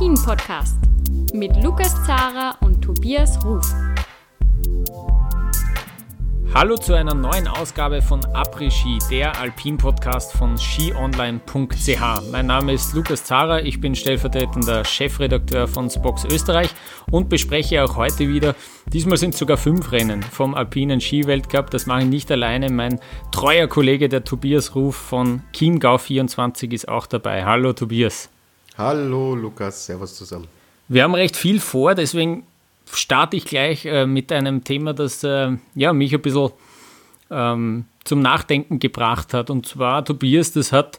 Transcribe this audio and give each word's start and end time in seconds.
Après-Ski, 0.00 0.08
der 0.08 0.08
Alpin-Podcast 0.08 0.76
mit 1.34 1.62
Lukas 1.62 1.94
Zara 2.06 2.56
und 2.62 2.80
Tobias 2.80 3.38
Ruf. 3.44 3.66
Hallo 6.54 6.76
zu 6.76 6.94
einer 6.94 7.14
neuen 7.14 7.46
Ausgabe 7.46 8.00
von 8.00 8.20
Après-Ski, 8.34 8.98
der 9.10 9.38
Alpin-Podcast 9.38 10.32
von 10.32 10.56
skionline.ch. 10.56 12.00
Mein 12.32 12.46
Name 12.46 12.72
ist 12.72 12.94
Lukas 12.94 13.24
Zara, 13.24 13.60
ich 13.60 13.80
bin 13.80 13.94
stellvertretender 13.94 14.84
Chefredakteur 14.86 15.68
von 15.68 15.90
Spox 15.90 16.24
Österreich 16.24 16.70
und 17.10 17.28
bespreche 17.28 17.84
auch 17.84 17.96
heute 17.96 18.26
wieder, 18.28 18.54
diesmal 18.86 19.18
sind 19.18 19.34
sogar 19.34 19.58
fünf 19.58 19.92
Rennen 19.92 20.22
vom 20.22 20.54
Alpinen 20.54 21.02
Ski-Weltcup. 21.02 21.70
Das 21.70 21.84
mache 21.84 22.02
ich 22.02 22.08
nicht 22.08 22.30
alleine, 22.32 22.70
mein 22.70 23.00
treuer 23.32 23.66
Kollege, 23.66 24.08
der 24.08 24.24
Tobias 24.24 24.74
Ruf 24.74 24.96
von 24.96 25.42
Chiemgau 25.52 25.98
24 25.98 26.72
ist 26.72 26.88
auch 26.88 27.06
dabei. 27.06 27.44
Hallo 27.44 27.74
Tobias. 27.74 28.30
Hallo 28.80 29.34
Lukas, 29.34 29.84
servus 29.84 30.16
zusammen. 30.16 30.48
Wir 30.88 31.02
haben 31.02 31.14
recht 31.14 31.36
viel 31.36 31.60
vor, 31.60 31.94
deswegen 31.94 32.46
starte 32.90 33.36
ich 33.36 33.44
gleich 33.44 33.84
äh, 33.84 34.06
mit 34.06 34.32
einem 34.32 34.64
Thema, 34.64 34.94
das 34.94 35.22
äh, 35.22 35.50
ja, 35.74 35.92
mich 35.92 36.14
ein 36.14 36.22
bisschen 36.22 36.48
ähm, 37.30 37.84
zum 38.04 38.22
Nachdenken 38.22 38.78
gebracht 38.78 39.34
hat. 39.34 39.50
Und 39.50 39.66
zwar, 39.66 40.02
Tobias, 40.02 40.52
das 40.52 40.72
hat 40.72 40.98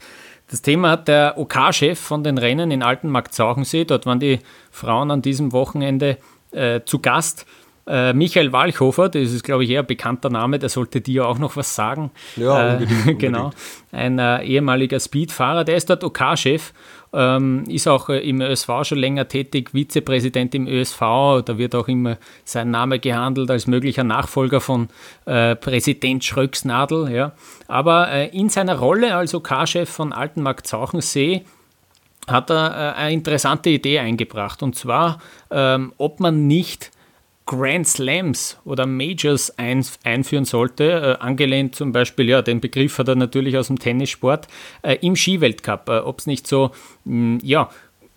das 0.51 0.61
Thema 0.61 0.91
hat 0.91 1.07
der 1.07 1.39
OK-Chef 1.39 1.99
von 1.99 2.23
den 2.23 2.37
Rennen 2.37 2.69
in 2.69 2.83
Altenmarkt-Zauchensee. 2.83 3.85
Dort 3.85 4.05
waren 4.05 4.19
die 4.19 4.37
Frauen 4.69 5.09
an 5.09 5.23
diesem 5.23 5.51
Wochenende 5.51 6.19
äh, 6.51 6.81
zu 6.85 6.99
Gast. 6.99 7.47
Äh, 7.87 8.13
Michael 8.13 8.51
Walchhofer, 8.51 9.09
das 9.09 9.31
ist, 9.31 9.43
glaube 9.43 9.63
ich, 9.63 9.71
eher 9.71 9.79
ein 9.79 9.87
bekannter 9.87 10.29
Name, 10.29 10.59
der 10.59 10.69
sollte 10.69 11.01
dir 11.01 11.27
auch 11.27 11.39
noch 11.39 11.55
was 11.55 11.73
sagen. 11.73 12.11
Ja, 12.35 12.73
unbedingt. 12.73 13.07
Äh, 13.07 13.13
genau. 13.15 13.51
Ein 13.91 14.19
äh, 14.19 14.43
ehemaliger 14.43 14.99
Speedfahrer, 14.99 15.63
der 15.63 15.77
ist 15.77 15.89
dort 15.89 16.03
OK-Chef 16.03 16.73
ähm, 17.13 17.65
ist 17.67 17.87
auch 17.87 18.09
äh, 18.09 18.19
im 18.19 18.41
ÖSV 18.41 18.69
schon 18.83 18.97
länger 18.97 19.27
tätig, 19.27 19.73
Vizepräsident 19.73 20.55
im 20.55 20.67
ÖSV. 20.67 20.99
Da 21.45 21.57
wird 21.57 21.75
auch 21.75 21.87
immer 21.87 22.17
sein 22.45 22.71
Name 22.71 22.99
gehandelt 22.99 23.51
als 23.51 23.67
möglicher 23.67 24.03
Nachfolger 24.03 24.61
von 24.61 24.89
äh, 25.25 25.55
Präsident 25.55 26.23
Schröcksnadel. 26.23 27.11
Ja. 27.11 27.33
Aber 27.67 28.09
äh, 28.11 28.27
in 28.29 28.49
seiner 28.49 28.77
Rolle 28.77 29.15
als 29.15 29.35
OK-Chef 29.35 29.89
von 29.89 30.13
Altenmarkt 30.13 30.67
Zauchensee 30.67 31.43
hat 32.27 32.49
er 32.49 32.95
äh, 32.95 32.99
eine 32.99 33.13
interessante 33.13 33.69
Idee 33.69 33.99
eingebracht. 33.99 34.63
Und 34.63 34.75
zwar, 34.75 35.19
ähm, 35.49 35.93
ob 35.97 36.19
man 36.19 36.47
nicht 36.47 36.91
Grand 37.51 37.85
Slams 37.85 38.57
oder 38.63 38.85
Majors 38.85 39.57
ein, 39.57 39.85
einführen 40.05 40.45
sollte, 40.45 41.17
äh, 41.19 41.21
angelehnt 41.21 41.75
zum 41.75 41.91
Beispiel, 41.91 42.29
ja, 42.29 42.41
den 42.41 42.61
Begriff 42.61 42.97
hat 42.97 43.09
er 43.09 43.15
natürlich 43.15 43.57
aus 43.57 43.67
dem 43.67 43.77
Tennissport, 43.77 44.47
äh, 44.83 44.95
im 45.01 45.17
Skiweltcup, 45.17 45.89
äh, 45.89 45.97
ob 45.97 46.19
es 46.19 46.27
nicht 46.27 46.47
so, 46.47 46.71
mh, 47.03 47.39
ja, 47.43 47.69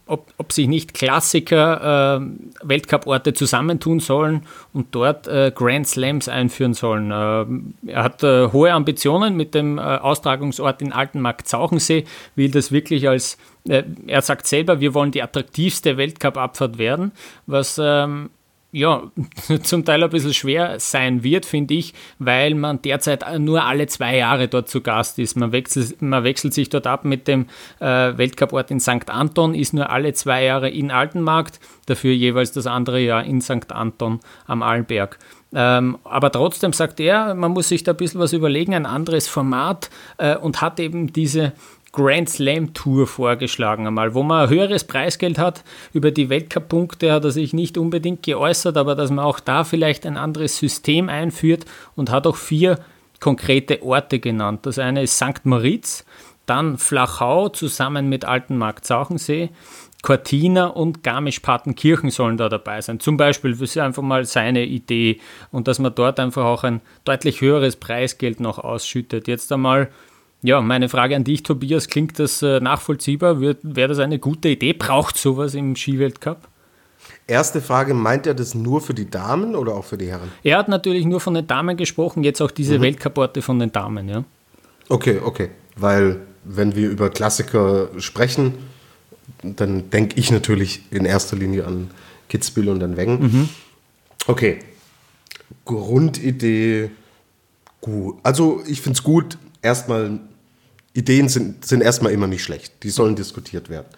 ob, 0.07 0.33
ob 0.39 0.53
sich 0.53 0.69
nicht 0.69 0.95
Klassiker 0.95 2.21
äh, 2.21 2.27
Weltcup-Orte 2.63 3.33
zusammentun 3.33 3.99
sollen 3.99 4.43
und 4.73 4.95
dort 4.95 5.27
äh, 5.27 5.51
Grand 5.53 5.89
Slams 5.89 6.29
einführen 6.29 6.75
sollen. 6.75 7.11
Äh, 7.11 7.91
er 7.91 8.05
hat 8.05 8.23
äh, 8.23 8.53
hohe 8.53 8.73
Ambitionen 8.73 9.37
mit 9.37 9.53
dem 9.57 9.79
äh, 9.79 9.81
Austragungsort 9.81 10.81
in 10.81 10.93
Altenmarkt-Zauchensee, 10.93 12.05
will 12.37 12.53
das 12.53 12.71
wirklich 12.71 13.09
als, 13.09 13.37
äh, 13.67 13.83
er 14.07 14.23
sagt 14.23 14.47
selber, 14.47 14.79
wir 14.79 14.95
wollen 14.95 15.11
die 15.11 15.23
attraktivste 15.23 15.97
Weltcup-Abfahrt 15.97 16.79
werden, 16.79 17.11
was 17.47 17.81
ähm, 17.83 18.31
ja, 18.75 19.05
zum 19.63 19.85
Teil 19.85 20.03
ein 20.03 20.11
bisschen 20.11 20.35
schwer 20.35 20.81
sein 20.81 21.23
wird, 21.23 21.47
finde 21.47 21.75
ich, 21.75 21.95
weil 22.19 22.57
man 22.57 22.83
derzeit 22.83 23.25
nur 23.39 23.65
alle 23.65 23.87
zwei 23.87 24.17
Jahre 24.17 24.49
dort 24.49 24.69
zu 24.69 24.81
Gast 24.81 25.19
ist. 25.21 25.37
Man 25.37 25.53
wechselt, 25.53 26.03
man 26.03 26.25
wechselt 26.25 26.55
sich 26.55 26.71
dort 26.71 26.89
ab 26.89 27.05
mit 27.05 27.29
dem 27.29 27.47
äh, 27.79 27.87
Weltcuport 27.87 28.73
in 28.73 28.81
St. 28.81 29.09
Anton, 29.09 29.55
ist 29.55 29.75
nur 29.75 29.91
alle 29.91 30.13
zwei 30.13 30.45
Jahre 30.45 30.69
in 30.69 30.91
Altenmarkt, 30.91 31.61
dafür 31.87 32.13
jeweils 32.13 32.51
das 32.51 32.67
andere 32.67 33.01
Jahr 33.01 33.23
in 33.23 33.41
St. 33.41 33.71
Anton 33.71 34.19
am 34.47 34.63
Allenberg. 34.63 35.19
Ähm, 35.55 35.99
aber 36.03 36.33
trotzdem 36.33 36.73
sagt 36.73 36.99
er, 36.99 37.35
man 37.35 37.53
muss 37.53 37.69
sich 37.69 37.85
da 37.85 37.93
ein 37.93 37.97
bisschen 37.97 38.21
was 38.21 38.33
überlegen, 38.33 38.75
ein 38.75 38.87
anderes 38.87 39.29
Format 39.29 39.89
äh, 40.19 40.37
und 40.37 40.61
hat 40.61 40.81
eben 40.81 41.13
diese 41.13 41.53
Grand 41.95 42.29
Slam 42.29 42.75
Tour 42.75 43.07
vorgeschlagen 43.07 43.87
einmal, 43.87 44.15
wo 44.15 44.25
man 44.25 44.45
ein 44.45 44.49
höheres 44.51 44.83
Preisgeld 44.83 45.39
hat. 45.39 45.63
Über 45.93 46.11
die 46.11 46.29
Weltcup-Punkte 46.29 47.13
hat 47.13 47.25
er 47.25 47.31
sich 47.31 47.53
nicht 47.53 47.79
unbedingt 47.79 48.25
geäußert, 48.25 48.77
aber 48.77 48.97
dass 48.97 49.11
man 49.11 49.25
auch 49.25 49.39
da 49.39 49.63
vielleicht 49.63 50.05
ein 50.05 50.17
anderes 50.17 50.59
System 50.59 51.09
einführt 51.09 51.67
und 51.95 52.11
hat 52.11 52.27
auch 52.27 52.35
vier 52.35 52.81
konkrete 53.21 53.81
Orte 53.85 54.19
genannt. 54.19 54.67
Das 54.67 54.81
eine 54.81 55.05
ist 55.05 55.17
St. 55.17 55.45
Moritz, 55.45 56.05
dann 56.47 56.79
Flachau 56.79 57.49
zusammen 57.49 58.09
mit 58.09 58.25
Altenmarkt-Sauchensee, 58.25 59.51
Cortina 60.03 60.67
und 60.67 61.05
Garmisch-Partenkirchen 61.05 62.11
sollen 62.11 62.37
da 62.37 62.49
dabei 62.49 62.81
sein. 62.81 62.99
Zum 62.99 63.17
Beispiel, 63.17 63.53
das 63.53 63.63
ist 63.63 63.79
einfach 63.79 64.03
mal 64.03 64.25
seine 64.25 64.65
Idee 64.65 65.21
und 65.53 65.69
dass 65.69 65.79
man 65.79 65.95
dort 65.95 66.19
einfach 66.19 66.45
auch 66.45 66.65
ein 66.65 66.81
deutlich 67.05 67.41
höheres 67.41 67.77
Preisgeld 67.77 68.41
noch 68.41 68.59
ausschüttet. 68.59 69.29
Jetzt 69.29 69.53
einmal 69.53 69.91
ja, 70.45 70.61
meine 70.61 70.91
Frage 70.91 71.17
an 71.17 71.25
dich, 71.25 71.43
Tobias, 71.43 71.89
klingt 71.89 72.19
das 72.19 72.43
äh, 72.43 72.61
nachvollziehbar? 72.61 73.41
Wäre 73.41 73.89
das 73.89 73.99
eine 73.99 74.19
gute 74.19 74.51
Idee? 74.51 74.75
Braucht 74.75 75.17
sowas 75.17 75.55
im 75.55 75.75
Skiweltcup? 75.75 76.37
Erste 77.27 77.63
Frage, 77.63 77.95
meint 77.95 78.27
er 78.27 78.35
das 78.35 78.55
nur 78.55 78.83
für 78.83 78.93
die 78.93 79.09
Damen 79.09 79.57
oder 79.57 79.75
auch 79.75 79.87
für 79.87 79.97
die 79.97 80.09
Herren? 80.09 80.31
Er 80.43 80.59
hat 80.59 80.69
natürlich 80.69 81.07
nur 81.07 81.21
von 81.21 81.33
den 81.33 81.47
Damen 81.47 81.79
gesprochen, 81.79 82.25
jetzt 82.25 82.43
auch 82.43 82.51
diese 82.51 82.77
mhm. 82.77 82.83
Weltcup-Orte 82.83 83.41
von 83.41 83.59
den 83.59 83.73
Damen, 83.73 84.07
ja. 84.07 84.25
Okay, 84.91 85.19
okay. 85.25 85.49
Weil, 85.77 86.21
wenn 86.45 86.77
wir 86.77 86.91
über 86.91 87.09
Klassiker 87.09 87.89
sprechen, 87.97 88.53
dann 89.43 89.89
denke 89.89 90.21
ich 90.21 90.31
natürlich 90.31 90.83
in 90.91 91.07
erster 91.07 91.37
Linie 91.37 91.67
an 91.67 91.91
Kitzbühel 92.29 92.69
und 92.69 92.83
an 92.83 92.99
Wengen. 92.99 93.23
Mhm. 93.23 93.49
Okay. 94.27 94.59
Grundidee 95.65 96.91
gut. 97.81 98.19
Also, 98.23 98.63
ich 98.67 98.83
finde 98.83 98.99
es 98.99 99.03
gut, 99.03 99.39
erstmal 99.63 100.21
Ideen 100.95 101.29
sind, 101.29 101.65
sind 101.67 101.83
erstmal 101.83 102.13
immer 102.13 102.29
nicht 102.29 102.43
schlecht. 102.43 102.83
Die 102.85 102.91
sollen 102.91 103.17
diskutiert 103.17 103.69
werden. 103.69 103.89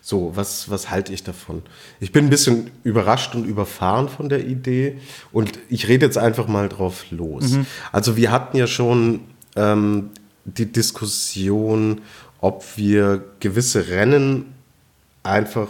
So, 0.00 0.32
was, 0.34 0.70
was 0.70 0.90
halte 0.90 1.12
ich 1.12 1.22
davon? 1.22 1.62
Ich 2.00 2.12
bin 2.12 2.26
ein 2.26 2.30
bisschen 2.30 2.70
überrascht 2.82 3.34
und 3.34 3.44
überfahren 3.44 4.08
von 4.08 4.30
der 4.30 4.46
Idee 4.46 4.98
und 5.30 5.58
ich 5.68 5.86
rede 5.86 6.06
jetzt 6.06 6.16
einfach 6.16 6.48
mal 6.48 6.70
drauf 6.70 7.04
los. 7.10 7.50
Mhm. 7.50 7.66
Also 7.92 8.16
wir 8.16 8.32
hatten 8.32 8.56
ja 8.56 8.66
schon 8.66 9.20
ähm, 9.54 10.08
die 10.46 10.72
Diskussion, 10.72 12.00
ob 12.40 12.64
wir 12.76 13.22
gewisse 13.40 13.88
Rennen 13.88 14.54
einfach 15.22 15.68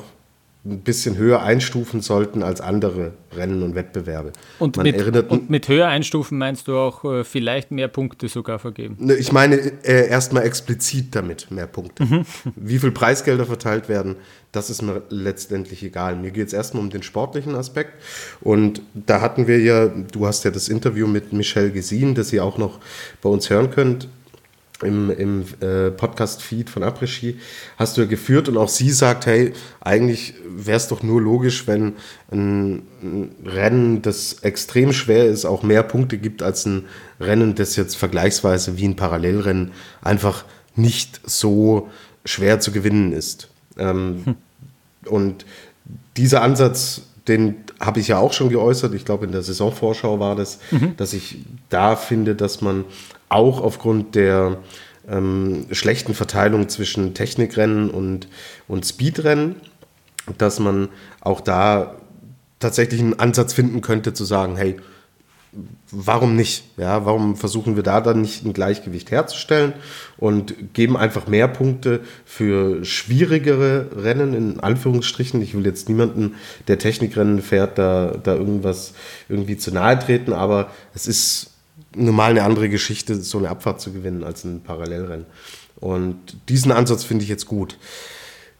ein 0.65 0.81
bisschen 0.81 1.17
höher 1.17 1.43
einstufen 1.43 2.01
sollten 2.01 2.43
als 2.43 2.61
andere 2.61 3.13
Rennen 3.35 3.63
und 3.63 3.75
Wettbewerbe. 3.75 4.33
Und, 4.59 4.77
mit, 4.77 4.97
erinnert, 4.97 5.31
und 5.31 5.49
mit 5.49 5.69
höher 5.69 5.87
einstufen 5.87 6.37
meinst 6.37 6.69
du 6.69 6.77
auch 6.77 7.05
äh, 7.05 7.25
vielleicht 7.25 7.71
mehr 7.71 7.89
Punkte 7.89 8.29
sogar 8.29 8.59
vergeben? 8.59 8.97
Ne, 8.99 9.15
ich 9.15 9.33
meine 9.33 9.57
äh, 9.57 10.09
erstmal 10.09 10.45
explizit 10.45 11.15
damit 11.15 11.51
mehr 11.51 11.67
Punkte. 11.67 12.05
Mhm. 12.05 12.27
Wie 12.57 12.79
viel 12.79 12.91
Preisgelder 12.91 13.47
verteilt 13.47 13.89
werden, 13.89 14.17
das 14.53 14.69
ist 14.69 14.83
mir 14.83 15.03
letztendlich 15.11 15.83
egal. 15.83 16.17
Mir 16.17 16.33
geht 16.33 16.49
es 16.49 16.53
erstmal 16.53 16.83
um 16.83 16.91
den 16.91 17.03
sportlichen 17.03 17.55
Aspekt. 17.55 17.93
Und 18.41 18.83
da 18.95 19.21
hatten 19.21 19.47
wir 19.47 19.61
ja, 19.61 19.87
du 19.87 20.27
hast 20.27 20.45
ja 20.45 20.51
das 20.51 20.69
Interview 20.69 21.07
mit 21.07 21.33
Michelle 21.33 21.71
Gesin, 21.71 22.15
das 22.15 22.33
ihr 22.33 22.45
auch 22.45 22.59
noch 22.59 22.81
bei 23.23 23.29
uns 23.29 23.49
hören 23.49 23.71
könnt, 23.71 24.09
im, 24.83 25.11
im 25.11 25.45
äh, 25.61 25.91
Podcast-Feed 25.91 26.71
von 26.71 26.85
Après-Ski 26.85 27.39
hast 27.77 27.97
du 27.97 28.03
ja 28.03 28.07
geführt 28.07 28.49
und 28.49 28.57
auch 28.57 28.69
sie 28.69 28.91
sagt, 28.91 29.27
hey, 29.27 29.53
eigentlich 29.81 30.35
wäre 30.49 30.77
es 30.77 30.89
doch 30.89 31.03
nur 31.03 31.21
logisch, 31.21 31.67
wenn 31.67 31.95
ein, 32.31 32.83
ein, 33.03 33.31
Rennen, 33.45 34.03
das 34.03 34.35
extrem 34.43 34.93
schwer 34.93 35.27
ist, 35.27 35.45
auch 35.45 35.63
mehr 35.63 35.83
Punkte 35.83 36.19
gibt 36.19 36.43
als 36.43 36.65
ein 36.67 36.85
Rennen, 37.21 37.55
das 37.55 37.77
jetzt 37.77 37.97
vergleichsweise 37.97 38.77
wie 38.77 38.87
ein 38.87 38.97
Parallelrennen 38.97 39.73
einfach 40.01 40.45
nicht 40.77 41.21
so 41.25 41.89
schwer 42.25 42.61
zu 42.61 42.71
gewinnen 42.71 43.13
ist. 43.13 43.49
Ähm, 43.79 44.23
hm. 44.25 44.37
Und 45.07 45.45
dieser 46.17 46.43
Ansatz, 46.43 47.03
den 47.27 47.57
habe 47.81 48.01
ich 48.01 48.09
ja 48.09 48.19
auch 48.19 48.33
schon 48.33 48.49
geäußert, 48.49 48.95
ich 48.95 49.05
glaube 49.05 49.27
in 49.27 49.33
der 49.33 49.43
Saisonvorschau 49.43 50.19
war 50.19 50.35
das, 50.35 50.59
mhm. 50.71 50.97
dass 50.97 51.13
ich 51.13 51.39
da 51.69 51.95
finde, 51.95 52.35
dass 52.35 52.61
man 52.61 52.85
auch 53.29 53.61
aufgrund 53.61 54.15
der 54.15 54.59
ähm, 55.09 55.67
schlechten 55.73 56.15
Verteilung 56.15 56.69
zwischen 56.69 57.15
Technikrennen 57.15 57.91
und, 57.91 58.29
und 58.67 58.87
Speedrennen, 58.87 59.57
dass 60.37 60.61
man 60.61 60.89
auch 61.21 61.41
da 61.41 61.97
tatsächlich 62.61 63.01
einen 63.01 63.19
Ansatz 63.19 63.53
finden 63.53 63.81
könnte 63.81 64.13
zu 64.13 64.25
sagen, 64.25 64.57
hey, 64.57 64.77
warum 65.91 66.37
nicht? 66.37 66.65
Ja, 66.77 67.07
warum 67.07 67.37
versuchen 67.37 67.77
wir 67.77 67.83
da 67.83 68.01
dann 68.01 68.21
nicht 68.21 68.45
ein 68.45 68.53
Gleichgewicht 68.53 69.11
herzustellen 69.11 69.73
und 70.19 70.75
geben 70.75 70.97
einfach 70.97 71.27
mehr 71.27 71.49
Punkte 71.49 72.01
für 72.25 72.85
schwierigere 72.85 73.89
Rennen, 73.97 74.35
in 74.35 74.61
Anführungsstrichen. 74.61 75.41
Ich 75.41 75.55
will 75.55 75.65
jetzt 75.65 75.89
niemanden, 75.89 76.35
der 76.67 76.79
Technikrennen 76.79 77.41
fährt, 77.41 77.79
da, 77.79 78.19
da 78.23 78.35
irgendwas 78.35 78.93
irgendwie 79.29 79.57
zu 79.57 79.73
nahe 79.73 79.99
treten, 79.99 80.33
aber 80.33 80.71
es 80.95 81.07
ist 81.07 81.51
normal 81.99 82.31
eine 82.31 82.43
andere 82.43 82.69
Geschichte, 82.69 83.15
so 83.17 83.39
eine 83.39 83.51
Abfahrt 83.51 83.81
zu 83.81 83.93
gewinnen 83.93 84.25
als 84.25 84.45
ein 84.45 84.63
Parallelrennen. 84.63 85.27
Und 85.77 86.17
diesen 86.49 86.73
Ansatz 86.73 87.05
finde 87.05 87.25
ich 87.25 87.29
jetzt 87.29 87.47
gut. 87.47 87.79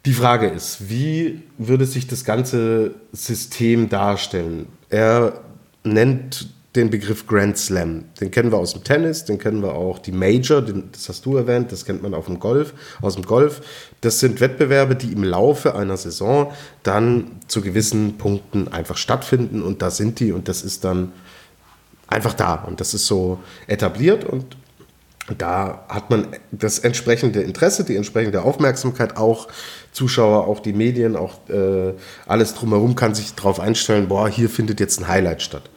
Die 0.07 0.13
Frage 0.13 0.49
ist, 0.49 0.89
wie 0.89 1.43
würde 1.59 1.85
sich 1.85 2.07
das 2.07 2.25
ganze 2.25 2.95
System 3.13 3.89
darstellen? 3.89 4.67
Er 4.89 5.41
nennt 5.85 6.49
den 6.77 6.91
Begriff 6.91 7.27
Grand 7.27 7.59
Slam. 7.59 8.05
Den 8.21 8.31
kennen 8.31 8.53
wir 8.53 8.59
aus 8.59 8.73
dem 8.73 8.85
Tennis, 8.85 9.25
den 9.25 9.39
kennen 9.39 9.63
wir 9.63 9.75
auch 9.75 9.99
die 9.99 10.13
Major, 10.13 10.63
den, 10.63 10.91
das 10.93 11.09
hast 11.09 11.27
du 11.27 11.37
erwähnt, 11.37 11.73
das 11.73 11.85
kennt 11.85 12.03
man 12.03 12.15
auf 12.15 12.27
dem 12.27 12.39
Golf, 12.39 12.73
aus 13.01 13.15
dem 13.15 13.25
Golf. 13.25 13.63
Das 14.01 14.21
sind 14.21 14.41
Wettbewerbe, 14.41 14.95
die 14.95 15.13
im 15.13 15.25
Laufe 15.25 15.75
einer 15.75 15.97
Saison 15.97 16.53
dann 16.83 17.33
zu 17.49 17.63
gewissen 17.63 18.17
Punkten 18.19 18.69
einfach 18.69 18.97
stattfinden 18.97 19.63
und 19.63 19.83
da 19.83 19.91
sind 19.91 20.21
die 20.21 20.33
und 20.33 20.47
das 20.49 20.63
ist 20.63 20.85
dann 20.85 21.13
einfach 22.09 22.35
da 22.35 22.55
und 22.55 22.81
das 22.81 22.95
ist 22.95 23.07
so 23.07 23.39
etabliert 23.67 24.25
und 24.25 24.57
da 25.37 25.85
hat 25.89 26.09
man 26.09 26.29
das 26.51 26.79
entsprechende 26.79 27.43
Interesse, 27.43 27.85
die 27.85 27.97
entsprechende 27.97 28.43
Aufmerksamkeit, 28.43 29.19
auch 29.19 29.49
Zuschauer, 29.93 30.47
auch 30.47 30.61
die 30.61 30.73
Medien, 30.73 31.17
auch 31.17 31.47
äh, 31.51 31.93
alles 32.27 32.55
drumherum 32.55 32.95
kann 32.95 33.15
sich 33.15 33.35
darauf 33.35 33.61
einstellen, 33.61 34.09
boah, 34.09 34.29
hier 34.29 34.49
findet 34.49 34.81
jetzt 34.81 35.01
ein 35.01 35.09
Highlight 35.09 35.43
statt. 35.43 35.69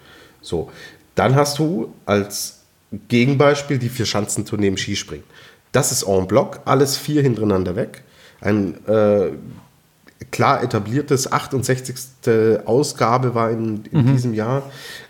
So, 0.42 0.69
dann 1.16 1.36
hast 1.36 1.60
du 1.60 1.94
als 2.06 2.62
Gegenbeispiel 3.10 3.78
die 3.78 3.89
Vier-Schanzentournee 3.89 4.68
im 4.68 4.78
Skispringen. 4.78 5.25
Das 5.72 5.92
ist 5.92 6.04
en 6.04 6.28
bloc, 6.28 6.62
alles 6.66 6.98
vier 6.98 7.22
hintereinander 7.22 7.75
weg. 7.75 8.04
Ein 8.42 8.86
äh, 8.88 9.31
klar 10.31 10.63
etabliertes 10.63 11.31
68. 11.31 11.95
Ausgabe 12.66 13.36
war 13.36 13.51
in, 13.51 13.86
in 13.92 14.06
mhm. 14.06 14.13
diesem 14.13 14.33
Jahr 14.33 14.63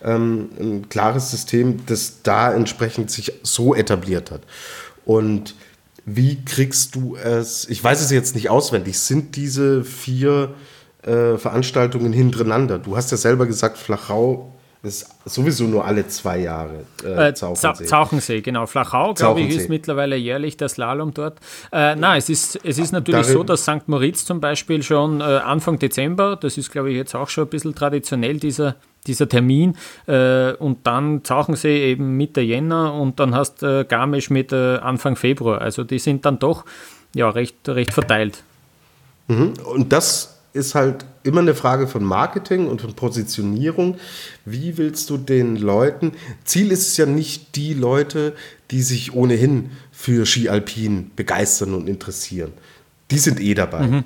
ähm, 0.04 0.50
ein 0.60 0.90
klares 0.90 1.32
System, 1.32 1.86
das 1.86 2.24
da 2.24 2.52
entsprechend 2.54 3.12
sich 3.12 3.32
so 3.44 3.76
etabliert 3.76 4.32
hat. 4.32 4.42
Und 5.06 5.56
wie 6.06 6.44
kriegst 6.44 6.96
du 6.96 7.16
es, 7.16 7.70
ich 7.70 7.84
weiß 7.84 8.02
es 8.02 8.12
jetzt 8.12 8.36
nicht 8.36 8.50
auswendig, 8.50 9.00
sind 9.00 9.36
diese 9.36 9.84
vier 9.84 10.56
äh, 11.04 11.38
Veranstaltungen 11.38 12.12
hintereinander? 12.12 12.80
Du 12.80 12.98
hast 12.98 13.12
ja 13.12 13.18
selber 13.18 13.46
gesagt, 13.46 13.78
Flachau 13.78 14.54
ist 14.84 15.08
sowieso 15.26 15.66
nur 15.66 15.86
alle 15.86 16.08
zwei 16.08 16.40
Jahre. 16.40 16.86
Äh, 17.04 17.30
äh 17.30 17.34
Zauchensee. 17.36 17.86
Zauchensee, 17.86 18.42
genau. 18.42 18.66
Flachau, 18.66 19.14
glaube 19.14 19.42
ich, 19.42 19.56
ist 19.56 19.70
mittlerweile 19.70 20.16
jährlich 20.16 20.58
der 20.58 20.70
Slalom 20.70 21.14
dort. 21.14 21.38
Äh, 21.72 21.96
nein, 21.96 22.18
es 22.18 22.30
ist, 22.30 22.60
es 22.64 22.80
ist 22.80 22.92
natürlich 22.92 23.28
Darin, 23.28 23.38
so, 23.38 23.44
dass 23.44 23.62
St. 23.62 23.88
Moritz 23.88 24.26
zum 24.26 24.40
Beispiel 24.40 24.82
schon 24.82 25.22
äh, 25.22 25.24
Anfang 25.24 25.78
Dezember, 25.78 26.36
das 26.36 26.58
ist, 26.58 26.72
glaube 26.72 26.90
ich, 26.90 26.96
jetzt 26.96 27.14
auch 27.16 27.30
schon 27.30 27.44
ein 27.46 27.50
bisschen 27.50 27.76
traditionell, 27.76 28.40
dieser, 28.40 28.76
dieser 29.06 29.30
Termin. 29.30 29.78
Äh, 30.08 30.54
und 30.54 30.88
dann 30.88 31.24
Zauchensee 31.24 31.92
eben 31.92 32.18
Mitte 32.18 32.42
Jänner 32.42 32.96
und 32.96 33.20
dann 33.20 33.36
hast 33.36 33.62
äh, 33.62 33.86
Garmisch 33.88 34.32
mit 34.32 34.52
äh, 34.52 34.78
Anfang 34.78 35.16
Februar. 35.16 35.62
Also 35.62 35.84
die 35.84 36.00
sind 36.00 36.26
dann 36.26 36.40
doch 36.40 36.66
ja, 37.14 37.30
recht, 37.30 37.70
recht 37.70 37.94
verteilt. 37.94 38.44
Mhm. 39.28 39.54
Und 39.64 39.94
das 39.94 40.31
ist 40.54 40.76
halt 40.76 41.06
immer 41.24 41.42
eine 41.42 41.56
Frage 41.56 41.88
von 41.88 42.04
Marketing 42.04 42.68
und 42.68 42.82
von 42.82 42.94
Positionierung. 42.94 43.98
Wie 44.46 44.78
willst 44.78 45.10
du 45.10 45.18
den 45.18 45.56
Leuten, 45.56 46.14
Ziel 46.44 46.72
ist 46.72 46.88
es 46.88 46.98
ja 46.98 47.06
nicht 47.06 47.56
die 47.56 47.74
Leute, 47.74 48.36
die 48.70 48.82
sich 48.82 49.14
ohnehin 49.14 49.72
für 49.92 50.26
Ski 50.26 50.50
Alpin 50.50 51.12
begeistern 51.16 51.74
und 51.74 51.88
interessieren. 51.88 52.54
Die 53.12 53.20
sind 53.20 53.40
eh 53.40 53.54
dabei. 53.54 53.88
Mhm. 53.88 54.04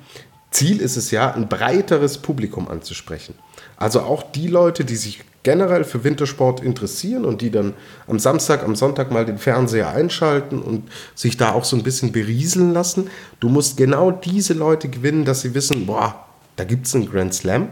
Ziel 0.50 0.80
ist 0.80 0.96
es 0.96 1.10
ja, 1.10 1.32
ein 1.32 1.48
breiteres 1.48 2.18
Publikum 2.18 2.68
anzusprechen. 2.68 3.34
Also 3.76 4.00
auch 4.00 4.22
die 4.22 4.48
Leute, 4.48 4.84
die 4.84 4.96
sich 4.96 5.22
generell 5.42 5.84
für 5.84 6.02
Wintersport 6.02 6.60
interessieren 6.60 7.24
und 7.24 7.40
die 7.40 7.50
dann 7.50 7.74
am 8.08 8.18
Samstag, 8.18 8.64
am 8.64 8.74
Sonntag 8.74 9.12
mal 9.12 9.24
den 9.24 9.38
Fernseher 9.38 9.90
einschalten 9.90 10.60
und 10.60 10.88
sich 11.14 11.36
da 11.36 11.52
auch 11.52 11.64
so 11.64 11.76
ein 11.76 11.84
bisschen 11.84 12.10
berieseln 12.10 12.72
lassen. 12.72 13.10
Du 13.38 13.48
musst 13.48 13.76
genau 13.76 14.10
diese 14.10 14.54
Leute 14.54 14.88
gewinnen, 14.88 15.24
dass 15.24 15.42
sie 15.42 15.54
wissen, 15.54 15.86
boah, 15.86 16.25
da 16.56 16.64
gibt 16.64 16.86
es 16.86 16.94
einen 16.94 17.10
Grand 17.10 17.34
Slam 17.34 17.68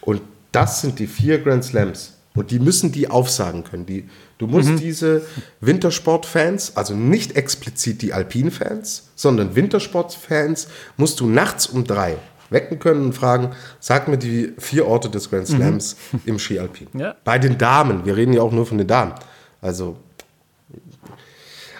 und 0.00 0.22
das 0.52 0.80
sind 0.80 0.98
die 0.98 1.06
vier 1.06 1.38
Grand 1.40 1.64
Slams. 1.64 2.14
Und 2.34 2.50
die 2.50 2.58
müssen 2.58 2.92
die 2.92 3.08
aufsagen 3.08 3.62
können. 3.62 3.84
Die, 3.84 4.08
du 4.38 4.46
musst 4.46 4.70
mhm. 4.70 4.78
diese 4.78 5.22
Wintersportfans, 5.60 6.76
also 6.76 6.94
nicht 6.94 7.36
explizit 7.36 8.00
die 8.00 8.14
Alpin-Fans, 8.14 9.10
sondern 9.14 9.54
Wintersportfans, 9.54 10.68
musst 10.96 11.20
du 11.20 11.26
nachts 11.26 11.66
um 11.66 11.84
drei 11.84 12.16
wecken 12.48 12.78
können 12.78 13.06
und 13.06 13.12
fragen, 13.14 13.50
sag 13.80 14.08
mir 14.08 14.18
die 14.18 14.52
vier 14.58 14.86
Orte 14.86 15.10
des 15.10 15.30
Grand 15.30 15.48
mhm. 15.50 15.56
Slams 15.56 15.96
mhm. 16.12 16.20
im 16.26 16.38
Ski 16.38 16.58
Alpin. 16.58 16.88
Ja. 16.94 17.16
Bei 17.24 17.38
den 17.38 17.58
Damen, 17.58 18.04
wir 18.04 18.16
reden 18.16 18.32
ja 18.32 18.42
auch 18.42 18.52
nur 18.52 18.66
von 18.66 18.78
den 18.78 18.86
Damen. 18.86 19.14
Also 19.60 19.96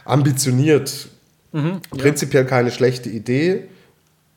ambitioniert, 0.05 1.09
mhm, 1.53 1.81
prinzipiell 1.91 2.45
ja. 2.45 2.49
keine 2.49 2.71
schlechte 2.71 3.09
Idee. 3.09 3.69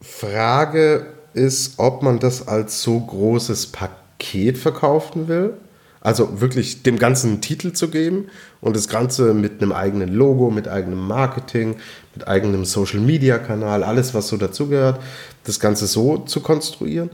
Frage, 0.01 1.07
ist, 1.35 1.75
ob 1.77 2.01
man 2.01 2.19
das 2.19 2.47
als 2.47 2.81
so 2.81 2.99
großes 2.99 3.67
Paket 3.67 4.57
verkaufen 4.57 5.27
will. 5.27 5.53
Also 6.01 6.39
wirklich 6.39 6.83
dem 6.83 6.99
Ganzen 6.99 7.31
einen 7.31 7.41
Titel 7.41 7.73
zu 7.73 7.89
geben 7.89 8.27
und 8.61 8.75
das 8.75 8.87
Ganze 8.87 9.33
mit 9.33 9.61
einem 9.61 9.71
eigenen 9.71 10.13
Logo, 10.13 10.51
mit 10.51 10.67
eigenem 10.67 11.07
Marketing, 11.07 11.77
mit 12.13 12.27
eigenem 12.27 12.63
Social-Media-Kanal, 12.63 13.83
alles, 13.83 14.13
was 14.13 14.27
so 14.27 14.37
dazugehört, 14.37 15.01
das 15.45 15.59
Ganze 15.59 15.87
so 15.87 16.19
zu 16.19 16.41
konstruieren. 16.41 17.09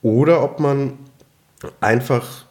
Oder 0.00 0.44
ob 0.44 0.60
man 0.60 0.92
einfach 1.80 2.46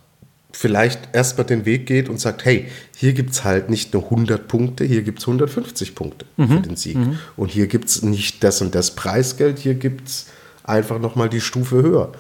vielleicht 0.51 1.09
erstmal 1.13 1.45
den 1.45 1.65
Weg 1.65 1.85
geht 1.85 2.09
und 2.09 2.19
sagt, 2.19 2.45
hey, 2.45 2.67
hier 2.95 3.13
gibt 3.13 3.31
es 3.31 3.43
halt 3.43 3.69
nicht 3.69 3.93
nur 3.93 4.03
100 4.03 4.47
Punkte, 4.47 4.83
hier 4.83 5.01
gibt 5.01 5.19
es 5.19 5.25
150 5.27 5.95
Punkte 5.95 6.25
mhm. 6.37 6.47
für 6.47 6.59
den 6.61 6.75
Sieg. 6.75 6.97
Mhm. 6.97 7.19
Und 7.35 7.51
hier 7.51 7.67
gibt 7.67 7.89
es 7.89 8.01
nicht 8.01 8.43
das 8.43 8.61
und 8.61 8.75
das 8.75 8.91
Preisgeld, 8.95 9.59
hier 9.59 9.75
gibt 9.75 10.07
es 10.07 10.25
einfach 10.65 10.99
nochmal 10.99 11.29
die 11.29 11.41
Stufe 11.41 11.81
höher. 11.81 12.11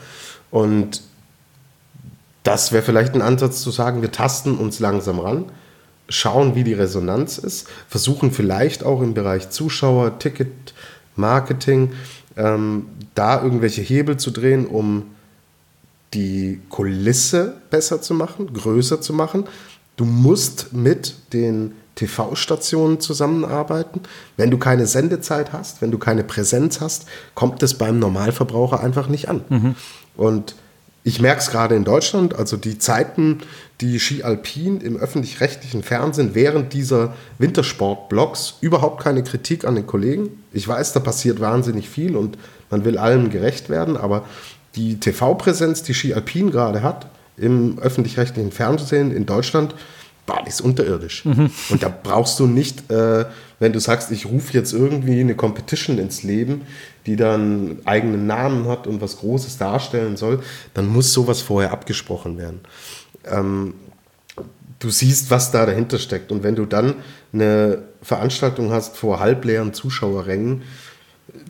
Und 0.51 1.01
das 2.43 2.71
wäre 2.71 2.83
vielleicht 2.83 3.15
ein 3.15 3.21
Ansatz 3.21 3.61
zu 3.61 3.71
sagen, 3.71 4.01
wir 4.01 4.11
tasten 4.11 4.55
uns 4.57 4.79
langsam 4.79 5.19
ran, 5.19 5.45
schauen, 6.07 6.55
wie 6.55 6.63
die 6.63 6.73
Resonanz 6.73 7.37
ist, 7.37 7.67
versuchen 7.87 8.31
vielleicht 8.31 8.83
auch 8.83 9.01
im 9.01 9.13
Bereich 9.13 9.49
Zuschauer, 9.49 10.19
Ticket, 10.19 10.73
Marketing, 11.15 11.93
ähm, 12.37 12.87
da 13.15 13.41
irgendwelche 13.41 13.81
Hebel 13.81 14.17
zu 14.17 14.31
drehen, 14.31 14.67
um 14.67 15.15
die 16.13 16.61
Kulisse 16.69 17.57
besser 17.69 18.01
zu 18.01 18.13
machen, 18.13 18.53
größer 18.53 19.01
zu 19.01 19.13
machen. 19.13 19.45
Du 19.97 20.05
musst 20.05 20.73
mit 20.73 21.15
den 21.33 21.73
TV-Stationen 21.95 22.99
zusammenarbeiten. 22.99 24.01
Wenn 24.37 24.51
du 24.51 24.57
keine 24.57 24.85
Sendezeit 24.85 25.53
hast, 25.53 25.81
wenn 25.81 25.91
du 25.91 25.97
keine 25.97 26.23
Präsenz 26.23 26.81
hast, 26.81 27.05
kommt 27.33 27.63
es 27.63 27.75
beim 27.75 27.99
Normalverbraucher 27.99 28.81
einfach 28.81 29.07
nicht 29.07 29.29
an. 29.29 29.43
Mhm. 29.49 29.75
Und 30.15 30.55
ich 31.03 31.21
merke 31.21 31.39
es 31.39 31.51
gerade 31.51 31.75
in 31.75 31.83
Deutschland, 31.83 32.35
also 32.35 32.57
die 32.57 32.79
Zeiten, 32.79 33.39
die 33.79 33.99
Ski 33.99 34.23
Alpin 34.23 34.81
im 34.81 34.97
öffentlich-rechtlichen 34.97 35.83
Fernsehen 35.83 36.33
während 36.33 36.73
dieser 36.73 37.13
Wintersport-Blogs, 37.37 38.55
überhaupt 38.61 39.03
keine 39.03 39.23
Kritik 39.23 39.65
an 39.65 39.75
den 39.75 39.85
Kollegen. 39.85 40.43
Ich 40.51 40.67
weiß, 40.67 40.93
da 40.93 40.99
passiert 40.99 41.39
wahnsinnig 41.39 41.89
viel 41.89 42.15
und 42.15 42.39
man 42.71 42.85
will 42.85 42.97
allem 42.97 43.29
gerecht 43.29 43.69
werden, 43.69 43.97
aber 43.97 44.25
die 44.75 44.99
TV-Präsenz, 44.99 45.83
die 45.83 45.93
Ski 45.93 46.15
Alpin 46.15 46.49
gerade 46.49 46.81
hat, 46.81 47.05
im 47.37 47.77
öffentlich-rechtlichen 47.77 48.51
Fernsehen 48.51 49.15
in 49.15 49.27
Deutschland, 49.27 49.75
die 50.25 50.49
ist 50.49 50.61
unterirdisch. 50.61 51.25
Mhm. 51.25 51.51
Und 51.69 51.83
da 51.83 51.89
brauchst 51.89 52.39
du 52.39 52.47
nicht, 52.47 52.91
äh, 52.91 53.25
wenn 53.59 53.73
du 53.73 53.79
sagst, 53.79 54.11
ich 54.11 54.25
rufe 54.25 54.53
jetzt 54.53 54.73
irgendwie 54.73 55.19
eine 55.19 55.35
Competition 55.35 55.97
ins 55.97 56.23
Leben, 56.23 56.61
die 57.05 57.15
dann 57.15 57.79
eigenen 57.85 58.27
Namen 58.27 58.67
hat 58.67 58.87
und 58.87 59.01
was 59.01 59.17
Großes 59.17 59.57
darstellen 59.57 60.17
soll, 60.17 60.41
dann 60.73 60.87
muss 60.87 61.13
sowas 61.13 61.41
vorher 61.41 61.71
abgesprochen 61.71 62.37
werden. 62.37 62.61
Ähm, 63.25 63.75
du 64.79 64.89
siehst, 64.89 65.31
was 65.31 65.51
da 65.51 65.65
dahinter 65.65 65.99
steckt. 65.99 66.31
Und 66.31 66.43
wenn 66.43 66.55
du 66.55 66.65
dann 66.65 66.95
eine 67.33 67.83
Veranstaltung 68.01 68.71
hast 68.71 68.97
vor 68.97 69.19
halbleeren 69.19 69.73
Zuschauerrängen, 69.73 70.63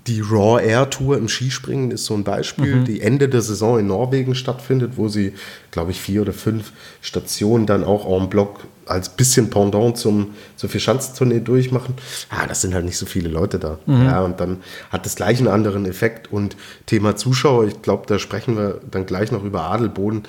die 0.08 0.22
Raw 0.22 0.62
Air 0.64 0.90
Tour 0.90 1.18
im 1.18 1.28
Skispringen 1.28 1.92
ist 1.92 2.06
so 2.06 2.14
ein 2.14 2.24
Beispiel, 2.24 2.78
mhm. 2.78 2.86
die 2.86 3.02
Ende 3.02 3.30
der 3.30 3.42
Saison 3.42 3.80
in 3.80 3.88
Norwegen 3.88 4.36
stattfindet, 4.36 4.94
wo 4.96 5.08
sie, 5.08 5.34
glaube 5.72 5.92
ich, 5.92 6.02
vier 6.02 6.22
oder 6.22 6.34
fünf 6.34 6.72
Stationen 7.02 7.66
dann 7.66 7.84
auch 7.84 8.06
en 8.22 8.30
bloc 8.30 8.66
als 8.86 9.10
bisschen 9.10 9.50
Pendant 9.50 9.98
zum, 9.98 10.36
zur 10.56 10.70
Vierschanzentournee 10.70 11.40
durchmachen. 11.40 11.96
Ah, 12.30 12.46
das 12.48 12.62
sind 12.62 12.74
halt 12.74 12.86
nicht 12.86 12.98
so 12.98 13.06
viele 13.06 13.30
Leute 13.30 13.60
da. 13.60 13.80
Mhm. 13.86 14.06
Ja, 14.06 14.22
und 14.22 14.40
dann 14.40 14.58
hat 14.92 15.06
das 15.06 15.16
gleich 15.16 15.40
einen 15.40 15.48
anderen 15.48 15.86
Effekt. 15.86 16.32
Und 16.32 16.56
Thema 16.86 17.16
Zuschauer, 17.16 17.66
ich 17.66 17.82
glaube, 17.82 18.04
da 18.08 18.20
sprechen 18.20 18.56
wir 18.58 18.80
dann 18.92 19.06
gleich 19.06 19.32
noch 19.32 19.44
über 19.44 19.64
Adelboden. 19.64 20.24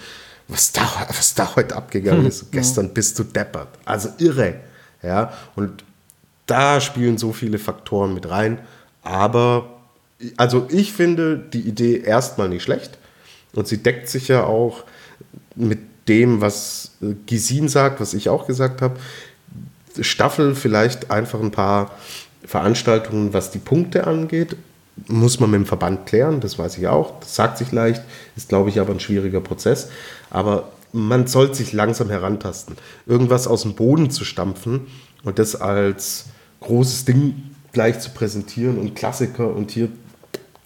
Was 0.49 0.73
da, 0.73 0.83
was 1.09 1.35
da 1.35 1.57
heute 1.57 1.77
abgegangen 1.77 2.23
mhm. 2.23 2.29
ist, 2.29 2.51
gestern 2.53 2.95
bist 2.95 3.19
du 3.19 3.25
deppert. 3.25 3.69
Also 3.85 4.09
irre. 4.19 4.55
Ja, 5.03 5.33
und 5.55 5.85
da 6.47 6.81
spielen 6.81 7.19
so 7.19 7.33
viele 7.33 7.59
Faktoren 7.59 8.15
mit 8.15 8.31
rein. 8.31 8.61
Aber 9.07 9.69
also 10.37 10.67
ich 10.69 10.93
finde 10.93 11.39
die 11.39 11.61
Idee 11.61 12.01
erstmal 12.01 12.49
nicht 12.49 12.65
schlecht. 12.65 12.99
Und 13.55 13.69
sie 13.69 13.79
deckt 13.79 14.09
sich 14.09 14.29
ja 14.29 14.45
auch 14.45 14.83
mit 15.55 15.79
dem, 16.09 16.41
was 16.41 16.91
äh, 17.01 17.15
Gisin 17.25 17.69
sagt, 17.69 18.01
was 18.01 18.15
ich 18.15 18.29
auch 18.29 18.47
gesagt 18.47 18.83
habe. 18.83 18.97
Staffel 20.01 20.55
vielleicht 20.55 21.11
einfach 21.11 21.41
ein 21.41 21.53
paar 21.53 21.93
Veranstaltungen, 22.45 23.33
was 23.33 23.51
die 23.51 23.59
Punkte 23.59 24.07
angeht. 24.07 24.57
muss 25.07 25.41
man 25.41 25.51
mit 25.51 25.61
dem 25.61 25.67
Verband 25.67 26.07
klären, 26.07 26.41
das 26.41 26.59
weiß 26.59 26.77
ich 26.79 26.89
auch. 26.89 27.21
Das 27.21 27.35
sagt 27.37 27.59
sich 27.59 27.71
leicht, 27.71 28.03
ist, 28.35 28.49
glaube 28.49 28.71
ich, 28.71 28.81
aber 28.81 28.93
ein 28.93 29.01
schwieriger 29.01 29.41
Prozess. 29.41 29.89
Aber 30.31 30.73
man 30.93 31.29
sollte 31.29 31.55
sich 31.55 31.73
langsam 31.73 32.11
herantasten. 32.11 32.77
Irgendwas 33.07 33.47
aus 33.47 33.63
dem 33.63 33.75
Boden 33.75 34.11
zu 34.11 34.25
stampfen 34.25 34.89
und 35.23 35.39
das 35.39 35.55
als 35.55 36.27
großes 36.61 37.05
Ding 37.05 37.56
gleich 37.76 38.00
zu 38.00 38.09
präsentieren 38.09 38.78
und 38.78 38.95
Klassiker 38.95 39.54
und 39.54 39.71
hier 39.71 39.90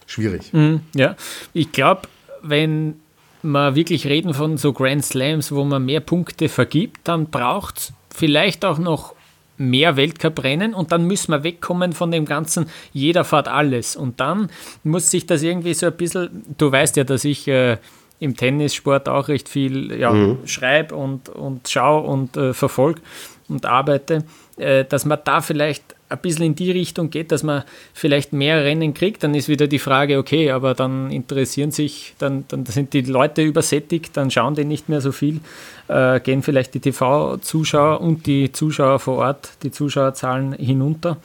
schwierig. 0.06 0.52
Mhm, 0.52 0.82
ja, 0.94 1.16
ich 1.52 1.72
glaube, 1.72 2.02
wenn 2.40 3.00
wir 3.42 3.74
wirklich 3.74 4.06
reden 4.06 4.32
von 4.32 4.56
so 4.58 4.72
Grand 4.72 5.04
Slams, 5.04 5.50
wo 5.50 5.64
man 5.64 5.84
mehr 5.84 5.98
Punkte 5.98 6.48
vergibt, 6.48 7.00
dann 7.02 7.26
braucht 7.26 7.78
es 7.78 7.92
vielleicht 8.14 8.64
auch 8.64 8.78
noch 8.78 9.16
mehr 9.56 9.96
Weltcuprennen 9.96 10.72
und 10.72 10.92
dann 10.92 11.04
müssen 11.04 11.32
wir 11.32 11.42
wegkommen 11.42 11.94
von 11.94 12.12
dem 12.12 12.26
ganzen, 12.26 12.66
jeder 12.92 13.24
fährt 13.24 13.48
alles. 13.48 13.96
Und 13.96 14.20
dann 14.20 14.50
muss 14.84 15.10
sich 15.10 15.26
das 15.26 15.42
irgendwie 15.42 15.74
so 15.74 15.86
ein 15.86 15.96
bisschen, 15.96 16.44
du 16.56 16.70
weißt 16.70 16.96
ja, 16.96 17.02
dass 17.02 17.24
ich 17.24 17.48
äh, 17.48 17.78
im 18.20 18.36
Tennissport 18.36 19.08
auch 19.08 19.26
recht 19.26 19.48
viel 19.48 19.98
ja, 19.98 20.12
mhm. 20.12 20.46
schreibe 20.46 20.94
und, 20.94 21.28
und 21.28 21.68
schaue 21.68 22.06
und 22.06 22.36
äh, 22.36 22.54
verfolge 22.54 23.02
und 23.48 23.66
arbeite, 23.66 24.24
äh, 24.58 24.84
dass 24.84 25.04
man 25.04 25.18
da 25.24 25.40
vielleicht 25.40 25.96
ein 26.10 26.18
bisschen 26.18 26.44
in 26.44 26.54
die 26.54 26.70
Richtung 26.70 27.10
geht, 27.10 27.32
dass 27.32 27.42
man 27.42 27.62
vielleicht 27.94 28.32
mehr 28.32 28.64
Rennen 28.64 28.94
kriegt, 28.94 29.22
dann 29.22 29.34
ist 29.34 29.48
wieder 29.48 29.68
die 29.68 29.78
Frage, 29.78 30.18
okay, 30.18 30.50
aber 30.50 30.74
dann 30.74 31.10
interessieren 31.10 31.70
sich, 31.70 32.14
dann, 32.18 32.44
dann 32.48 32.66
sind 32.66 32.92
die 32.92 33.02
Leute 33.02 33.42
übersättigt, 33.42 34.16
dann 34.16 34.30
schauen 34.30 34.54
die 34.54 34.64
nicht 34.64 34.88
mehr 34.88 35.00
so 35.00 35.12
viel, 35.12 35.40
äh, 35.88 36.20
gehen 36.20 36.42
vielleicht 36.42 36.74
die 36.74 36.80
TV-Zuschauer 36.80 38.00
und 38.00 38.26
die 38.26 38.52
Zuschauer 38.52 38.98
vor 38.98 39.18
Ort, 39.18 39.50
die 39.62 39.70
Zuschauerzahlen 39.70 40.52
hinunter. 40.54 41.16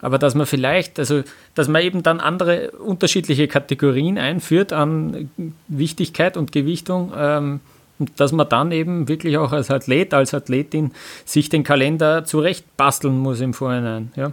Aber 0.00 0.18
dass 0.18 0.34
man 0.34 0.46
vielleicht, 0.46 0.98
also 0.98 1.22
dass 1.54 1.68
man 1.68 1.82
eben 1.82 2.02
dann 2.02 2.20
andere 2.20 2.70
unterschiedliche 2.70 3.48
Kategorien 3.48 4.16
einführt 4.16 4.72
an 4.72 5.30
Wichtigkeit 5.68 6.38
und 6.38 6.52
Gewichtung, 6.52 7.12
ähm, 7.14 7.60
und 8.00 8.18
dass 8.18 8.32
man 8.32 8.48
dann 8.48 8.72
eben 8.72 9.08
wirklich 9.08 9.36
auch 9.38 9.52
als 9.52 9.70
Athlet, 9.70 10.14
als 10.14 10.34
Athletin 10.34 10.92
sich 11.24 11.50
den 11.50 11.62
Kalender 11.62 12.24
zurecht 12.24 12.76
basteln 12.76 13.18
muss 13.18 13.40
im 13.40 13.54
Vorhinein. 13.54 14.10
Ja. 14.16 14.32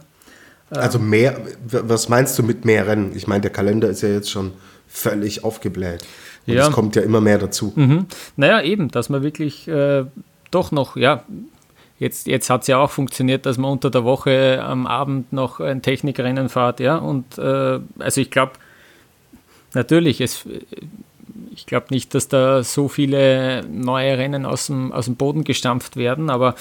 Also 0.70 1.00
mehr, 1.00 1.40
was 1.66 2.10
meinst 2.10 2.38
du 2.40 2.44
mit 2.44 2.66
mehr 2.66 2.88
Rennen? 2.88 3.12
Ich 3.16 3.28
meine, 3.28 3.42
der 3.42 3.52
Kalender 3.52 3.90
ist 3.90 4.02
ja 4.02 4.10
jetzt 4.10 4.32
schon 4.32 4.54
völlig 4.88 5.44
aufgebläht. 5.44 6.06
Und 6.46 6.54
ja. 6.54 6.68
es 6.68 6.72
kommt 6.72 6.96
ja 6.96 7.02
immer 7.02 7.22
mehr 7.22 7.38
dazu. 7.38 7.74
Mhm. 7.76 8.06
Naja, 8.38 8.62
eben, 8.62 8.90
dass 8.90 9.10
man 9.10 9.22
wirklich 9.22 9.68
äh, 9.68 10.06
doch 10.52 10.72
noch, 10.72 10.96
ja, 10.96 11.24
jetzt, 12.00 12.28
jetzt 12.28 12.50
hat 12.50 12.62
es 12.62 12.68
ja 12.68 12.78
auch 12.78 12.90
funktioniert, 12.90 13.46
dass 13.46 13.58
man 13.58 13.72
unter 13.72 13.90
der 13.90 14.04
Woche 14.04 14.62
am 14.64 14.88
Abend 14.88 15.34
noch 15.34 15.60
ein 15.60 15.82
Technikrennen 15.82 16.50
fährt, 16.50 16.80
ja. 16.80 16.98
Und 16.98 17.38
äh, 17.38 17.80
also 18.00 18.22
ich 18.22 18.32
glaube, 18.32 18.54
natürlich, 19.74 20.22
es 20.22 20.46
ich 21.58 21.66
glaube 21.66 21.88
nicht, 21.90 22.14
dass 22.14 22.28
da 22.28 22.64
so 22.64 22.88
viele 22.88 23.66
neue 23.68 24.18
Rennen 24.18 24.46
aus 24.46 24.68
dem, 24.68 24.92
aus 24.92 25.06
dem 25.06 25.16
Boden 25.16 25.44
gestampft 25.44 25.98
werden, 25.98 26.30
aber 26.30 26.54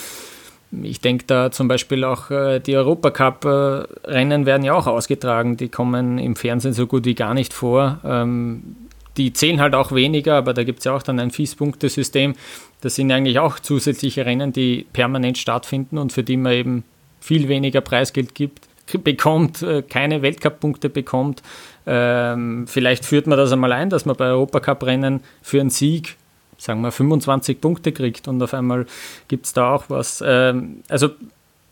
ich 0.83 1.01
denke 1.01 1.25
da 1.27 1.51
zum 1.53 1.69
Beispiel 1.69 2.03
auch 2.03 2.31
äh, 2.31 2.59
die 2.59 2.77
Europacup-Rennen 2.77 4.47
werden 4.47 4.65
ja 4.65 4.75
auch 4.75 4.87
ausgetragen. 4.87 5.57
Die 5.57 5.69
kommen 5.69 6.19
im 6.19 6.35
Fernsehen 6.35 6.73
so 6.73 6.87
gut 6.87 7.05
wie 7.05 7.15
gar 7.15 7.35
nicht 7.35 7.53
vor. 7.53 8.01
Ähm, 8.05 8.77
die 9.17 9.33
zählen 9.33 9.61
halt 9.61 9.75
auch 9.75 9.93
weniger, 9.93 10.35
aber 10.35 10.55
da 10.55 10.65
gibt 10.65 10.81
es 10.81 10.87
ja 10.87 10.95
auch 10.95 11.03
dann 11.03 11.21
ein 11.21 11.31
Fies-Punkte-System. 11.31 12.35
Das 12.81 12.97
sind 12.97 13.13
eigentlich 13.13 13.39
auch 13.39 13.59
zusätzliche 13.59 14.27
Rennen, 14.27 14.53
die 14.53 14.87
permanent 14.93 15.39
stattfinden 15.39 15.99
und 15.99 16.13
für 16.13 16.25
die 16.25 16.37
man 16.37 16.53
eben 16.53 16.85
viel 17.21 17.49
weniger 17.49 17.81
Preisgeld 17.81 18.35
gibt, 18.35 18.67
bekommt, 19.05 19.63
äh, 19.63 19.83
keine 19.83 20.23
Weltcup-Punkte 20.23 20.89
bekommt. 20.89 21.43
Ähm, 21.87 22.67
vielleicht 22.67 23.05
führt 23.05 23.27
man 23.27 23.39
das 23.39 23.53
einmal 23.53 23.73
ein, 23.73 23.91
dass 23.91 24.05
man 24.05 24.17
bei 24.17 24.27
Europacup-Rennen 24.27 25.21
für 25.41 25.61
einen 25.61 25.71
Sieg, 25.71 26.17
sagen 26.59 26.81
wir, 26.81 26.91
25 26.91 27.61
Punkte 27.61 27.93
kriegt 27.93 28.27
und 28.29 28.43
auf 28.43 28.55
einmal 28.55 28.87
gibt 29.29 29.47
es 29.47 29.53
da 29.53 29.73
auch 29.73 29.85
was. 29.89 30.23
Ähm, 30.27 30.83
also, 30.89 31.11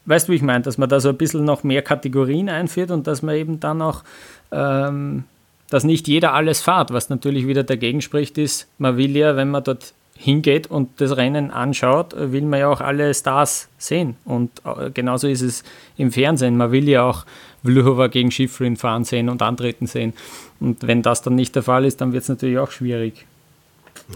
weißt 0.07 0.29
du, 0.29 0.33
wie 0.33 0.37
ich 0.37 0.43
meine, 0.43 0.63
dass 0.63 0.79
man 0.79 0.89
da 0.89 1.01
so 1.01 1.09
ein 1.09 1.17
bisschen 1.17 1.45
noch 1.45 1.65
mehr 1.65 1.83
Kategorien 1.83 2.49
einführt 2.49 2.91
und 2.91 3.07
dass 3.07 3.23
man 3.23 3.35
eben 3.35 3.59
dann 3.59 3.83
auch, 3.83 4.05
ähm, 4.53 5.25
dass 5.69 5.83
nicht 5.83 6.07
jeder 6.07 6.33
alles 6.33 6.61
fährt, 6.61 6.93
was 6.93 7.09
natürlich 7.09 7.49
wieder 7.49 7.65
dagegen 7.65 8.01
spricht, 8.01 8.39
ist, 8.39 8.69
man 8.79 8.97
will 8.97 9.17
ja, 9.17 9.35
wenn 9.35 9.51
man 9.51 9.65
dort 9.65 9.95
hingeht 10.17 10.69
und 10.71 11.01
das 11.01 11.17
Rennen 11.17 11.51
anschaut, 11.51 12.15
will 12.17 12.43
man 12.43 12.61
ja 12.61 12.69
auch 12.69 12.81
alle 12.81 13.13
Stars 13.15 13.69
sehen. 13.79 14.17
Und 14.25 14.51
äh, 14.65 14.91
genauso 14.91 15.27
ist 15.27 15.43
es 15.43 15.65
im 15.97 16.13
Fernsehen. 16.13 16.57
Man 16.57 16.71
will 16.71 16.89
ja 16.89 17.03
auch 17.03 17.25
Vlhova 17.65 18.09
gegen 18.09 18.31
Schifrin 18.31 18.77
fahren 18.77 19.05
sehen 19.05 19.29
und 19.29 19.43
antreten 19.43 19.87
sehen. 19.87 20.13
Und 20.61 20.87
wenn 20.87 21.03
das 21.03 21.23
dann 21.23 21.35
nicht 21.35 21.55
der 21.55 21.63
Fall 21.63 21.85
ist, 21.85 22.01
dann 22.01 22.13
wird 22.13 22.23
es 22.23 22.29
natürlich 22.29 22.59
auch 22.59 22.71
schwierig. 22.71 23.27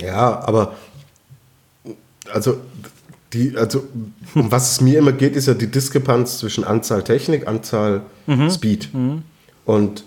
Ja, 0.01 0.41
aber 0.41 0.75
also 2.33 2.59
die, 3.33 3.57
also 3.57 3.87
um 4.35 4.51
was 4.51 4.73
es 4.73 4.81
mir 4.81 4.99
immer 4.99 5.13
geht, 5.13 5.37
ist 5.37 5.47
ja 5.47 5.55
die 5.55 5.71
Diskrepanz 5.71 6.39
zwischen 6.39 6.65
Anzahl 6.65 7.05
Technik, 7.05 7.47
Anzahl 7.47 8.03
mhm. 8.27 8.51
Speed. 8.51 8.93
Mhm. 8.95 9.23
Und 9.65 10.05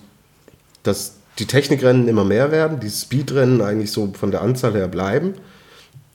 dass 0.83 1.15
die 1.39 1.45
Technikrennen 1.45 2.07
immer 2.07 2.25
mehr 2.25 2.51
werden, 2.51 2.79
die 2.79 2.89
Speedrennen 2.89 3.61
eigentlich 3.61 3.91
so 3.91 4.11
von 4.13 4.31
der 4.31 4.41
Anzahl 4.41 4.73
her 4.73 4.87
bleiben, 4.87 5.33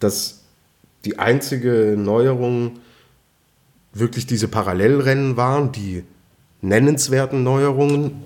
dass 0.00 0.40
die 1.04 1.18
einzige 1.18 1.94
Neuerung 1.96 2.78
wirklich 3.92 4.26
diese 4.26 4.48
Parallelrennen 4.48 5.36
waren, 5.36 5.72
die 5.72 6.04
nennenswerten 6.66 7.42
Neuerungen. 7.42 8.22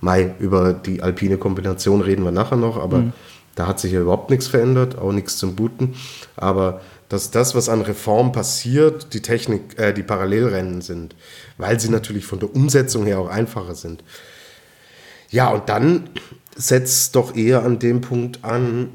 Mai, 0.00 0.34
über 0.38 0.72
die 0.72 1.02
alpine 1.02 1.38
Kombination 1.38 2.00
reden 2.02 2.24
wir 2.24 2.30
nachher 2.30 2.56
noch, 2.56 2.76
aber 2.76 2.98
mhm. 2.98 3.12
da 3.54 3.66
hat 3.66 3.80
sich 3.80 3.92
ja 3.92 4.00
überhaupt 4.00 4.30
nichts 4.30 4.46
verändert, 4.46 4.98
auch 4.98 5.12
nichts 5.12 5.38
zum 5.38 5.56
Guten. 5.56 5.94
Aber 6.36 6.80
dass 7.08 7.30
das, 7.30 7.54
was 7.54 7.68
an 7.68 7.80
Reform 7.80 8.32
passiert, 8.32 9.14
die 9.14 9.22
Technik, 9.22 9.78
äh, 9.78 9.92
die 9.92 10.02
Parallelrennen 10.02 10.82
sind, 10.82 11.14
weil 11.58 11.78
sie 11.80 11.88
natürlich 11.88 12.26
von 12.26 12.40
der 12.40 12.54
Umsetzung 12.54 13.06
her 13.06 13.18
auch 13.18 13.28
einfacher 13.28 13.74
sind. 13.74 14.02
Ja, 15.30 15.50
und 15.50 15.68
dann 15.68 16.10
setzt 16.56 17.16
doch 17.16 17.34
eher 17.34 17.62
an 17.64 17.78
dem 17.78 18.00
Punkt 18.00 18.44
an, 18.44 18.90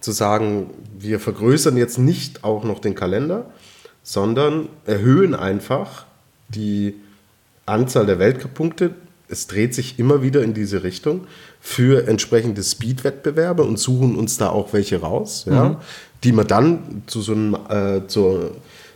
zu 0.00 0.12
sagen, 0.12 0.70
wir 0.98 1.20
vergrößern 1.20 1.76
jetzt 1.76 1.98
nicht 1.98 2.44
auch 2.44 2.64
noch 2.64 2.80
den 2.80 2.94
Kalender, 2.94 3.50
sondern 4.02 4.68
erhöhen 4.84 5.34
einfach 5.34 6.06
die 6.48 6.96
Anzahl 7.72 8.06
der 8.06 8.18
Weltcup-Punkte, 8.18 8.94
es 9.32 9.46
dreht 9.46 9.74
sich 9.74 9.98
immer 9.98 10.22
wieder 10.22 10.42
in 10.42 10.52
diese 10.52 10.82
Richtung 10.82 11.26
für 11.58 12.06
entsprechende 12.06 12.62
Speed-Wettbewerbe 12.62 13.62
und 13.64 13.78
suchen 13.78 14.14
uns 14.14 14.36
da 14.36 14.50
auch 14.50 14.74
welche 14.74 15.00
raus, 15.00 15.46
ja, 15.48 15.70
mhm. 15.70 15.76
die 16.22 16.32
wir 16.32 16.44
dann 16.44 17.02
zu 17.06 17.22
so 17.22 17.32
einem, 17.32 17.56
äh, 17.68 18.06
zu, 18.06 18.50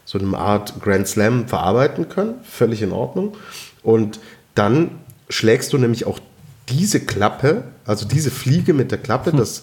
so 0.05 0.19
einem 0.19 0.35
Art 0.35 0.81
Grand 0.83 1.09
Slam 1.09 1.49
verarbeiten 1.49 2.09
können. 2.11 2.35
Völlig 2.45 2.83
in 2.83 2.93
Ordnung. 2.93 3.37
Und 3.83 4.21
dann 4.55 4.91
schlägst 5.31 5.73
du 5.73 5.79
nämlich 5.79 6.07
auch 6.07 6.21
diese 6.69 7.01
Klappe, 7.01 7.65
also 7.87 8.07
diese 8.07 8.31
Fliege 8.31 8.75
mit 8.75 8.91
der 8.91 8.99
Klappe, 8.99 9.33
mhm. 9.33 9.39
dass 9.39 9.63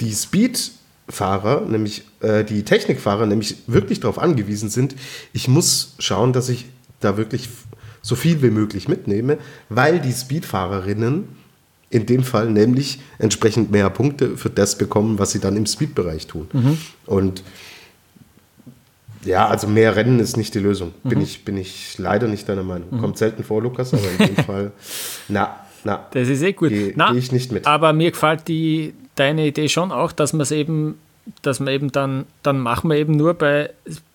die 0.00 0.12
Speed-Fahrer, 0.12 1.62
nämlich 1.62 2.04
äh, 2.20 2.44
die 2.44 2.62
Technikfahrer, 2.64 3.26
nämlich 3.26 3.56
wirklich 3.66 3.98
darauf 3.98 4.18
angewiesen 4.18 4.70
sind, 4.70 4.94
ich 5.32 5.48
muss 5.48 5.94
schauen, 5.98 6.32
dass 6.32 6.48
ich 6.48 6.66
da 7.00 7.16
wirklich 7.16 7.48
so 8.02 8.16
viel 8.16 8.42
wie 8.42 8.50
möglich 8.50 8.88
mitnehme, 8.88 9.38
weil 9.68 10.00
die 10.00 10.12
Speedfahrerinnen 10.12 11.28
in 11.90 12.06
dem 12.06 12.22
Fall 12.22 12.50
nämlich 12.50 13.00
entsprechend 13.18 13.70
mehr 13.70 13.90
Punkte 13.90 14.36
für 14.36 14.48
das 14.48 14.78
bekommen, 14.78 15.18
was 15.18 15.32
sie 15.32 15.40
dann 15.40 15.56
im 15.56 15.66
Speedbereich 15.66 16.28
tun. 16.28 16.48
Mhm. 16.52 16.78
Und 17.06 17.42
ja, 19.24 19.48
also 19.48 19.66
mehr 19.66 19.96
Rennen 19.96 20.20
ist 20.20 20.36
nicht 20.36 20.54
die 20.54 20.60
Lösung. 20.60 20.94
Mhm. 21.02 21.08
Bin, 21.08 21.20
ich, 21.20 21.44
bin 21.44 21.56
ich 21.56 21.98
leider 21.98 22.28
nicht 22.28 22.48
deiner 22.48 22.62
Meinung. 22.62 22.88
Mhm. 22.90 23.00
Kommt 23.00 23.18
selten 23.18 23.42
vor, 23.42 23.60
Lukas, 23.60 23.92
aber 23.92 24.08
in 24.18 24.34
dem 24.34 24.44
Fall, 24.44 24.72
na, 25.28 25.56
na. 25.84 26.06
Das 26.12 26.28
ist 26.28 26.42
eh 26.42 26.52
gut. 26.52 26.70
Gehe 26.70 26.92
geh 26.92 27.18
ich 27.18 27.32
nicht 27.32 27.52
mit. 27.52 27.66
Aber 27.66 27.92
mir 27.92 28.12
gefällt 28.12 28.46
die, 28.46 28.94
deine 29.16 29.46
Idee 29.46 29.68
schon 29.68 29.90
auch, 29.92 30.12
dass 30.12 30.32
man 30.32 30.42
es 30.42 30.52
eben, 30.52 30.96
dass 31.42 31.58
man 31.58 31.74
eben 31.74 31.92
dann, 31.92 32.26
dann 32.42 32.60
machen 32.60 32.88
wir 32.88 32.96
eben 32.96 33.16
nur 33.16 33.34
bei 33.34 33.70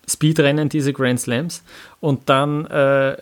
Speedrennen 0.08 0.68
diese 0.68 0.92
Grand 0.92 1.20
Slams 1.20 1.62
und 2.00 2.28
dann 2.28 2.64
äh, 2.66 3.16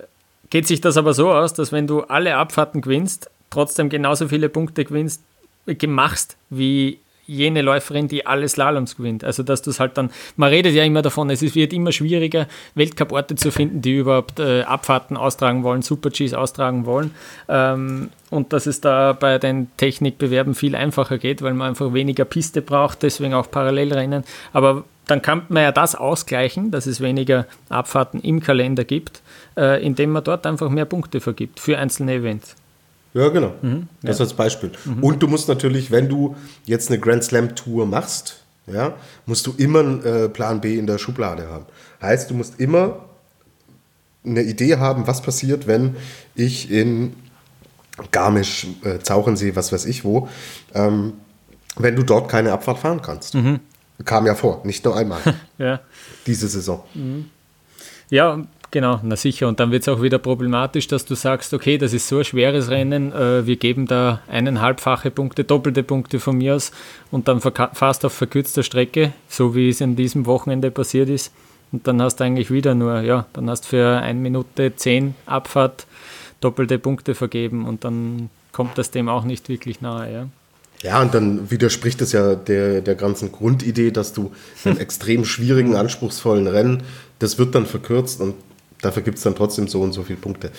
geht 0.55 0.69
sich 0.69 0.81
das 0.81 0.97
aber 0.97 1.15
so 1.15 1.33
aus, 1.33 1.53
dass 1.53 1.73
wenn 1.73 1.89
du 1.89 2.03
alle 2.03 2.37
Abfahrten 2.37 2.81
gewinnst, 2.81 3.29
trotzdem 3.51 3.89
genauso 3.89 4.29
viele 4.29 4.49
Punkte 4.49 4.85
gewinnst, 4.85 5.21
machst 5.89 6.37
wie 6.49 7.01
jene 7.27 7.61
Läuferin, 7.61 8.07
die 8.07 8.25
alle 8.25 8.49
Slaloms 8.49 8.97
gewinnt. 8.97 9.25
Also 9.25 9.43
dass 9.43 9.63
du 9.63 9.71
es 9.71 9.81
halt 9.81 9.99
dann, 9.99 10.11
man 10.37 10.51
redet 10.51 10.73
ja 10.73 10.85
immer 10.85 11.03
davon, 11.03 11.29
es 11.31 11.43
wird 11.57 11.73
immer 11.73 11.91
schwieriger, 11.91 12.47
Weltcup-Orte 12.77 13.35
zu 13.35 13.51
finden, 13.51 13.83
die 13.83 13.97
überhaupt 13.97 14.39
äh, 14.39 14.63
Abfahrten 14.63 15.17
austragen 15.17 15.65
wollen, 15.65 15.83
Super-Gs 15.83 16.35
austragen 16.35 16.87
wollen. 16.87 17.11
Ähm, 17.49 18.11
und 18.31 18.53
dass 18.53 18.67
es 18.67 18.81
da 18.81 19.13
bei 19.13 19.41
den 19.41 19.73
Technikbewerben 19.77 20.55
viel 20.55 20.77
einfacher 20.77 21.19
geht, 21.19 21.43
weil 21.43 21.55
man 21.55 21.71
einfach 21.71 21.93
weniger 21.95 22.25
Piste 22.25 22.63
braucht, 22.63 23.03
deswegen 23.03 23.35
auch 23.35 23.51
Parallelrennen. 23.51 24.23
Aber 24.53 24.85
dann 25.07 25.21
kann 25.21 25.43
man 25.49 25.65
ja 25.65 25.73
das 25.73 25.97
ausgleichen, 25.97 26.71
dass 26.71 26.87
es 26.87 27.01
weniger 27.01 27.47
Abfahrten 27.69 28.21
im 28.21 28.39
Kalender 28.39 28.85
gibt, 28.85 29.21
äh, 29.57 29.85
indem 29.85 30.13
man 30.13 30.25
dort 30.25 30.47
einfach 30.47 30.71
mehr 30.71 30.85
Punkte 30.85 31.21
vergibt 31.21 31.61
für 31.61 31.79
einzelne 31.79 32.15
Events. 32.15 32.57
Ja, 33.15 33.29
genau. 33.29 33.55
Mhm, 33.63 33.89
das 34.03 34.19
ja. 34.19 34.25
als 34.25 34.35
Beispiel. 34.35 34.73
Mhm. 34.85 35.03
Und 35.03 35.23
du 35.23 35.29
musst 35.29 35.49
natürlich, 35.49 35.91
wenn 35.91 36.09
du 36.09 36.37
jetzt 36.65 36.91
eine 36.91 36.99
Grand 36.99 37.23
Slam 37.23 37.55
Tour 37.55 37.87
machst, 37.87 38.43
ja, 38.67 38.95
musst 39.27 39.47
du 39.47 39.55
immer 39.57 39.81
einen 39.81 40.03
äh, 40.05 40.29
Plan 40.29 40.61
B 40.61 40.79
in 40.79 40.87
der 40.87 40.99
Schublade 40.99 41.49
haben. 41.49 41.67
Heißt, 42.03 42.31
du 42.31 42.35
musst 42.35 42.59
immer 42.59 43.05
eine 44.25 44.43
Idee 44.43 44.77
haben, 44.77 45.07
was 45.07 45.23
passiert, 45.23 45.67
wenn 45.67 45.97
ich 46.35 46.71
in 46.71 47.15
Garmisch, 48.11 48.67
äh, 48.83 48.99
Zauchensee, 48.99 49.55
was 49.55 49.71
weiß 49.71 49.85
ich 49.85 50.05
wo, 50.05 50.29
ähm, 50.75 51.13
wenn 51.77 51.95
du 51.95 52.03
dort 52.03 52.29
keine 52.29 52.53
Abfahrt 52.53 52.79
fahren 52.79 53.03
kannst. 53.03 53.35
Mhm. 53.35 53.61
Kam 54.05 54.27
ja 54.27 54.35
vor, 54.35 54.63
nicht 54.65 54.85
nur 54.85 54.97
einmal. 54.97 55.21
ja. 55.59 55.81
Diese 56.27 56.49
Saison. 56.49 56.83
Mhm. 56.95 57.27
Ja, 58.11 58.45
genau, 58.75 58.99
na 59.05 59.15
sicher. 59.17 59.47
Und 59.49 59.61
dann 59.61 59.71
wird 59.71 59.83
es 59.83 59.89
auch 59.89 60.03
wieder 60.03 60.19
problematisch, 60.19 60.89
dass 60.89 61.07
du 61.07 61.15
sagst, 61.15 61.55
okay, 61.55 61.79
das 61.79 61.95
ist 61.95 62.09
so 62.09 62.19
ein 62.19 62.25
schweres 62.25 62.69
Rennen, 62.69 63.13
äh, 63.13 63.47
wir 63.47 63.57
geben 63.57 63.87
da 63.87 64.21
eineinhalbfache 64.29 65.11
Punkte, 65.11 65.45
doppelte 65.45 65.83
Punkte 65.83 66.19
von 66.21 66.37
mir 66.37 66.57
aus 66.57 66.73
und 67.11 67.29
dann 67.29 67.41
fast 67.41 68.05
auf 68.05 68.13
verkürzter 68.13 68.65
Strecke, 68.65 69.13
so 69.29 69.55
wie 69.55 69.69
es 69.71 69.81
in 69.81 69.97
diesem 69.97 70.27
Wochenende 70.27 70.71
passiert 70.71 71.09
ist. 71.09 71.33
Und 71.73 71.87
dann 71.87 72.03
hast 72.03 72.17
du 72.17 72.25
eigentlich 72.25 72.51
wieder 72.51 72.75
nur, 72.75 73.01
ja, 73.01 73.27
dann 73.33 73.49
hast 73.49 73.65
du 73.65 73.69
für 73.69 74.01
eine 74.01 74.19
Minute 74.19 74.75
zehn 74.77 75.15
Abfahrt 75.25 75.87
doppelte 76.41 76.79
Punkte 76.79 77.15
vergeben 77.15 77.65
und 77.65 77.85
dann 77.85 78.29
kommt 78.53 78.77
das 78.77 78.91
dem 78.91 79.09
auch 79.09 79.25
nicht 79.25 79.49
wirklich 79.49 79.81
nahe. 79.81 80.13
Ja. 80.13 80.29
Ja, 80.83 81.01
und 81.01 81.15
dann 81.15 81.51
widerspricht 81.51 82.03
es 82.03 82.13
ja 82.13 82.35
der, 82.35 82.83
der 82.83 82.95
ganzen 82.95 83.33
Grundidee, 83.33 83.91
dass 83.91 84.13
du 84.13 84.33
einen 84.65 84.79
extrem 84.81 85.25
schwierigen, 85.25 85.77
anspruchsvollen 85.77 86.47
Rennen, 86.47 86.83
das 87.21 87.39
wird 87.39 87.55
dann 87.55 87.65
verkürzt 87.65 88.21
und 88.21 88.35
dafür 88.85 89.03
gibt 89.03 89.19
es 89.19 89.25
dann 89.25 89.35
trotzdem 89.35 89.69
so 89.69 89.81
und 89.81 89.93
so 89.93 90.03
viele 90.03 90.19
Punkte. 90.19 90.51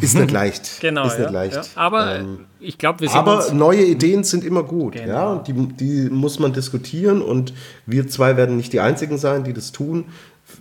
Ist 0.00 0.16
nicht 0.18 0.30
leicht. 0.32 0.80
Genau. 0.80 1.06
Ist 1.06 1.18
nicht 1.18 1.26
ja, 1.26 1.30
leicht. 1.30 1.54
Ja. 1.54 1.62
Aber 1.76 2.16
ähm, 2.16 2.46
ich 2.60 2.78
glaube, 2.78 3.00
wir 3.00 3.08
sind. 3.08 3.18
Aber 3.18 3.52
neue 3.52 3.84
Ideen 3.84 4.24
sind 4.24 4.44
immer 4.44 4.62
gut. 4.62 4.94
Genau. 4.94 5.08
Ja, 5.08 5.32
und 5.32 5.48
die, 5.48 5.52
die 5.52 6.10
muss 6.10 6.38
man 6.38 6.52
diskutieren 6.52 7.22
und 7.22 7.52
wir 7.86 8.08
zwei 8.08 8.36
werden 8.36 8.56
nicht 8.56 8.72
die 8.72 8.80
Einzigen 8.80 9.18
sein, 9.18 9.44
die 9.44 9.52
das 9.52 9.72
tun. 9.72 10.06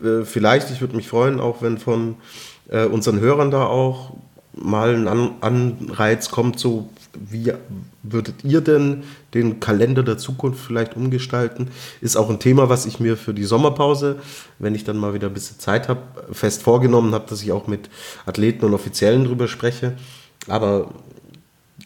Äh, 0.04 0.26
vielleicht, 0.26 0.70
ich 0.72 0.82
würde 0.82 0.96
mich 0.96 1.08
freuen, 1.08 1.40
auch 1.40 1.62
wenn 1.62 1.78
von 1.78 2.16
äh, 2.70 2.86
unseren 2.86 3.20
Hörern 3.20 3.52
da 3.52 3.66
auch 3.66 4.14
mal 4.56 4.94
ein 4.94 5.08
An 5.08 5.32
Anreiz 5.42 6.30
kommt, 6.30 6.60
so 6.60 6.90
wie 7.14 7.52
würdet 8.04 8.44
ihr 8.44 8.62
denn 8.62 9.04
den 9.34 9.60
Kalender 9.60 10.04
der 10.04 10.18
Zukunft 10.18 10.64
vielleicht 10.64 10.96
umgestalten? 10.96 11.70
Ist 12.02 12.18
auch 12.18 12.30
ein 12.30 12.40
Thema, 12.40 12.70
was 12.70 12.86
ich 12.86 13.00
mir 13.00 13.18
für 13.18 13.34
die 13.34 13.46
Sommerpause, 13.46 14.18
wenn 14.60 14.76
ich 14.76 14.84
dann 14.84 14.98
mal 14.98 15.14
wieder 15.14 15.28
ein 15.28 15.34
bisschen 15.34 15.60
Zeit 15.60 15.88
habe, 15.88 16.02
fest 16.32 16.62
vorgenommen 16.62 17.14
habe, 17.14 17.26
dass 17.30 17.42
ich 17.42 17.52
auch 17.52 17.68
mit 17.68 17.90
Athleten 18.26 18.66
und 18.66 18.74
Offiziellen 18.74 19.24
drüber 19.24 19.48
spreche. 19.48 19.94
Aber 20.48 20.92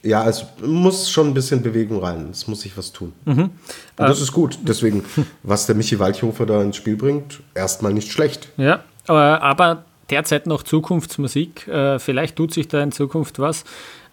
ja, 0.03 0.27
es 0.27 0.45
muss 0.65 1.09
schon 1.09 1.27
ein 1.27 1.33
bisschen 1.33 1.61
Bewegung 1.61 2.03
rein. 2.03 2.29
Es 2.31 2.47
muss 2.47 2.61
sich 2.61 2.77
was 2.77 2.91
tun. 2.91 3.13
Mhm. 3.25 3.41
Und 3.41 3.51
das 3.95 4.17
ähm. 4.17 4.23
ist 4.23 4.31
gut. 4.31 4.57
Deswegen, 4.63 5.03
was 5.43 5.65
der 5.65 5.75
Michi 5.75 5.99
Walchhofer 5.99 6.45
da 6.45 6.61
ins 6.61 6.75
Spiel 6.75 6.95
bringt, 6.95 7.41
erstmal 7.53 7.93
nicht 7.93 8.11
schlecht. 8.11 8.49
Ja, 8.57 8.83
aber 9.05 9.85
derzeit 10.09 10.47
noch 10.47 10.63
Zukunftsmusik. 10.63 11.67
Äh, 11.67 11.99
vielleicht 11.99 12.35
tut 12.35 12.53
sich 12.53 12.67
da 12.67 12.81
in 12.81 12.91
Zukunft 12.91 13.39
was. 13.39 13.63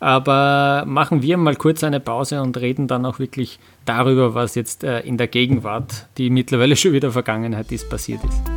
Aber 0.00 0.84
machen 0.86 1.22
wir 1.22 1.36
mal 1.36 1.56
kurz 1.56 1.82
eine 1.82 2.00
Pause 2.00 2.42
und 2.42 2.56
reden 2.58 2.88
dann 2.88 3.06
auch 3.06 3.18
wirklich 3.18 3.58
darüber, 3.84 4.34
was 4.34 4.54
jetzt 4.54 4.84
äh, 4.84 5.00
in 5.00 5.16
der 5.16 5.28
Gegenwart, 5.28 6.06
die 6.18 6.30
mittlerweile 6.30 6.76
schon 6.76 6.92
wieder 6.92 7.10
Vergangenheit 7.10 7.72
ist, 7.72 7.88
passiert 7.88 8.20
ist. 8.24 8.53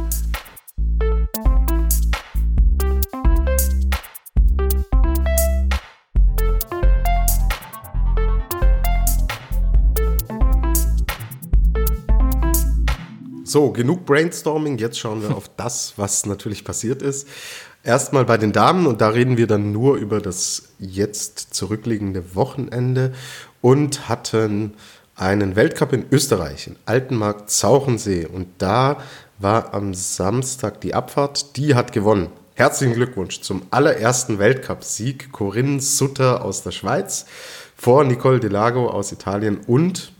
So, 13.57 13.71
genug 13.71 14.05
Brainstorming. 14.05 14.77
Jetzt 14.77 14.99
schauen 14.99 15.23
wir 15.23 15.35
auf 15.35 15.49
das, 15.57 15.93
was 15.97 16.27
natürlich 16.27 16.63
passiert 16.63 17.01
ist. 17.01 17.27
Erstmal 17.83 18.23
bei 18.23 18.37
den 18.37 18.51
Damen 18.51 18.85
und 18.85 19.01
da 19.01 19.09
reden 19.09 19.35
wir 19.35 19.47
dann 19.47 19.71
nur 19.71 19.95
über 19.95 20.21
das 20.21 20.73
jetzt 20.77 21.55
zurückliegende 21.55 22.35
Wochenende 22.35 23.13
und 23.59 24.09
hatten 24.09 24.75
einen 25.15 25.55
Weltcup 25.55 25.91
in 25.93 26.05
Österreich, 26.11 26.67
in 26.67 26.75
Altenmarkt 26.85 27.49
Zauchensee 27.49 28.27
und 28.27 28.47
da 28.59 28.97
war 29.39 29.73
am 29.73 29.95
Samstag 29.95 30.79
die 30.81 30.93
Abfahrt, 30.93 31.57
die 31.57 31.73
hat 31.73 31.91
gewonnen. 31.91 32.27
Herzlichen 32.53 32.93
Glückwunsch 32.93 33.41
zum 33.41 33.63
allerersten 33.71 34.37
Weltcup-Sieg 34.37 35.31
Corinne 35.31 35.81
Sutter 35.81 36.45
aus 36.45 36.61
der 36.61 36.69
Schweiz 36.69 37.25
vor 37.75 38.03
Nicole 38.03 38.39
Delago 38.39 38.87
aus 38.87 39.11
Italien 39.11 39.61
und 39.65 40.11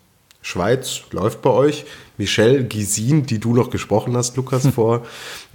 Schweiz 0.48 1.02
läuft 1.12 1.42
bei 1.42 1.50
euch. 1.50 1.86
Michelle 2.18 2.64
Gisin, 2.64 3.26
die 3.26 3.38
du 3.38 3.54
noch 3.54 3.70
gesprochen 3.70 4.16
hast, 4.16 4.38
Lukas, 4.38 4.66
vor 4.76 5.06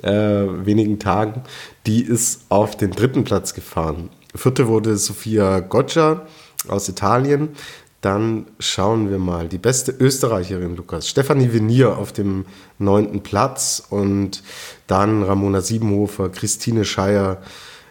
äh, 0.02 0.10
wenigen 0.12 0.98
Tagen, 0.98 1.42
die 1.86 2.02
ist 2.02 2.42
auf 2.50 2.76
den 2.76 2.90
dritten 2.90 3.24
Platz 3.24 3.54
gefahren. 3.54 4.10
Vierte 4.34 4.68
wurde 4.68 4.98
Sofia 4.98 5.60
Goccia 5.60 6.26
aus 6.68 6.90
Italien. 6.90 7.50
Dann 8.02 8.46
schauen 8.58 9.08
wir 9.08 9.18
mal. 9.18 9.48
Die 9.48 9.58
beste 9.58 9.92
Österreicherin, 9.92 10.76
Lukas. 10.76 11.08
Stefanie 11.08 11.52
Venier 11.54 11.96
auf 11.96 12.12
dem 12.12 12.44
neunten 12.78 13.22
Platz. 13.22 13.82
Und 13.88 14.42
dann 14.88 15.22
Ramona 15.22 15.62
Siebenhofer, 15.62 16.28
Christine 16.28 16.84
Scheier, 16.84 17.40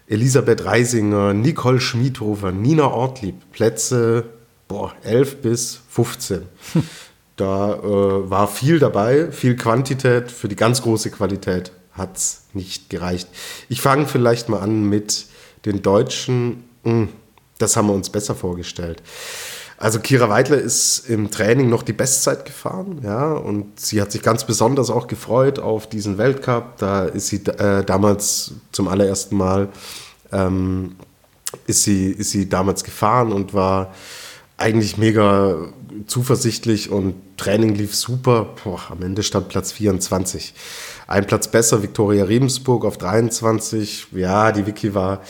Elisabeth 0.07 0.65
Reisinger, 0.65 1.33
Nicole 1.33 1.79
Schmiedhofer, 1.79 2.51
Nina 2.51 2.91
Ortlieb. 2.91 3.35
Plätze 3.51 4.25
boah, 4.71 4.93
11 5.03 5.41
bis 5.41 5.79
15. 5.89 6.43
Da 7.37 7.73
äh, 7.73 8.29
war 8.29 8.47
viel 8.47 8.77
dabei, 8.77 9.31
viel 9.31 9.55
Quantität. 9.55 10.29
Für 10.29 10.47
die 10.47 10.55
ganz 10.55 10.83
große 10.83 11.09
Qualität 11.09 11.71
hat 11.93 12.15
es 12.15 12.43
nicht 12.53 12.91
gereicht. 12.91 13.29
Ich 13.67 13.81
fange 13.81 14.05
vielleicht 14.05 14.47
mal 14.47 14.59
an 14.59 14.83
mit 14.83 15.25
den 15.65 15.81
Deutschen. 15.81 16.65
Hm, 16.83 17.09
das 17.57 17.75
haben 17.75 17.87
wir 17.87 17.95
uns 17.95 18.11
besser 18.11 18.35
vorgestellt. 18.35 19.01
Also 19.77 19.99
Kira 19.99 20.29
Weidler 20.29 20.59
ist 20.59 21.09
im 21.09 21.31
Training 21.31 21.67
noch 21.67 21.81
die 21.81 21.93
Bestzeit 21.93 22.45
gefahren, 22.45 22.99
ja, 23.03 23.31
und 23.33 23.79
sie 23.79 23.99
hat 23.99 24.11
sich 24.11 24.21
ganz 24.21 24.45
besonders 24.45 24.91
auch 24.91 25.07
gefreut 25.07 25.57
auf 25.57 25.87
diesen 25.87 26.19
Weltcup. 26.19 26.77
Da 26.77 27.05
ist 27.05 27.27
sie 27.27 27.37
äh, 27.37 27.83
damals 27.83 28.51
zum 28.71 28.87
allerersten 28.87 29.35
Mal 29.35 29.69
ähm, 30.31 30.97
ist 31.65 31.83
sie 31.83 32.11
ist 32.11 32.29
sie 32.29 32.47
damals 32.47 32.83
gefahren 32.83 33.31
und 33.31 33.55
war 33.55 33.93
eigentlich 34.61 34.97
mega 34.97 35.73
zuversichtlich 36.05 36.89
und 36.91 37.15
Training 37.37 37.75
lief 37.75 37.95
super. 37.95 38.53
Boah, 38.63 38.79
am 38.91 39.01
Ende 39.01 39.23
stand 39.23 39.49
Platz 39.49 39.71
24. 39.71 40.53
Ein 41.07 41.25
Platz 41.25 41.47
besser, 41.47 41.81
Viktoria 41.81 42.23
Rebensburg 42.23 42.85
auf 42.85 42.97
23. 42.97 44.07
Ja, 44.13 44.51
die 44.51 44.65
Vicky 44.67 44.93
war 44.93 45.21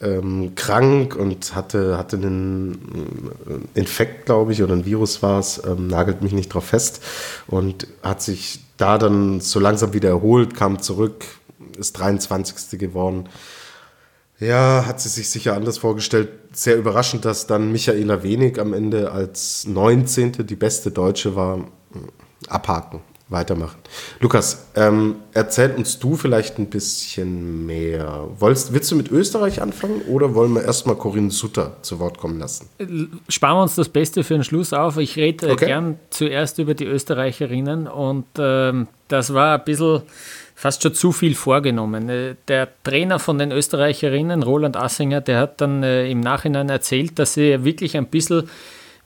ähm, 0.00 0.54
krank 0.54 1.16
und 1.16 1.54
hatte, 1.54 1.98
hatte 1.98 2.16
einen 2.16 3.30
äh, 3.74 3.78
Infekt, 3.78 4.26
glaube 4.26 4.52
ich, 4.52 4.62
oder 4.62 4.74
ein 4.74 4.86
Virus 4.86 5.22
war 5.22 5.40
es, 5.40 5.60
ähm, 5.66 5.88
nagelt 5.88 6.22
mich 6.22 6.32
nicht 6.32 6.54
drauf 6.54 6.66
fest 6.66 7.02
und 7.48 7.86
hat 8.02 8.22
sich 8.22 8.60
da 8.76 8.96
dann 8.96 9.40
so 9.40 9.60
langsam 9.60 9.92
wieder 9.92 10.08
erholt, 10.08 10.54
kam 10.54 10.80
zurück, 10.80 11.24
ist 11.76 11.98
23. 11.98 12.78
geworden. 12.78 13.28
Ja, 14.40 14.86
hat 14.86 15.00
sie 15.00 15.10
sich 15.10 15.28
sicher 15.28 15.54
anders 15.54 15.78
vorgestellt. 15.78 16.30
Sehr 16.52 16.76
überraschend, 16.76 17.26
dass 17.26 17.46
dann 17.46 17.70
Michaela 17.70 18.22
Wenig 18.22 18.58
am 18.58 18.72
Ende 18.72 19.12
als 19.12 19.66
19. 19.66 20.46
die 20.46 20.56
beste 20.56 20.90
Deutsche 20.90 21.36
war. 21.36 21.66
Abhaken, 22.48 23.00
weitermachen. 23.30 23.78
Lukas, 24.18 24.66
ähm, 24.74 25.16
erzähl 25.32 25.70
uns 25.76 25.98
du 25.98 26.16
vielleicht 26.16 26.58
ein 26.58 26.66
bisschen 26.66 27.64
mehr. 27.64 28.28
Wollst, 28.38 28.74
willst 28.74 28.90
du 28.90 28.96
mit 28.96 29.10
Österreich 29.10 29.62
anfangen 29.62 30.02
oder 30.02 30.34
wollen 30.34 30.52
wir 30.52 30.64
erstmal 30.64 30.96
Corinne 30.96 31.30
Sutter 31.30 31.76
zu 31.82 32.00
Wort 32.00 32.18
kommen 32.18 32.40
lassen? 32.40 32.68
Sparen 33.28 33.56
wir 33.56 33.62
uns 33.62 33.76
das 33.76 33.88
Beste 33.88 34.24
für 34.24 34.34
den 34.34 34.44
Schluss 34.44 34.72
auf. 34.72 34.98
Ich 34.98 35.16
rede 35.16 35.48
äh, 35.48 35.52
okay. 35.52 35.66
gern 35.66 35.98
zuerst 36.10 36.58
über 36.58 36.74
die 36.74 36.86
Österreicherinnen 36.86 37.86
und 37.86 38.26
ähm, 38.36 38.88
das 39.08 39.32
war 39.32 39.58
ein 39.58 39.64
bisschen 39.64 40.02
fast 40.56 40.82
schon 40.82 40.92
zu 40.92 41.12
viel 41.12 41.36
vorgenommen. 41.36 42.08
Äh, 42.08 42.34
der 42.48 42.68
Trainer 42.82 43.20
von 43.20 43.38
den 43.38 43.52
Österreicherinnen, 43.52 44.42
Roland 44.42 44.76
Assinger, 44.76 45.20
der 45.20 45.38
hat 45.38 45.60
dann 45.60 45.82
äh, 45.84 46.10
im 46.10 46.20
Nachhinein 46.20 46.68
erzählt, 46.68 47.18
dass 47.18 47.34
sie 47.34 47.64
wirklich 47.64 47.96
ein 47.96 48.06
bisschen 48.06 48.50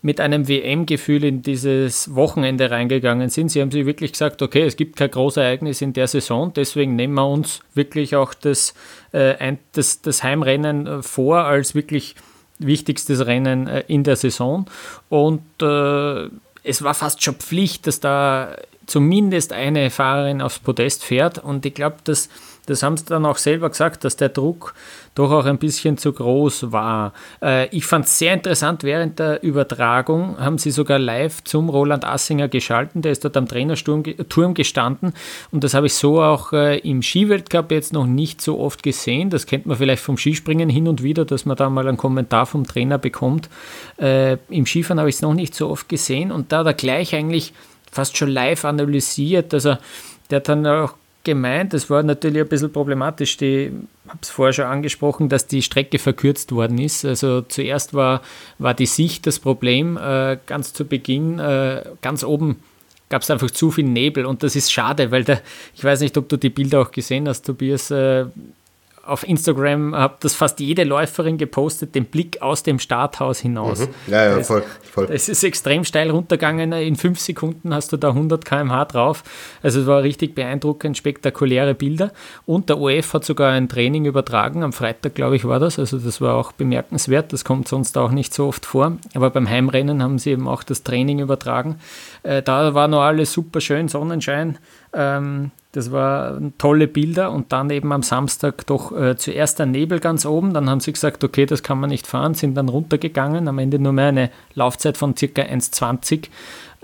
mit 0.04 0.20
einem 0.20 0.48
WM-Gefühl 0.48 1.24
in 1.24 1.40
dieses 1.40 2.14
Wochenende 2.14 2.70
reingegangen 2.70 3.30
sind. 3.30 3.48
Sie 3.48 3.62
haben 3.62 3.70
sich 3.70 3.86
wirklich 3.86 4.12
gesagt, 4.12 4.42
okay, 4.42 4.64
es 4.64 4.76
gibt 4.76 4.96
kein 4.96 5.10
Großereignis 5.10 5.80
in 5.80 5.94
der 5.94 6.08
Saison, 6.08 6.52
deswegen 6.52 6.94
nehmen 6.94 7.14
wir 7.14 7.26
uns 7.26 7.60
wirklich 7.72 8.14
auch 8.14 8.34
das, 8.34 8.74
äh, 9.12 9.54
das, 9.72 10.02
das 10.02 10.22
Heimrennen 10.22 10.86
äh, 10.86 11.02
vor 11.02 11.44
als 11.44 11.74
wirklich 11.74 12.16
wichtigstes 12.58 13.24
Rennen 13.24 13.66
äh, 13.66 13.82
in 13.88 14.04
der 14.04 14.16
Saison. 14.16 14.66
Und 15.08 15.40
äh, 15.62 16.28
es 16.64 16.82
war 16.82 16.92
fast 16.92 17.22
schon 17.22 17.36
Pflicht, 17.36 17.86
dass 17.86 17.98
da 17.98 18.56
zumindest 18.84 19.54
eine 19.54 19.88
Fahrerin 19.88 20.42
aufs 20.42 20.58
Podest 20.58 21.02
fährt. 21.02 21.38
Und 21.38 21.64
ich 21.64 21.72
glaube, 21.72 21.96
dass 22.04 22.28
Das 22.66 22.82
haben 22.82 22.96
sie 22.96 23.04
dann 23.04 23.26
auch 23.26 23.38
selber 23.38 23.68
gesagt, 23.68 24.04
dass 24.04 24.16
der 24.16 24.30
Druck 24.30 24.74
doch 25.14 25.30
auch 25.30 25.44
ein 25.44 25.58
bisschen 25.58 25.96
zu 25.98 26.12
groß 26.12 26.72
war. 26.72 27.12
Äh, 27.42 27.68
ich 27.68 27.86
fand 27.86 28.06
es 28.06 28.18
sehr 28.18 28.34
interessant, 28.34 28.82
während 28.82 29.18
der 29.18 29.42
Übertragung 29.42 30.38
haben 30.38 30.58
sie 30.58 30.70
sogar 30.70 30.98
live 30.98 31.44
zum 31.44 31.68
Roland 31.68 32.04
Assinger 32.04 32.48
geschalten, 32.48 33.02
der 33.02 33.12
ist 33.12 33.24
dort 33.24 33.36
am 33.36 33.46
Trainerturm 33.46 34.54
gestanden 34.54 35.12
und 35.50 35.62
das 35.62 35.74
habe 35.74 35.86
ich 35.86 35.94
so 35.94 36.22
auch 36.22 36.52
äh, 36.52 36.78
im 36.78 37.02
Skiweltcup 37.02 37.70
jetzt 37.70 37.92
noch 37.92 38.06
nicht 38.06 38.40
so 38.40 38.58
oft 38.58 38.82
gesehen. 38.82 39.30
Das 39.30 39.46
kennt 39.46 39.66
man 39.66 39.76
vielleicht 39.76 40.02
vom 40.02 40.16
Skispringen 40.16 40.68
hin 40.68 40.88
und 40.88 41.02
wieder, 41.02 41.24
dass 41.24 41.46
man 41.46 41.56
da 41.56 41.70
mal 41.70 41.86
einen 41.86 41.96
Kommentar 41.96 42.46
vom 42.46 42.66
Trainer 42.66 42.98
bekommt. 42.98 43.48
Äh, 43.98 44.38
Im 44.48 44.66
Skifahren 44.66 44.98
habe 44.98 45.08
ich 45.08 45.16
es 45.16 45.22
noch 45.22 45.34
nicht 45.34 45.54
so 45.54 45.68
oft 45.68 45.88
gesehen 45.88 46.32
und 46.32 46.50
da 46.50 46.58
hat 46.60 46.66
er 46.66 46.74
gleich 46.74 47.14
eigentlich 47.14 47.52
fast 47.92 48.16
schon 48.16 48.28
live 48.28 48.64
analysiert, 48.64 49.54
also 49.54 49.76
der 50.30 50.36
hat 50.36 50.48
dann 50.48 50.66
auch 50.66 50.94
gemeint, 51.24 51.72
das 51.72 51.90
war 51.90 52.02
natürlich 52.02 52.42
ein 52.42 52.48
bisschen 52.48 52.72
problematisch. 52.72 53.40
Ich 53.40 53.72
habe 54.06 54.18
es 54.20 54.30
vorher 54.30 54.52
schon 54.52 54.66
angesprochen, 54.66 55.28
dass 55.28 55.46
die 55.46 55.62
Strecke 55.62 55.98
verkürzt 55.98 56.52
worden 56.52 56.78
ist. 56.78 57.04
Also 57.04 57.42
zuerst 57.42 57.94
war, 57.94 58.22
war 58.58 58.74
die 58.74 58.86
Sicht 58.86 59.26
das 59.26 59.38
Problem. 59.38 59.96
Äh, 59.96 60.38
ganz 60.46 60.72
zu 60.72 60.84
Beginn, 60.84 61.38
äh, 61.38 61.82
ganz 62.02 62.22
oben 62.22 62.56
gab 63.08 63.22
es 63.22 63.30
einfach 63.30 63.50
zu 63.50 63.70
viel 63.70 63.84
Nebel 63.84 64.26
und 64.26 64.42
das 64.42 64.56
ist 64.56 64.72
schade, 64.72 65.10
weil 65.10 65.24
der, 65.24 65.40
ich 65.74 65.84
weiß 65.84 66.00
nicht, 66.00 66.16
ob 66.16 66.28
du 66.28 66.36
die 66.36 66.50
Bilder 66.50 66.80
auch 66.80 66.90
gesehen 66.90 67.28
hast, 67.28 67.42
Tobias. 67.42 67.90
Äh, 67.90 68.26
auf 69.06 69.26
Instagram 69.26 69.94
habe 69.94 70.14
das 70.20 70.34
fast 70.34 70.60
jede 70.60 70.84
Läuferin 70.84 71.38
gepostet, 71.38 71.94
den 71.94 72.06
Blick 72.06 72.40
aus 72.42 72.62
dem 72.62 72.78
Starthaus 72.78 73.40
hinaus. 73.40 73.80
Mhm. 73.80 73.88
Ja, 74.06 74.24
ja, 74.36 74.42
voll, 74.42 74.62
voll. 74.82 75.08
Es 75.10 75.28
ist 75.28 75.44
extrem 75.44 75.84
steil 75.84 76.10
runtergegangen. 76.10 76.72
In 76.72 76.96
fünf 76.96 77.20
Sekunden 77.20 77.74
hast 77.74 77.92
du 77.92 77.96
da 77.96 78.08
100 78.08 78.44
km/h 78.44 78.84
drauf. 78.86 79.24
Also 79.62 79.80
es 79.80 79.86
war 79.86 80.02
richtig 80.02 80.34
beeindruckend, 80.34 80.96
spektakuläre 80.96 81.74
Bilder. 81.74 82.12
Und 82.46 82.68
der 82.68 82.78
OF 82.78 83.14
hat 83.14 83.24
sogar 83.24 83.52
ein 83.52 83.68
Training 83.68 84.04
übertragen. 84.04 84.62
Am 84.62 84.72
Freitag, 84.72 85.14
glaube 85.14 85.36
ich, 85.36 85.44
war 85.44 85.60
das. 85.60 85.78
Also 85.78 85.98
das 85.98 86.20
war 86.20 86.34
auch 86.34 86.52
bemerkenswert. 86.52 87.32
Das 87.32 87.44
kommt 87.44 87.68
sonst 87.68 87.96
auch 87.98 88.10
nicht 88.10 88.34
so 88.34 88.46
oft 88.46 88.66
vor. 88.66 88.96
Aber 89.14 89.30
beim 89.30 89.48
Heimrennen 89.48 90.02
haben 90.02 90.18
sie 90.18 90.30
eben 90.30 90.48
auch 90.48 90.62
das 90.62 90.82
Training 90.82 91.20
übertragen. 91.20 91.78
Äh, 92.22 92.42
da 92.42 92.74
war 92.74 92.88
noch 92.88 93.02
alles 93.02 93.32
super 93.32 93.60
schön, 93.60 93.88
Sonnenschein. 93.88 94.58
Ähm, 94.92 95.50
das 95.74 95.90
waren 95.90 96.56
tolle 96.56 96.86
Bilder 96.86 97.32
und 97.32 97.50
dann 97.50 97.68
eben 97.68 97.90
am 97.92 98.04
Samstag 98.04 98.64
doch 98.66 98.92
äh, 98.96 99.16
zuerst 99.16 99.58
der 99.58 99.66
Nebel 99.66 99.98
ganz 99.98 100.24
oben. 100.24 100.54
Dann 100.54 100.70
haben 100.70 100.78
sie 100.78 100.92
gesagt, 100.92 101.24
okay, 101.24 101.46
das 101.46 101.64
kann 101.64 101.80
man 101.80 101.90
nicht 101.90 102.06
fahren, 102.06 102.34
sind 102.34 102.54
dann 102.54 102.68
runtergegangen. 102.68 103.48
Am 103.48 103.58
Ende 103.58 103.80
nur 103.80 103.92
mehr 103.92 104.06
eine 104.06 104.30
Laufzeit 104.54 104.96
von 104.96 105.16
circa 105.16 105.42
1,20. 105.42 106.28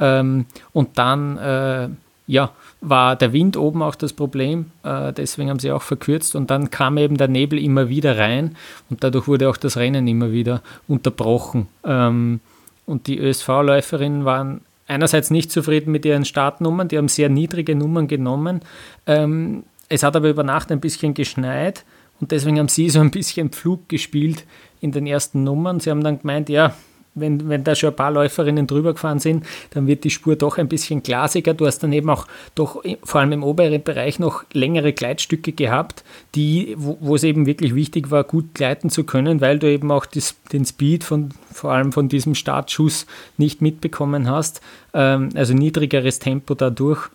Ähm, 0.00 0.46
und 0.72 0.98
dann, 0.98 1.38
äh, 1.38 1.88
ja, 2.26 2.50
war 2.80 3.14
der 3.14 3.32
Wind 3.32 3.56
oben 3.56 3.80
auch 3.80 3.94
das 3.94 4.12
Problem. 4.12 4.72
Äh, 4.82 5.12
deswegen 5.12 5.50
haben 5.50 5.60
sie 5.60 5.70
auch 5.70 5.82
verkürzt. 5.82 6.34
Und 6.34 6.50
dann 6.50 6.70
kam 6.70 6.98
eben 6.98 7.16
der 7.16 7.28
Nebel 7.28 7.60
immer 7.60 7.88
wieder 7.88 8.18
rein 8.18 8.56
und 8.88 9.04
dadurch 9.04 9.28
wurde 9.28 9.48
auch 9.48 9.56
das 9.56 9.76
Rennen 9.76 10.08
immer 10.08 10.32
wieder 10.32 10.62
unterbrochen. 10.88 11.68
Ähm, 11.84 12.40
und 12.86 13.06
die 13.06 13.20
ÖSV-Läuferinnen 13.20 14.24
waren 14.24 14.62
einerseits 14.90 15.30
nicht 15.30 15.50
zufrieden 15.50 15.92
mit 15.92 16.04
ihren 16.04 16.24
Startnummern, 16.24 16.88
die 16.88 16.98
haben 16.98 17.08
sehr 17.08 17.28
niedrige 17.28 17.74
Nummern 17.74 18.08
genommen. 18.08 18.60
Ähm, 19.06 19.64
es 19.88 20.02
hat 20.02 20.16
aber 20.16 20.28
über 20.28 20.42
Nacht 20.42 20.70
ein 20.70 20.80
bisschen 20.80 21.14
geschneit 21.14 21.84
und 22.20 22.32
deswegen 22.32 22.58
haben 22.58 22.68
sie 22.68 22.90
so 22.90 23.00
ein 23.00 23.10
bisschen 23.10 23.50
Pflug 23.50 23.88
gespielt 23.88 24.44
in 24.80 24.92
den 24.92 25.06
ersten 25.06 25.44
Nummern. 25.44 25.80
Sie 25.80 25.90
haben 25.90 26.04
dann 26.04 26.18
gemeint, 26.18 26.48
ja, 26.48 26.74
wenn, 27.14 27.48
wenn 27.48 27.64
da 27.64 27.74
schon 27.74 27.90
ein 27.90 27.96
paar 27.96 28.10
Läuferinnen 28.10 28.66
drüber 28.66 28.92
gefahren 28.92 29.18
sind, 29.18 29.44
dann 29.70 29.86
wird 29.86 30.04
die 30.04 30.10
Spur 30.10 30.36
doch 30.36 30.58
ein 30.58 30.68
bisschen 30.68 31.02
glasiger. 31.02 31.54
Du 31.54 31.66
hast 31.66 31.80
dann 31.80 31.92
eben 31.92 32.08
auch 32.10 32.26
doch 32.54 32.82
vor 33.02 33.20
allem 33.20 33.32
im 33.32 33.42
oberen 33.42 33.82
Bereich 33.82 34.18
noch 34.18 34.44
längere 34.52 34.92
Gleitstücke 34.92 35.52
gehabt, 35.52 36.04
die, 36.34 36.74
wo, 36.78 36.98
wo 37.00 37.16
es 37.16 37.24
eben 37.24 37.46
wirklich 37.46 37.74
wichtig 37.74 38.10
war, 38.10 38.24
gut 38.24 38.54
gleiten 38.54 38.90
zu 38.90 39.04
können, 39.04 39.40
weil 39.40 39.58
du 39.58 39.70
eben 39.70 39.90
auch 39.90 40.06
das, 40.06 40.36
den 40.52 40.64
Speed 40.64 41.04
von 41.04 41.30
vor 41.52 41.72
allem 41.72 41.92
von 41.92 42.08
diesem 42.08 42.34
Startschuss 42.34 43.06
nicht 43.36 43.60
mitbekommen 43.60 44.30
hast. 44.30 44.60
Ähm, 44.94 45.30
also 45.34 45.54
niedrigeres 45.54 46.18
Tempo 46.18 46.54
dadurch. 46.54 47.10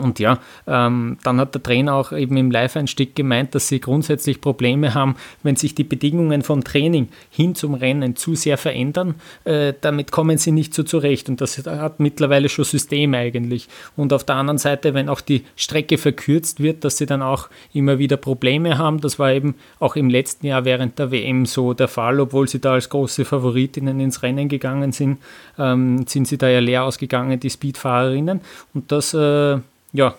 Und 0.00 0.18
ja, 0.18 0.38
ähm, 0.66 1.18
dann 1.22 1.38
hat 1.38 1.54
der 1.54 1.62
Trainer 1.62 1.94
auch 1.94 2.12
eben 2.12 2.36
im 2.36 2.50
Live-Einstieg 2.50 3.14
gemeint, 3.14 3.54
dass 3.54 3.68
sie 3.68 3.80
grundsätzlich 3.80 4.40
Probleme 4.40 4.94
haben, 4.94 5.16
wenn 5.42 5.56
sich 5.56 5.74
die 5.74 5.84
Bedingungen 5.84 6.42
vom 6.42 6.64
Training 6.64 7.08
hin 7.30 7.54
zum 7.54 7.74
Rennen 7.74 8.16
zu 8.16 8.34
sehr 8.34 8.58
verändern. 8.58 9.14
Äh, 9.44 9.74
damit 9.80 10.12
kommen 10.12 10.38
sie 10.38 10.52
nicht 10.52 10.74
so 10.74 10.82
zurecht. 10.82 11.28
Und 11.28 11.40
das 11.40 11.58
hat 11.66 12.00
mittlerweile 12.00 12.48
schon 12.48 12.64
System 12.64 13.14
eigentlich. 13.14 13.68
Und 13.96 14.12
auf 14.12 14.24
der 14.24 14.36
anderen 14.36 14.58
Seite, 14.58 14.94
wenn 14.94 15.08
auch 15.08 15.20
die 15.20 15.44
Strecke 15.56 15.98
verkürzt 15.98 16.60
wird, 16.60 16.84
dass 16.84 16.98
sie 16.98 17.06
dann 17.06 17.22
auch 17.22 17.48
immer 17.72 17.98
wieder 17.98 18.16
Probleme 18.16 18.78
haben. 18.78 19.00
Das 19.00 19.18
war 19.18 19.32
eben 19.32 19.54
auch 19.78 19.96
im 19.96 20.10
letzten 20.10 20.46
Jahr 20.46 20.64
während 20.64 20.98
der 20.98 21.10
WM 21.10 21.46
so 21.46 21.74
der 21.74 21.88
Fall, 21.88 22.20
obwohl 22.20 22.48
sie 22.48 22.60
da 22.60 22.72
als 22.72 22.88
große 22.88 23.24
Favoritinnen 23.24 24.00
ins 24.00 24.22
Rennen 24.22 24.48
gegangen 24.48 24.92
sind, 24.92 25.18
ähm, 25.58 26.06
sind 26.06 26.26
sie 26.28 26.38
da 26.38 26.48
ja 26.48 26.60
leer 26.60 26.84
ausgegangen, 26.84 27.38
die 27.38 27.50
Speedfahrerinnen. 27.50 28.40
Und 28.74 28.92
das 28.92 29.14
äh, 29.14 29.58
ja, 29.92 30.14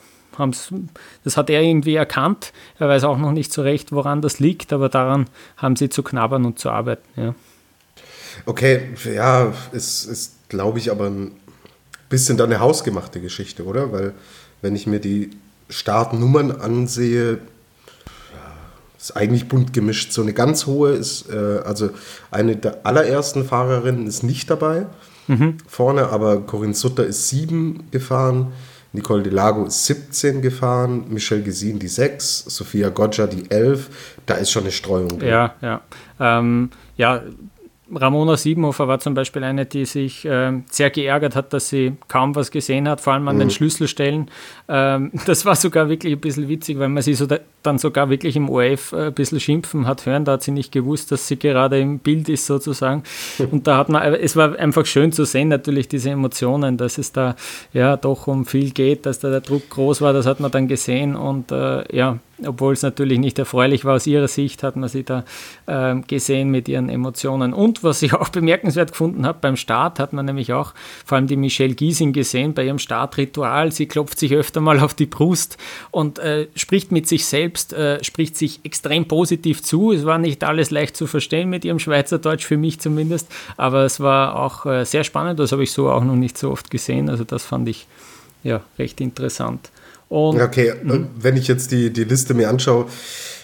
das 1.23 1.37
hat 1.37 1.49
er 1.49 1.61
irgendwie 1.61 1.95
erkannt. 1.95 2.53
Er 2.79 2.87
weiß 2.87 3.03
auch 3.03 3.17
noch 3.17 3.31
nicht 3.31 3.53
so 3.53 3.61
recht, 3.61 3.91
woran 3.91 4.21
das 4.21 4.39
liegt, 4.39 4.73
aber 4.73 4.89
daran 4.89 5.27
haben 5.57 5.75
sie 5.75 5.89
zu 5.89 6.03
knabbern 6.03 6.45
und 6.45 6.57
zu 6.57 6.69
arbeiten. 6.69 7.07
Ja. 7.15 7.35
Okay, 8.45 8.93
ja, 9.13 9.53
ist, 9.71 10.05
ist 10.05 10.49
glaube 10.49 10.79
ich, 10.79 10.91
aber 10.91 11.07
ein 11.07 11.31
bisschen 12.09 12.37
dann 12.37 12.51
eine 12.51 12.59
hausgemachte 12.59 13.21
Geschichte, 13.21 13.65
oder? 13.65 13.91
Weil, 13.91 14.13
wenn 14.61 14.75
ich 14.75 14.87
mir 14.87 14.99
die 14.99 15.31
Startnummern 15.69 16.51
ansehe, 16.51 17.39
ist 18.97 19.15
eigentlich 19.15 19.47
bunt 19.47 19.73
gemischt. 19.73 20.11
So 20.11 20.21
eine 20.21 20.33
ganz 20.33 20.67
hohe 20.67 20.91
ist, 20.91 21.29
äh, 21.29 21.59
also 21.65 21.89
eine 22.29 22.55
der 22.55 22.85
allerersten 22.85 23.45
Fahrerinnen 23.45 24.05
ist 24.05 24.23
nicht 24.23 24.49
dabei 24.49 24.85
mhm. 25.27 25.57
vorne, 25.67 26.09
aber 26.09 26.41
Corinne 26.41 26.75
Sutter 26.75 27.05
ist 27.05 27.29
sieben 27.29 27.89
gefahren. 27.91 28.51
Nicole 28.93 29.23
Delago 29.23 29.65
ist 29.65 29.85
17 29.85 30.41
gefahren, 30.41 31.05
Michelle 31.09 31.41
Gesin 31.41 31.79
die 31.79 31.87
6, 31.87 32.45
Sophia 32.47 32.89
Goggia 32.89 33.27
die 33.27 33.49
11. 33.49 34.17
Da 34.25 34.35
ist 34.35 34.51
schon 34.51 34.63
eine 34.63 34.71
Streuung 34.71 35.07
drin. 35.07 35.29
Ja, 35.29 35.55
ja. 35.61 35.81
Ähm, 36.19 36.69
ja, 36.97 37.21
Ramona 37.93 38.37
Siebenhofer 38.37 38.87
war 38.87 38.99
zum 38.99 39.13
Beispiel 39.13 39.43
eine, 39.43 39.65
die 39.65 39.85
sich 39.85 40.25
äh, 40.25 40.61
sehr 40.69 40.89
geärgert 40.89 41.35
hat, 41.35 41.53
dass 41.53 41.69
sie 41.69 41.93
kaum 42.07 42.35
was 42.35 42.51
gesehen 42.51 42.87
hat, 42.87 43.01
vor 43.01 43.13
allem 43.13 43.27
an 43.27 43.35
mhm. 43.35 43.41
den 43.41 43.49
Schlüsselstellen. 43.49 44.29
Ähm, 44.67 45.11
das 45.25 45.45
war 45.45 45.55
sogar 45.55 45.89
wirklich 45.89 46.13
ein 46.13 46.19
bisschen 46.19 46.47
witzig, 46.47 46.79
weil 46.79 46.89
man 46.89 47.03
sie 47.03 47.13
so 47.13 47.25
da, 47.25 47.39
dann 47.63 47.77
sogar 47.77 48.09
wirklich 48.09 48.35
im 48.35 48.49
OF 48.49 48.93
äh, 48.93 49.07
ein 49.07 49.13
bisschen 49.13 49.39
schimpfen 49.39 49.87
hat 49.87 50.05
hören. 50.05 50.25
Da 50.25 50.33
hat 50.33 50.43
sie 50.43 50.51
nicht 50.51 50.71
gewusst, 50.71 51.11
dass 51.11 51.27
sie 51.27 51.37
gerade 51.37 51.79
im 51.79 51.99
Bild 51.99 52.29
ist 52.29 52.45
sozusagen. 52.45 53.03
Und 53.51 53.67
da 53.67 53.77
hat 53.77 53.89
man, 53.89 54.13
es 54.15 54.35
war 54.35 54.57
einfach 54.57 54.85
schön 54.85 55.11
zu 55.11 55.25
sehen, 55.25 55.49
natürlich 55.49 55.87
diese 55.87 56.09
Emotionen, 56.09 56.77
dass 56.77 56.97
es 56.97 57.11
da 57.11 57.35
ja 57.73 57.97
doch 57.97 58.27
um 58.27 58.45
viel 58.45 58.71
geht, 58.71 59.05
dass 59.05 59.19
da 59.19 59.29
der 59.29 59.41
Druck 59.41 59.69
groß 59.69 60.01
war, 60.01 60.13
das 60.13 60.25
hat 60.25 60.39
man 60.39 60.51
dann 60.51 60.67
gesehen. 60.67 61.15
Und 61.15 61.51
äh, 61.51 61.83
ja, 61.95 62.19
obwohl 62.45 62.73
es 62.73 62.81
natürlich 62.81 63.19
nicht 63.19 63.37
erfreulich 63.39 63.85
war 63.85 63.95
aus 63.95 64.07
ihrer 64.07 64.27
Sicht, 64.27 64.63
hat 64.63 64.75
man 64.75 64.89
sie 64.89 65.03
da 65.03 65.23
äh, 65.67 65.95
gesehen 66.01 66.49
mit 66.49 66.67
ihren 66.67 66.89
Emotionen. 66.89 67.53
Und 67.53 67.83
was 67.83 68.01
ich 68.01 68.13
auch 68.21 68.29
bemerkenswert 68.29 68.91
gefunden 68.91 69.25
habe, 69.25 69.39
beim 69.41 69.55
Start 69.55 69.99
hat 69.99 70.13
man 70.13 70.25
nämlich 70.25 70.53
auch 70.53 70.73
vor 71.05 71.17
allem 71.17 71.27
die 71.27 71.35
Michelle 71.35 71.73
Giesing 71.73 72.13
gesehen 72.13 72.53
bei 72.53 72.65
ihrem 72.65 72.79
Startritual. 72.79 73.71
Sie 73.71 73.87
klopft 73.87 74.19
sich 74.19 74.33
öfter 74.33 74.61
mal 74.61 74.79
auf 74.79 74.93
die 74.93 75.05
Brust 75.05 75.57
und 75.91 76.19
äh, 76.19 76.47
spricht 76.55 76.91
mit 76.91 77.07
sich 77.07 77.25
selbst, 77.25 77.50
äh, 77.73 78.03
spricht 78.03 78.37
sich 78.37 78.59
extrem 78.63 79.07
positiv 79.07 79.61
zu. 79.63 79.91
Es 79.91 80.05
war 80.05 80.17
nicht 80.17 80.43
alles 80.43 80.71
leicht 80.71 80.95
zu 80.95 81.07
verstehen 81.07 81.49
mit 81.49 81.65
ihrem 81.65 81.79
Schweizerdeutsch, 81.79 82.45
für 82.45 82.57
mich 82.57 82.79
zumindest, 82.79 83.27
aber 83.57 83.83
es 83.83 83.99
war 83.99 84.37
auch 84.37 84.65
äh, 84.65 84.85
sehr 84.85 85.03
spannend. 85.03 85.39
Das 85.39 85.51
habe 85.51 85.63
ich 85.63 85.71
so 85.71 85.89
auch 85.89 86.03
noch 86.03 86.15
nicht 86.15 86.37
so 86.37 86.51
oft 86.51 86.71
gesehen. 86.71 87.09
Also 87.09 87.23
das 87.23 87.43
fand 87.43 87.67
ich 87.69 87.87
ja 88.43 88.61
recht 88.77 89.01
interessant. 89.01 89.69
Und, 90.09 90.41
okay, 90.41 90.73
mh. 90.83 91.07
wenn 91.15 91.37
ich 91.37 91.47
jetzt 91.47 91.71
die, 91.71 91.91
die 91.91 92.03
Liste 92.03 92.33
mir 92.33 92.49
anschaue, 92.49 92.87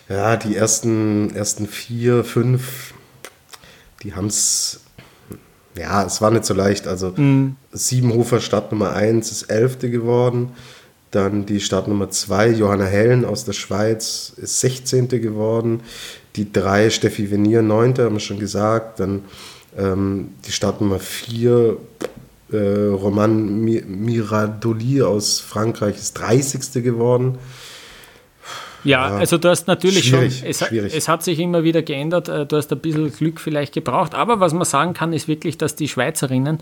ja, 0.10 0.36
die 0.36 0.56
ersten, 0.56 1.34
ersten 1.36 1.68
vier, 1.68 2.24
fünf, 2.24 2.94
die 4.04 4.14
haben 4.16 4.28
es, 4.28 4.82
ja, 5.78 6.04
es 6.04 6.22
war 6.22 6.32
nicht 6.32 6.46
so 6.46 6.54
leicht. 6.54 6.88
Also 6.88 7.14
mhm. 7.16 7.56
Siebenhofer 7.72 8.40
Startnummer 8.40 8.94
1 8.94 9.32
ist 9.32 9.44
Elfte 9.44 9.90
geworden. 9.90 10.52
Dann 11.12 11.46
die 11.46 11.60
Startnummer 11.60 12.10
2, 12.10 12.50
Johanna 12.50 12.86
Hellen 12.86 13.24
aus 13.24 13.46
der 13.46 13.54
Schweiz, 13.54 14.34
ist 14.38 14.60
16. 14.60 15.08
geworden. 15.08 15.82
Die 16.36 16.52
3, 16.52 16.90
Steffi 16.90 17.32
Venier, 17.32 17.62
9. 17.62 17.98
haben 17.98 18.16
wir 18.16 18.20
schon 18.20 18.40
gesagt. 18.40 19.00
Dann 19.00 19.24
ähm, 19.78 20.32
die 20.46 20.52
Startnummer 20.52 21.00
4, 21.00 21.78
äh, 22.52 22.58
Roman 22.58 23.62
Miradoli 23.62 25.02
aus 25.02 25.40
Frankreich 25.40 25.96
ist 25.96 26.14
30. 26.14 26.84
geworden. 26.84 27.38
Ja, 28.84 29.10
ja, 29.10 29.18
also 29.18 29.38
du 29.38 29.50
hast 29.50 29.68
natürlich 29.68 30.08
schon, 30.08 30.24
es, 30.24 30.62
es, 30.62 31.08
hat 31.10 31.24
sich 31.24 31.40
immer 31.40 31.64
wieder 31.64 31.82
geändert, 31.82 32.30
äh, 32.30 32.46
du 32.46 32.56
hast 32.56 32.72
ein 32.72 32.80
bisschen 32.80 33.12
Glück 33.12 33.42
vielleicht 33.42 33.74
gebraucht, 33.74 34.16
aber 34.16 34.40
was 34.40 34.54
man 34.54 34.64
sagen 34.64 34.94
kann, 34.94 35.12
ist 35.14 35.28
wirklich, 35.28 35.58
dass 35.58 35.76
die 35.76 35.90
Schweizerinnen 35.90 36.60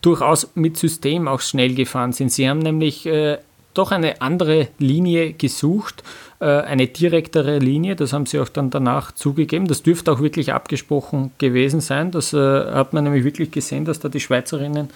durchaus 0.00 0.50
mit 0.54 0.76
System 0.76 1.28
auch 1.28 1.40
schnell 1.40 1.74
gefahren 1.74 2.12
sind. 2.12 2.32
Sie 2.32 2.48
haben 2.48 2.58
nämlich 2.58 3.06
äh, 3.06 3.38
doch 3.74 3.92
eine 3.92 4.20
andere 4.20 4.68
Linie 4.78 5.32
gesucht, 5.32 6.02
äh, 6.40 6.46
eine 6.46 6.86
direktere 6.86 7.58
Linie. 7.58 7.96
Das 7.96 8.12
haben 8.12 8.26
sie 8.26 8.40
auch 8.40 8.48
dann 8.48 8.70
danach 8.70 9.12
zugegeben. 9.12 9.66
Das 9.66 9.82
dürfte 9.82 10.12
auch 10.12 10.20
wirklich 10.20 10.52
abgesprochen 10.52 11.32
gewesen 11.38 11.80
sein. 11.80 12.10
Das 12.10 12.32
äh, 12.32 12.38
hat 12.38 12.92
man 12.92 13.04
nämlich 13.04 13.24
wirklich 13.24 13.50
gesehen, 13.50 13.84
dass 13.84 14.00
da 14.00 14.08
die 14.08 14.20
Schweizerinnen 14.20 14.90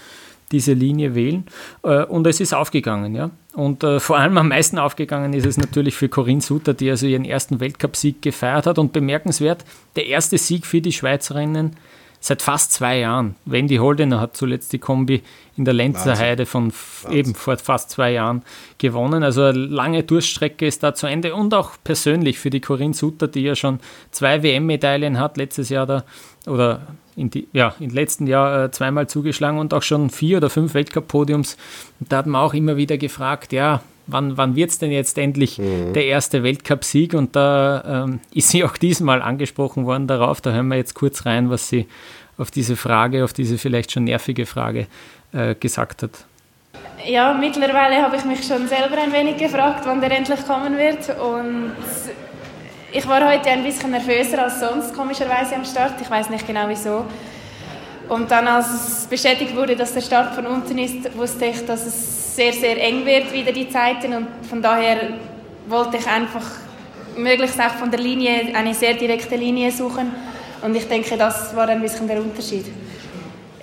diese 0.51 0.73
Linie 0.73 1.15
wählen. 1.15 1.47
Äh, 1.83 2.05
und 2.05 2.27
es 2.27 2.41
ist 2.41 2.55
aufgegangen, 2.55 3.15
ja. 3.15 3.31
Und 3.55 3.85
vor 3.99 4.17
allem 4.17 4.39
am 4.39 4.49
meisten 4.49 4.79
aufgegangen 4.79 5.35
ist 5.35 5.45
es 5.45 5.59
natürlich 5.59 5.95
für 5.95 6.09
Corinne 6.09 6.41
Suter, 6.41 6.73
die 6.73 6.89
also 6.89 7.07
ihren 7.07 7.27
ersten 7.27 7.61
Weltcupsieg 7.61 8.23
gefeiert 8.23 8.65
hat. 8.65 8.79
Und 8.79 8.95
bemerkenswert, 8.95 9.63
der 9.95 10.07
erste 10.07 10.39
Sieg 10.39 10.65
für 10.65 10.81
die 10.81 10.93
Schweizerinnen 10.93 11.77
seit 12.23 12.41
fast 12.41 12.73
zwei 12.73 13.01
Jahren. 13.01 13.35
Wendy 13.45 13.77
Holdener 13.77 14.21
hat 14.21 14.37
zuletzt 14.37 14.73
die 14.73 14.79
Kombi 14.79 15.23
in 15.57 15.65
der 15.65 15.75
Lenzer 15.75 16.17
Heide 16.17 16.47
von 16.47 16.73
Wahnsinn. 16.73 17.19
eben 17.19 17.35
vor 17.35 17.59
fast 17.59 17.91
zwei 17.91 18.13
Jahren 18.13 18.43
gewonnen. 18.79 19.25
Also 19.25 19.43
eine 19.43 19.59
lange 19.59 20.05
Durststrecke 20.05 20.65
ist 20.65 20.85
da 20.85 20.95
zu 20.95 21.09
Ende 21.09 21.35
und 21.35 21.53
auch 21.53 21.73
persönlich 21.83 22.39
für 22.39 22.49
die 22.49 22.61
Corinne 22.61 22.95
Sutter, 22.95 23.27
die 23.27 23.43
ja 23.43 23.57
schon 23.57 23.81
zwei 24.13 24.45
WM-Medaillen 24.45 25.19
hat, 25.19 25.37
letztes 25.37 25.69
Jahr 25.69 25.85
da 25.85 26.05
oder 26.47 26.83
in 27.17 27.29
die, 27.29 27.49
ja, 27.53 27.75
im 27.81 27.91
letzten 27.91 28.29
Jahr 28.29 28.65
äh, 28.65 28.71
zweimal 28.71 29.09
zugeschlagen 29.09 29.59
und 29.59 29.75
auch 29.75 29.83
schon 29.83 30.09
vier 30.09 30.37
oder 30.39 30.49
fünf 30.49 30.75
Weltcup-Podiums. 30.75 31.57
Da 31.99 32.19
hat 32.19 32.27
man 32.27 32.41
auch 32.41 32.55
immer 32.55 32.77
wieder 32.77 32.99
gefragt, 32.99 33.53
ja, 33.53 33.83
wann, 34.13 34.37
wann 34.37 34.57
wird 34.57 34.71
es 34.71 34.79
denn 34.79 34.91
jetzt 34.91 35.19
endlich 35.19 35.59
mhm. 35.59 35.93
der 35.93 36.07
erste 36.07 36.43
Weltcup-Sieg? 36.43 37.15
Und 37.15 37.37
da 37.37 38.05
ähm, 38.05 38.21
ist 38.35 38.49
sie 38.49 38.65
auch 38.65 38.77
diesmal 38.77 39.23
angesprochen 39.23 39.87
worden 39.87 40.07
darauf. 40.07 40.41
Da 40.41 40.53
hören 40.53 40.69
wir 40.69 40.77
jetzt 40.77 40.95
kurz 40.95 41.27
rein, 41.27 41.51
was 41.51 41.69
sie 41.69 41.87
auf 42.39 42.51
diese 42.51 42.77
Frage, 42.77 43.25
auf 43.25 43.33
diese 43.33 43.59
vielleicht 43.59 43.93
schon 43.93 44.05
nervige 44.05 44.47
Frage 44.47 44.87
äh, 45.33 45.55
gesagt 45.55 46.03
hat. 46.03 46.25
Ja, 47.05 47.35
mittlerweile 47.35 48.01
habe 48.01 48.17
ich 48.17 48.25
mich 48.25 48.47
schon 48.47 48.69
selber 48.69 48.97
ein 49.01 49.13
wenig 49.13 49.37
gefragt, 49.37 49.85
wann 49.85 50.01
der 50.01 50.13
endlich 50.13 50.47
kommen 50.47 50.79
wird. 50.79 51.09
Und 51.19 51.73
ich 52.93 53.07
war 53.09 53.27
heute 53.27 53.51
ein 53.51 53.65
bisschen 53.65 53.91
nervöser 53.91 54.45
als 54.45 54.61
sonst, 54.61 54.95
komischerweise 54.95 55.57
am 55.57 55.65
Start. 55.65 55.95
Ich 56.01 56.11
weiß 56.11 56.31
nicht 56.31 56.47
genau 56.47 56.69
wieso. 56.69 57.05
Und 58.09 58.31
dann, 58.31 58.47
als 58.47 58.67
es 58.73 59.07
bestätigt 59.07 59.57
wurde, 59.57 59.75
dass 59.75 59.95
der 59.95 60.03
Start 60.03 60.35
von 60.35 60.47
unten 60.47 60.79
ist, 60.79 61.17
wusste 61.17 61.47
ich, 61.47 61.65
dass 61.65 61.87
es 61.87 62.22
sehr, 62.35 62.53
sehr 62.53 62.83
eng 62.83 63.05
wird, 63.05 63.33
wieder 63.33 63.53
die 63.53 63.69
Zeiten. 63.69 64.15
Und 64.15 64.29
von 64.49 64.63
daher 64.63 65.11
wollte 65.67 65.99
ich 65.99 66.07
einfach 66.07 66.45
möglichst 67.17 67.61
auch 67.61 67.75
von 67.75 67.91
der 67.91 68.01
Linie 68.01 68.55
eine 68.55 68.75
sehr 68.75 68.95
direkte 68.95 69.37
Linie 69.37 69.71
suchen. 69.71 70.13
Und 70.63 70.75
ich 70.75 70.89
denke, 70.89 71.17
das 71.17 71.55
war 71.55 71.69
ein 71.69 71.83
bisschen 71.83 72.09
der 72.09 72.19
Unterschied. 72.19 72.67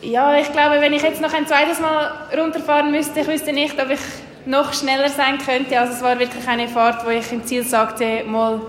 Ja, 0.02 0.38
ich 0.38 0.52
glaube, 0.52 0.80
wenn 0.80 0.94
ich 0.94 1.02
jetzt 1.02 1.22
noch 1.22 1.34
ein 1.34 1.48
zweites 1.48 1.80
Mal 1.80 2.12
runterfahren 2.38 2.92
müsste, 2.92 3.22
ich 3.22 3.28
wüsste 3.28 3.52
nicht, 3.52 3.82
ob 3.82 3.90
ich 3.90 4.00
noch 4.46 4.74
schneller 4.74 5.10
sein 5.10 5.38
könnte. 5.38 5.80
Also 5.80 5.94
es 5.94 6.02
war 6.02 6.18
wirklich 6.20 6.48
eine 6.48 6.68
Fahrt, 6.68 7.06
wo 7.06 7.10
ich 7.10 7.32
im 7.32 7.44
Ziel 7.46 7.64
sagte, 7.64 8.24
mal 8.26 8.62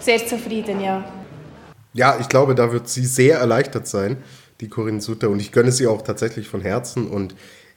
sehr 0.00 0.24
zufrieden, 0.24 0.80
ja. 0.80 1.02
Ja, 1.92 2.18
ich 2.20 2.28
glaube, 2.28 2.54
da 2.54 2.72
wird 2.72 2.88
sie 2.88 3.04
sehr 3.04 3.38
erleichtert 3.38 3.86
sein 3.86 4.22
die 4.60 4.68
Corinne 4.68 5.00
Sutter. 5.00 5.30
Und 5.30 5.40
ich 5.40 5.52
gönne 5.52 5.72
sie 5.72 5.86
auch 5.86 6.02
tatsächlich 6.02 6.48
von 6.48 6.60
Herzen. 6.60 7.08
Und 7.08 7.34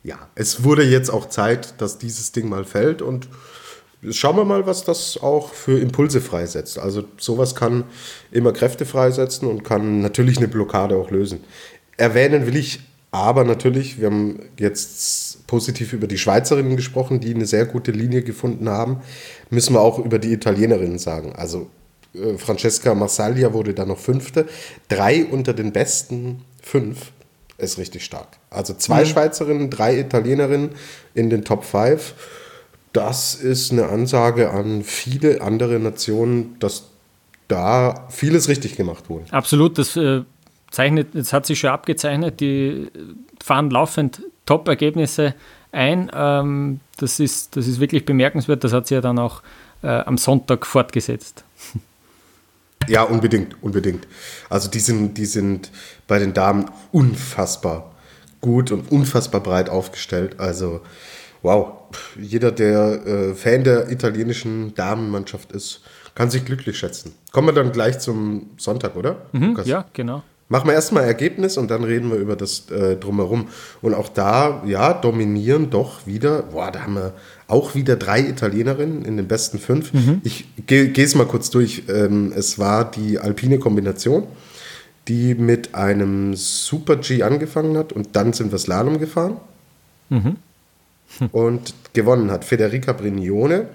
ja, 0.08 0.30
es 0.36 0.64
wurde 0.64 0.84
jetzt 0.84 1.10
auch 1.10 1.28
Zeit, 1.28 1.82
dass 1.82 1.98
dieses 1.98 2.32
Ding 2.32 2.48
mal 2.48 2.64
fällt. 2.64 3.02
Und 3.02 3.28
schauen 4.10 4.38
wir 4.38 4.46
mal, 4.46 4.66
was 4.66 4.86
das 4.86 5.22
auch 5.22 5.52
für 5.52 5.78
Impulse 5.80 6.22
freisetzt. 6.22 6.80
Also 6.80 7.04
sowas 7.18 7.56
kann 7.56 7.84
immer 8.32 8.54
Kräfte 8.54 8.86
freisetzen 8.86 9.50
und 9.50 9.66
kann 9.66 10.00
natürlich 10.02 10.38
eine 10.38 10.48
Blockade 10.48 10.96
auch 10.96 11.12
lösen. 11.12 11.42
Erwähnen 11.98 12.48
will 12.48 12.56
ich 12.56 12.80
aber 13.12 13.44
natürlich, 13.44 14.00
wir 14.00 14.08
haben 14.08 14.40
jetzt 14.58 15.46
positiv 15.46 15.92
über 15.92 16.08
die 16.08 16.18
Schweizerinnen 16.18 16.78
gesprochen, 16.78 17.20
die 17.20 17.34
eine 17.36 17.46
sehr 17.46 17.66
gute 17.66 17.92
Linie 17.92 18.22
gefunden 18.22 18.70
haben, 18.70 19.02
müssen 19.50 19.74
wir 19.74 19.82
auch 19.82 20.00
über 20.00 20.20
die 20.20 20.32
Italienerinnen 20.32 21.00
sagen. 21.00 21.34
Also 21.36 21.70
äh, 22.14 22.38
Francesca 22.38 22.96
Marsaglia 22.96 23.52
wurde 23.52 23.74
dann 23.74 23.90
noch 23.90 24.00
Fünfte. 24.00 24.46
Drei 24.88 25.26
unter 25.26 25.54
den 25.54 25.74
besten 25.74 26.44
fünf 26.62 27.12
ist 27.58 27.78
richtig 27.78 28.06
stark. 28.06 28.38
Also 28.50 28.74
zwei 28.74 29.02
mhm. 29.04 29.08
Schweizerinnen, 29.08 29.70
drei 29.70 30.00
Italienerinnen 30.00 30.72
in 31.14 31.30
den 31.30 31.44
Top 31.44 31.64
5. 31.64 32.14
Das 32.94 33.36
ist 33.36 33.72
eine 33.72 33.90
Ansage 33.90 34.52
an 34.52 34.84
viele 34.84 35.42
andere 35.42 35.80
Nationen, 35.80 36.58
dass 36.60 36.90
da 37.48 38.08
vieles 38.10 38.48
richtig 38.50 38.76
gemacht 38.76 39.10
wurde. 39.10 39.26
Absolut, 39.32 39.78
das 39.78 39.96
äh, 39.96 40.24
zeichnet, 40.72 41.10
das 41.14 41.34
hat 41.34 41.46
sich 41.46 41.60
schon 41.60 41.70
abgezeichnet. 41.70 42.40
Die 42.40 42.88
fahren 43.44 43.70
laufend 43.70 44.22
Top-Ergebnisse 44.46 45.34
ein. 45.72 46.12
Ähm, 46.14 46.80
das, 46.98 47.20
ist, 47.20 47.56
das 47.56 47.68
ist 47.68 47.80
wirklich 47.80 48.06
bemerkenswert. 48.06 48.64
Das 48.64 48.74
hat 48.74 48.88
sie 48.88 48.96
ja 48.96 49.02
dann 49.02 49.20
auch 49.20 49.42
äh, 49.84 49.88
am 49.88 50.18
Sonntag 50.18 50.66
fortgesetzt. 50.66 51.44
Ja, 52.88 53.04
unbedingt, 53.04 53.62
unbedingt. 53.62 54.08
Also 54.50 54.70
die 54.70 54.80
sind, 54.80 55.18
die 55.18 55.26
sind 55.26 55.72
bei 56.08 56.20
den 56.20 56.34
Damen 56.34 56.70
unfassbar 56.92 57.92
gut 58.42 58.72
und 58.72 58.92
unfassbar 58.92 59.42
breit 59.42 59.70
aufgestellt. 59.70 60.40
Also 60.40 60.82
wow, 61.42 61.74
jeder, 62.20 62.52
der 62.52 63.06
äh, 63.06 63.34
Fan 63.34 63.64
der 63.64 63.92
italienischen 63.92 64.74
Damenmannschaft 64.76 65.52
ist, 65.52 65.82
kann 66.16 66.30
sich 66.30 66.46
glücklich 66.46 66.78
schätzen. 66.78 67.14
Kommen 67.32 67.48
wir 67.48 67.54
dann 67.54 67.72
gleich 67.72 68.00
zum 68.00 68.52
Sonntag, 68.58 68.96
oder? 68.96 69.28
Mhm, 69.32 69.60
ja, 69.66 69.86
genau. 69.94 70.24
Machen 70.50 70.68
wir 70.70 70.74
erstmal 70.74 71.04
Ergebnis 71.04 71.58
und 71.58 71.70
dann 71.70 71.84
reden 71.84 72.10
wir 72.10 72.18
über 72.18 72.38
das 72.38 72.70
äh, 72.72 72.96
Drumherum. 72.96 73.50
Und 73.82 73.94
auch 73.94 74.08
da, 74.08 74.64
ja, 74.66 74.94
dominieren 74.94 75.70
doch 75.70 76.08
wieder, 76.08 76.44
boah, 76.44 76.72
da 76.72 76.84
haben 76.84 76.96
wir 76.96 77.14
auch 77.48 77.76
wieder 77.76 77.98
drei 77.98 78.22
Italienerinnen 78.22 79.04
in 79.04 79.18
den 79.18 79.28
besten 79.28 79.60
fünf. 79.60 79.94
Mhm. 79.94 80.22
Ich 80.24 80.48
gehe 80.66 80.94
es 80.96 81.16
mal 81.16 81.28
kurz 81.28 81.50
durch. 81.50 81.84
Ähm, 81.90 82.32
es 82.34 82.58
war 82.58 82.90
die 82.90 83.20
alpine 83.20 83.60
Kombination, 83.60 84.26
die 85.10 85.36
mit 85.36 85.76
einem 85.76 86.34
Super 86.36 86.96
G 86.96 87.24
angefangen 87.24 87.78
hat 87.78 87.92
und 87.92 88.16
dann 88.16 88.32
sind 88.32 88.52
wir 88.52 88.58
Slalom 88.60 89.00
gefahren. 89.00 89.38
Mhm. 90.10 90.38
Hm. 91.20 91.28
Und 91.32 91.74
gewonnen 91.94 92.32
hat 92.32 92.46
Federica 92.46 92.94
Brignone 92.94 93.68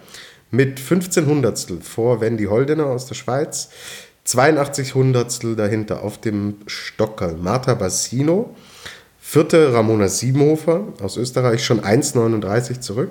mit 0.50 0.78
15 0.78 1.26
Hundertstel 1.26 1.80
vor 1.80 2.20
Wendy 2.20 2.44
Holdener 2.44 2.86
aus 2.86 3.06
der 3.06 3.14
Schweiz. 3.14 3.70
82 4.24 4.94
Hundertstel 4.94 5.56
dahinter 5.56 6.02
auf 6.02 6.18
dem 6.18 6.56
Stockerl 6.66 7.36
Marta 7.36 7.74
Bassino. 7.74 8.54
Vierte 9.20 9.72
Ramona 9.72 10.08
Siebenhofer 10.08 10.88
aus 11.02 11.16
Österreich, 11.16 11.64
schon 11.64 11.80
1,39 11.80 12.80
zurück. 12.80 13.10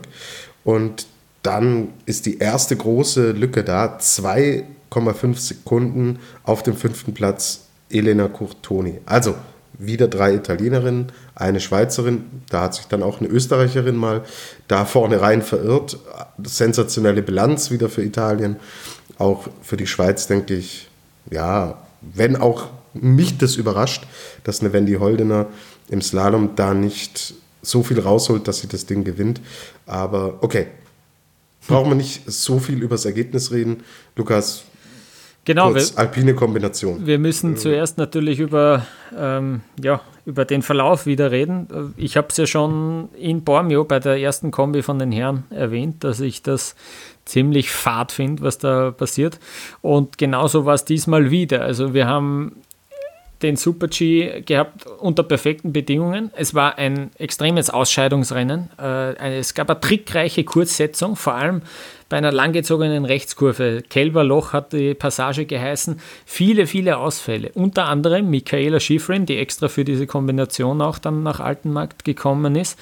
Und 0.64 1.08
dann 1.44 1.90
ist 2.06 2.26
die 2.26 2.38
erste 2.38 2.76
große 2.76 3.32
Lücke 3.32 3.64
da, 3.64 3.98
2,5 3.98 5.38
Sekunden 5.38 6.20
auf 6.44 6.64
dem 6.64 6.76
fünften 6.76 7.14
Platz 7.14 7.66
Elena 7.90 8.28
Curtoni. 8.28 9.00
Also 9.06 9.36
wieder 9.78 10.08
drei 10.08 10.36
Italienerinnen, 10.36 11.12
eine 11.34 11.60
Schweizerin, 11.60 12.26
da 12.50 12.64
hat 12.64 12.76
sich 12.76 12.86
dann 12.86 13.02
auch 13.02 13.20
eine 13.20 13.30
Österreicherin 13.30 13.96
mal 13.96 14.24
da 14.68 14.86
vorne 14.86 15.22
rein 15.22 15.42
verirrt. 15.42 15.98
Sensationelle 16.44 17.24
Bilanz 17.24 17.72
wieder 17.72 17.90
für 17.90 18.04
Italien. 18.04 18.58
Auch 19.18 19.48
für 19.64 19.78
die 19.78 19.88
Schweiz 19.88 20.28
denke 20.28 20.54
ich, 20.54 20.91
ja, 21.32 21.82
wenn 22.02 22.36
auch 22.36 22.68
mich 22.94 23.38
das 23.38 23.56
überrascht, 23.56 24.06
dass 24.44 24.62
eine 24.62 24.74
Wendy 24.74 24.96
Holdener 24.96 25.48
im 25.90 26.02
Slalom 26.02 26.52
da 26.56 26.74
nicht 26.74 27.34
so 27.62 27.84
viel 27.84 28.00
rausholt, 28.00 28.48
dass 28.48 28.60
sie 28.60 28.68
das 28.68 28.86
Ding 28.86 29.04
gewinnt. 29.04 29.42
Aber 29.86 30.40
okay, 30.42 30.68
brauchen 31.68 31.90
wir 31.90 31.96
nicht 31.96 32.30
so 32.30 32.60
viel 32.60 32.82
über 32.82 32.96
das 32.96 33.06
Ergebnis 33.06 33.52
reden. 33.52 33.84
Lukas, 34.16 34.64
Genau, 35.44 35.74
wir, 35.74 35.84
alpine 35.96 36.36
Kombination. 36.36 37.06
Wir 37.06 37.18
müssen 37.18 37.58
zuerst 37.58 37.98
natürlich 37.98 38.40
über, 38.40 38.86
ähm, 39.18 39.62
ja, 39.82 40.02
über 40.26 40.46
den 40.46 40.62
Verlauf 40.62 41.06
wieder 41.06 41.32
reden. 41.32 41.94
Ich 41.98 42.18
habe 42.18 42.28
es 42.30 42.38
ja 42.38 42.46
schon 42.46 43.10
in 43.18 43.44
Bormio 43.44 43.84
bei 43.84 44.00
der 44.00 44.20
ersten 44.20 44.52
Kombi 44.52 44.82
von 44.84 45.00
den 45.00 45.12
Herren 45.12 45.46
erwähnt, 45.50 46.04
dass 46.04 46.20
ich 46.20 46.44
das 46.44 46.76
ziemlich 47.26 47.72
fad 47.72 48.12
finde, 48.12 48.44
was 48.44 48.58
da 48.58 48.92
passiert. 48.92 49.40
Und 49.82 50.18
genauso 50.18 50.66
war 50.66 50.74
es 50.74 50.86
diesmal 50.86 51.32
wieder. 51.32 51.62
Also 51.62 51.94
wir 51.94 52.08
haben 52.08 52.58
den 53.42 53.56
Super 53.56 53.88
G 53.88 54.42
gehabt 54.42 54.86
unter 55.00 55.24
perfekten 55.24 55.74
Bedingungen. 55.74 56.32
Es 56.36 56.54
war 56.54 56.78
ein 56.78 57.12
extremes 57.18 57.70
Ausscheidungsrennen. 57.70 58.70
Äh, 58.80 59.40
es 59.40 59.54
gab 59.54 59.70
eine 59.70 59.80
trickreiche 59.80 60.44
Kurzsetzung, 60.44 61.16
vor 61.16 61.34
allem 61.34 61.62
bei 62.12 62.18
einer 62.18 62.34
langgezogenen 62.34 63.06
Rechtskurve. 63.06 63.84
Kelberloch 63.90 64.52
hat 64.52 64.74
die 64.74 64.94
Passage 64.94 65.46
geheißen. 65.46 65.98
Viele, 66.26 66.68
viele 66.68 66.98
Ausfälle. 66.98 67.52
Unter 67.54 67.86
anderem 67.86 68.30
Michaela 68.30 68.82
Schifrin, 68.82 69.26
die 69.26 69.38
extra 69.38 69.70
für 69.70 69.86
diese 69.86 70.08
Kombination 70.08 70.82
auch 70.82 71.00
dann 71.00 71.24
nach 71.24 71.40
Altenmarkt 71.40 72.04
gekommen 72.04 72.58
ist. 72.58 72.78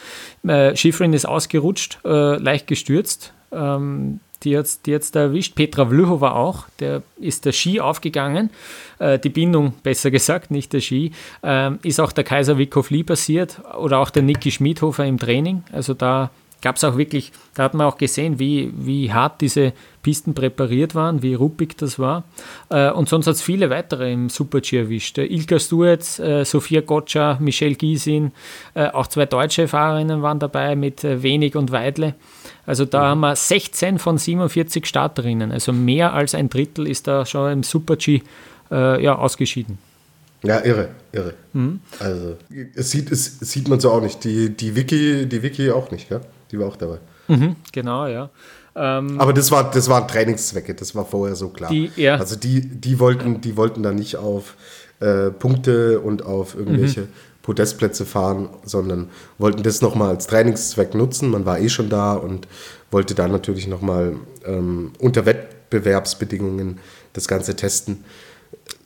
Äh, 0.48 0.76
Schifrin 0.76 1.14
ist 1.14 1.28
ausgerutscht, 1.28 2.00
äh, 2.06 2.38
leicht 2.38 2.66
gestürzt. 2.66 3.34
Ähm, 3.52 4.20
die 4.42 4.58
hat 4.58 4.66
da 4.84 5.20
erwischt. 5.20 5.54
Petra 5.54 5.86
Vlhova 5.86 6.32
auch, 6.32 6.66
der 6.80 7.04
ist 7.20 7.46
der 7.46 7.52
Ski 7.52 7.80
aufgegangen, 7.80 8.50
äh, 8.98 9.20
die 9.20 9.30
Bindung 9.30 9.74
besser 9.84 10.10
gesagt, 10.10 10.50
nicht 10.50 10.74
der 10.74 10.82
Ski. 10.82 11.12
Ähm, 11.44 11.78
ist 11.84 12.00
auch 12.00 12.14
der 12.14 12.24
Kaiser 12.24 12.58
Wikhoff 12.58 12.90
Lee 12.90 13.04
passiert 13.04 13.62
oder 13.78 14.00
auch 14.00 14.10
der 14.10 14.24
Niki 14.24 14.50
Schmidhofer 14.50 15.06
im 15.06 15.20
Training. 15.20 15.64
Also 15.72 15.94
da 15.94 16.32
gab 16.62 16.76
es 16.76 16.84
auch 16.84 16.98
wirklich, 16.98 17.32
da 17.54 17.64
hat 17.64 17.74
man 17.74 17.88
auch 17.88 17.98
gesehen, 17.98 18.40
wie, 18.40 18.72
wie 18.76 19.12
hart 19.12 19.42
diese 19.42 19.74
Pisten 20.02 20.34
präpariert 20.34 20.96
waren, 20.96 21.22
wie 21.22 21.34
ruppig 21.34 21.78
das 21.78 22.00
war. 22.00 22.24
Äh, 22.70 22.92
und 22.92 23.10
sonst 23.10 23.28
hat 23.28 23.36
es 23.36 23.42
viele 23.42 23.70
weitere 23.70 24.12
im 24.12 24.30
Super-G 24.30 24.78
erwischt. 24.78 25.18
Ilka 25.18 25.60
Sturz, 25.60 26.20
äh, 26.20 26.44
Sophia 26.46 26.82
Gotcha, 26.82 27.38
Michelle 27.40 27.76
Giesin, 27.76 28.32
äh, 28.74 28.88
auch 28.88 29.08
zwei 29.08 29.26
deutsche 29.26 29.68
Fahrerinnen 29.68 30.22
waren 30.22 30.40
dabei 30.40 30.76
mit 30.76 31.04
Wenig 31.04 31.56
und 31.56 31.72
Weidle. 31.72 32.16
Also 32.66 32.86
da 32.86 33.00
mhm. 33.00 33.06
haben 33.06 33.20
wir 33.22 33.36
16 33.36 34.00
von 34.00 34.18
47 34.18 34.86
Starterinnen, 34.86 35.52
also 35.52 35.74
mehr 35.74 36.14
als 36.14 36.36
ein 36.36 36.50
Drittel 36.50 36.88
ist 36.88 37.08
da 37.08 37.26
schon 37.26 37.52
im 37.52 37.64
Super-G 37.64 38.22
ja, 38.72 39.16
ausgeschieden. 39.16 39.80
Ja, 40.44 40.64
irre, 40.64 40.90
irre. 41.12 41.34
Mhm. 41.54 41.80
Also, 42.00 42.38
es 42.76 42.92
sieht, 42.92 43.12
es 43.12 43.40
sieht 43.40 43.68
man 43.68 43.80
so 43.80 43.92
auch 43.92 44.02
nicht. 44.02 44.24
Die, 44.24 44.56
die 44.56 44.76
Wiki, 44.76 45.26
die 45.26 45.44
Wiki 45.44 45.72
auch 45.72 45.92
nicht, 45.92 46.10
ja? 46.10 46.22
Die 46.52 46.60
war 46.60 46.68
auch 46.68 46.78
dabei. 46.78 47.00
Mhm, 47.28 47.56
genau, 47.72 48.08
ja. 48.08 48.30
Ähm, 48.76 49.20
Aber 49.20 49.34
das, 49.34 49.52
war, 49.52 49.70
das 49.70 49.90
waren 49.90 50.08
Trainingszwecke, 50.08 50.74
das 50.74 50.96
war 50.96 51.06
vorher 51.06 51.36
so 51.36 51.50
klar. 51.50 51.70
Die, 51.70 51.92
ja. 51.96 52.16
Also 52.16 52.36
die, 52.36 52.62
die, 52.62 53.00
wollten, 53.00 53.42
die 53.42 53.58
wollten 53.58 53.84
da 53.84 53.92
nicht 53.92 54.16
auf 54.16 54.56
äh, 55.00 55.30
Punkte 55.32 56.00
und 56.00 56.26
auf 56.26 56.56
irgendwelche 56.56 57.02
mhm. 57.02 57.08
Podestplätze 57.42 58.06
fahren, 58.06 58.50
sondern 58.64 59.10
wollten 59.38 59.64
das 59.64 59.82
nochmal 59.82 60.10
als 60.10 60.28
Trainingszweck 60.28 60.94
nutzen. 60.94 61.30
Man 61.30 61.46
war 61.46 61.60
eh 61.60 61.70
schon 61.70 61.90
da 61.90 62.14
und 62.14 62.48
wollte 62.92 63.16
da 63.16 63.28
natürlich 63.28 63.68
nochmal 63.68 64.18
ähm, 64.46 64.92
unter 65.00 65.26
Wettbewerbsbedingungen 65.26 66.80
das 67.14 67.28
Ganze 67.28 67.56
testen. 67.56 68.04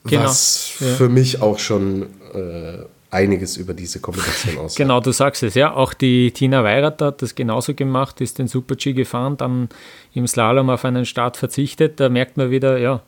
Genau. 0.06 0.24
Was 0.24 0.80
ja. 0.80 0.88
für 0.88 1.10
mich 1.10 1.42
auch 1.42 1.60
schon 1.60 2.04
äh, 2.34 2.86
einiges 3.14 3.58
über 3.58 3.74
diese 3.74 4.00
Kombination 4.00 4.58
aussagt. 4.58 4.78
Genau, 4.78 5.00
du 5.00 5.12
sagst 5.12 5.44
es, 5.44 5.56
ja. 5.56 5.74
Auch 5.74 5.94
die 5.94 6.32
Tina 6.32 6.64
Weirath 6.64 7.02
hat 7.02 7.22
das 7.22 7.36
genauso 7.36 7.74
gemacht, 7.74 8.20
ist 8.22 8.40
den 8.40 8.48
Super-G 8.48 8.94
gefahren, 8.94 9.38
dann 9.38 9.70
im 10.14 10.28
Slalom 10.28 10.70
auf 10.70 10.84
einen 10.86 11.06
Start 11.06 11.38
verzichtet. 11.38 12.00
Da 12.00 12.10
merkt 12.10 12.38
man 12.38 12.50
wieder, 12.50 12.78
ja, 12.78 13.02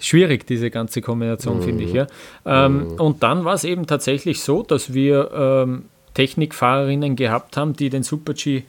schwierig, 0.00 0.46
diese 0.46 0.70
ganze 0.70 1.02
Kombination, 1.02 1.58
mhm. 1.58 1.62
finde 1.62 1.84
ich. 1.84 1.92
Ja. 1.92 2.06
Ähm, 2.46 2.92
mhm. 2.92 2.94
Und 2.94 3.22
dann 3.22 3.44
war 3.44 3.54
es 3.54 3.64
eben 3.64 3.86
tatsächlich 3.86 4.42
so, 4.42 4.62
dass 4.62 4.94
wir 4.94 5.30
ähm, 5.32 5.84
Technikfahrerinnen 6.14 7.16
gehabt 7.16 7.56
haben, 7.56 7.74
die 7.74 7.90
den 7.90 8.02
Super-G 8.02 8.64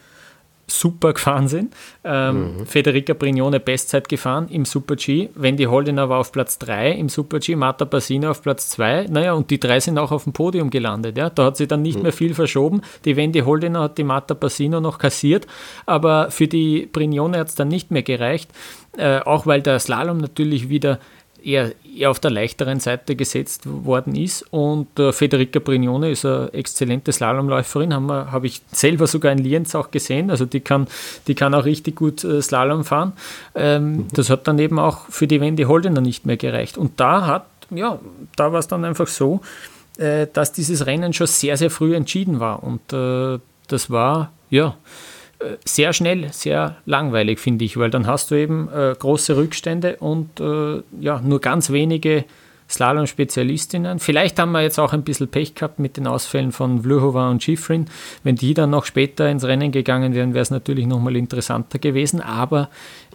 super 0.69 1.13
gefahren 1.13 1.47
sind. 1.47 1.75
Ähm, 2.03 2.59
mhm. 2.59 2.65
Federica 2.65 3.13
Brignone 3.13 3.59
Bestzeit 3.59 4.09
gefahren 4.09 4.47
im 4.49 4.65
Super 4.65 4.95
G. 4.95 5.29
Wendy 5.35 5.65
Holdener 5.65 6.09
war 6.09 6.19
auf 6.19 6.31
Platz 6.31 6.59
3 6.59 6.91
im 6.91 7.09
Super 7.09 7.39
G, 7.39 7.55
Marta 7.55 7.85
Bassino 7.85 8.29
auf 8.29 8.41
Platz 8.41 8.69
2. 8.69 9.07
Naja, 9.09 9.33
und 9.33 9.49
die 9.49 9.59
drei 9.59 9.79
sind 9.79 9.97
auch 9.97 10.11
auf 10.11 10.23
dem 10.23 10.33
Podium 10.33 10.69
gelandet. 10.69 11.17
Ja. 11.17 11.29
Da 11.29 11.45
hat 11.45 11.57
sich 11.57 11.67
dann 11.67 11.81
nicht 11.81 11.97
mhm. 11.97 12.03
mehr 12.03 12.13
viel 12.13 12.33
verschoben. 12.33 12.81
Die 13.05 13.15
Wendy 13.15 13.39
Holdener 13.39 13.81
hat 13.81 13.97
die 13.97 14.03
Marta 14.03 14.33
Bassino 14.33 14.79
noch 14.79 14.97
kassiert, 14.97 15.47
aber 15.85 16.31
für 16.31 16.47
die 16.47 16.87
Brignone 16.91 17.37
hat 17.37 17.49
es 17.49 17.55
dann 17.55 17.67
nicht 17.67 17.91
mehr 17.91 18.03
gereicht. 18.03 18.51
Äh, 18.97 19.19
auch 19.19 19.45
weil 19.45 19.61
der 19.61 19.79
Slalom 19.79 20.17
natürlich 20.17 20.69
wieder 20.69 20.99
eher, 21.43 21.71
eher 21.97 22.11
auf 22.11 22.19
der 22.19 22.31
leichteren 22.31 22.79
Seite 22.79 23.15
gesetzt 23.15 23.63
worden 23.65 24.15
ist. 24.15 24.45
Und 24.51 24.99
äh, 24.99 25.11
Federica 25.11 25.59
Brignone 25.59 26.11
ist 26.11 26.25
eine 26.25 26.51
exzellente 26.53 27.11
Slalomläuferin, 27.11 27.93
habe 27.93 28.31
hab 28.31 28.43
ich 28.43 28.61
selber 28.71 29.07
sogar 29.07 29.31
in 29.31 29.39
Lienz 29.39 29.75
auch 29.75 29.91
gesehen. 29.91 30.29
Also 30.31 30.45
die 30.45 30.59
kann, 30.59 30.87
die 31.27 31.35
kann 31.35 31.53
auch 31.53 31.65
richtig 31.65 31.95
gut 31.95 32.23
äh, 32.23 32.41
Slalom 32.41 32.83
fahren. 32.83 33.13
Ähm, 33.55 33.91
mhm. 33.91 34.07
Das 34.13 34.29
hat 34.29 34.47
dann 34.47 34.59
eben 34.59 34.79
auch 34.79 35.07
für 35.09 35.27
die 35.27 35.41
Wendy 35.41 35.63
Holdener 35.63 36.01
nicht 36.01 36.25
mehr 36.25 36.37
gereicht. 36.37 36.77
Und 36.77 36.99
da 36.99 37.25
hat, 37.25 37.45
ja, 37.69 37.99
da 38.35 38.51
war 38.51 38.59
es 38.59 38.67
dann 38.67 38.85
einfach 38.85 39.07
so, 39.07 39.41
äh, 39.97 40.27
dass 40.31 40.53
dieses 40.53 40.85
Rennen 40.85 41.13
schon 41.13 41.27
sehr, 41.27 41.57
sehr 41.57 41.69
früh 41.69 41.95
entschieden 41.95 42.39
war. 42.39 42.63
Und 42.63 42.93
äh, 42.93 43.39
das 43.67 43.89
war, 43.89 44.31
ja, 44.49 44.75
sehr 45.65 45.93
schnell, 45.93 46.31
sehr 46.33 46.77
langweilig, 46.85 47.39
finde 47.39 47.65
ich, 47.65 47.77
weil 47.77 47.89
dann 47.89 48.07
hast 48.07 48.31
du 48.31 48.35
eben 48.35 48.69
äh, 48.69 48.93
große 48.97 49.37
Rückstände 49.37 49.97
und 49.97 50.39
äh, 50.39 50.81
ja, 50.99 51.21
nur 51.21 51.39
ganz 51.39 51.71
wenige 51.71 52.25
Slalom-Spezialistinnen. 52.69 53.99
Vielleicht 53.99 54.37
haben 54.37 54.51
wir 54.51 54.61
jetzt 54.61 54.79
auch 54.79 54.93
ein 54.93 55.03
bisschen 55.03 55.27
Pech 55.27 55.55
gehabt 55.55 55.79
mit 55.79 55.97
den 55.97 56.07
Ausfällen 56.07 56.51
von 56.51 56.83
Vlhova 56.83 57.29
und 57.29 57.41
Schifrin. 57.41 57.85
Wenn 58.23 58.35
die 58.35 58.53
dann 58.53 58.69
noch 58.69 58.85
später 58.85 59.29
ins 59.29 59.43
Rennen 59.43 59.71
gegangen 59.71 60.13
wären, 60.13 60.33
wäre 60.33 60.43
es 60.43 60.51
natürlich 60.51 60.85
nochmal 60.85 61.15
interessanter 61.15 61.79
gewesen. 61.79 62.21
Aber 62.21 62.69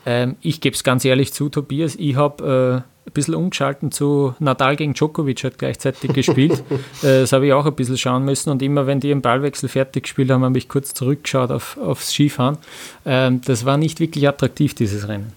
ähm, 0.06 0.36
ich 0.40 0.60
gebe 0.60 0.74
es 0.74 0.82
ganz 0.82 1.04
ehrlich 1.04 1.32
zu, 1.32 1.48
Tobias, 1.50 1.94
ich 1.94 2.16
habe 2.16 2.84
äh, 2.84 2.93
ein 3.06 3.12
bisschen 3.12 3.34
umgeschalten 3.34 3.92
zu 3.92 4.34
Nadal 4.38 4.76
gegen 4.76 4.94
Djokovic 4.94 5.44
hat 5.44 5.58
gleichzeitig 5.58 6.12
gespielt. 6.12 6.62
Äh, 7.02 7.20
das 7.20 7.32
habe 7.32 7.46
ich 7.46 7.52
auch 7.52 7.66
ein 7.66 7.74
bisschen 7.74 7.98
schauen 7.98 8.24
müssen 8.24 8.50
und 8.50 8.62
immer 8.62 8.86
wenn 8.86 9.00
die 9.00 9.10
im 9.10 9.20
Ballwechsel 9.20 9.68
fertig 9.68 10.04
gespielt 10.04 10.30
haben, 10.30 10.44
habe 10.44 10.56
ich 10.56 10.68
kurz 10.68 10.94
zurückgeschaut 10.94 11.50
auf, 11.50 11.76
aufs 11.76 12.10
Skifahren. 12.10 12.56
Ähm, 13.04 13.40
das 13.44 13.64
war 13.64 13.76
nicht 13.76 14.00
wirklich 14.00 14.26
attraktiv, 14.28 14.74
dieses 14.74 15.08
Rennen. 15.08 15.32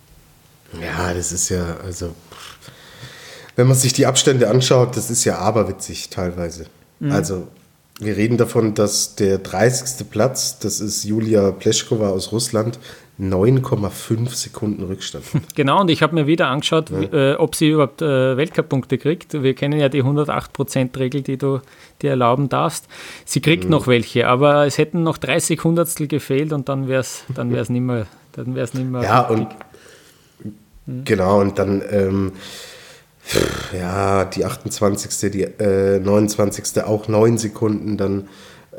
Ja, 0.82 1.14
das 1.14 1.32
ist 1.32 1.50
ja, 1.50 1.78
also, 1.84 2.14
wenn 3.56 3.68
man 3.68 3.76
sich 3.76 3.94
die 3.94 4.06
Abstände 4.06 4.50
anschaut, 4.50 4.96
das 4.96 5.10
ist 5.10 5.26
ja 5.26 5.40
aberwitzig 5.40 6.10
teilweise. 6.10 6.68
Mhm. 7.00 7.12
Also, 7.12 7.48
wir 8.00 8.16
reden 8.16 8.38
davon, 8.38 8.76
dass 8.76 9.16
der 9.16 9.40
30. 9.40 10.10
Platz, 10.10 10.60
das 10.60 10.80
ist 10.80 11.04
Julia 11.04 11.52
Pleschkova 11.52 12.10
aus 12.10 12.32
Russland, 12.32 12.80
9,5 13.20 14.30
Sekunden 14.36 14.84
Rückstand. 14.84 15.26
Genau, 15.56 15.82
und 15.82 15.90
ich 15.90 16.04
habe 16.04 16.14
mir 16.14 16.28
wieder 16.28 16.48
angeschaut, 16.48 16.92
ja. 16.92 17.02
wie, 17.02 17.06
äh, 17.06 17.36
ob 17.36 17.56
sie 17.56 17.70
überhaupt 17.70 18.02
äh, 18.02 18.38
Weltcup-Punkte 18.38 18.98
kriegt. 18.98 19.34
Wir 19.42 19.56
kennen 19.56 19.80
ja 19.80 19.90
die 19.90 20.04
108%-Regel, 20.04 21.24
die 21.24 21.38
du 21.38 21.62
dir 22.02 22.12
erlauben 22.12 22.48
darfst. 22.48 22.88
Sie 23.26 23.42
kriegt 23.42 23.64
mhm. 23.64 23.72
noch 23.72 23.88
welche, 23.88 24.28
aber 24.28 24.68
es 24.68 24.78
hätten 24.78 25.02
noch 25.02 25.18
30 25.18 25.64
Hundertstel 25.64 26.08
gefehlt 26.08 26.54
und 26.54 26.70
dann 26.70 26.88
wäre 26.88 27.02
es 27.02 27.24
dann 27.34 27.52
wär's 27.52 27.70
nicht 27.70 27.82
mehr. 27.82 28.06
Dann 28.34 28.54
wär's 28.54 28.76
nicht 28.76 28.88
mehr 28.90 29.02
ja, 29.02 29.22
und 29.22 29.48
mhm. 30.86 31.04
genau, 31.06 31.42
und 31.42 31.58
dann. 31.58 31.82
Ähm, 31.90 32.32
ja, 33.78 34.24
die 34.24 34.46
28., 34.46 35.32
die 35.32 35.44
äh, 35.44 36.00
29. 36.00 36.82
auch 36.84 37.10
9 37.10 37.38
Sekunden, 37.38 37.98
dann 37.98 38.30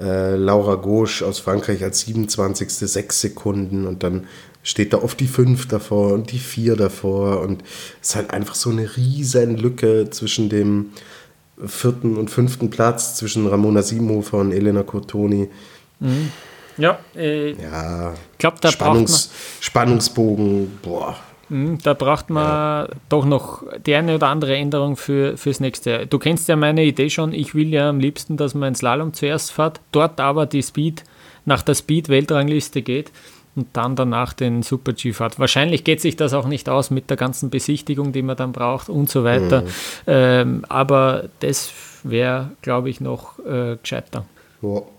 äh, 0.01 0.37
Laura 0.37 0.77
Gauche 0.77 1.25
aus 1.27 1.39
Frankreich 1.39 1.83
als 1.83 2.01
27. 2.01 2.71
6 2.71 3.21
Sekunden 3.21 3.87
und 3.87 4.03
dann 4.03 4.27
steht 4.63 4.93
da 4.93 4.99
oft 4.99 5.19
die 5.21 5.27
5 5.27 5.69
davor 5.69 6.13
und 6.13 6.33
die 6.33 6.39
4 6.39 6.77
davor 6.77 7.41
und 7.41 7.63
es 8.01 8.11
ist 8.11 8.17
halt 8.17 8.31
einfach 8.33 8.55
so 8.55 8.71
eine 8.71 8.97
riesen 8.97 9.57
Lücke 9.57 10.11
zwischen 10.11 10.49
dem 10.49 10.91
vierten 11.65 12.17
und 12.17 12.31
fünften 12.31 12.71
Platz, 12.71 13.17
zwischen 13.17 13.47
Ramona 13.47 13.83
Siebenhofer 13.83 14.39
und 14.39 14.53
Elena 14.53 14.83
Cortoni. 14.83 15.49
Mhm. 16.01 16.31
Ja, 16.77 17.01
äh, 17.17 17.61
ja 17.61 18.15
glaub, 18.39 18.61
da 18.61 18.71
Spannungs 18.71 19.31
Spannungsbogen, 19.61 20.79
boah. 20.83 21.17
Mhm, 21.49 21.79
da 21.83 21.95
braucht 21.95 22.31
man 22.31 22.45
ja. 22.45 22.89
doch 23.09 23.25
noch 23.25 23.63
die 23.87 23.95
eine 23.95 24.15
oder 24.17 24.29
andere 24.29 24.57
Änderung 24.57 24.97
für, 24.97 25.37
fürs 25.37 25.61
nächste 25.61 25.91
Jahr. 25.91 26.07
Du 26.07 26.19
kennst 26.19 26.49
ja 26.49 26.57
meine 26.57 26.85
Idee 26.85 27.11
schon. 27.11 27.33
Ich 27.33 27.55
will 27.55 27.69
ja 27.69 27.89
am 27.89 28.01
liebsten, 28.01 28.37
dass 28.37 28.55
man 28.55 28.69
ins 28.69 28.79
Slalom 28.79 29.15
zuerst 29.15 29.53
fährt, 29.53 29.81
dort 29.93 30.21
aber 30.21 30.47
die 30.47 30.63
Speed 30.63 31.05
nach 31.45 31.63
der 31.63 31.75
Speed-Weltrangliste 31.75 32.83
geht 32.83 33.11
und 33.57 33.69
dann 33.73 33.97
danach 33.97 34.33
den 34.33 34.63
Super-G 34.63 35.13
fährt. 35.13 35.39
Wahrscheinlich 35.39 35.83
geht 35.85 36.01
sich 36.01 36.17
das 36.17 36.33
auch 36.33 36.47
nicht 36.47 36.69
aus 36.69 36.91
mit 36.91 37.11
der 37.11 37.17
ganzen 37.17 37.51
Besichtigung, 37.51 38.13
die 38.13 38.23
man 38.23 38.37
dann 38.37 38.53
braucht 38.53 38.89
und 38.89 39.11
so 39.11 39.25
weiter. 39.25 39.63
Mhm. 39.63 39.67
Ähm, 40.07 40.65
aber 40.69 41.25
das 41.41 41.73
wäre, 42.05 42.53
glaube 42.63 42.91
ich, 42.91 43.01
noch 43.01 43.39
äh, 43.41 43.77
gescheiter. 43.83 44.27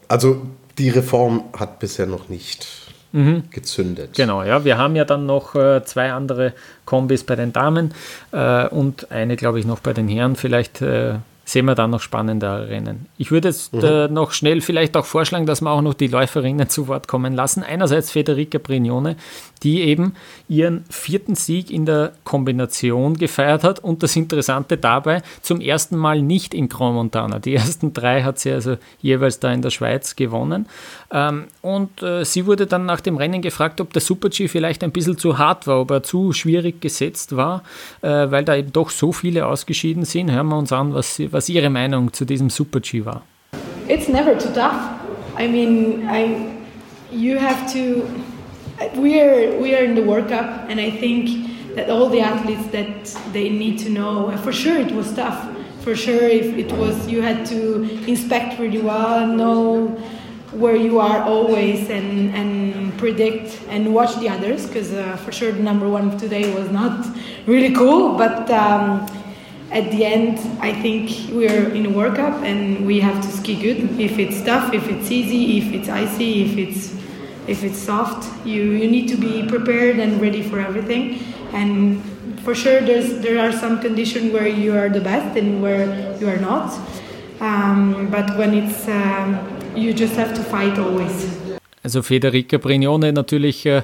Also 0.07 0.41
die 0.77 0.89
Reform 0.89 1.43
hat 1.57 1.79
bisher 1.79 2.05
noch 2.05 2.29
nicht 2.29 2.67
mhm. 3.11 3.43
gezündet. 3.51 4.11
Genau, 4.15 4.43
ja. 4.43 4.63
Wir 4.65 4.77
haben 4.77 4.95
ja 4.95 5.05
dann 5.05 5.25
noch 5.25 5.55
äh, 5.55 5.83
zwei 5.83 6.11
andere 6.11 6.53
Kombis 6.85 7.23
bei 7.23 7.35
den 7.35 7.53
Damen 7.53 7.93
äh, 8.31 8.67
und 8.67 9.11
eine, 9.11 9.35
glaube 9.35 9.59
ich, 9.59 9.65
noch 9.65 9.79
bei 9.79 9.93
den 9.93 10.07
Herren. 10.07 10.35
Vielleicht 10.35 10.81
äh, 10.81 11.15
sehen 11.49 11.65
wir 11.65 11.75
dann 11.75 11.89
noch 11.89 12.01
spannender 12.01 12.69
Rennen. 12.69 13.07
Ich 13.17 13.31
würde 13.31 13.47
jetzt 13.47 13.73
mhm. 13.73 13.83
äh, 13.83 14.07
noch 14.07 14.31
schnell 14.31 14.61
vielleicht 14.61 14.95
auch 14.95 15.05
vorschlagen, 15.05 15.45
dass 15.45 15.61
wir 15.61 15.71
auch 15.71 15.81
noch 15.81 15.95
die 15.95 16.07
Läuferinnen 16.07 16.69
zu 16.69 16.87
Wort 16.87 17.07
kommen 17.07 17.33
lassen. 17.33 17.63
Einerseits 17.63 18.11
Federica 18.11 18.59
Brignone, 18.59 19.15
die 19.63 19.81
eben 19.81 20.15
ihren 20.47 20.85
vierten 20.89 21.35
Sieg 21.35 21.71
in 21.71 21.85
der 21.85 22.13
Kombination 22.23 23.15
gefeiert 23.15 23.63
hat 23.63 23.79
und 23.79 24.03
das 24.03 24.15
Interessante 24.15 24.77
dabei 24.77 25.21
zum 25.41 25.61
ersten 25.61 25.97
Mal 25.97 26.21
nicht 26.21 26.53
in 26.53 26.69
Grand 26.69 26.95
Montana. 26.95 27.39
Die 27.39 27.55
ersten 27.55 27.93
drei 27.93 28.23
hat 28.23 28.39
sie 28.39 28.51
also 28.51 28.77
jeweils 29.01 29.39
da 29.39 29.51
in 29.51 29.61
der 29.61 29.69
Schweiz 29.69 30.15
gewonnen. 30.15 30.67
Ähm, 31.11 31.45
und 31.61 32.01
äh, 32.01 32.23
sie 32.23 32.45
wurde 32.45 32.67
dann 32.67 32.85
nach 32.85 33.01
dem 33.01 33.17
Rennen 33.17 33.41
gefragt, 33.41 33.81
ob 33.81 33.93
der 33.93 34.01
Super-G 34.01 34.47
vielleicht 34.47 34.83
ein 34.83 34.91
bisschen 34.91 35.17
zu 35.17 35.37
hart 35.37 35.67
war, 35.67 35.81
ob 35.81 35.91
er 35.91 36.03
zu 36.03 36.33
schwierig 36.33 36.81
gesetzt 36.81 37.35
war, 37.35 37.63
äh, 38.01 38.07
weil 38.07 38.45
da 38.45 38.55
eben 38.55 38.71
doch 38.71 38.89
so 38.89 39.11
viele 39.11 39.45
ausgeschieden 39.45 40.05
sind. 40.05 40.31
Hören 40.31 40.47
wir 40.47 40.57
uns 40.57 40.71
an, 40.71 40.93
was, 40.93 41.21
was 41.31 41.49
Ihre 41.49 41.69
Meinung 41.69 42.13
zu 42.13 42.25
diesem 42.25 42.49
Super-G 42.49 43.05
war. 43.05 43.23
It's 43.87 44.07
never 44.07 44.37
too 44.37 44.53
tough. 44.53 44.75
I 45.39 45.47
mean, 45.47 46.07
I, 46.09 46.51
you 47.11 47.39
have 47.39 47.65
to 47.73 48.03
we 48.95 49.19
are 49.21 49.57
we 49.59 49.75
are 49.75 49.83
in 49.83 49.95
the 49.95 50.03
World 50.03 50.29
Cup, 50.29 50.69
and 50.69 50.79
I 50.79 50.89
think 50.89 51.75
that 51.75 51.89
all 51.89 52.09
the 52.09 52.21
athletes 52.21 52.67
that 52.67 53.05
they 53.33 53.49
need 53.49 53.79
to 53.79 53.89
know. 53.89 54.35
For 54.37 54.53
sure, 54.53 54.77
it 54.77 54.91
was 54.91 55.13
tough. 55.13 55.55
For 55.81 55.95
sure, 55.95 56.23
if 56.23 56.57
it 56.57 56.71
was, 56.73 57.07
you 57.07 57.21
had 57.21 57.45
to 57.47 57.83
inspect 58.07 58.59
really 58.59 58.81
well, 58.81 59.25
know 59.25 59.97
where 60.51 60.75
you 60.75 60.99
are 60.99 61.21
always 61.21 61.89
and, 61.89 62.33
and 62.35 62.97
predict 62.97 63.61
and 63.69 63.93
watch 63.93 64.15
the 64.19 64.27
others 64.27 64.65
because 64.65 64.91
uh, 64.93 65.15
for 65.17 65.31
sure 65.31 65.51
the 65.51 65.61
number 65.61 65.87
one 65.87 66.17
today 66.17 66.53
was 66.55 66.71
not 66.71 67.05
really 67.45 67.73
cool 67.73 68.17
but 68.17 68.49
um, 68.49 69.05
at 69.71 69.91
the 69.91 70.03
end 70.03 70.39
i 70.59 70.73
think 70.81 71.11
we're 71.31 71.69
in 71.69 71.85
a 71.85 71.89
world 71.89 72.15
cup 72.15 72.33
and 72.41 72.83
we 72.85 72.99
have 72.99 73.23
to 73.23 73.29
ski 73.29 73.61
good 73.61 73.99
if 73.99 74.17
it's 74.17 74.43
tough 74.43 74.73
if 74.73 74.89
it's 74.89 75.11
easy 75.11 75.59
if 75.59 75.71
it's 75.71 75.87
icy 75.87 76.43
if 76.43 76.57
it's 76.57 76.99
if 77.49 77.63
it's 77.63 77.79
soft 77.79 78.21
you, 78.45 78.61
you 78.79 78.87
need 78.89 79.07
to 79.09 79.17
be 79.17 79.45
prepared 79.47 79.99
and 79.99 80.21
ready 80.21 80.41
for 80.41 80.59
everything 80.59 81.19
and 81.53 82.01
for 82.43 82.53
sure 82.55 82.79
there's 82.81 83.19
there 83.21 83.39
are 83.39 83.51
some 83.51 83.79
conditions 83.79 84.31
where 84.31 84.47
you 84.47 84.75
are 84.75 84.89
the 84.89 85.01
best 85.01 85.37
and 85.37 85.61
where 85.61 85.85
you 86.19 86.27
are 86.29 86.39
not 86.39 86.69
um, 87.41 88.07
but 88.11 88.37
when 88.37 88.53
it's 88.53 88.87
um, 88.87 89.39
you 89.75 89.93
just 89.93 90.15
have 90.15 90.33
to 90.33 90.41
fight 90.41 90.77
always. 90.77 91.27
Also 91.83 92.01
Federica 92.01 92.57
Brignone 92.57 93.13
natürlich, 93.13 93.65
äh, 93.65 93.83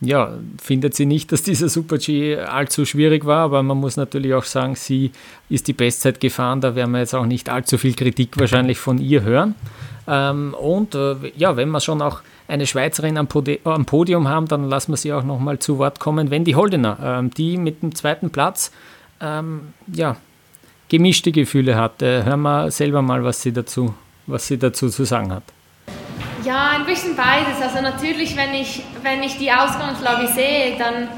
ja, 0.00 0.38
findet 0.60 0.94
sie 0.94 1.06
nicht, 1.06 1.32
dass 1.32 1.42
dieser 1.42 1.68
Super-G 1.68 2.36
allzu 2.36 2.84
schwierig 2.84 3.24
war, 3.24 3.44
aber 3.44 3.62
man 3.62 3.78
muss 3.78 3.96
natürlich 3.96 4.34
auch 4.34 4.44
sagen, 4.44 4.76
sie 4.76 5.10
ist 5.48 5.68
die 5.68 5.72
Bestzeit 5.72 6.20
gefahren, 6.20 6.60
da 6.60 6.74
werden 6.74 6.90
wir 6.92 7.00
jetzt 7.00 7.14
auch 7.14 7.26
nicht 7.26 7.48
allzu 7.48 7.78
viel 7.78 7.94
Kritik 7.94 8.38
wahrscheinlich 8.38 8.78
von 8.78 8.98
ihr 8.98 9.22
hören. 9.22 9.54
Ähm, 10.06 10.54
und 10.54 10.94
äh, 10.94 11.14
ja, 11.36 11.56
wenn 11.56 11.70
wir 11.70 11.80
schon 11.80 12.02
auch 12.02 12.20
eine 12.50 12.66
Schweizerin 12.66 13.16
am, 13.16 13.26
Podi 13.26 13.60
am, 13.64 13.86
Podium 13.86 14.28
haben, 14.28 14.48
dann 14.48 14.68
lassen 14.68 14.92
wir 14.92 14.96
sie 14.96 15.12
auch 15.12 15.24
nochmal 15.24 15.58
zu 15.58 15.78
Wort 15.78 16.00
kommen. 16.00 16.30
Wendy 16.30 16.52
Holdener, 16.52 16.98
ähm, 17.02 17.30
die 17.30 17.56
mit 17.56 17.82
dem 17.82 17.94
zweiten 17.94 18.30
Platz, 18.30 18.72
ähm, 19.20 19.72
ja, 19.92 20.16
gemischte 20.88 21.32
Gefühle 21.32 21.76
hat. 21.76 22.02
Äh, 22.02 22.24
hören 22.24 22.42
wir 22.42 22.70
selber 22.70 23.00
mal, 23.02 23.24
was 23.24 23.40
sie 23.42 23.52
dazu 23.52 23.94
was 24.30 24.46
sie 24.46 24.58
dazu 24.58 24.88
zu 24.88 25.04
sagen 25.04 25.32
hat. 25.32 25.42
Ja, 26.44 26.70
ein 26.70 26.86
bisschen 26.86 27.14
beides. 27.16 27.60
Also 27.60 27.82
natürlich, 27.82 28.36
wenn 28.36 28.54
ich, 28.54 28.82
wenn 29.02 29.22
ich 29.22 29.36
die 29.36 29.50
Ausgangslage 29.50 30.28
sehe, 30.28 30.78
dann 30.78 31.08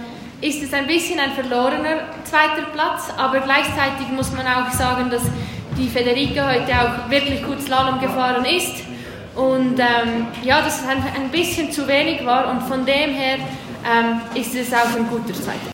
ist 0.41 0.62
es 0.62 0.72
ein 0.72 0.87
bisschen 0.87 1.20
ein 1.20 1.33
verlorener 1.33 2.01
zweiter 2.24 2.66
Platz, 2.72 3.12
aber 3.16 3.41
gleichzeitig 3.41 4.09
muss 4.11 4.33
man 4.33 4.47
auch 4.47 4.70
sagen, 4.72 5.09
dass 5.09 5.22
die 5.78 5.89
Federica 5.89 6.49
heute 6.49 6.72
auch 6.72 7.11
wirklich 7.11 7.45
gut 7.45 7.61
Slalom 7.62 8.01
gefahren 8.01 8.45
ist 8.45 8.85
und 9.35 9.78
ähm, 9.78 10.26
ja, 10.43 10.61
dass 10.61 10.83
es 10.83 10.89
ein, 10.89 11.03
ein 11.14 11.30
bisschen 11.30 11.72
zu 11.72 11.87
wenig 11.89 12.24
war. 12.24 12.51
Und 12.51 12.62
von 12.62 12.85
dem 12.85 13.11
her 13.11 13.39
ähm, 13.85 14.20
ist 14.35 14.55
es 14.55 14.72
auch 14.72 14.95
ein 14.97 15.09
guter 15.09 15.33
zweiter 15.33 15.71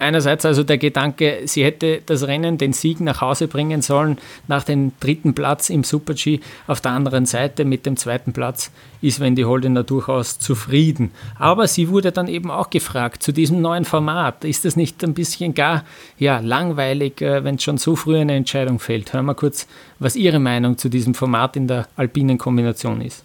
Einerseits 0.00 0.44
also 0.44 0.62
der 0.62 0.78
Gedanke, 0.78 1.40
sie 1.46 1.64
hätte 1.64 2.02
das 2.06 2.26
Rennen, 2.26 2.56
den 2.56 2.72
Sieg 2.72 3.00
nach 3.00 3.20
Hause 3.20 3.48
bringen 3.48 3.82
sollen 3.82 4.18
nach 4.46 4.62
dem 4.62 4.92
dritten 5.00 5.34
Platz 5.34 5.70
im 5.70 5.82
Super-G. 5.82 6.40
Auf 6.68 6.80
der 6.80 6.92
anderen 6.92 7.26
Seite 7.26 7.64
mit 7.64 7.84
dem 7.84 7.96
zweiten 7.96 8.32
Platz 8.32 8.70
ist 9.00 9.18
Wendy 9.18 9.42
Holdener 9.42 9.82
durchaus 9.82 10.38
zufrieden. 10.38 11.10
Aber 11.38 11.66
sie 11.66 11.88
wurde 11.88 12.12
dann 12.12 12.28
eben 12.28 12.50
auch 12.50 12.70
gefragt 12.70 13.22
zu 13.22 13.32
diesem 13.32 13.60
neuen 13.60 13.84
Format. 13.84 14.44
Ist 14.44 14.64
das 14.64 14.76
nicht 14.76 15.02
ein 15.02 15.14
bisschen 15.14 15.54
gar 15.54 15.84
ja, 16.18 16.38
langweilig, 16.38 17.20
äh, 17.20 17.42
wenn 17.42 17.58
schon 17.58 17.78
so 17.78 17.96
früh 17.96 18.18
eine 18.18 18.34
Entscheidung 18.34 18.78
fällt? 18.78 19.12
Hören 19.12 19.26
wir 19.26 19.34
kurz, 19.34 19.66
was 19.98 20.14
Ihre 20.14 20.38
Meinung 20.38 20.78
zu 20.78 20.88
diesem 20.88 21.14
Format 21.14 21.56
in 21.56 21.66
der 21.66 21.88
alpinen 21.96 22.38
Kombination 22.38 23.00
ist. 23.00 23.24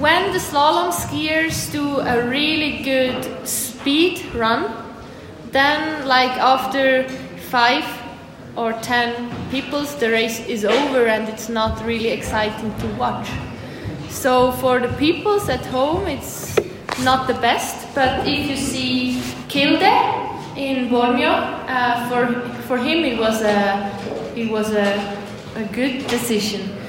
When 0.00 0.32
the 0.32 0.38
slalom 0.38 0.92
skiers 0.92 1.70
do 1.72 1.98
a 2.00 2.28
really 2.28 2.82
good 2.84 3.46
speed 3.46 4.20
run, 4.34 4.66
then 5.54 6.04
like 6.06 6.32
after 6.32 7.08
five 7.48 7.84
or 8.56 8.72
ten 8.82 9.30
peoples 9.50 9.94
the 9.96 10.10
race 10.10 10.44
is 10.48 10.64
over 10.64 11.06
and 11.06 11.28
it's 11.28 11.48
not 11.48 11.80
really 11.86 12.08
exciting 12.08 12.74
to 12.78 12.86
watch. 12.98 13.30
So 14.10 14.50
for 14.50 14.80
the 14.80 14.92
peoples 14.98 15.48
at 15.48 15.64
home 15.66 16.08
it's 16.08 16.58
not 17.04 17.28
the 17.28 17.34
best 17.34 17.94
but 17.94 18.26
if 18.26 18.50
you 18.50 18.56
see 18.56 19.22
kilde 19.48 19.82
in 20.56 20.88
borneo 20.88 21.30
uh, 21.30 22.08
for 22.08 22.22
for 22.66 22.76
him 22.78 23.04
it 23.04 23.18
was 23.18 23.40
a 23.42 23.90
it 24.36 24.50
was 24.50 24.72
a, 24.72 24.90
a 25.56 25.64
good 25.72 26.06
decision 26.08 26.83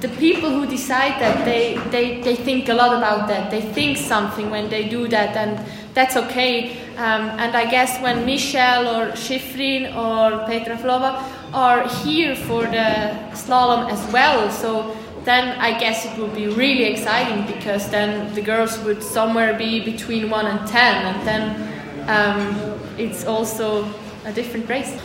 the 0.00 0.08
people 0.08 0.50
who 0.50 0.66
decide 0.66 1.20
that 1.20 1.44
they, 1.44 1.76
they, 1.90 2.20
they 2.22 2.34
think 2.34 2.68
a 2.68 2.74
lot 2.74 2.96
about 2.96 3.28
that 3.28 3.50
they 3.50 3.60
think 3.60 3.96
something 3.98 4.50
when 4.50 4.70
they 4.70 4.88
do 4.88 5.06
that 5.08 5.36
and 5.36 5.60
that's 5.94 6.16
okay. 6.16 6.76
Um, 6.96 7.30
and 7.40 7.56
I 7.56 7.68
guess 7.68 8.00
when 8.00 8.24
Michelle 8.24 8.86
or 8.86 9.12
Schifrin 9.12 9.94
or 9.94 10.46
Petra 10.46 10.76
Flova 10.76 11.22
are 11.52 11.88
here 12.04 12.36
for 12.36 12.62
the 12.62 13.16
slalom 13.32 13.90
as 13.90 14.12
well, 14.12 14.50
so 14.50 14.96
then 15.24 15.58
I 15.58 15.78
guess 15.78 16.06
it 16.06 16.16
would 16.18 16.34
be 16.34 16.48
really 16.48 16.84
exciting 16.84 17.46
because 17.52 17.90
then 17.90 18.32
the 18.34 18.42
girls 18.42 18.78
would 18.84 19.02
somewhere 19.02 19.58
be 19.58 19.80
between 19.84 20.30
1 20.30 20.46
and 20.46 20.68
10, 20.68 21.06
and 21.06 21.26
then 21.26 22.08
um, 22.08 22.80
it's 22.96 23.24
also 23.24 23.92
a 24.24 24.32
different 24.32 24.68
race. 24.68 24.98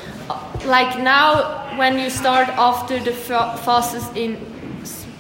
Like 0.66 1.00
now, 1.00 1.78
when 1.78 2.00
you 2.00 2.10
start 2.10 2.48
after 2.50 3.00
the 3.00 3.12
fastest 3.12 4.16
in 4.16 4.55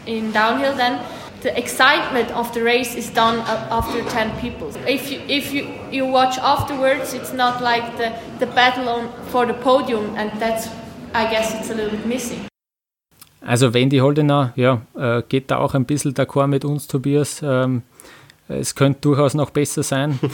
in 0.05 0.31
downhill, 0.31 0.75
then 0.75 0.99
the 1.41 1.57
excitement 1.57 2.31
of 2.31 2.53
the 2.53 2.63
race 2.63 2.95
is 2.95 3.09
done 3.09 3.39
after 3.69 4.03
10 4.03 4.31
people. 4.39 4.69
If 4.87 5.11
you, 5.11 5.19
if 5.27 5.53
you, 5.53 5.67
you 5.91 6.05
watch 6.05 6.37
afterwards, 6.37 7.13
it's 7.13 7.33
not 7.33 7.61
like 7.61 7.97
the, 7.97 8.13
the 8.39 8.47
battle 8.47 8.89
on, 8.89 9.09
for 9.31 9.45
the 9.45 9.53
podium, 9.53 10.15
and 10.15 10.31
that's, 10.39 10.67
I 11.13 11.29
guess, 11.29 11.53
it's 11.53 11.69
a 11.69 11.75
little 11.75 11.91
bit 11.91 12.05
missing. 12.05 12.47
Also 13.45 13.75
Wendy 13.75 13.99
Holdener, 13.99 14.53
ja, 14.55 14.81
äh, 14.97 15.21
geht 15.29 15.51
da 15.51 15.57
auch 15.57 15.75
ein 15.75 15.85
bisschen 15.85 16.15
d'accord 16.15 16.47
mit 16.47 16.65
uns, 16.65 16.87
Tobias. 16.87 17.43
Ähm, 17.43 17.83
es 18.47 18.75
könnte 18.75 19.01
durchaus 19.01 19.33
noch 19.33 19.51
besser 19.51 19.83
sein. 19.83 20.19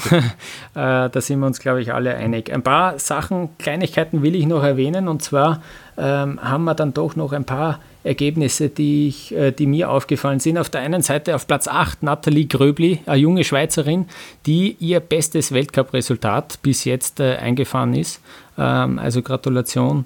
Äh, 0.74 1.10
da 1.10 1.20
sind 1.20 1.42
wir 1.42 1.48
uns, 1.48 1.60
glaube 1.60 1.82
ich, 1.82 1.94
alle 1.94 2.16
einig. 2.16 2.50
Ein 2.54 2.64
paar 2.64 2.98
Sachen, 2.98 3.58
Kleinigkeiten 3.58 4.22
will 4.22 4.36
ich 4.36 4.46
noch 4.46 4.64
erwähnen. 4.64 5.10
Und 5.10 5.22
zwar 5.22 5.62
ähm, 5.98 6.40
haben 6.42 6.64
wir 6.64 6.76
dann 6.76 6.94
doch 6.94 7.18
noch 7.18 7.34
ein 7.34 7.44
paar 7.44 7.80
Ergebnisse, 8.04 8.70
die, 8.70 9.08
ich, 9.08 9.34
äh, 9.34 9.52
die 9.52 9.68
mir 9.68 9.90
aufgefallen 9.90 10.40
sind. 10.40 10.58
Auf 10.58 10.70
der 10.70 10.82
einen 10.82 11.02
Seite 11.02 11.36
auf 11.36 11.48
Platz 11.48 11.68
8 11.68 12.04
Nathalie 12.04 12.46
Gröbli, 12.46 13.00
eine 13.06 13.18
junge 13.18 13.44
Schweizerin, 13.44 14.08
die 14.46 14.76
ihr 14.80 15.00
bestes 15.00 15.52
Weltcupresultat 15.52 16.62
bis 16.62 16.86
jetzt 16.86 17.20
äh, 17.20 17.36
eingefahren 17.36 17.94
ist. 17.94 18.22
Ähm, 18.58 18.98
also 19.00 19.22
Gratulation 19.22 20.06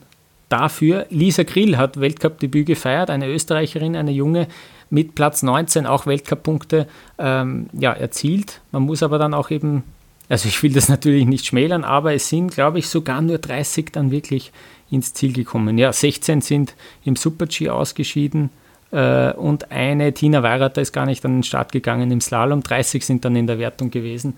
dafür. 0.50 1.06
Lisa 1.10 1.44
Grill 1.44 1.78
hat 1.78 2.00
Weltcup-Debüt 2.00 2.68
gefeiert, 2.68 3.10
eine 3.10 3.28
Österreicherin, 3.28 3.96
eine 3.96 4.12
junge, 4.12 4.48
mit 4.90 5.16
Platz 5.16 5.42
19 5.42 5.86
auch 5.86 6.06
Weltcup-Punkte 6.06 6.88
ähm, 7.18 7.68
ja, 7.74 7.92
erzielt. 7.92 8.62
Man 8.72 8.84
muss 8.84 9.04
aber 9.04 9.18
dann 9.18 9.34
auch 9.34 9.50
eben, 9.50 9.84
also 10.30 10.48
ich 10.48 10.62
will 10.64 10.74
das 10.74 10.90
natürlich 10.96 11.26
nicht 11.26 11.46
schmälern, 11.46 11.84
aber 11.84 12.14
es 12.14 12.30
sind, 12.30 12.54
glaube 12.54 12.80
ich, 12.80 12.88
sogar 12.88 13.22
nur 13.22 13.38
30 13.38 13.92
dann 13.92 14.12
wirklich 14.12 14.52
ins 14.92 15.14
Ziel 15.14 15.34
gekommen. 15.34 15.78
Ja, 15.78 15.92
16 15.92 16.42
sind 16.42 16.76
im 17.04 17.16
Super-G 17.16 17.70
ausgeschieden 17.70 18.50
äh, 18.92 19.34
und 19.34 19.72
eine, 19.72 20.14
Tina 20.14 20.44
Weirater, 20.44 20.82
ist 20.82 20.94
gar 20.94 21.06
nicht 21.06 21.26
an 21.26 21.38
den 21.38 21.44
Start 21.44 21.72
gegangen 21.72 22.12
im 22.12 22.22
Slalom. 22.22 22.62
30 22.62 23.06
sind 23.06 23.26
dann 23.26 23.36
in 23.36 23.48
der 23.48 23.60
Wertung 23.60 23.92
gewesen. 23.92 24.36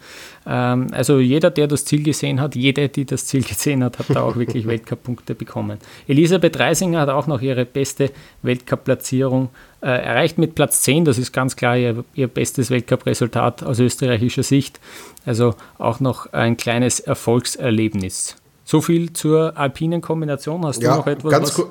Ähm, 0.48 0.88
also 0.92 1.20
jeder, 1.20 1.52
der 1.52 1.68
das 1.68 1.86
Ziel 1.86 2.02
gesehen 2.02 2.42
hat, 2.42 2.56
jede, 2.56 2.90
die 2.90 3.06
das 3.06 3.28
Ziel 3.28 3.44
gesehen 3.48 3.84
hat, 3.84 4.00
hat 4.00 4.08
da 4.10 4.22
auch 4.22 4.36
wirklich 4.36 4.66
Weltcup-Punkte 4.66 5.36
bekommen. 5.36 5.78
Elisabeth 6.08 6.58
Reisinger 6.58 7.02
hat 7.02 7.10
auch 7.10 7.28
noch 7.28 7.42
ihre 7.42 7.66
beste 7.66 8.10
Weltcup-Platzierung 8.42 9.50
äh, 9.82 9.88
erreicht 9.90 10.38
mit 10.38 10.56
Platz 10.56 10.82
10. 10.82 11.06
Das 11.06 11.18
ist 11.18 11.34
ganz 11.34 11.56
klar 11.56 11.78
ihr, 11.78 12.04
ihr 12.16 12.28
bestes 12.28 12.72
Weltcup-Resultat 12.72 13.64
aus 13.64 13.80
österreichischer 13.80 14.44
Sicht. 14.44 14.80
Also 15.26 15.56
auch 15.78 16.00
noch 16.00 16.34
ein 16.34 16.58
kleines 16.58 17.00
Erfolgserlebnis. 17.00 18.38
So 18.68 18.82
viel 18.82 19.14
zur 19.14 19.58
alpinen 19.58 20.02
Kombination. 20.02 20.66
Hast 20.66 20.82
ja, 20.82 20.92
du 20.92 20.98
noch 20.98 21.08
etwas? 21.08 21.32
Ganz 21.32 21.54
kurz. 21.54 21.70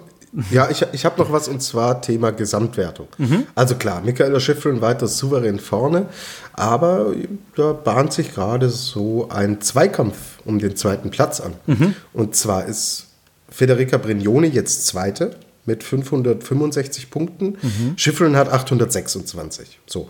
Ja, 0.50 0.70
ich, 0.70 0.84
ich 0.92 1.04
habe 1.04 1.20
noch 1.20 1.30
was 1.30 1.46
und 1.46 1.62
zwar 1.62 2.00
Thema 2.00 2.30
Gesamtwertung. 2.30 3.08
Mhm. 3.18 3.46
Also 3.54 3.74
klar, 3.74 4.00
Michaela 4.00 4.40
Schiffrin 4.40 4.80
weiter 4.80 5.06
souverän 5.06 5.58
vorne, 5.58 6.06
aber 6.54 7.12
da 7.54 7.72
bahnt 7.72 8.14
sich 8.14 8.34
gerade 8.34 8.70
so 8.70 9.28
ein 9.28 9.60
Zweikampf 9.60 10.16
um 10.44 10.58
den 10.58 10.74
zweiten 10.74 11.10
Platz 11.10 11.40
an. 11.40 11.52
Mhm. 11.66 11.94
Und 12.14 12.34
zwar 12.34 12.64
ist 12.64 13.06
Federica 13.50 13.98
Brignone 13.98 14.46
jetzt 14.46 14.86
Zweite 14.86 15.36
mit 15.66 15.82
565 15.82 17.10
Punkten. 17.10 17.56
Mhm. 17.60 17.92
Schiffrin 17.96 18.36
hat 18.36 18.50
826. 18.50 19.80
So. 19.86 20.08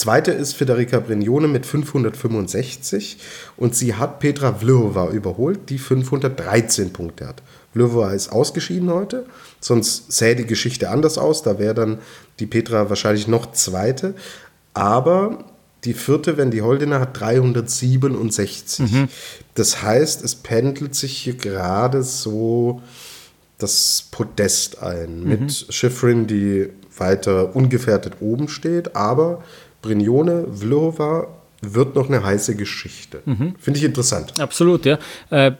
Zweite 0.00 0.30
ist 0.30 0.54
Federica 0.54 0.98
Brignone 0.98 1.46
mit 1.46 1.66
565 1.66 3.18
und 3.58 3.76
sie 3.76 3.96
hat 3.96 4.18
Petra 4.18 4.54
Vlhova 4.54 5.10
überholt, 5.10 5.68
die 5.68 5.76
513 5.76 6.94
Punkte 6.94 7.28
hat. 7.28 7.42
Vlhova 7.74 8.12
ist 8.12 8.32
ausgeschieden 8.32 8.88
heute, 8.88 9.26
sonst 9.60 10.10
sähe 10.10 10.36
die 10.36 10.46
Geschichte 10.46 10.88
anders 10.88 11.18
aus, 11.18 11.42
da 11.42 11.58
wäre 11.58 11.74
dann 11.74 11.98
die 12.38 12.46
Petra 12.46 12.88
wahrscheinlich 12.88 13.28
noch 13.28 13.52
Zweite, 13.52 14.14
aber 14.72 15.44
die 15.84 15.92
vierte, 15.92 16.38
wenn 16.38 16.50
die 16.50 16.62
Holdener 16.62 17.00
hat 17.00 17.20
367. 17.20 18.78
Mhm. 18.78 19.08
Das 19.52 19.82
heißt, 19.82 20.24
es 20.24 20.34
pendelt 20.34 20.94
sich 20.94 21.14
hier 21.18 21.34
gerade 21.34 22.02
so 22.02 22.80
das 23.58 24.08
Podest 24.10 24.82
ein. 24.82 25.24
Mit 25.24 25.40
mhm. 25.42 25.50
Schifrin, 25.50 26.26
die 26.26 26.70
weiter 26.96 27.54
ungefährdet 27.54 28.14
oben 28.20 28.48
steht, 28.48 28.96
aber 28.96 29.42
Brignone, 29.82 30.46
Vlhova 30.52 31.28
wird 31.62 31.94
noch 31.94 32.08
eine 32.08 32.24
heiße 32.24 32.56
Geschichte. 32.56 33.22
Mhm. 33.24 33.54
Finde 33.58 33.78
ich 33.78 33.84
interessant. 33.84 34.40
Absolut, 34.40 34.86
ja. 34.86 34.98
Äh, 35.30 35.52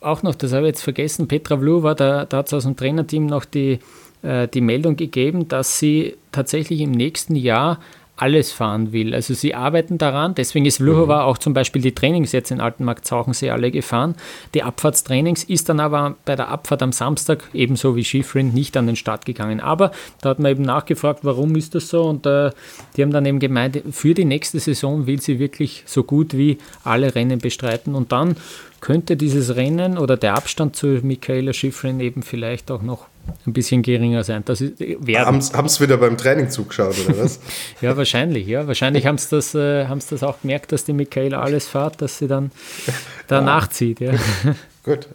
auch 0.00 0.22
noch, 0.22 0.34
das 0.34 0.52
habe 0.52 0.62
ich 0.62 0.68
jetzt 0.68 0.82
vergessen, 0.82 1.28
Petra 1.28 1.58
Vlhova, 1.58 1.94
da, 1.94 2.24
da 2.24 2.38
hat 2.38 2.46
es 2.46 2.54
aus 2.54 2.64
dem 2.64 2.76
Trainerteam 2.76 3.26
noch 3.26 3.44
die, 3.44 3.78
äh, 4.22 4.48
die 4.48 4.60
Meldung 4.60 4.96
gegeben, 4.96 5.48
dass 5.48 5.78
sie 5.78 6.16
tatsächlich 6.32 6.80
im 6.80 6.92
nächsten 6.92 7.36
Jahr 7.36 7.80
alles 8.16 8.52
fahren 8.52 8.92
will. 8.92 9.14
Also 9.14 9.34
sie 9.34 9.54
arbeiten 9.54 9.98
daran, 9.98 10.34
deswegen 10.34 10.66
ist 10.66 10.76
Vlhova 10.76 11.22
mhm. 11.22 11.28
auch 11.28 11.38
zum 11.38 11.52
Beispiel 11.52 11.82
die 11.82 11.94
Trainings 11.94 12.32
jetzt 12.32 12.50
in 12.50 12.60
Altenmarkt-Zauchensee 12.60 13.50
alle 13.50 13.70
gefahren. 13.70 14.14
Die 14.54 14.62
Abfahrtstrainings 14.62 15.44
ist 15.44 15.68
dann 15.68 15.80
aber 15.80 16.14
bei 16.24 16.36
der 16.36 16.48
Abfahrt 16.48 16.82
am 16.82 16.92
Samstag, 16.92 17.42
ebenso 17.52 17.96
wie 17.96 18.04
Schifrin, 18.04 18.54
nicht 18.54 18.76
an 18.76 18.86
den 18.86 18.96
Start 18.96 19.24
gegangen. 19.24 19.60
Aber 19.60 19.90
da 20.20 20.30
hat 20.30 20.38
man 20.38 20.52
eben 20.52 20.62
nachgefragt, 20.62 21.20
warum 21.22 21.56
ist 21.56 21.74
das 21.74 21.88
so 21.88 22.04
und 22.04 22.24
äh, 22.26 22.50
die 22.96 23.02
haben 23.02 23.10
dann 23.10 23.26
eben 23.26 23.40
gemeint, 23.40 23.82
für 23.90 24.14
die 24.14 24.24
nächste 24.24 24.60
Saison 24.60 25.06
will 25.06 25.20
sie 25.20 25.38
wirklich 25.38 25.82
so 25.86 26.04
gut 26.04 26.36
wie 26.36 26.58
alle 26.84 27.14
Rennen 27.14 27.40
bestreiten 27.40 27.94
und 27.94 28.12
dann 28.12 28.36
könnte 28.80 29.16
dieses 29.16 29.56
Rennen 29.56 29.98
oder 29.98 30.16
der 30.16 30.34
Abstand 30.34 30.76
zu 30.76 30.86
Michaela 31.02 31.52
Schifrin 31.52 32.00
eben 32.00 32.22
vielleicht 32.22 32.70
auch 32.70 32.82
noch 32.82 33.06
ein 33.46 33.52
bisschen 33.52 33.82
geringer 33.82 34.24
sein. 34.24 34.42
Das 34.44 34.60
ist, 34.60 34.80
Haben 34.80 35.40
sie 35.40 35.80
wieder 35.80 35.96
beim 35.96 36.16
Training 36.16 36.50
zugeschaut, 36.50 36.96
oder 37.06 37.18
was? 37.18 37.40
ja, 37.80 37.96
wahrscheinlich. 37.96 38.46
Ja. 38.46 38.66
Wahrscheinlich 38.66 39.06
haben 39.06 39.18
sie 39.18 39.28
das, 39.30 39.54
äh, 39.54 39.86
das 39.86 40.22
auch 40.22 40.40
gemerkt, 40.40 40.72
dass 40.72 40.84
die 40.84 40.92
Michaela 40.92 41.40
alles 41.40 41.68
fährt, 41.68 42.00
dass 42.00 42.18
sie 42.18 42.28
dann 42.28 42.50
danach 43.28 43.66
ah. 43.66 43.70
zieht. 43.70 44.00
Ja. 44.00 44.12
Gut, 44.84 45.08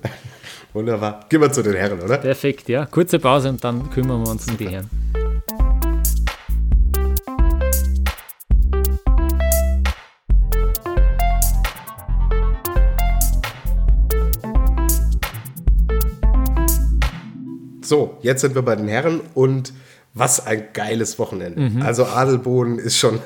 wunderbar. 0.74 1.26
Gehen 1.30 1.42
wir 1.42 1.52
zu 1.52 1.64
den 1.64 1.74
Herren, 1.74 2.02
oder? 2.02 2.18
Perfekt, 2.18 2.70
ja. 2.70 2.86
Kurze 2.86 3.20
Pause 3.20 3.50
und 3.50 3.64
dann 3.64 3.90
kümmern 3.92 4.22
wir 4.24 4.32
uns 4.32 4.48
um 4.48 4.58
die 4.58 4.70
Herren. 4.70 4.90
So, 17.90 18.20
jetzt 18.22 18.42
sind 18.42 18.54
wir 18.54 18.62
bei 18.62 18.76
den 18.76 18.88
Herren 18.88 19.20
und 19.34 19.74
was 20.14 20.46
ein 20.46 20.68
geiles 20.74 21.18
Wochenende. 21.18 21.60
Mhm. 21.60 21.82
Also 21.82 22.06
Adelboden 22.06 22.78
ist 22.78 23.00
schon 23.00 23.18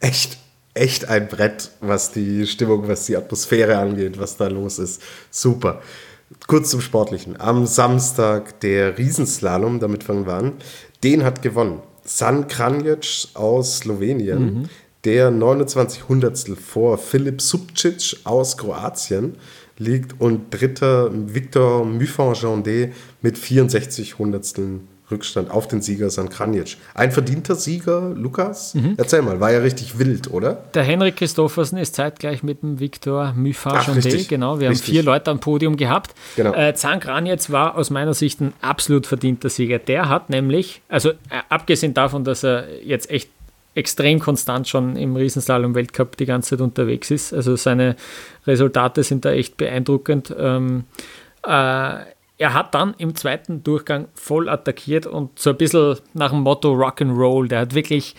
echt, 0.00 0.38
echt 0.72 1.10
ein 1.10 1.28
Brett, 1.28 1.70
was 1.82 2.12
die 2.12 2.46
Stimmung, 2.46 2.88
was 2.88 3.04
die 3.04 3.14
Atmosphäre 3.14 3.76
angeht, 3.76 4.18
was 4.18 4.38
da 4.38 4.46
los 4.46 4.78
ist. 4.78 5.02
Super. 5.30 5.82
Kurz 6.46 6.70
zum 6.70 6.80
Sportlichen. 6.80 7.38
Am 7.38 7.66
Samstag 7.66 8.58
der 8.60 8.96
Riesenslalom, 8.96 9.80
damit 9.80 10.02
fangen 10.02 10.26
wir 10.26 10.32
an, 10.32 10.52
den 11.04 11.22
hat 11.22 11.42
gewonnen. 11.42 11.80
San 12.02 12.48
Kranjic 12.48 13.28
aus 13.34 13.80
Slowenien, 13.80 14.44
mhm. 14.44 14.68
der 15.04 15.30
29 15.30 16.08
Hundertstel 16.08 16.56
vor 16.56 16.96
Filip 16.96 17.42
Subcic 17.42 18.16
aus 18.24 18.56
Kroatien 18.56 19.36
liegt 19.78 20.20
und 20.20 20.50
dritter 20.50 21.10
Victor 21.12 21.84
Muffangendé 21.84 22.92
mit 23.22 23.38
64 23.38 24.18
Hundertsteln 24.18 24.88
Rückstand 25.10 25.50
auf 25.50 25.68
den 25.68 25.82
Sieger 25.82 26.10
San 26.10 26.28
Kranjic. 26.28 26.76
Ein 26.94 27.12
verdienter 27.12 27.54
Sieger, 27.54 28.12
Lukas? 28.14 28.74
Mhm. 28.74 28.94
Erzähl 28.96 29.22
mal, 29.22 29.38
war 29.38 29.52
ja 29.52 29.60
richtig 29.60 29.98
wild, 29.98 30.32
oder? 30.32 30.64
Der 30.74 30.82
Henrik 30.82 31.16
Christoffersen 31.16 31.78
ist 31.78 31.94
zeitgleich 31.94 32.42
mit 32.42 32.62
dem 32.62 32.80
Victor 32.80 33.32
Muffangendé, 33.36 34.26
genau. 34.28 34.58
Wir 34.58 34.70
richtig. 34.70 34.88
haben 34.88 34.92
vier 34.92 35.02
Leute 35.04 35.30
am 35.30 35.38
Podium 35.38 35.76
gehabt. 35.76 36.14
Genau. 36.34 36.52
Äh, 36.54 36.76
San 36.76 36.98
Kranjic 36.98 37.50
war 37.50 37.76
aus 37.76 37.90
meiner 37.90 38.14
Sicht 38.14 38.40
ein 38.40 38.52
absolut 38.60 39.06
verdienter 39.06 39.48
Sieger. 39.48 39.78
Der 39.78 40.08
hat 40.08 40.28
nämlich, 40.28 40.82
also 40.88 41.10
äh, 41.10 41.14
abgesehen 41.48 41.94
davon, 41.94 42.24
dass 42.24 42.42
er 42.42 42.82
jetzt 42.82 43.08
echt 43.08 43.30
extrem 43.76 44.18
konstant 44.18 44.66
schon 44.66 44.96
im 44.96 45.14
Riesenslalom-Weltcup 45.14 46.16
die 46.16 46.26
ganze 46.26 46.50
Zeit 46.50 46.60
unterwegs 46.60 47.10
ist. 47.10 47.32
Also 47.32 47.56
seine 47.56 47.94
Resultate 48.46 49.02
sind 49.02 49.24
da 49.24 49.30
echt 49.32 49.56
beeindruckend. 49.56 50.34
Ähm, 50.36 50.84
äh, 51.44 51.48
er 52.38 52.54
hat 52.54 52.74
dann 52.74 52.94
im 52.98 53.14
zweiten 53.14 53.62
Durchgang 53.62 54.08
voll 54.14 54.48
attackiert 54.48 55.06
und 55.06 55.38
so 55.38 55.50
ein 55.50 55.56
bisschen 55.56 55.96
nach 56.14 56.30
dem 56.30 56.40
Motto 56.40 56.72
Rock'n'Roll. 56.72 57.48
Der 57.48 57.60
hat 57.60 57.74
wirklich 57.74 58.16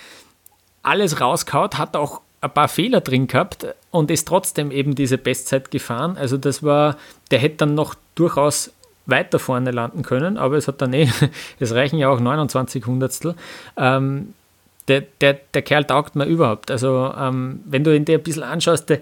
alles 0.83 1.19
rausgehaut, 1.19 1.77
hat 1.77 1.95
auch 1.95 2.21
ein 2.41 2.53
paar 2.53 2.67
Fehler 2.67 3.01
drin 3.01 3.27
gehabt 3.27 3.67
und 3.89 4.11
ist 4.11 4.27
trotzdem 4.27 4.69
eben 4.69 4.93
diese 4.93 5.17
Bestzeit 5.17 5.71
gefahren. 5.71 6.17
Also 6.17 6.37
das 6.37 6.61
war, 6.61 6.97
der 7.31 7.39
hätte 7.39 7.57
dann 7.57 7.73
noch 7.73 7.95
durchaus 8.13 8.71
weiter 9.07 9.39
vorne 9.39 9.71
landen 9.71 10.03
können, 10.03 10.37
aber 10.37 10.57
es 10.57 10.67
hat 10.67 10.81
dann 10.81 10.93
eh, 10.93 11.09
es 11.59 11.73
reichen 11.73 11.97
ja 11.97 12.09
auch 12.09 12.19
29 12.19 12.85
Hundertstel. 12.85 13.35
Ähm, 13.75 14.33
der, 14.87 15.01
der, 15.21 15.39
der 15.53 15.61
Kerl 15.61 15.85
taugt 15.85 16.15
mir 16.15 16.25
überhaupt. 16.25 16.71
Also, 16.71 17.13
ähm, 17.17 17.61
wenn 17.65 17.83
du 17.83 17.95
ihn 17.95 18.05
dir 18.05 18.17
ein 18.17 18.23
bisschen 18.23 18.43
anschaust, 18.43 18.89
der, 18.89 18.99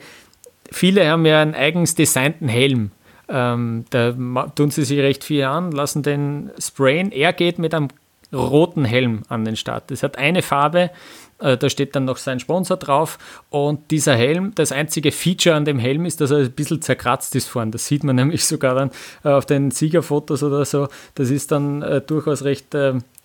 viele 0.71 1.07
haben 1.07 1.25
ja 1.25 1.41
einen 1.41 1.55
eigens 1.55 1.95
designten 1.95 2.47
Helm. 2.47 2.91
Ähm, 3.27 3.85
da 3.89 4.11
tun 4.55 4.71
sie 4.71 4.83
sich 4.83 4.99
recht 4.99 5.23
viel 5.23 5.43
an, 5.43 5.71
lassen 5.71 6.03
den 6.03 6.51
sprayen. 6.59 7.11
Er 7.11 7.33
geht 7.33 7.57
mit 7.57 7.73
einem 7.73 7.89
roten 8.33 8.85
Helm 8.85 9.23
an 9.29 9.45
den 9.45 9.55
Start. 9.55 9.89
Das 9.89 10.03
hat 10.03 10.17
eine 10.17 10.41
Farbe, 10.41 10.91
äh, 11.39 11.57
da 11.57 11.69
steht 11.69 11.95
dann 11.95 12.05
noch 12.05 12.17
sein 12.17 12.39
Sponsor 12.39 12.77
drauf 12.77 13.17
und 13.49 13.91
dieser 13.91 14.15
Helm, 14.15 14.53
das 14.55 14.71
einzige 14.71 15.11
Feature 15.11 15.55
an 15.55 15.65
dem 15.65 15.79
Helm 15.79 16.05
ist, 16.05 16.21
dass 16.21 16.31
er 16.31 16.37
ein 16.39 16.51
bisschen 16.51 16.81
zerkratzt 16.81 17.35
ist 17.35 17.47
vorne. 17.47 17.71
Das 17.71 17.87
sieht 17.87 18.03
man 18.03 18.15
nämlich 18.15 18.45
sogar 18.45 18.75
dann 18.75 18.91
äh, 19.23 19.29
auf 19.29 19.45
den 19.45 19.71
Siegerfotos 19.71 20.43
oder 20.43 20.65
so. 20.65 20.87
Das 21.15 21.29
ist 21.29 21.51
dann 21.51 21.81
äh, 21.81 22.01
durchaus 22.01 22.43
recht 22.43 22.73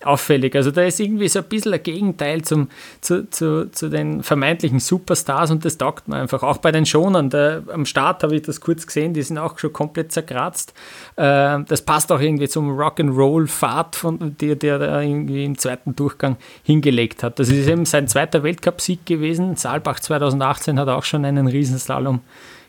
auffällig. 0.05 0.55
Also 0.55 0.71
da 0.71 0.83
ist 0.83 0.99
irgendwie 0.99 1.27
so 1.27 1.39
ein 1.39 1.45
bisschen 1.45 1.73
ein 1.73 1.83
Gegenteil 1.83 2.41
zum, 2.43 2.69
zu, 3.01 3.29
zu, 3.29 3.71
zu 3.71 3.89
den 3.89 4.23
vermeintlichen 4.23 4.79
Superstars 4.79 5.51
und 5.51 5.65
das 5.65 5.77
taugt 5.77 6.07
mir 6.07 6.17
einfach. 6.17 6.43
Auch 6.43 6.57
bei 6.57 6.71
den 6.71 6.85
Schonern, 6.85 7.29
der, 7.29 7.63
am 7.71 7.85
Start 7.85 8.23
habe 8.23 8.35
ich 8.35 8.43
das 8.43 8.61
kurz 8.61 8.85
gesehen, 8.87 9.13
die 9.13 9.21
sind 9.21 9.37
auch 9.37 9.57
schon 9.59 9.73
komplett 9.73 10.11
zerkratzt. 10.11 10.73
Äh, 11.15 11.59
das 11.67 11.81
passt 11.81 12.11
auch 12.11 12.19
irgendwie 12.19 12.47
zum 12.47 12.77
Rock'n'Roll-Fahrt, 12.77 13.97
der 14.41 14.55
der 14.55 14.79
da 14.79 15.01
irgendwie 15.01 15.45
im 15.45 15.57
zweiten 15.57 15.95
Durchgang 15.95 16.37
hingelegt 16.63 17.23
hat. 17.23 17.39
Das 17.39 17.49
ist 17.49 17.67
eben 17.67 17.85
sein 17.85 18.07
zweiter 18.07 18.43
Weltcupsieg 18.43 19.05
gewesen. 19.05 19.55
Saalbach 19.55 19.99
2018 19.99 20.79
hat 20.79 20.87
auch 20.87 21.03
schon 21.03 21.25
einen 21.25 21.47
Riesenslalom 21.47 22.21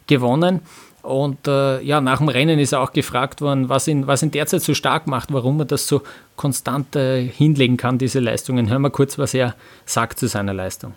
gewonnen. 0.06 0.60
Und 1.02 1.48
äh, 1.48 1.80
ja, 1.82 2.00
nach 2.00 2.18
dem 2.18 2.28
Rennen 2.28 2.58
ist 2.58 2.72
er 2.72 2.80
auch 2.80 2.92
gefragt 2.92 3.40
worden, 3.40 3.68
was 3.68 3.88
ihn, 3.88 4.06
was 4.06 4.22
ihn 4.22 4.30
derzeit 4.30 4.62
so 4.62 4.72
stark 4.72 5.06
macht, 5.08 5.32
warum 5.32 5.58
er 5.60 5.64
das 5.64 5.88
so 5.88 6.02
konstant 6.36 6.94
äh, 6.94 7.26
hinlegen 7.26 7.76
kann, 7.76 7.98
diese 7.98 8.20
Leistungen. 8.20 8.70
Hören 8.70 8.82
wir 8.82 8.90
kurz, 8.90 9.18
was 9.18 9.34
er 9.34 9.54
sagt 9.84 10.18
zu 10.20 10.28
seiner 10.28 10.54
Leistung. 10.54 10.94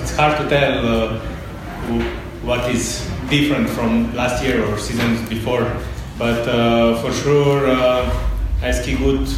It's 0.00 0.18
hard 0.18 0.36
to 0.38 0.44
tell 0.44 0.84
uh, 0.84 1.10
what 2.44 2.68
is 2.72 3.02
different 3.30 3.68
from 3.70 4.14
last 4.14 4.42
year 4.42 4.64
or 4.68 4.76
seasons 4.76 5.20
before, 5.28 5.66
but 6.18 6.46
uh, 6.48 6.96
for 6.96 7.12
sure 7.12 7.68
uh, 7.68 8.10
I 8.62 8.72
ski 8.72 8.94
good 8.94 9.28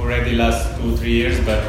already 0.00 0.36
last 0.36 0.76
two 0.80 0.96
three 0.96 1.12
years, 1.12 1.38
but 1.40 1.62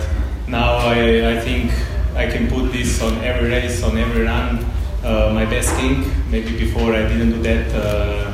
now 0.47 0.77
I, 0.77 1.35
I 1.35 1.39
think 1.39 1.71
I 2.15 2.27
can 2.27 2.47
put 2.47 2.71
this 2.71 3.01
on 3.01 3.21
every 3.23 3.49
race, 3.49 3.83
on 3.83 3.97
every 3.97 4.23
run. 4.23 4.65
Uh, 5.05 5.31
my 5.33 5.45
best 5.45 5.69
skiing. 5.73 6.03
Maybe 6.29 6.57
before 6.57 6.93
I 6.93 7.07
didn't 7.07 7.31
do 7.31 7.41
that 7.43 7.67
uh, 7.75 8.33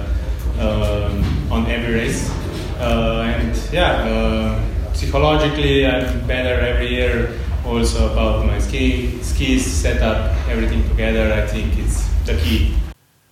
um, 0.60 1.52
on 1.52 1.68
every 1.68 1.94
race. 1.94 2.32
Uh, 2.80 3.28
and 3.28 3.56
yeah, 3.72 4.94
psychologically 4.94 5.86
I'm 5.86 6.26
better 6.26 6.60
every 6.62 6.88
year. 6.88 7.38
Also 7.66 8.12
about 8.12 8.46
my 8.46 8.58
ski, 8.58 9.22
skis, 9.22 9.66
setup, 9.66 10.34
everything 10.50 10.88
together. 10.90 11.32
I 11.34 11.46
think 11.46 11.78
it's 11.78 12.08
the 12.26 12.36
key. 12.38 12.74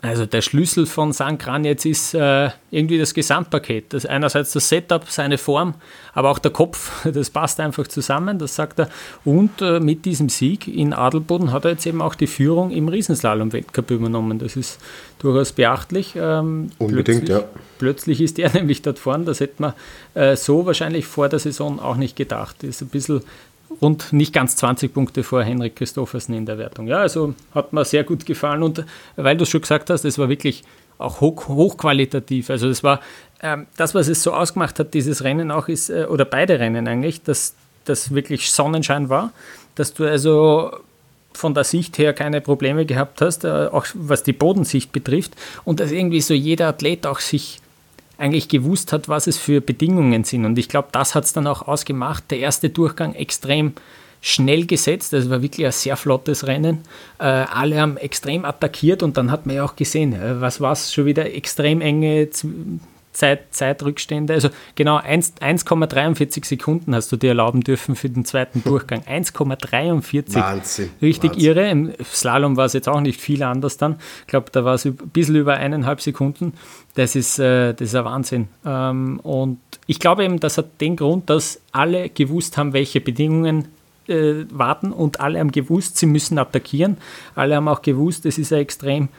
Also 0.02 0.26
der 0.26 0.42
Schlüssel 0.42 0.86
von 0.86 1.12
Sankran 1.12 1.66
jetzt 1.66 1.86
ist 1.86 2.14
äh, 2.14 2.52
irgendwie 2.72 2.98
das 2.98 3.14
Gesamtpaket. 3.14 3.92
Das 3.92 4.06
einerseits 4.06 4.54
das 4.54 4.70
Setup, 4.70 5.04
seine 5.10 5.38
Form, 5.38 5.74
aber 6.14 6.30
auch 6.32 6.40
der 6.40 6.52
Kopf, 6.52 7.06
das 7.14 7.30
passt 7.30 7.60
einfach 7.60 7.86
zusammen, 7.86 8.40
das 8.40 8.56
sagt 8.56 8.80
er. 8.80 8.90
Und 9.26 9.62
äh, 9.62 9.82
mit 9.82 10.06
diesem 10.06 10.30
Sieg 10.30 10.70
in 10.70 10.94
Adelboden 10.94 11.52
hat 11.52 11.66
er 11.66 11.72
jetzt 11.72 11.86
eben 11.86 12.02
auch 12.02 12.16
die 12.16 12.28
Führung 12.28 12.72
im 12.72 12.88
Riesenslalom-Weltcup 12.88 13.92
übernommen. 13.92 14.40
Das 14.40 14.56
ist 14.56 14.80
durchaus 15.20 15.52
beachtlich. 15.52 16.14
Ähm, 16.16 16.72
Unbedingt, 16.78 17.26
plötzlich, 17.26 17.30
ja. 17.30 17.44
Plötzlich 17.78 18.22
ist 18.22 18.40
er 18.40 18.54
nämlich 18.54 18.82
dort 18.82 19.00
vorne, 19.00 19.26
das 19.26 19.42
hätte 19.42 19.62
man 19.62 19.74
äh, 20.14 20.38
so 20.38 20.66
wahrscheinlich 20.66 21.08
vor 21.08 21.28
der 21.28 21.40
Saison 21.40 21.78
auch 21.78 21.98
nicht 21.98 22.16
gedacht. 22.16 22.56
Das 22.62 22.70
ist 22.70 22.82
ein 22.84 22.88
bisschen 22.88 23.22
und 23.80 24.12
nicht 24.14 24.34
ganz 24.34 24.56
20 24.58 24.94
Punkte 24.94 25.24
vor 25.24 25.44
Henrik 25.44 25.76
Christoffersen 25.76 26.36
in 26.36 26.46
der 26.46 26.58
Wertung. 26.58 26.88
Ja, 26.88 26.98
also 26.98 27.34
hat 27.54 27.74
mir 27.74 27.86
sehr 27.86 28.04
gut 28.04 28.26
gefallen 28.26 28.64
und 28.64 28.84
weil 29.16 29.38
du 29.38 29.44
es 29.44 29.50
schon 29.50 29.62
gesagt 29.62 29.90
hast, 29.90 30.06
es 30.06 30.18
war 30.18 30.30
wirklich 30.30 30.64
auch 30.98 31.22
hoch, 31.22 31.48
hochqualitativ. 31.48 32.50
Also 32.50 32.68
das 32.68 32.84
war 32.84 33.00
ähm, 33.42 33.68
das, 33.78 33.96
was 33.96 34.08
es 34.08 34.22
so 34.22 34.34
ausgemacht 34.34 34.80
hat, 34.80 34.94
dieses 34.94 35.24
Rennen 35.24 35.52
auch 35.52 35.68
ist, 35.68 35.90
äh, 35.90 36.06
oder 36.10 36.26
beide 36.26 36.60
Rennen 36.60 36.88
eigentlich, 36.88 37.24
dass 37.24 37.56
das 37.86 38.14
wirklich 38.14 38.52
Sonnenschein 38.52 39.10
war, 39.10 39.32
dass 39.76 39.94
du 39.94 40.06
also 40.06 40.72
von 41.34 41.54
der 41.54 41.64
Sicht 41.64 41.98
her 41.98 42.14
keine 42.14 42.42
Probleme 42.42 42.86
gehabt 42.86 43.22
hast, 43.22 43.46
äh, 43.46 43.70
auch 43.72 43.86
was 43.94 44.24
die 44.24 44.34
Bodensicht 44.34 44.92
betrifft 44.92 45.36
und 45.64 45.80
dass 45.80 45.92
irgendwie 45.92 46.22
so 46.22 46.34
jeder 46.34 46.68
Athlet 46.68 47.08
auch 47.08 47.20
sich 47.20 47.62
eigentlich 48.20 48.50
gewusst 48.50 48.94
hat, 48.94 49.10
was 49.10 49.28
es 49.28 49.38
für 49.38 49.62
Bedingungen 49.62 50.24
sind. 50.24 50.46
Und 50.46 50.58
ich 50.60 50.70
glaube, 50.70 50.90
das 50.92 51.16
hat 51.16 51.24
es 51.24 51.34
dann 51.34 51.48
auch 51.48 51.68
ausgemacht. 51.68 52.30
Der 52.30 52.40
erste 52.40 52.70
Durchgang 52.70 53.16
extrem 53.16 53.74
schnell 54.22 54.66
gesetzt. 54.66 55.14
Das 55.14 55.30
war 55.30 55.42
wirklich 55.42 55.66
ein 55.66 55.72
sehr 55.72 55.96
flottes 55.96 56.46
Rennen. 56.46 56.80
Äh, 57.20 57.24
alle 57.24 57.80
haben 57.80 57.98
extrem 57.98 58.46
attackiert 58.46 59.02
und 59.02 59.18
dann 59.18 59.32
hat 59.32 59.46
man 59.46 59.56
ja 59.56 59.64
auch 59.64 59.76
gesehen, 59.76 60.14
äh, 60.14 60.42
was 60.42 60.60
war 60.60 60.74
es, 60.74 60.94
schon 60.94 61.06
wieder 61.06 61.34
extrem 61.34 61.82
enge 61.82 62.30
Zeit, 63.20 63.54
Zeitrückstände. 63.54 64.34
Also 64.34 64.50
genau 64.76 64.98
1,43 64.98 66.46
Sekunden 66.46 66.96
hast 66.96 67.12
du 67.12 67.18
dir 67.18 67.30
erlauben 67.30 67.62
dürfen 67.62 67.98
für 67.98 68.10
den 68.10 68.24
zweiten 68.24 68.64
Durchgang. 68.64 69.02
1,43. 69.08 70.36
Wahnsinn. 70.36 70.90
Richtig 71.02 71.32
Wahnsinn. 71.32 71.46
irre. 71.46 71.70
Im 71.70 71.92
Slalom 72.04 72.56
war 72.56 72.66
es 72.66 72.74
jetzt 72.74 72.88
auch 72.88 73.02
nicht 73.02 73.20
viel 73.20 73.44
anders 73.44 73.76
dann. 73.76 73.98
Ich 74.22 74.28
glaube, 74.28 74.48
da 74.54 74.64
war 74.64 74.76
es 74.76 74.86
ein 74.86 74.96
bisschen 74.96 75.36
über 75.36 75.56
eineinhalb 75.56 76.00
Sekunden. 76.00 76.54
Das 76.96 77.16
ist, 77.18 77.40
äh, 77.40 77.74
das 77.74 77.90
ist 77.90 77.96
ein 77.96 78.06
Wahnsinn. 78.06 78.48
Ähm, 78.66 79.20
und 79.20 79.60
ich 79.86 80.00
glaube 80.00 80.24
eben, 80.24 80.40
das 80.40 80.58
hat 80.58 80.80
den 80.80 80.96
Grund, 80.96 81.30
dass 81.30 81.60
alle 81.74 82.10
gewusst 82.10 82.58
haben, 82.58 82.72
welche 82.72 83.02
Bedingungen 83.02 83.68
äh, 84.08 84.46
warten 84.50 84.94
und 84.94 85.20
alle 85.20 85.40
haben 85.40 85.52
gewusst, 85.52 85.98
sie 85.98 86.06
müssen 86.06 86.38
attackieren. 86.38 86.98
Alle 87.36 87.58
haben 87.58 87.68
auch 87.68 87.82
gewusst, 87.82 88.26
es 88.26 88.38
ist 88.38 88.54
ein 88.54 88.60
extrem 88.60 89.10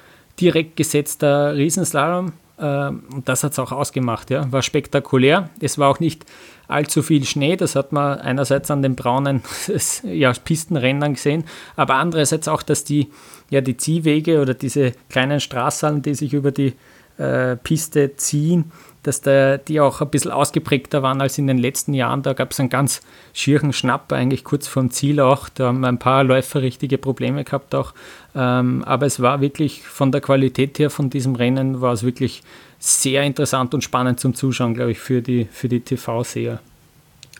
direkt 0.40 0.76
gesetzter 0.76 1.54
Riesenslalom 1.54 2.32
und 2.66 3.22
das 3.24 3.44
hat 3.44 3.52
es 3.52 3.58
auch 3.58 3.72
ausgemacht. 3.72 4.30
Ja. 4.30 4.50
War 4.52 4.62
spektakulär. 4.62 5.50
Es 5.60 5.78
war 5.78 5.88
auch 5.88 6.00
nicht 6.00 6.24
allzu 6.68 7.02
viel 7.02 7.24
Schnee. 7.24 7.56
Das 7.56 7.74
hat 7.74 7.92
man 7.92 8.18
einerseits 8.18 8.70
an 8.70 8.82
den 8.82 8.96
braunen 8.96 9.42
ja, 10.04 10.32
Pistenrändern 10.32 11.14
gesehen, 11.14 11.44
aber 11.76 11.94
andererseits 11.94 12.48
auch, 12.48 12.62
dass 12.62 12.84
die, 12.84 13.08
ja, 13.50 13.60
die 13.60 13.76
Ziehwege 13.76 14.40
oder 14.40 14.54
diese 14.54 14.92
kleinen 15.08 15.40
Straßen, 15.40 16.02
die 16.02 16.14
sich 16.14 16.32
über 16.32 16.52
die 16.52 16.74
äh, 17.18 17.56
Piste 17.56 18.16
ziehen, 18.16 18.72
dass 19.02 19.22
da, 19.22 19.56
die 19.56 19.80
auch 19.80 20.00
ein 20.00 20.10
bisschen 20.10 20.30
ausgeprägter 20.30 21.02
waren 21.02 21.20
als 21.20 21.38
in 21.38 21.46
den 21.46 21.58
letzten 21.58 21.94
Jahren. 21.94 22.22
Da 22.22 22.32
gab 22.34 22.52
es 22.52 22.60
einen 22.60 22.68
ganz 22.68 23.00
schierchen 23.32 23.72
Schnapp, 23.72 24.12
eigentlich 24.12 24.44
kurz 24.44 24.68
vom 24.68 24.90
Ziel 24.90 25.20
auch. 25.20 25.48
Da 25.48 25.68
haben 25.68 25.84
ein 25.84 25.98
paar 25.98 26.24
Läufer 26.24 26.62
richtige 26.62 26.98
Probleme 26.98 27.44
gehabt 27.44 27.74
auch. 27.74 27.94
Ähm, 28.34 28.84
aber 28.84 29.06
es 29.06 29.20
war 29.20 29.40
wirklich 29.40 29.82
von 29.82 30.12
der 30.12 30.20
Qualität 30.20 30.78
her 30.78 30.90
von 30.90 31.10
diesem 31.10 31.34
Rennen 31.34 31.80
war 31.80 31.92
es 31.92 32.02
wirklich 32.02 32.42
sehr 32.78 33.22
interessant 33.22 33.74
und 33.74 33.82
spannend 33.82 34.20
zum 34.20 34.34
Zuschauen, 34.34 34.74
glaube 34.74 34.92
ich, 34.92 34.98
für 34.98 35.22
die, 35.22 35.46
für 35.50 35.68
die 35.68 35.80
TV-Seher. 35.80 36.60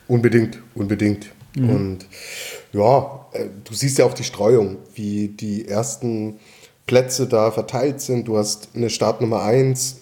Unbedingt, 0.09 0.59
unbedingt. 0.75 1.31
Mhm. 1.55 1.71
Und 1.71 2.07
ja, 2.73 3.27
äh, 3.33 3.47
du 3.65 3.75
siehst 3.75 3.99
ja 3.99 4.05
auch 4.05 4.15
die 4.15 4.25
Streuung, 4.25 4.79
wie 4.95 5.29
die 5.29 5.67
ersten 5.67 6.39
Plätze 6.87 7.27
da 7.27 7.51
verteilt 7.51 8.01
sind. 8.01 8.29
Du 8.29 8.37
hast 8.37 8.71
eine 8.75 8.91
Startnummer 8.91 9.43
1, 9.43 10.00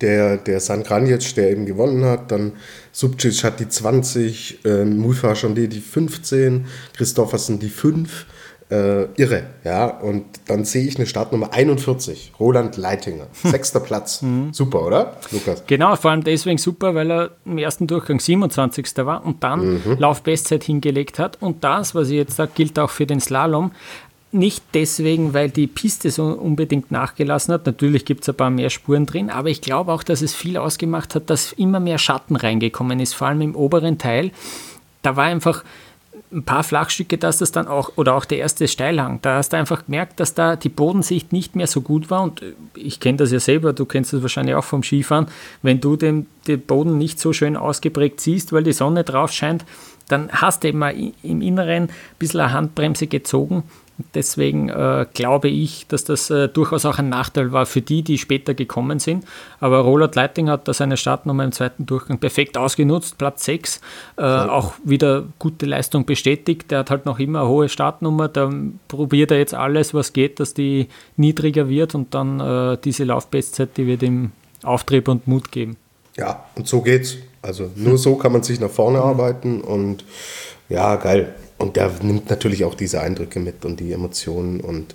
der, 0.00 0.36
der 0.36 0.60
San 0.60 0.82
Granic, 0.82 1.34
der 1.34 1.50
eben 1.50 1.66
gewonnen 1.66 2.04
hat, 2.04 2.30
dann 2.30 2.52
Subcic 2.92 3.44
hat 3.44 3.60
die 3.60 3.68
20, 3.68 4.64
äh, 4.64 4.84
Mulfa 4.84 5.32
Chondé 5.32 5.68
die 5.68 5.80
15, 5.80 6.66
Christoffersen 6.94 7.58
die 7.58 7.68
5. 7.68 8.26
Äh, 8.68 9.04
irre, 9.14 9.44
ja. 9.62 9.86
Und 9.86 10.24
dann 10.48 10.64
sehe 10.64 10.84
ich 10.84 10.96
eine 10.96 11.06
Startnummer 11.06 11.52
41, 11.52 12.32
Roland 12.40 12.76
Leitinger, 12.76 13.28
sechster 13.44 13.78
Platz. 13.78 14.22
Mhm. 14.22 14.52
Super, 14.52 14.84
oder, 14.84 15.18
Lukas? 15.30 15.62
Genau, 15.68 15.94
vor 15.94 16.10
allem 16.10 16.24
deswegen 16.24 16.58
super, 16.58 16.96
weil 16.96 17.12
er 17.12 17.30
im 17.44 17.58
ersten 17.58 17.86
Durchgang 17.86 18.18
27. 18.18 18.88
war 19.06 19.24
und 19.24 19.44
dann 19.44 19.74
mhm. 19.74 19.98
Laufbestzeit 19.98 20.64
hingelegt 20.64 21.20
hat. 21.20 21.40
Und 21.40 21.62
das, 21.62 21.94
was 21.94 22.08
ich 22.08 22.16
jetzt 22.16 22.34
sage, 22.34 22.50
gilt 22.56 22.76
auch 22.80 22.90
für 22.90 23.06
den 23.06 23.20
Slalom 23.20 23.70
nicht 24.32 24.62
deswegen, 24.74 25.34
weil 25.34 25.50
die 25.50 25.66
Piste 25.66 26.10
so 26.10 26.24
unbedingt 26.24 26.90
nachgelassen 26.90 27.54
hat. 27.54 27.66
Natürlich 27.66 28.04
gibt 28.04 28.22
es 28.22 28.28
ein 28.28 28.34
paar 28.34 28.50
mehr 28.50 28.70
Spuren 28.70 29.06
drin, 29.06 29.30
aber 29.30 29.48
ich 29.48 29.60
glaube 29.60 29.92
auch, 29.92 30.02
dass 30.02 30.22
es 30.22 30.34
viel 30.34 30.56
ausgemacht 30.56 31.14
hat, 31.14 31.30
dass 31.30 31.52
immer 31.52 31.80
mehr 31.80 31.98
Schatten 31.98 32.36
reingekommen 32.36 33.00
ist, 33.00 33.14
vor 33.14 33.28
allem 33.28 33.40
im 33.40 33.54
oberen 33.54 33.98
Teil. 33.98 34.30
Da 35.02 35.16
war 35.16 35.24
einfach 35.24 35.64
ein 36.32 36.42
paar 36.42 36.64
Flachstücke, 36.64 37.18
dass 37.18 37.38
das 37.38 37.52
dann 37.52 37.68
auch, 37.68 37.92
oder 37.96 38.14
auch 38.14 38.24
der 38.24 38.38
erste 38.38 38.66
Steilhang, 38.66 39.20
da 39.22 39.36
hast 39.36 39.52
du 39.52 39.56
einfach 39.56 39.86
gemerkt, 39.86 40.18
dass 40.18 40.34
da 40.34 40.56
die 40.56 40.68
Bodensicht 40.68 41.32
nicht 41.32 41.54
mehr 41.54 41.68
so 41.68 41.80
gut 41.80 42.10
war. 42.10 42.22
Und 42.22 42.42
ich 42.74 42.98
kenne 43.00 43.18
das 43.18 43.30
ja 43.30 43.38
selber, 43.38 43.72
du 43.72 43.84
kennst 43.84 44.12
das 44.12 44.22
wahrscheinlich 44.22 44.56
auch 44.56 44.64
vom 44.64 44.82
Skifahren. 44.82 45.28
Wenn 45.62 45.80
du 45.80 45.96
den, 45.96 46.26
den 46.48 46.60
Boden 46.60 46.98
nicht 46.98 47.20
so 47.20 47.32
schön 47.32 47.56
ausgeprägt 47.56 48.20
siehst, 48.20 48.52
weil 48.52 48.64
die 48.64 48.72
Sonne 48.72 49.04
drauf 49.04 49.32
scheint, 49.32 49.64
dann 50.08 50.30
hast 50.30 50.64
du 50.64 50.68
eben 50.68 50.82
im 51.22 51.42
Inneren 51.42 51.84
ein 51.84 51.90
bisschen 52.18 52.40
eine 52.40 52.52
Handbremse 52.52 53.06
gezogen 53.06 53.62
Deswegen 54.14 54.68
äh, 54.68 55.06
glaube 55.14 55.48
ich, 55.48 55.86
dass 55.86 56.04
das 56.04 56.28
äh, 56.28 56.48
durchaus 56.48 56.84
auch 56.84 56.98
ein 56.98 57.08
Nachteil 57.08 57.52
war 57.52 57.64
für 57.64 57.80
die, 57.80 58.02
die 58.02 58.18
später 58.18 58.52
gekommen 58.52 58.98
sind. 58.98 59.24
Aber 59.58 59.78
Roland 59.78 60.14
Leiting 60.14 60.50
hat 60.50 60.68
da 60.68 60.74
seine 60.74 60.98
Startnummer 60.98 61.44
im 61.44 61.52
zweiten 61.52 61.86
Durchgang 61.86 62.18
perfekt 62.18 62.58
ausgenutzt, 62.58 63.16
Platz 63.16 63.46
6. 63.46 63.80
Äh, 64.18 64.22
auch 64.22 64.74
wieder 64.84 65.24
gute 65.38 65.64
Leistung 65.64 66.04
bestätigt. 66.04 66.70
Der 66.70 66.80
hat 66.80 66.90
halt 66.90 67.06
noch 67.06 67.18
immer 67.18 67.40
eine 67.40 67.48
hohe 67.48 67.70
Startnummer. 67.70 68.28
Da 68.28 68.52
probiert 68.88 69.30
er 69.30 69.38
jetzt 69.38 69.54
alles, 69.54 69.94
was 69.94 70.12
geht, 70.12 70.40
dass 70.40 70.52
die 70.52 70.88
niedriger 71.16 71.68
wird 71.70 71.94
und 71.94 72.12
dann 72.12 72.40
äh, 72.40 72.76
diese 72.84 73.04
Laufbestzeit, 73.04 73.78
die 73.78 73.86
wird 73.86 74.02
ihm 74.02 74.32
Auftrieb 74.62 75.08
und 75.08 75.26
Mut 75.26 75.50
geben. 75.52 75.78
Ja, 76.16 76.44
und 76.54 76.68
so 76.68 76.82
geht's. 76.82 77.16
Also 77.40 77.70
nur 77.76 77.96
so 77.96 78.16
kann 78.16 78.32
man 78.32 78.42
sich 78.42 78.60
nach 78.60 78.70
vorne 78.70 79.00
arbeiten 79.00 79.60
und 79.60 80.04
ja, 80.68 80.96
geil. 80.96 81.34
Und 81.58 81.76
der 81.76 81.90
nimmt 82.02 82.28
natürlich 82.30 82.64
auch 82.64 82.74
diese 82.74 83.00
Eindrücke 83.00 83.40
mit 83.40 83.64
und 83.64 83.80
die 83.80 83.92
Emotionen 83.92 84.60
und 84.60 84.94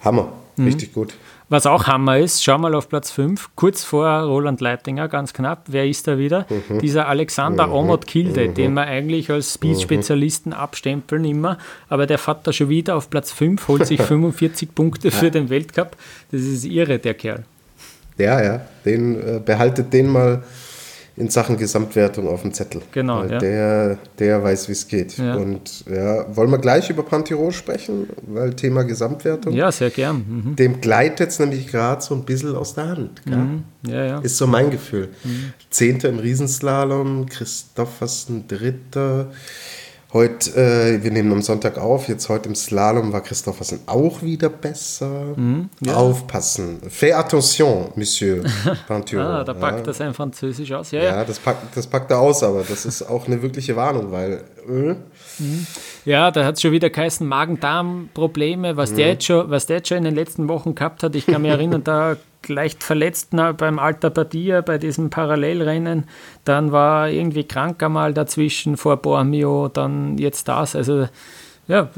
Hammer, 0.00 0.32
mhm. 0.56 0.66
richtig 0.66 0.92
gut. 0.92 1.14
Was 1.48 1.64
auch 1.64 1.86
Hammer 1.86 2.18
ist, 2.18 2.42
schau 2.42 2.58
mal 2.58 2.74
auf 2.74 2.88
Platz 2.88 3.12
5, 3.12 3.50
kurz 3.54 3.84
vor 3.84 4.08
Roland 4.08 4.60
Leitinger, 4.60 5.06
ganz 5.06 5.32
knapp. 5.32 5.66
Wer 5.68 5.86
ist 5.86 6.08
da 6.08 6.18
wieder? 6.18 6.44
Mhm. 6.50 6.80
Dieser 6.80 7.06
Alexander 7.06 7.68
mhm. 7.68 7.72
Omot 7.72 8.06
Kilde, 8.08 8.48
mhm. 8.48 8.54
den 8.54 8.74
wir 8.74 8.82
eigentlich 8.82 9.30
als 9.30 9.54
Speed-Spezialisten 9.54 10.50
mhm. 10.50 10.56
abstempeln 10.56 11.24
immer. 11.24 11.58
Aber 11.88 12.06
der 12.06 12.18
fährt 12.18 12.48
da 12.48 12.52
schon 12.52 12.68
wieder 12.68 12.96
auf 12.96 13.10
Platz 13.10 13.30
5, 13.30 13.68
holt 13.68 13.86
sich 13.86 14.02
45 14.02 14.74
Punkte 14.74 15.12
für 15.12 15.30
den 15.30 15.48
Weltcup. 15.48 15.96
Das 16.32 16.40
ist 16.40 16.64
irre, 16.64 16.98
der 16.98 17.14
Kerl. 17.14 17.44
Ja, 18.18 18.42
ja, 18.42 18.66
den 18.84 19.14
äh, 19.14 19.38
behaltet 19.38 19.92
den 19.92 20.08
mal 20.08 20.42
in 21.16 21.30
Sachen 21.30 21.56
Gesamtwertung 21.56 22.28
auf 22.28 22.42
dem 22.42 22.52
Zettel. 22.52 22.82
Genau. 22.92 23.24
Ja. 23.24 23.38
Der, 23.38 23.98
der 24.18 24.42
weiß, 24.42 24.68
wie 24.68 24.72
es 24.72 24.86
geht. 24.86 25.16
Ja. 25.16 25.36
Und 25.36 25.84
ja, 25.86 26.36
wollen 26.36 26.50
wir 26.50 26.58
gleich 26.58 26.90
über 26.90 27.02
Pantiro 27.02 27.50
sprechen, 27.50 28.08
weil 28.26 28.54
Thema 28.54 28.84
Gesamtwertung. 28.84 29.54
Ja, 29.54 29.72
sehr 29.72 29.90
gern. 29.90 30.24
Mhm. 30.28 30.56
Dem 30.56 30.80
gleitet 30.80 31.30
es 31.30 31.38
nämlich 31.38 31.68
gerade 31.68 32.02
so 32.02 32.14
ein 32.14 32.24
bisschen 32.24 32.54
aus 32.54 32.74
der 32.74 32.88
Hand. 32.88 33.22
Mhm. 33.24 33.64
Ja, 33.86 34.04
ja. 34.04 34.18
Ist 34.18 34.36
so 34.36 34.46
mein 34.46 34.70
Gefühl. 34.70 35.08
Mhm. 35.24 35.52
Zehnter 35.70 36.10
im 36.10 36.18
Riesenslalom, 36.18 37.26
Christoffersen 37.26 38.46
Dritter. 38.46 39.30
Heute, 40.16 40.50
äh, 40.56 41.04
wir 41.04 41.10
nehmen 41.10 41.30
am 41.30 41.42
Sonntag 41.42 41.76
auf, 41.76 42.08
jetzt 42.08 42.30
heute 42.30 42.48
im 42.48 42.54
Slalom 42.54 43.12
war 43.12 43.20
Christophersen 43.20 43.80
auch 43.84 44.22
wieder 44.22 44.48
besser. 44.48 45.34
Mhm, 45.36 45.68
ja. 45.82 45.94
Aufpassen. 45.94 46.78
Fais 46.88 47.12
attention, 47.12 47.88
Monsieur 47.96 48.42
Pinturo. 48.88 49.20
ah, 49.20 49.44
da 49.44 49.52
packt 49.52 49.80
ja. 49.80 49.84
das 49.84 50.00
ein 50.00 50.14
Französisch 50.14 50.72
aus. 50.72 50.90
Ja, 50.90 51.02
ja. 51.02 51.22
Das, 51.22 51.38
packt, 51.38 51.76
das 51.76 51.86
packt 51.86 52.10
er 52.10 52.18
aus, 52.18 52.42
aber 52.42 52.64
das 52.66 52.86
ist 52.86 53.02
auch 53.02 53.26
eine 53.26 53.42
wirkliche 53.42 53.76
Warnung, 53.76 54.10
weil... 54.10 54.42
Äh, 54.66 54.94
mhm. 55.38 55.66
Ja, 56.06 56.30
da 56.30 56.46
hat 56.46 56.54
es 56.54 56.62
schon 56.62 56.72
wieder 56.72 56.88
geheißen, 56.88 57.26
Magen-Darm-Probleme, 57.26 58.78
was, 58.78 58.92
mhm. 58.92 58.96
der 58.96 59.18
was 59.50 59.66
der 59.66 59.76
jetzt 59.76 59.88
schon 59.88 59.98
in 59.98 60.04
den 60.04 60.14
letzten 60.14 60.48
Wochen 60.48 60.74
gehabt 60.74 61.02
hat. 61.02 61.14
Ich 61.14 61.26
kann 61.26 61.42
mich 61.42 61.50
erinnern, 61.50 61.84
da 61.84 62.16
leicht 62.48 62.82
verletzt 62.82 63.28
na, 63.32 63.52
beim 63.52 63.78
Alta 63.78 64.08
Badia, 64.08 64.60
bei 64.60 64.78
diesem 64.78 65.10
Parallelrennen. 65.10 66.04
Dann 66.44 66.72
war 66.72 67.08
irgendwie 67.08 67.44
krank 67.44 67.82
einmal 67.82 68.14
dazwischen 68.14 68.76
vor 68.76 68.96
Bormio, 68.96 69.68
dann 69.68 70.18
jetzt 70.18 70.48
das. 70.48 70.76
Also 70.76 71.08
ja, 71.68 71.88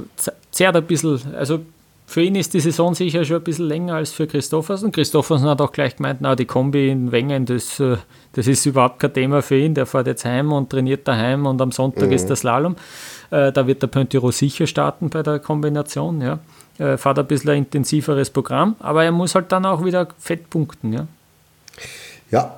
zerrt 0.51 0.77
ein 0.77 0.85
bisschen. 0.85 1.21
Also 1.35 1.61
für 2.07 2.23
ihn 2.23 2.37
ist 2.37 2.55
die 2.55 2.61
Saison 2.61 2.95
sicher 2.95 3.25
schon 3.25 3.37
ein 3.37 3.45
bisschen 3.45 3.67
länger 3.67 3.97
als 3.97 4.13
für 4.13 4.27
Christoffersen. 4.27 4.93
Christoffersen 4.93 5.47
hat 5.47 5.61
auch 5.61 5.73
gleich 5.73 5.97
gemeint, 5.97 6.21
na, 6.23 6.35
die 6.35 6.47
Kombi 6.47 6.89
in 6.89 7.13
Wengen, 7.13 7.45
das, 7.45 7.79
äh, 7.81 7.99
das 8.33 8.47
ist 8.47 8.65
überhaupt 8.65 8.99
kein 8.99 9.13
Thema 9.13 9.43
für 9.43 9.59
ihn. 9.59 9.75
Der 9.75 9.85
fährt 9.85 10.07
jetzt 10.07 10.25
heim 10.25 10.53
und 10.53 10.71
trainiert 10.71 11.07
daheim 11.07 11.45
und 11.45 11.61
am 11.61 11.71
Sonntag 11.71 12.07
mhm. 12.07 12.15
ist 12.15 12.27
der 12.27 12.37
Slalom. 12.37 12.77
Äh, 13.31 13.53
da 13.53 13.67
wird 13.67 13.83
der 13.83 13.89
Pontiro 13.89 14.31
sicher 14.31 14.67
starten 14.67 15.11
bei 15.11 15.23
der 15.23 15.39
Kombination. 15.39 16.21
Ja 16.23 16.39
äh, 16.79 16.97
fährt 16.97 17.19
ein 17.19 17.27
bisschen 17.27 17.51
ein 17.51 17.59
intensiveres 17.59 18.31
Programm, 18.31 18.77
aber 18.79 19.05
er 19.05 19.13
muss 19.13 19.35
halt 19.35 19.53
dann 19.53 19.67
auch 19.67 19.85
wieder 19.85 20.09
fett 20.19 20.51
punkten. 20.51 20.93
Ja, 20.93 21.07
ja 22.31 22.55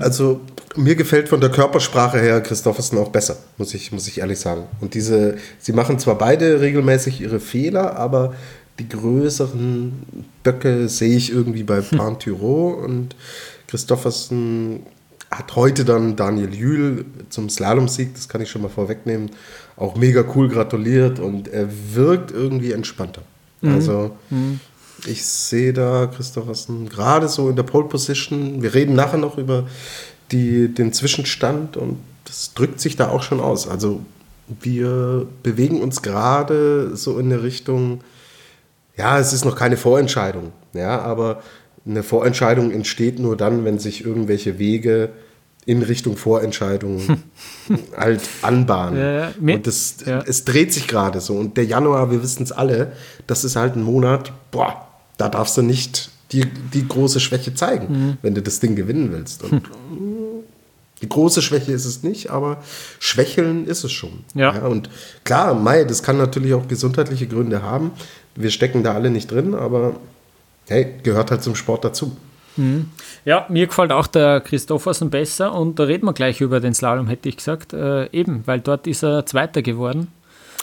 also 0.00 0.40
mir 0.74 0.96
gefällt 0.96 1.28
von 1.28 1.40
der 1.40 1.50
Körpersprache 1.50 2.18
her 2.18 2.40
Christoffersen 2.40 2.98
auch 2.98 3.10
besser, 3.10 3.36
muss 3.56 3.74
ich, 3.74 3.92
muss 3.92 4.08
ich 4.08 4.18
ehrlich 4.18 4.38
sagen. 4.38 4.64
Und 4.80 4.94
diese, 4.94 5.36
sie 5.58 5.72
machen 5.72 5.98
zwar 5.98 6.16
beide 6.18 6.60
regelmäßig 6.60 7.20
ihre 7.20 7.40
Fehler, 7.40 7.96
aber 7.96 8.34
die 8.78 8.88
größeren 8.88 10.24
Böcke 10.42 10.88
sehe 10.88 11.16
ich 11.16 11.32
irgendwie 11.32 11.62
bei 11.62 11.80
Pantyro 11.80 12.70
und 12.70 13.16
Christoffersen 13.68 14.84
hat 15.30 15.56
heute 15.56 15.84
dann 15.84 16.14
Daniel 16.14 16.54
Jühl 16.54 17.04
zum 17.30 17.48
Slalomsieg, 17.48 18.14
das 18.14 18.28
kann 18.28 18.40
ich 18.40 18.50
schon 18.50 18.62
mal 18.62 18.68
vorwegnehmen, 18.68 19.30
auch 19.76 19.96
mega 19.96 20.24
cool 20.34 20.48
gratuliert 20.48 21.18
und 21.18 21.48
er 21.48 21.68
wirkt 21.94 22.30
irgendwie 22.30 22.72
entspannter. 22.72 23.22
Mhm. 23.60 23.74
Also, 23.74 24.16
mhm. 24.30 24.60
Ich 25.04 25.24
sehe 25.24 25.72
da 25.72 26.06
Christophersen 26.06 26.88
gerade 26.88 27.28
so 27.28 27.50
in 27.50 27.56
der 27.56 27.62
Pole 27.62 27.86
Position. 27.86 28.62
Wir 28.62 28.74
reden 28.74 28.94
nachher 28.94 29.18
noch 29.18 29.36
über 29.36 29.66
die, 30.32 30.72
den 30.72 30.92
Zwischenstand 30.92 31.76
und 31.76 31.98
das 32.24 32.54
drückt 32.54 32.80
sich 32.80 32.96
da 32.96 33.10
auch 33.10 33.22
schon 33.22 33.40
aus. 33.40 33.68
Also 33.68 34.00
wir 34.60 35.26
bewegen 35.42 35.80
uns 35.80 36.02
gerade 36.02 36.96
so 36.96 37.18
in 37.18 37.26
eine 37.26 37.42
Richtung, 37.42 38.00
ja, 38.96 39.18
es 39.18 39.32
ist 39.32 39.44
noch 39.44 39.56
keine 39.56 39.76
Vorentscheidung, 39.76 40.52
ja, 40.72 41.00
aber 41.00 41.42
eine 41.84 42.02
Vorentscheidung 42.02 42.70
entsteht 42.72 43.18
nur 43.18 43.36
dann, 43.36 43.64
wenn 43.64 43.78
sich 43.78 44.04
irgendwelche 44.04 44.58
Wege 44.58 45.10
in 45.66 45.82
Richtung 45.82 46.16
Vorentscheidung 46.16 47.18
halt 47.96 48.22
anbahnen. 48.40 48.98
Ja, 48.98 49.12
ja. 49.12 49.32
Und 49.38 49.66
das, 49.66 49.96
ja. 50.06 50.22
es 50.24 50.44
dreht 50.44 50.72
sich 50.72 50.86
gerade 50.86 51.20
so. 51.20 51.34
Und 51.34 51.56
der 51.56 51.64
Januar, 51.64 52.10
wir 52.10 52.22
wissen 52.22 52.44
es 52.44 52.52
alle, 52.52 52.92
das 53.26 53.44
ist 53.44 53.56
halt 53.56 53.76
ein 53.76 53.82
Monat, 53.82 54.32
boah, 54.52 54.86
da 55.18 55.28
darfst 55.28 55.56
du 55.56 55.62
nicht 55.62 56.10
die, 56.32 56.46
die 56.46 56.86
große 56.86 57.20
Schwäche 57.20 57.54
zeigen, 57.54 57.86
mhm. 57.92 58.18
wenn 58.22 58.34
du 58.34 58.42
das 58.42 58.60
Ding 58.60 58.76
gewinnen 58.76 59.10
willst. 59.12 59.42
Und 59.42 59.62
die 61.02 61.08
große 61.08 61.42
Schwäche 61.42 61.72
ist 61.72 61.84
es 61.84 62.02
nicht, 62.04 62.30
aber 62.30 62.62
Schwächeln 63.00 63.66
ist 63.66 63.84
es 63.84 63.92
schon. 63.92 64.24
Ja. 64.34 64.54
ja. 64.54 64.66
und 64.66 64.88
klar, 65.24 65.54
Mai, 65.54 65.84
das 65.84 66.02
kann 66.02 66.16
natürlich 66.16 66.54
auch 66.54 66.68
gesundheitliche 66.68 67.26
Gründe 67.26 67.62
haben. 67.62 67.90
Wir 68.36 68.50
stecken 68.50 68.84
da 68.84 68.94
alle 68.94 69.10
nicht 69.10 69.30
drin, 69.30 69.54
aber 69.54 69.96
hey, 70.68 70.94
gehört 71.02 71.30
halt 71.32 71.42
zum 71.42 71.54
Sport 71.54 71.84
dazu. 71.84 72.16
Mhm. 72.56 72.90
Ja, 73.24 73.46
mir 73.48 73.66
gefällt 73.66 73.92
auch 73.92 74.06
der 74.06 74.40
Christoffersen 74.40 75.10
besser 75.10 75.52
und 75.52 75.78
da 75.78 75.84
reden 75.84 76.06
wir 76.06 76.12
gleich 76.12 76.40
über 76.40 76.60
den 76.60 76.74
Slalom, 76.74 77.08
hätte 77.08 77.28
ich 77.28 77.36
gesagt. 77.36 77.72
Äh, 77.72 78.10
eben, 78.12 78.42
weil 78.46 78.60
dort 78.60 78.86
ist 78.86 79.02
er 79.02 79.26
Zweiter 79.26 79.62
geworden. 79.62 80.08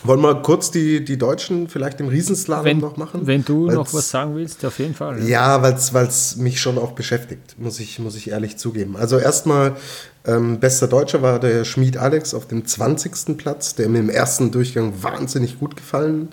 Wollen 0.06 0.22
wir 0.22 0.36
kurz 0.36 0.70
die, 0.70 1.04
die 1.06 1.18
Deutschen 1.18 1.70
vielleicht 1.70 2.02
im 2.02 2.10
Riesenslalom 2.10 2.66
wenn, 2.66 2.78
noch 2.80 2.98
machen? 2.98 3.22
Wenn 3.26 3.46
du 3.46 3.68
weil's, 3.68 3.76
noch 3.76 3.94
was 3.94 4.10
sagen 4.10 4.36
willst, 4.36 4.66
auf 4.66 4.80
jeden 4.80 4.96
Fall. 4.96 5.20
Ja, 5.24 5.62
ja 5.62 5.64
weil 5.94 6.08
es 6.08 6.36
mich 6.36 6.60
schon 6.60 6.78
auch 6.78 6.92
beschäftigt, 6.92 7.56
muss 7.58 7.80
ich, 7.80 8.00
muss 8.00 8.16
ich 8.18 8.30
ehrlich 8.30 8.58
zugeben. 8.58 8.98
Also 8.98 9.18
erstmal, 9.18 9.78
ähm, 10.26 10.60
bester 10.60 10.88
Deutscher 10.88 11.22
war 11.22 11.40
der 11.40 11.64
Schmied 11.64 11.98
Alex 11.98 12.34
auf 12.34 12.48
dem 12.48 12.66
20. 12.66 13.38
Platz, 13.38 13.76
der 13.76 13.88
mir 13.88 14.00
im 14.00 14.10
ersten 14.10 14.52
Durchgang 14.52 14.94
wahnsinnig 15.02 15.60
gut 15.60 15.78
gefallen 15.78 16.30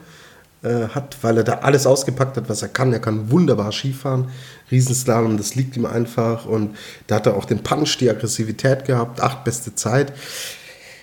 äh, 0.63 0.89
hat, 0.89 1.17
weil 1.23 1.39
er 1.39 1.45
da 1.45 1.55
alles 1.61 1.87
ausgepackt 1.87 2.37
hat, 2.37 2.49
was 2.49 2.63
er 2.63 2.69
kann. 2.69 2.93
Er 2.93 3.01
kann 3.01 3.31
wunderbar 3.31 3.73
Skifahren, 3.73 4.29
Riesenslalom, 4.71 5.37
das 5.37 5.55
liegt 5.55 5.77
ihm 5.77 5.87
einfach. 5.87 6.45
Und 6.45 6.77
da 7.07 7.17
hat 7.17 7.27
er 7.27 7.37
auch 7.37 7.47
den 7.47 7.63
Punch, 7.63 7.97
die 7.99 8.11
Aggressivität 8.11 8.85
gehabt, 8.85 9.21
acht 9.21 9.45
beste 9.45 9.75
Zeit. 9.75 10.13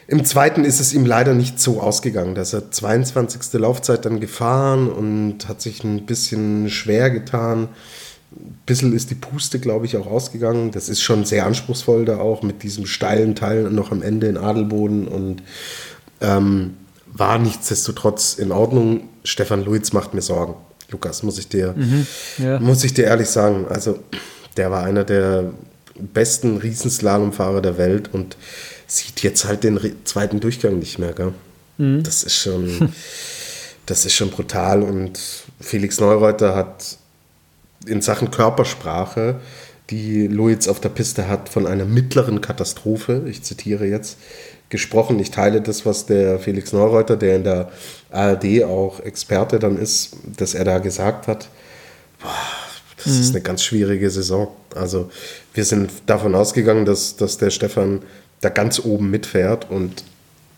Im 0.08 0.24
zweiten 0.24 0.64
ist 0.64 0.80
es 0.80 0.93
ihm 0.93 1.05
leider 1.05 1.34
nicht 1.34 1.60
so 1.60 1.82
ausgegangen. 1.82 2.34
Da 2.34 2.41
ist 2.41 2.53
er 2.53 2.72
22. 2.72 3.60
Laufzeit 3.60 4.05
dann 4.05 4.22
gefahren 4.22 4.89
und 4.89 5.49
hat 5.49 5.62
sich 5.62 5.84
ein 5.84 6.05
bisschen 6.05 6.70
schwer 6.70 7.10
getan. 7.10 7.68
Ein 8.32 8.60
bisschen 8.66 8.93
ist 8.93 9.10
die 9.10 9.16
Puste, 9.16 9.60
glaube 9.60 9.86
ich, 9.86 9.97
auch 9.97 10.08
ausgegangen. 10.08 10.72
Das 10.72 10.88
ist 10.88 11.01
schon 11.01 11.26
sehr 11.26 11.45
anspruchsvoll 11.45 12.05
da 12.05 12.20
auch 12.20 12.41
mit 12.41 12.64
diesem 12.64 12.86
steilen 12.86 13.36
Teil 13.36 13.64
noch 13.64 13.91
am 13.91 14.01
Ende 14.01 14.28
in 14.28 14.38
Adelboden 14.38 15.08
und 15.08 15.43
ähm, 16.22 16.76
war 17.18 17.38
nichtsdestotrotz 17.39 18.36
in 18.36 18.51
Ordnung. 18.51 19.09
Stefan 19.24 19.63
Luiz 19.63 19.93
macht 19.93 20.13
mir 20.13 20.22
Sorgen. 20.22 20.55
Lukas, 20.89 21.24
muss 21.24 21.38
ich 21.38 21.49
dir, 21.49 21.74
mhm, 21.76 22.07
ja. 22.38 22.59
muss 22.59 22.84
ich 22.84 22.93
dir 22.93 23.05
ehrlich 23.05 23.28
sagen. 23.28 23.65
Also, 23.70 23.99
der 24.55 24.72
war 24.72 24.84
einer 24.84 25.03
der 25.03 25.51
besten 25.99 26.57
Riesenslalomfahrer 26.57 27.61
der 27.61 27.78
Welt 27.78 28.09
und 28.13 28.38
sieht 28.86 29.22
jetzt 29.22 29.45
halt 29.45 29.63
den 29.63 29.80
zweiten 30.05 30.39
Durchgang 30.39 30.80
nicht 30.80 30.97
mehr. 30.99 31.13
Gell? 31.13 31.34
Mhm. 31.78 32.03
Das 32.03 32.24
ist 32.24 32.38
schon, 32.38 32.93
das 33.86 34.05
ist 34.05 34.13
schon 34.13 34.30
brutal. 34.30 34.82
Und 34.82 35.20
Felix 35.59 35.99
Neureuter 35.99 36.55
hat 36.55 36.97
in 37.86 38.01
Sachen 38.01 38.32
Körpersprache, 38.32 39.41
die 39.89 40.28
Luiz 40.28 40.68
auf 40.68 40.80
der 40.80 40.89
Piste 40.89 41.28
hat, 41.28 41.49
von 41.49 41.65
einer 41.65 41.86
mittleren 41.86 42.41
Katastrophe, 42.41 43.24
ich 43.28 43.43
zitiere 43.43 43.86
jetzt, 43.86 44.18
gesprochen. 44.70 45.20
Ich 45.20 45.32
teile 45.32 45.61
das, 45.61 45.86
was 45.86 46.05
der 46.05 46.39
Felix 46.39 46.74
Neureuter, 46.74 47.15
der 47.15 47.36
in 47.38 47.43
der 47.43 47.72
ARD 48.11 48.63
auch 48.63 48.99
Experte 48.99 49.59
dann 49.59 49.78
ist, 49.78 50.18
dass 50.38 50.53
er 50.53 50.65
da 50.65 50.80
gesagt 50.80 51.28
hat. 51.28 51.49
Boah, 52.22 52.32
das 52.97 53.13
mhm. 53.13 53.22
ist 53.22 53.30
eine 53.32 53.41
ganz 53.41 53.63
schwierige 53.63 54.09
Saison. 54.09 54.49
Also 54.76 55.09
wir 55.53 55.65
sind 55.65 55.91
davon 56.05 56.36
ausgegangen, 56.36 56.86
dass, 56.86 57.15
dass 57.15 57.38
der 57.38 57.49
Stefan 57.49 58.01
da 58.41 58.49
ganz 58.49 58.80
oben 58.80 59.09
mitfährt 59.09 59.70
und 59.70 60.03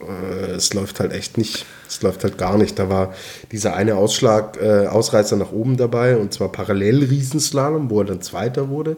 äh, 0.01 0.51
es 0.51 0.73
läuft 0.73 0.99
halt 0.99 1.13
echt 1.13 1.37
nicht. 1.37 1.65
Es 1.87 2.01
läuft 2.01 2.23
halt 2.23 2.37
gar 2.37 2.57
nicht. 2.57 2.77
Da 2.79 2.89
war 2.89 3.13
dieser 3.51 3.75
eine 3.75 3.95
Ausschlag, 3.95 4.57
äh, 4.61 4.87
Ausreißer 4.87 5.35
nach 5.35 5.51
oben 5.51 5.77
dabei 5.77 6.17
und 6.17 6.33
zwar 6.33 6.51
parallel 6.51 7.03
Riesenslalom, 7.05 7.89
wo 7.89 8.01
er 8.01 8.05
dann 8.05 8.21
Zweiter 8.21 8.69
wurde. 8.69 8.97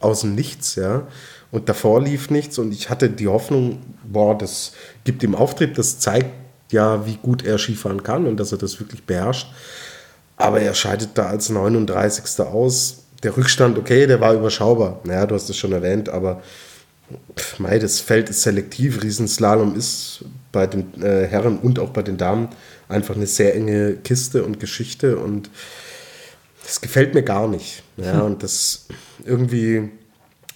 Aus 0.00 0.20
dem 0.20 0.34
Nichts, 0.34 0.76
ja. 0.76 1.06
Und 1.50 1.68
davor 1.68 2.02
lief 2.02 2.30
nichts 2.30 2.58
und 2.58 2.72
ich 2.72 2.90
hatte 2.90 3.08
die 3.08 3.28
Hoffnung, 3.28 3.78
boah, 4.04 4.36
das 4.36 4.72
gibt 5.04 5.22
ihm 5.22 5.34
Auftrieb, 5.34 5.74
das 5.74 5.98
zeigt 5.98 6.30
ja, 6.70 7.06
wie 7.06 7.16
gut 7.16 7.44
er 7.44 7.58
Skifahren 7.58 8.02
kann 8.02 8.26
und 8.26 8.38
dass 8.38 8.52
er 8.52 8.58
das 8.58 8.78
wirklich 8.78 9.04
beherrscht. 9.04 9.48
Aber 10.36 10.60
er 10.60 10.74
scheidet 10.74 11.10
da 11.14 11.26
als 11.26 11.48
39. 11.48 12.40
aus. 12.40 13.04
Der 13.22 13.36
Rückstand, 13.36 13.78
okay, 13.78 14.06
der 14.06 14.20
war 14.20 14.34
überschaubar. 14.34 15.00
Naja, 15.04 15.26
du 15.26 15.34
hast 15.34 15.48
es 15.48 15.56
schon 15.56 15.72
erwähnt, 15.72 16.08
aber 16.08 16.42
pff, 17.36 17.58
mei, 17.58 17.78
das 17.78 18.00
Feld 18.00 18.28
ist 18.28 18.42
selektiv. 18.42 19.02
Riesenslalom 19.02 19.74
ist 19.74 20.24
bei 20.52 20.66
den 20.66 21.02
äh, 21.02 21.26
Herren 21.26 21.58
und 21.58 21.78
auch 21.78 21.90
bei 21.90 22.02
den 22.02 22.18
Damen 22.18 22.48
einfach 22.88 23.16
eine 23.16 23.26
sehr 23.26 23.54
enge 23.54 23.94
Kiste 23.94 24.44
und 24.44 24.60
Geschichte 24.60 25.16
und 25.16 25.50
das 26.64 26.80
gefällt 26.80 27.14
mir 27.14 27.22
gar 27.22 27.48
nicht. 27.48 27.82
Ja, 27.96 28.20
hm. 28.20 28.20
und 28.22 28.42
das 28.42 28.86
irgendwie 29.24 29.90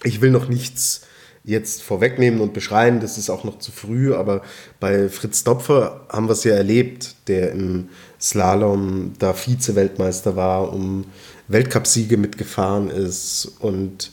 ich 0.03 0.21
will 0.21 0.31
noch 0.31 0.47
nichts 0.47 1.01
jetzt 1.43 1.81
vorwegnehmen 1.81 2.39
und 2.39 2.53
beschreien, 2.53 3.01
das 3.01 3.17
ist 3.17 3.29
auch 3.29 3.43
noch 3.43 3.59
zu 3.59 3.71
früh, 3.71 4.13
aber 4.13 4.41
bei 4.79 5.09
Fritz 5.09 5.43
Dopfer 5.43 6.05
haben 6.09 6.27
wir 6.27 6.33
es 6.33 6.45
ja 6.45 6.55
erlebt, 6.55 7.15
der 7.27 7.51
im 7.51 7.89
Slalom 8.19 9.13
da 9.19 9.33
Vize-Weltmeister 9.33 10.37
war, 10.37 10.71
um 10.71 11.05
Weltcupsiege 11.49 12.15
mitgefahren 12.15 12.89
ist 12.89 13.51
und 13.59 14.11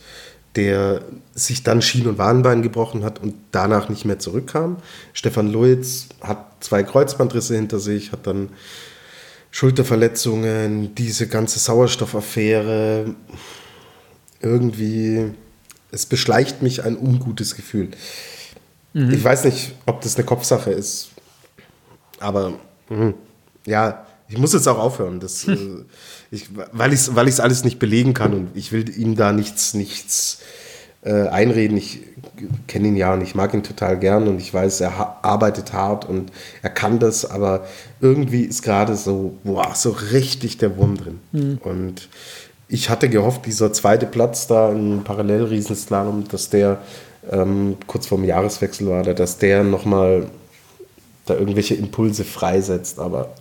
der 0.56 1.02
sich 1.32 1.62
dann 1.62 1.80
Schien- 1.80 2.08
und 2.08 2.18
Wadenbein 2.18 2.62
gebrochen 2.62 3.04
hat 3.04 3.22
und 3.22 3.34
danach 3.52 3.88
nicht 3.88 4.04
mehr 4.04 4.18
zurückkam. 4.18 4.78
Stefan 5.12 5.52
Luiz 5.52 6.08
hat 6.20 6.64
zwei 6.64 6.82
Kreuzbandrisse 6.82 7.54
hinter 7.54 7.78
sich, 7.78 8.10
hat 8.10 8.26
dann 8.26 8.48
Schulterverletzungen, 9.52 10.94
diese 10.96 11.28
ganze 11.28 11.60
Sauerstoffaffäre, 11.60 13.14
irgendwie 14.40 15.30
es 15.92 16.06
beschleicht 16.06 16.62
mich 16.62 16.84
ein 16.84 16.96
ungutes 16.96 17.56
Gefühl. 17.56 17.88
Mhm. 18.92 19.12
Ich 19.12 19.22
weiß 19.22 19.44
nicht, 19.44 19.72
ob 19.86 20.00
das 20.00 20.16
eine 20.16 20.24
Kopfsache 20.24 20.70
ist, 20.70 21.10
aber 22.18 22.54
mh, 22.88 23.14
ja, 23.66 24.06
ich 24.28 24.38
muss 24.38 24.52
jetzt 24.52 24.68
auch 24.68 24.78
aufhören, 24.78 25.20
das, 25.20 25.46
äh, 25.48 25.56
ich, 26.30 26.48
weil 26.72 26.92
ich 26.92 27.00
es 27.00 27.14
weil 27.14 27.28
alles 27.40 27.64
nicht 27.64 27.78
belegen 27.78 28.14
kann 28.14 28.32
und 28.32 28.50
ich 28.54 28.72
will 28.72 28.88
ihm 28.96 29.16
da 29.16 29.32
nichts, 29.32 29.74
nichts 29.74 30.40
äh, 31.02 31.28
einreden. 31.28 31.76
Ich 31.76 32.00
kenne 32.66 32.88
ihn 32.88 32.96
ja 32.96 33.12
und 33.12 33.22
ich 33.22 33.34
mag 33.34 33.52
ihn 33.54 33.62
total 33.62 33.98
gern 33.98 34.28
und 34.28 34.40
ich 34.40 34.52
weiß, 34.52 34.80
er 34.80 35.18
arbeitet 35.22 35.72
hart 35.72 36.08
und 36.08 36.30
er 36.62 36.70
kann 36.70 36.98
das, 36.98 37.24
aber 37.24 37.66
irgendwie 38.00 38.42
ist 38.42 38.62
gerade 38.62 38.96
so, 38.96 39.36
boah, 39.44 39.74
so 39.74 39.90
richtig 39.90 40.58
der 40.58 40.76
Wurm 40.76 40.96
drin. 40.96 41.20
Mhm. 41.32 41.58
Und 41.62 42.08
ich 42.70 42.88
hatte 42.88 43.08
gehofft, 43.08 43.46
dieser 43.46 43.72
zweite 43.72 44.06
Platz 44.06 44.46
da 44.46 44.70
im 44.70 45.02
Parallelriesenslalom, 45.02 46.28
dass 46.28 46.50
der 46.50 46.78
ähm, 47.30 47.76
kurz 47.86 48.06
vorm 48.06 48.24
Jahreswechsel 48.24 48.88
war, 48.88 49.02
dass 49.02 49.38
der 49.38 49.64
nochmal 49.64 50.26
da 51.26 51.34
irgendwelche 51.34 51.74
Impulse 51.74 52.24
freisetzt. 52.24 52.98
Aber 52.98 53.34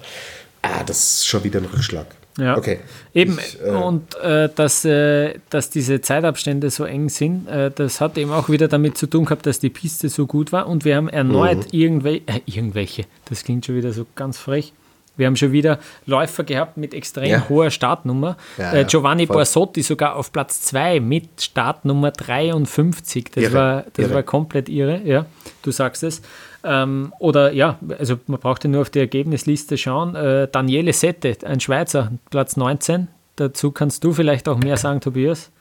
ah, 0.63 0.83
das 0.85 1.19
ist 1.19 1.27
schon 1.27 1.43
wieder 1.43 1.59
ein 1.59 1.65
Rückschlag. 1.65 2.07
Ja, 2.37 2.57
okay. 2.57 2.79
Eben, 3.13 3.37
ich, 3.37 3.59
äh, 3.61 3.69
und 3.69 4.15
äh, 4.15 4.49
dass, 4.53 4.85
äh, 4.85 5.35
dass 5.49 5.69
diese 5.69 6.01
Zeitabstände 6.01 6.69
so 6.69 6.85
eng 6.85 7.09
sind, 7.09 7.47
äh, 7.47 7.69
das 7.73 8.01
hat 8.01 8.17
eben 8.17 8.31
auch 8.31 8.49
wieder 8.49 8.67
damit 8.67 8.97
zu 8.97 9.07
tun 9.07 9.25
gehabt, 9.25 9.45
dass 9.45 9.59
die 9.59 9.69
Piste 9.69 10.09
so 10.09 10.25
gut 10.25 10.51
war 10.51 10.67
und 10.67 10.85
wir 10.85 10.95
haben 10.95 11.09
erneut 11.09 11.57
mhm. 11.57 11.79
irgendwel 11.79 12.21
äh, 12.27 12.39
irgendwelche, 12.45 13.05
das 13.25 13.43
klingt 13.43 13.65
schon 13.65 13.75
wieder 13.75 13.91
so 13.91 14.05
ganz 14.15 14.37
frech, 14.37 14.73
wir 15.19 15.27
haben 15.27 15.35
schon 15.35 15.51
wieder 15.51 15.79
Läufer 16.05 16.43
gehabt 16.43 16.77
mit 16.77 16.93
extrem 16.93 17.29
ja. 17.29 17.49
hoher 17.49 17.69
Startnummer. 17.69 18.37
Ja, 18.57 18.73
äh, 18.73 18.85
Giovanni 18.85 19.27
voll. 19.27 19.35
Borsotti 19.35 19.83
sogar 19.83 20.15
auf 20.15 20.31
Platz 20.31 20.61
2 20.61 20.99
mit 21.01 21.41
Startnummer 21.41 22.11
53. 22.11 23.25
Das, 23.31 23.43
irre, 23.43 23.53
war, 23.53 23.83
das 23.93 24.05
irre. 24.05 24.15
war 24.15 24.23
komplett 24.23 24.69
irre, 24.69 25.01
ja. 25.03 25.25
Du 25.61 25.71
sagst 25.71 26.03
es. 26.03 26.21
Ähm, 26.63 27.13
oder 27.19 27.51
ja, 27.51 27.77
also 27.97 28.17
man 28.27 28.39
braucht 28.39 28.63
ja 28.63 28.69
nur 28.69 28.81
auf 28.81 28.89
die 28.89 28.99
Ergebnisliste 28.99 29.77
schauen. 29.77 30.15
Äh, 30.15 30.47
Daniele 30.51 30.93
Sette, 30.93 31.37
ein 31.45 31.59
Schweizer, 31.59 32.11
Platz 32.29 32.57
19. 32.57 33.07
Dazu 33.35 33.71
kannst 33.71 34.03
du 34.03 34.13
vielleicht 34.13 34.49
auch 34.49 34.57
mehr 34.57 34.77
sagen, 34.77 35.01
Tobias. 35.01 35.51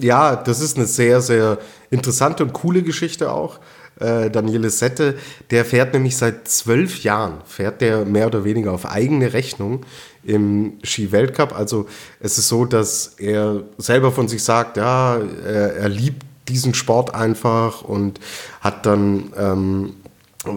Ja, 0.00 0.36
das 0.36 0.60
ist 0.60 0.76
eine 0.76 0.86
sehr, 0.86 1.20
sehr 1.20 1.58
interessante 1.90 2.42
und 2.44 2.52
coole 2.52 2.82
Geschichte 2.82 3.32
auch. 3.32 3.58
Äh, 4.00 4.30
Daniele 4.30 4.70
Sette, 4.70 5.16
der 5.50 5.64
fährt 5.64 5.92
nämlich 5.92 6.16
seit 6.16 6.48
zwölf 6.48 7.02
Jahren, 7.02 7.38
fährt 7.46 7.80
der 7.80 8.04
mehr 8.04 8.26
oder 8.26 8.44
weniger 8.44 8.72
auf 8.72 8.86
eigene 8.86 9.32
Rechnung 9.32 9.84
im 10.24 10.74
Ski-Weltcup. 10.82 11.56
Also 11.56 11.86
es 12.20 12.38
ist 12.38 12.48
so, 12.48 12.64
dass 12.64 13.14
er 13.18 13.62
selber 13.78 14.12
von 14.12 14.28
sich 14.28 14.42
sagt, 14.42 14.76
ja, 14.76 15.18
er, 15.44 15.76
er 15.76 15.88
liebt 15.88 16.24
diesen 16.48 16.74
Sport 16.74 17.14
einfach 17.14 17.82
und 17.82 18.20
hat 18.60 18.86
dann 18.86 19.32
ähm, 19.36 19.94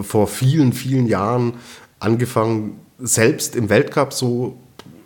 vor 0.04 0.28
vielen, 0.28 0.74
vielen 0.74 1.08
Jahren 1.08 1.54
angefangen, 2.00 2.80
selbst 2.98 3.56
im 3.56 3.70
Weltcup 3.70 4.14
so 4.14 4.58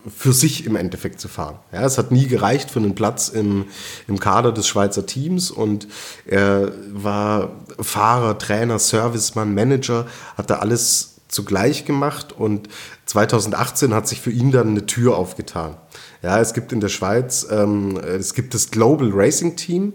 für 0.08 0.34
sich 0.34 0.66
im 0.66 0.76
Endeffekt 0.76 1.20
zu 1.20 1.28
fahren. 1.28 1.58
Ja, 1.72 1.84
es 1.84 1.98
hat 1.98 2.12
nie 2.12 2.28
gereicht 2.28 2.72
für 2.72 2.80
einen 2.80 2.96
Platz 2.96 3.30
im, 3.30 3.66
im 4.08 4.20
Kader 4.20 4.52
des 4.52 4.68
Schweizer 4.68 5.06
Teams 5.06 5.52
und 5.52 5.88
er 6.26 6.72
war 6.92 7.52
Fahrer, 7.80 8.38
Trainer, 8.38 8.80
Servicemann, 8.80 9.54
Manager, 9.54 10.06
hat 10.38 10.50
da 10.50 10.56
alles 10.56 11.16
zugleich 11.28 11.86
gemacht 11.86 12.32
und 12.32 12.70
2018 13.08 13.94
hat 13.94 14.08
sich 14.08 14.22
für 14.22 14.32
ihn 14.32 14.52
dann 14.52 14.70
eine 14.70 14.86
Tür 14.86 15.18
aufgetan. 15.18 15.76
Ja, 16.22 16.40
es 16.40 16.54
gibt 16.54 16.72
in 16.72 16.80
der 16.80 16.90
Schweiz, 16.90 17.46
ähm, 17.52 17.98
es 17.98 18.34
gibt 18.34 18.54
das 18.54 18.72
Global 18.72 19.12
Racing 19.14 19.56
Team. 19.56 19.94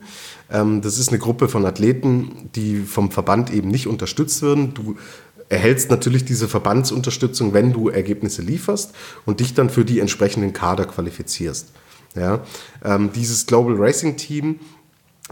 Ähm, 0.50 0.80
das 0.82 0.98
ist 0.98 1.08
eine 1.08 1.18
Gruppe 1.18 1.48
von 1.48 1.64
Athleten, 1.66 2.50
die 2.54 2.80
vom 2.82 3.10
Verband 3.10 3.52
eben 3.52 3.68
nicht 3.68 3.86
unterstützt 3.86 4.42
werden. 4.42 4.74
Du 4.74 4.96
erhältst 5.50 5.90
natürlich 5.90 6.24
diese 6.24 6.48
Verbandsunterstützung, 6.48 7.52
wenn 7.52 7.72
du 7.72 7.90
Ergebnisse 7.90 8.40
lieferst 8.40 8.92
und 9.26 9.40
dich 9.40 9.52
dann 9.52 9.68
für 9.68 9.84
die 9.84 10.00
entsprechenden 10.00 10.54
Kader 10.54 10.86
qualifizierst. 10.86 11.68
Ja, 12.16 12.40
ähm, 12.84 13.10
dieses 13.14 13.46
Global 13.46 13.74
Racing 13.76 14.16
Team, 14.16 14.60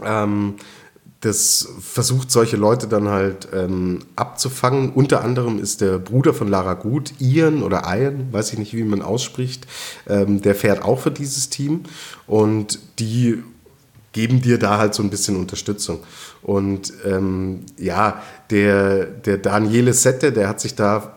ähm, 0.03 0.55
das 1.21 1.67
versucht 1.81 2.31
solche 2.31 2.55
Leute 2.55 2.87
dann 2.87 3.09
halt 3.09 3.49
ähm, 3.53 3.99
abzufangen. 4.15 4.91
Unter 4.91 5.21
anderem 5.21 5.59
ist 5.59 5.81
der 5.81 5.99
Bruder 5.99 6.33
von 6.33 6.47
Lara 6.47 6.75
Gut, 6.75 7.13
Ian 7.19 7.63
oder 7.63 7.83
Ian, 7.85 8.31
weiß 8.31 8.53
ich 8.53 8.59
nicht, 8.59 8.73
wie 8.73 8.83
man 8.83 9.01
ausspricht, 9.01 9.67
ähm, 10.07 10.41
der 10.41 10.55
fährt 10.55 10.81
auch 10.83 10.99
für 10.99 11.11
dieses 11.11 11.49
Team 11.49 11.83
und 12.27 12.79
die 12.99 13.43
geben 14.13 14.41
dir 14.41 14.57
da 14.57 14.77
halt 14.77 14.93
so 14.93 15.03
ein 15.03 15.09
bisschen 15.09 15.35
Unterstützung. 15.35 15.99
Und 16.41 16.93
ähm, 17.05 17.65
ja, 17.77 18.21
der, 18.49 19.05
der 19.05 19.37
Daniele 19.37 19.93
Sette, 19.93 20.31
der 20.31 20.47
hat 20.47 20.59
sich 20.61 20.75
da 20.75 21.15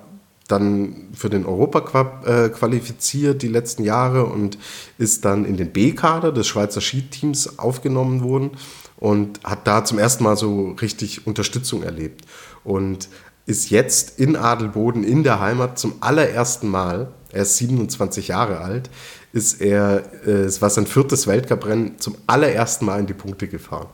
dann 0.49 1.09
für 1.15 1.31
den 1.31 1.47
Europacup 1.47 2.27
äh, 2.27 2.49
qualifiziert 2.51 3.43
die 3.43 3.49
letzten 3.49 3.85
Jahre 3.85 4.27
und 4.27 4.59
ist 4.99 5.25
dann 5.25 5.45
in 5.45 5.57
den 5.57 5.73
B-Kader 5.73 6.33
des 6.33 6.47
Schweizer 6.47 6.81
Skiteams 6.81 7.59
aufgenommen 7.59 8.23
worden 8.23 8.51
und 8.99 9.43
hat 9.45 9.67
da 9.67 9.85
zum 9.85 9.99
ersten 9.99 10.25
Mal 10.25 10.37
so 10.37 10.73
richtig 10.81 11.27
Unterstützung 11.27 11.83
erlebt 11.83 12.25
und 12.65 13.09
ist 13.47 13.71
jetzt 13.71 14.21
in 14.21 14.37
Adelboden 14.37 15.05
in 15.05 15.25
der 15.25 15.41
Heimat 15.41 15.79
zum 15.79 15.95
allerersten 16.01 16.69
Mal, 16.69 17.13
er 17.33 17.43
ist 17.43 17.57
27 17.57 18.29
Jahre 18.29 18.61
alt, 18.61 18.91
ist 19.33 19.61
er, 19.61 20.05
äh, 20.27 20.31
es 20.31 20.61
war 20.61 20.71
sein 20.71 20.87
viertes 20.87 21.27
Weltcuprennen, 21.27 21.99
zum 21.99 22.17
allerersten 22.27 22.85
Mal 22.85 23.01
in 23.01 23.07
die 23.07 23.15
Punkte 23.15 23.49
gefahren. 23.49 23.89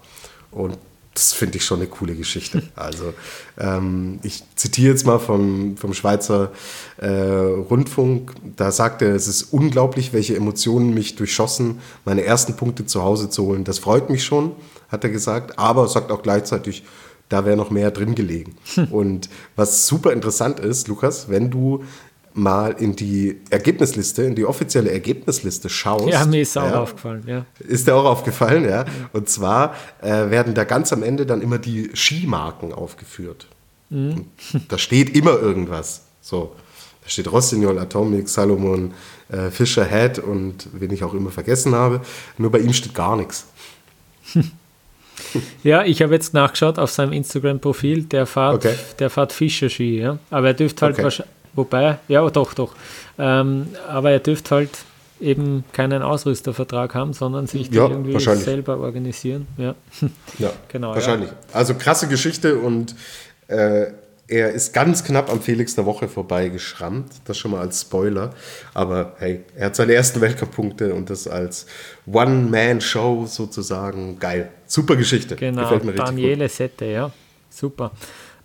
Und 0.51 0.77
das 1.19 1.33
finde 1.33 1.59
ich 1.59 1.65
schon 1.65 1.81
eine 1.81 1.89
coole 1.89 2.15
Geschichte. 2.15 2.63
Also 2.77 3.13
ähm, 3.59 4.21
ich 4.23 4.45
zitiere 4.55 4.93
jetzt 4.93 5.05
mal 5.05 5.19
vom, 5.19 5.77
vom 5.77 5.93
Schweizer 5.95 6.53
äh, 6.99 7.09
Rundfunk. 7.09 8.35
Da 8.57 8.71
sagt 8.71 9.03
er, 9.03 9.15
es 9.15 9.27
ist 9.27 9.53
unglaublich, 9.53 10.13
welche 10.13 10.37
Emotionen 10.37 10.95
mich 10.95 11.17
durchschossen, 11.17 11.81
meine 12.05 12.23
ersten 12.23 12.55
Punkte 12.55 12.87
zu 12.87 13.03
Hause 13.03 13.31
zu 13.31 13.47
holen. 13.47 13.65
Das 13.65 13.81
freut 13.81 14.11
mich 14.11 14.25
schon, 14.25 14.53
hat 14.89 15.03
er 15.03 15.11
gesagt, 15.11 15.59
aber 15.59 15.89
sagt 15.89 16.13
auch 16.13 16.23
gleichzeitig, 16.23 16.85
da 17.29 17.45
wäre 17.45 17.57
noch 17.57 17.71
mehr 17.71 17.91
drin 17.91 18.15
gelegen. 18.15 18.57
Und 18.91 19.29
was 19.57 19.87
super 19.87 20.13
interessant 20.13 20.61
ist, 20.61 20.87
Lukas, 20.87 21.29
wenn 21.29 21.51
du 21.51 21.83
mal 22.35 22.73
in 22.79 22.95
die 22.95 23.41
Ergebnisliste, 23.51 24.23
in 24.23 24.35
die 24.35 24.45
offizielle 24.45 24.91
Ergebnisliste 24.91 25.69
schaust. 25.69 26.09
Ja, 26.09 26.25
mir 26.25 26.43
ist 26.43 26.57
auch 26.57 26.71
ja, 26.71 26.81
aufgefallen, 26.81 27.25
ja. 27.27 27.45
Ist 27.61 27.87
dir 27.87 27.95
auch 27.95 28.05
aufgefallen, 28.05 28.65
ja. 28.65 28.85
Und 29.13 29.29
zwar 29.29 29.75
äh, 30.01 30.31
werden 30.31 30.55
da 30.55 30.65
ganz 30.65 30.93
am 30.93 31.03
Ende 31.03 31.27
dann 31.27 31.43
immer 31.43 31.59
die 31.59 31.91
Skimarken 31.95 32.73
aufgeführt. 32.73 33.47
Mhm. 33.91 34.27
Da 34.69 34.79
steht 34.79 35.17
immer 35.17 35.39
irgendwas. 35.39 36.03
So. 36.21 36.55
Da 37.03 37.11
steht 37.11 37.31
Rossignol, 37.33 37.79
Atomic, 37.79 38.29
Salomon, 38.29 38.93
äh, 39.31 39.51
Fischer, 39.51 39.85
Head 39.85 40.19
und 40.19 40.69
wen 40.73 40.91
ich 40.93 41.03
auch 41.03 41.15
immer 41.15 41.31
vergessen 41.31 41.75
habe. 41.75 42.01
Nur 42.37 42.51
bei 42.51 42.59
ihm 42.59 42.73
steht 42.73 42.95
gar 42.95 43.17
nichts. 43.17 43.47
Ja, 45.65 45.85
ich 45.85 46.01
habe 46.01 46.15
jetzt 46.15 46.33
nachgeschaut 46.33 46.79
auf 46.79 46.91
seinem 46.91 47.13
Instagram-Profil, 47.13 48.05
der 48.05 48.25
fährt, 48.25 48.55
okay. 48.55 48.75
der 49.01 49.11
fährt 49.11 49.33
Fischer-Ski, 49.33 50.01
ja. 50.01 50.19
Aber 50.31 50.47
er 50.47 50.55
dürfte 50.55 50.87
halt 50.87 50.95
okay. 50.95 51.03
wahrscheinlich 51.03 51.35
Wobei, 51.59 51.99
ja, 52.07 52.31
doch, 52.31 52.55
doch. 52.55 52.77
Ähm, 53.19 53.67
aber 53.89 54.13
er 54.13 54.21
dürfte 54.21 54.55
halt 54.55 54.71
eben 55.19 55.65
keinen 55.73 56.03
Ausrüstervertrag 56.03 56.95
haben, 56.95 57.13
sondern 57.13 57.49
sich 57.49 57.69
ja, 57.73 57.89
irgendwie 57.89 58.17
selber 58.21 58.79
organisieren. 58.79 59.49
Ja, 59.57 59.75
ja 60.39 60.53
genau. 60.69 60.95
Wahrscheinlich. 60.95 61.31
Ja. 61.31 61.37
Also 61.53 61.75
krasse 61.75 62.07
Geschichte 62.07 62.59
und 62.59 62.95
äh, 63.49 63.87
er 64.29 64.53
ist 64.53 64.73
ganz 64.73 65.03
knapp 65.03 65.33
am 65.33 65.43
Felix 65.43 65.75
der 65.75 65.85
Woche 65.85 66.07
vorbeigeschrammt. 66.07 67.11
Das 67.25 67.37
schon 67.37 67.51
mal 67.51 67.63
als 67.63 67.81
Spoiler. 67.81 68.35
Aber 68.73 69.15
hey, 69.19 69.41
er 69.57 69.67
hat 69.67 69.75
seine 69.75 69.95
ersten 69.95 70.21
Weltcup-Punkte 70.21 70.95
und 70.95 71.11
das 71.11 71.27
als 71.27 71.67
One-Man-Show 72.07 73.27
sozusagen. 73.27 74.21
Geil. 74.21 74.53
Super 74.65 74.95
Geschichte. 74.95 75.35
Genau, 75.35 75.63
Gefällt 75.63 75.85
mir 75.85 75.95
Daniele 75.95 76.49
Sette, 76.49 76.85
ja. 76.85 77.11
Super. 77.51 77.91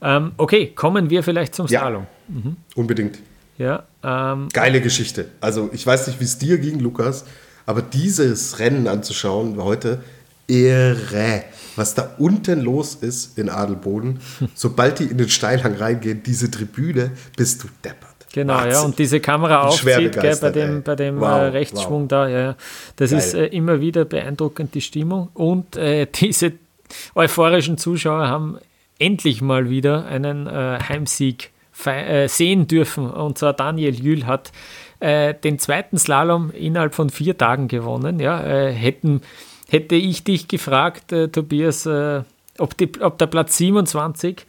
Ähm, 0.03 0.33
okay, 0.37 0.67
kommen 0.67 1.09
wir 1.09 1.23
vielleicht 1.23 1.55
zum 1.55 1.67
Slalom. 1.67 2.05
Ja, 2.27 2.35
mhm. 2.35 2.57
Unbedingt. 2.75 3.19
Ja, 3.57 3.83
ähm, 4.03 4.49
Geile 4.51 4.81
Geschichte. 4.81 5.27
Also 5.39 5.69
ich 5.71 5.85
weiß 5.85 6.07
nicht, 6.07 6.19
wie 6.19 6.25
es 6.25 6.37
dir 6.37 6.57
ging, 6.57 6.79
Lukas, 6.79 7.25
aber 7.65 7.81
dieses 7.81 8.59
Rennen 8.59 8.87
anzuschauen 8.87 9.63
heute, 9.63 10.03
irre. 10.47 11.43
Was 11.75 11.95
da 11.95 12.15
unten 12.17 12.61
los 12.61 12.95
ist 12.95 13.37
in 13.37 13.49
Adelboden, 13.49 14.19
sobald 14.55 14.99
die 14.99 15.05
in 15.05 15.17
den 15.17 15.29
Steilhang 15.29 15.75
reingehen, 15.75 16.21
diese 16.23 16.51
Tribüne, 16.51 17.11
bist 17.37 17.63
du 17.63 17.67
deppert. 17.83 18.09
Genau, 18.33 18.55
Wahnsinn. 18.55 18.71
ja, 18.71 18.81
und 18.81 18.99
diese 18.99 19.19
Kamera 19.19 19.61
aufzieht 19.61 20.11
gell, 20.19 20.35
bei 20.41 20.49
dem, 20.49 20.81
bei 20.81 20.95
dem 20.95 21.19
wow, 21.19 21.29
äh, 21.29 21.45
Rechtsschwung 21.49 22.03
wow. 22.03 22.07
da, 22.07 22.27
ja, 22.27 22.55
das 22.95 23.11
Geil. 23.11 23.19
ist 23.19 23.33
äh, 23.35 23.45
immer 23.45 23.79
wieder 23.79 24.05
beeindruckend, 24.05 24.73
die 24.73 24.81
Stimmung. 24.81 25.29
Und 25.35 25.75
äh, 25.77 26.07
diese 26.15 26.53
euphorischen 27.15 27.77
Zuschauer 27.77 28.27
haben 28.27 28.57
endlich 29.03 29.41
mal 29.41 29.69
wieder 29.69 30.05
einen 30.05 30.47
äh, 30.47 30.79
Heimsieg 30.87 31.51
äh, 31.85 32.27
sehen 32.29 32.67
dürfen. 32.67 33.09
Und 33.09 33.37
zwar 33.37 33.53
Daniel 33.53 33.93
Jühl 33.93 34.25
hat 34.25 34.51
äh, 34.99 35.33
den 35.33 35.59
zweiten 35.59 35.97
Slalom 35.97 36.51
innerhalb 36.51 36.95
von 36.95 37.09
vier 37.09 37.37
Tagen 37.37 37.67
gewonnen. 37.67 38.21
Ja, 38.21 38.41
äh, 38.41 38.71
hätten, 38.71 39.21
hätte 39.69 39.95
ich 39.95 40.23
dich 40.23 40.47
gefragt, 40.47 41.11
äh, 41.11 41.27
Tobias, 41.27 41.85
äh, 41.85 42.21
ob, 42.57 42.77
die, 42.77 42.89
ob 43.01 43.17
der 43.17 43.27
Platz 43.27 43.57
27 43.57 44.45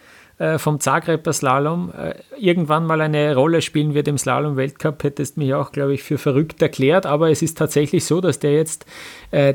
vom 0.57 0.81
Zagreber 0.81 1.33
Slalom 1.33 1.93
irgendwann 2.37 2.87
mal 2.87 3.01
eine 3.01 3.37
Rolle 3.37 3.63
spielen 3.63 3.95
wird 3.95 4.09
im 4.09 4.19
Slalom-Weltcup, 4.19 5.05
hättest 5.05 5.37
mich 5.37 5.55
auch, 5.55 5.71
glaube 5.71 5.95
ich, 5.95 6.03
für 6.03 6.19
verrückt 6.19 6.61
erklärt. 6.61 7.07
Aber 7.07 7.31
es 7.31 7.41
ist 7.41 7.57
tatsächlich 7.57 8.05
so, 8.05 8.21
dass 8.21 8.41
der 8.41 8.53
jetzt 8.53 8.85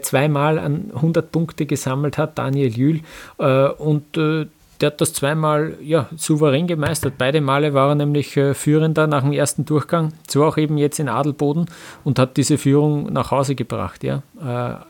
zweimal 0.01 0.57
an 0.57 0.91
100 0.95 1.33
Punkte 1.33 1.65
gesammelt 1.65 2.17
hat, 2.17 2.37
Daniel 2.37 2.69
Jühl. 2.69 3.01
und 3.37 4.17
der 4.81 4.87
hat 4.87 5.01
das 5.01 5.13
zweimal 5.13 5.77
ja, 5.81 6.07
souverän 6.15 6.67
gemeistert. 6.67 7.15
Beide 7.17 7.41
Male 7.41 7.73
war 7.73 7.89
er 7.89 7.95
nämlich 7.95 8.37
äh, 8.37 8.53
Führender 8.53 9.07
nach 9.07 9.23
dem 9.23 9.33
ersten 9.33 9.65
Durchgang, 9.65 10.13
so 10.27 10.45
auch 10.45 10.57
eben 10.57 10.77
jetzt 10.77 10.99
in 10.99 11.09
Adelboden 11.09 11.65
und 12.03 12.17
hat 12.17 12.37
diese 12.37 12.57
Führung 12.57 13.11
nach 13.11 13.31
Hause 13.31 13.55
gebracht. 13.55 14.03
Ja. 14.03 14.23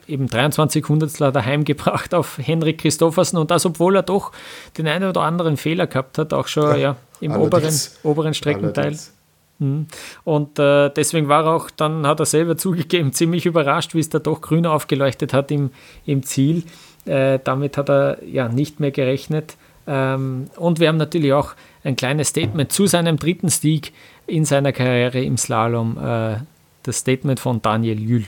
Äh, 0.07 0.11
eben 0.13 0.27
23 0.27 0.87
Hundertstel 0.87 1.31
daheim 1.31 1.65
gebracht 1.65 2.13
auf 2.13 2.37
Henrik 2.37 2.79
Christoffersen 2.79 3.39
und 3.39 3.49
das, 3.51 3.65
obwohl 3.65 3.95
er 3.95 4.03
doch 4.03 4.31
den 4.77 4.87
einen 4.87 5.09
oder 5.09 5.21
anderen 5.21 5.57
Fehler 5.57 5.87
gehabt 5.87 6.17
hat, 6.17 6.33
auch 6.33 6.47
schon 6.47 6.69
ja, 6.71 6.75
ja 6.75 6.95
im 7.19 7.35
oberen, 7.35 7.73
oberen 8.03 8.33
Streckenteil. 8.33 8.85
Allerdings. 8.85 9.13
Mhm. 9.59 9.87
Und 10.23 10.57
äh, 10.57 10.89
deswegen 10.89 11.27
war 11.27 11.45
er 11.45 11.53
auch, 11.53 11.69
dann 11.69 12.07
hat 12.07 12.19
er 12.19 12.25
selber 12.25 12.57
zugegeben, 12.57 13.13
ziemlich 13.13 13.45
überrascht, 13.45 13.93
wie 13.93 13.99
es 13.99 14.09
da 14.09 14.19
doch 14.19 14.41
grün 14.41 14.65
aufgeleuchtet 14.65 15.33
hat 15.33 15.51
im, 15.51 15.71
im 16.05 16.23
Ziel. 16.23 16.63
Äh, 17.05 17.39
damit 17.43 17.77
hat 17.77 17.89
er 17.89 18.23
ja 18.23 18.49
nicht 18.49 18.79
mehr 18.79 18.91
gerechnet. 18.91 19.57
Ähm, 19.89 20.51
und 20.55 20.79
wir 20.79 20.87
haben 20.87 20.97
natürlich 20.97 21.33
auch 21.33 21.55
ein 21.83 21.95
kleines 21.95 22.29
Statement 22.29 22.71
zu 22.71 22.85
seinem 22.85 23.17
dritten 23.17 23.49
Sieg 23.49 23.91
in 24.27 24.45
seiner 24.45 24.71
Karriere 24.71 25.19
im 25.21 25.37
Slalom, 25.37 25.97
äh, 25.97 26.35
das 26.83 26.99
Statement 26.99 27.39
von 27.39 27.61
Daniel 27.61 27.99
Jühl. 27.99 28.25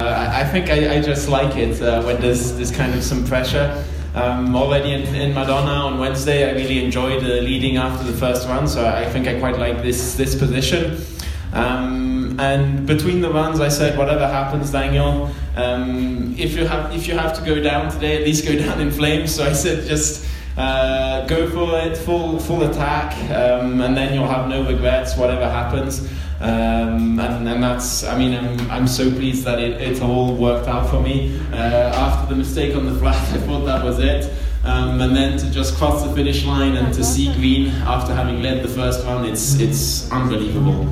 Uh, 0.00 0.04
I 0.04 0.44
think 0.44 0.68
I, 0.68 0.98
I 0.98 1.00
just 1.00 1.28
like 1.28 1.56
it 1.56 1.80
uh, 1.82 2.02
when 2.06 2.20
there's, 2.20 2.54
there's 2.54 2.70
kind 2.70 2.94
of 2.94 3.02
some 3.02 3.24
pressure. 3.24 3.82
Um, 4.14 4.54
already 4.54 4.92
in, 4.92 5.14
in, 5.14 5.34
Madonna 5.34 5.86
on 5.86 5.98
Wednesday, 5.98 6.48
I 6.48 6.52
really 6.52 6.84
enjoyed 6.84 7.22
uh, 7.22 7.42
leading 7.42 7.78
after 7.78 8.04
the 8.04 8.16
first 8.16 8.48
run, 8.48 8.68
so 8.68 8.86
I 8.86 9.04
think 9.06 9.26
I 9.26 9.38
quite 9.38 9.58
like 9.58 9.82
this 9.82 10.14
this 10.14 10.34
position. 10.34 11.04
Um, 11.52 12.38
and 12.38 12.86
between 12.86 13.20
the 13.20 13.30
runs, 13.30 13.60
I 13.60 13.68
said, 13.68 13.98
whatever 13.98 14.26
happens, 14.26 14.70
Daniel, 14.70 15.30
um, 15.56 16.34
if 16.38 16.56
you 16.56 16.66
have 16.66 16.94
if 16.94 17.08
you 17.08 17.18
have 17.18 17.34
to 17.34 17.44
go 17.44 17.60
down 17.60 17.90
today, 17.90 18.16
at 18.18 18.24
least 18.24 18.46
go 18.46 18.56
down 18.66 18.80
in 18.80 18.90
flames. 18.90 19.34
So 19.34 19.44
I 19.44 19.52
said, 19.52 19.86
just 19.86 20.24
Uh, 20.58 21.24
go 21.26 21.48
for 21.48 21.78
it, 21.78 21.96
full 21.96 22.38
full 22.40 22.64
attack, 22.64 23.14
um, 23.30 23.80
and 23.80 23.96
then 23.96 24.12
you'll 24.12 24.26
have 24.26 24.48
no 24.48 24.66
regrets, 24.66 25.16
whatever 25.16 25.48
happens. 25.48 26.00
Um, 26.40 27.18
and, 27.20 27.48
and 27.48 27.62
that's, 27.62 28.04
I 28.04 28.18
mean, 28.18 28.34
I'm, 28.34 28.70
I'm 28.70 28.88
so 28.88 29.10
pleased 29.10 29.44
that 29.44 29.60
it, 29.60 29.80
it 29.80 30.02
all 30.02 30.34
worked 30.34 30.68
out 30.68 30.90
for 30.90 31.00
me. 31.00 31.38
Uh, 31.52 31.56
after 31.56 32.32
the 32.32 32.36
mistake 32.36 32.76
on 32.76 32.86
the 32.86 32.94
flat, 32.98 33.16
I 33.34 33.38
thought 33.38 33.64
that 33.66 33.84
was 33.84 33.98
it. 34.00 34.32
Um, 34.64 35.00
and 35.00 35.14
then 35.16 35.38
to 35.38 35.50
just 35.50 35.76
cross 35.76 36.04
the 36.04 36.12
finish 36.14 36.44
line 36.44 36.76
and 36.76 36.92
to 36.94 37.04
see 37.04 37.32
green 37.34 37.68
after 37.86 38.12
having 38.12 38.42
led 38.42 38.62
the 38.64 38.68
first 38.68 39.06
one, 39.06 39.24
it's, 39.24 39.60
it's 39.60 40.10
unbelievable. 40.10 40.86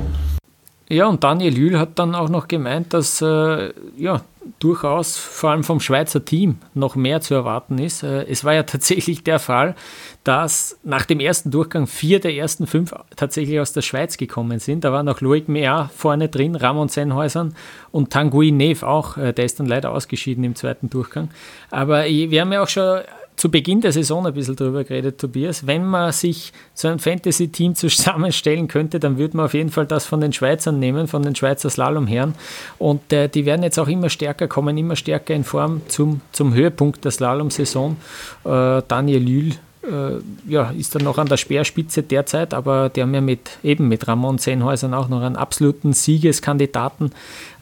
Ja, 0.89 1.07
und 1.07 1.21
Daniel 1.21 1.53
Jühl 1.53 1.77
hat 1.77 1.99
dann 1.99 2.15
auch 2.15 2.29
noch 2.29 2.47
gemeint, 2.47 2.93
dass 2.93 3.21
äh, 3.21 3.73
ja, 3.97 4.21
durchaus 4.59 5.17
vor 5.17 5.51
allem 5.51 5.63
vom 5.63 5.79
Schweizer 5.79 6.23
Team 6.23 6.57
noch 6.73 6.95
mehr 6.95 7.21
zu 7.21 7.33
erwarten 7.33 7.77
ist. 7.77 8.03
Äh, 8.03 8.23
es 8.23 8.43
war 8.43 8.53
ja 8.53 8.63
tatsächlich 8.63 9.23
der 9.23 9.39
Fall, 9.39 9.75
dass 10.23 10.77
nach 10.83 11.05
dem 11.05 11.19
ersten 11.19 11.51
Durchgang 11.51 11.87
vier 11.87 12.19
der 12.19 12.33
ersten 12.33 12.67
fünf 12.67 12.93
tatsächlich 13.15 13.59
aus 13.59 13.73
der 13.73 13.81
Schweiz 13.81 14.17
gekommen 14.17 14.59
sind. 14.59 14.83
Da 14.83 14.91
war 14.91 15.03
noch 15.03 15.21
Loic 15.21 15.47
Mea 15.47 15.89
vorne 15.95 16.29
drin, 16.29 16.55
Ramon 16.55 16.89
Sennhäusern 16.89 17.55
und 17.91 18.11
Tanguy 18.11 18.51
Neve 18.51 18.85
auch. 18.85 19.17
Äh, 19.17 19.33
der 19.33 19.45
ist 19.45 19.59
dann 19.59 19.67
leider 19.67 19.91
ausgeschieden 19.91 20.43
im 20.43 20.55
zweiten 20.55 20.89
Durchgang. 20.89 21.29
Aber 21.71 22.05
wir 22.05 22.41
haben 22.41 22.53
ja 22.53 22.63
auch 22.63 22.67
schon 22.67 23.01
zu 23.37 23.51
Beginn 23.51 23.81
der 23.81 23.91
Saison 23.91 24.25
ein 24.25 24.33
bisschen 24.33 24.55
drüber 24.55 24.83
geredet, 24.83 25.19
Tobias. 25.19 25.67
Wenn 25.67 25.85
man 25.85 26.11
sich 26.11 26.51
so 26.73 26.87
ein 26.87 26.97
Fantasy-Team 26.97 27.75
zusammenstellen 27.75 28.67
könnte, 28.67 28.99
dann 28.99 29.19
würde 29.19 29.37
man 29.37 29.45
auf 29.45 29.53
jeden 29.53 29.69
Fall 29.69 29.85
das 29.85 30.05
von 30.05 30.19
den 30.19 30.33
Schweizern 30.33 30.79
nehmen, 30.79 31.07
von 31.07 31.21
den 31.21 31.35
Schweizer 31.35 31.69
Slalomherren. 31.69 32.33
Und 32.79 33.13
äh, 33.13 33.29
die 33.29 33.45
werden 33.45 33.61
jetzt 33.61 33.77
auch 33.77 33.87
immer 33.87 34.09
stärker 34.09 34.47
kommen, 34.47 34.75
immer 34.77 34.95
stärker 34.95 35.35
in 35.35 35.43
Form 35.43 35.81
zum, 35.87 36.21
zum 36.31 36.55
Höhepunkt 36.55 37.05
der 37.05 37.11
Slalom-Saison. 37.11 37.97
Äh, 38.43 38.81
Daniel 38.87 39.21
Lühl 39.21 39.51
äh, 39.83 40.19
ja, 40.47 40.71
ist 40.71 40.95
dann 40.95 41.03
noch 41.03 41.19
an 41.19 41.27
der 41.27 41.37
Speerspitze 41.37 42.01
derzeit, 42.01 42.55
aber 42.55 42.89
die 42.89 43.03
haben 43.03 43.13
ja 43.13 43.21
mit, 43.21 43.51
eben 43.63 43.87
mit 43.87 44.07
Ramon 44.07 44.39
Sennhäusern 44.39 44.95
auch 44.95 45.09
noch 45.09 45.21
einen 45.21 45.35
absoluten 45.35 45.93
Siegeskandidaten. 45.93 47.11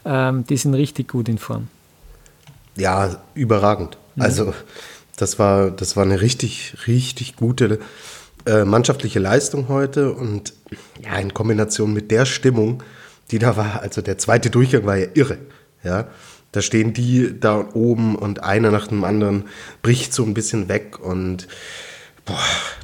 Ähm, 0.06 0.46
die 0.46 0.56
sind 0.56 0.72
richtig 0.72 1.08
gut 1.08 1.28
in 1.28 1.36
Form. 1.36 1.68
Ja, 2.76 3.16
überragend. 3.34 3.98
Mhm. 4.14 4.22
Also 4.22 4.54
das 5.16 5.38
war, 5.38 5.70
das 5.70 5.96
war 5.96 6.04
eine 6.04 6.20
richtig, 6.20 6.74
richtig 6.86 7.36
gute 7.36 7.78
äh, 8.46 8.64
mannschaftliche 8.64 9.18
Leistung 9.18 9.68
heute 9.68 10.12
und 10.12 10.52
ja, 11.02 11.18
in 11.18 11.34
Kombination 11.34 11.92
mit 11.92 12.10
der 12.10 12.26
Stimmung, 12.26 12.82
die 13.30 13.38
da 13.38 13.56
war, 13.56 13.80
also 13.80 14.02
der 14.02 14.18
zweite 14.18 14.50
Durchgang 14.50 14.86
war 14.86 14.96
ja 14.96 15.08
irre. 15.14 15.38
Ja, 15.82 16.08
da 16.52 16.62
stehen 16.62 16.92
die 16.92 17.38
da 17.38 17.68
oben 17.74 18.16
und 18.16 18.42
einer 18.42 18.70
nach 18.70 18.86
dem 18.86 19.04
anderen 19.04 19.44
bricht 19.82 20.14
so 20.14 20.24
ein 20.24 20.34
bisschen 20.34 20.68
weg 20.68 20.98
und 20.98 21.48
boah, 22.24 22.38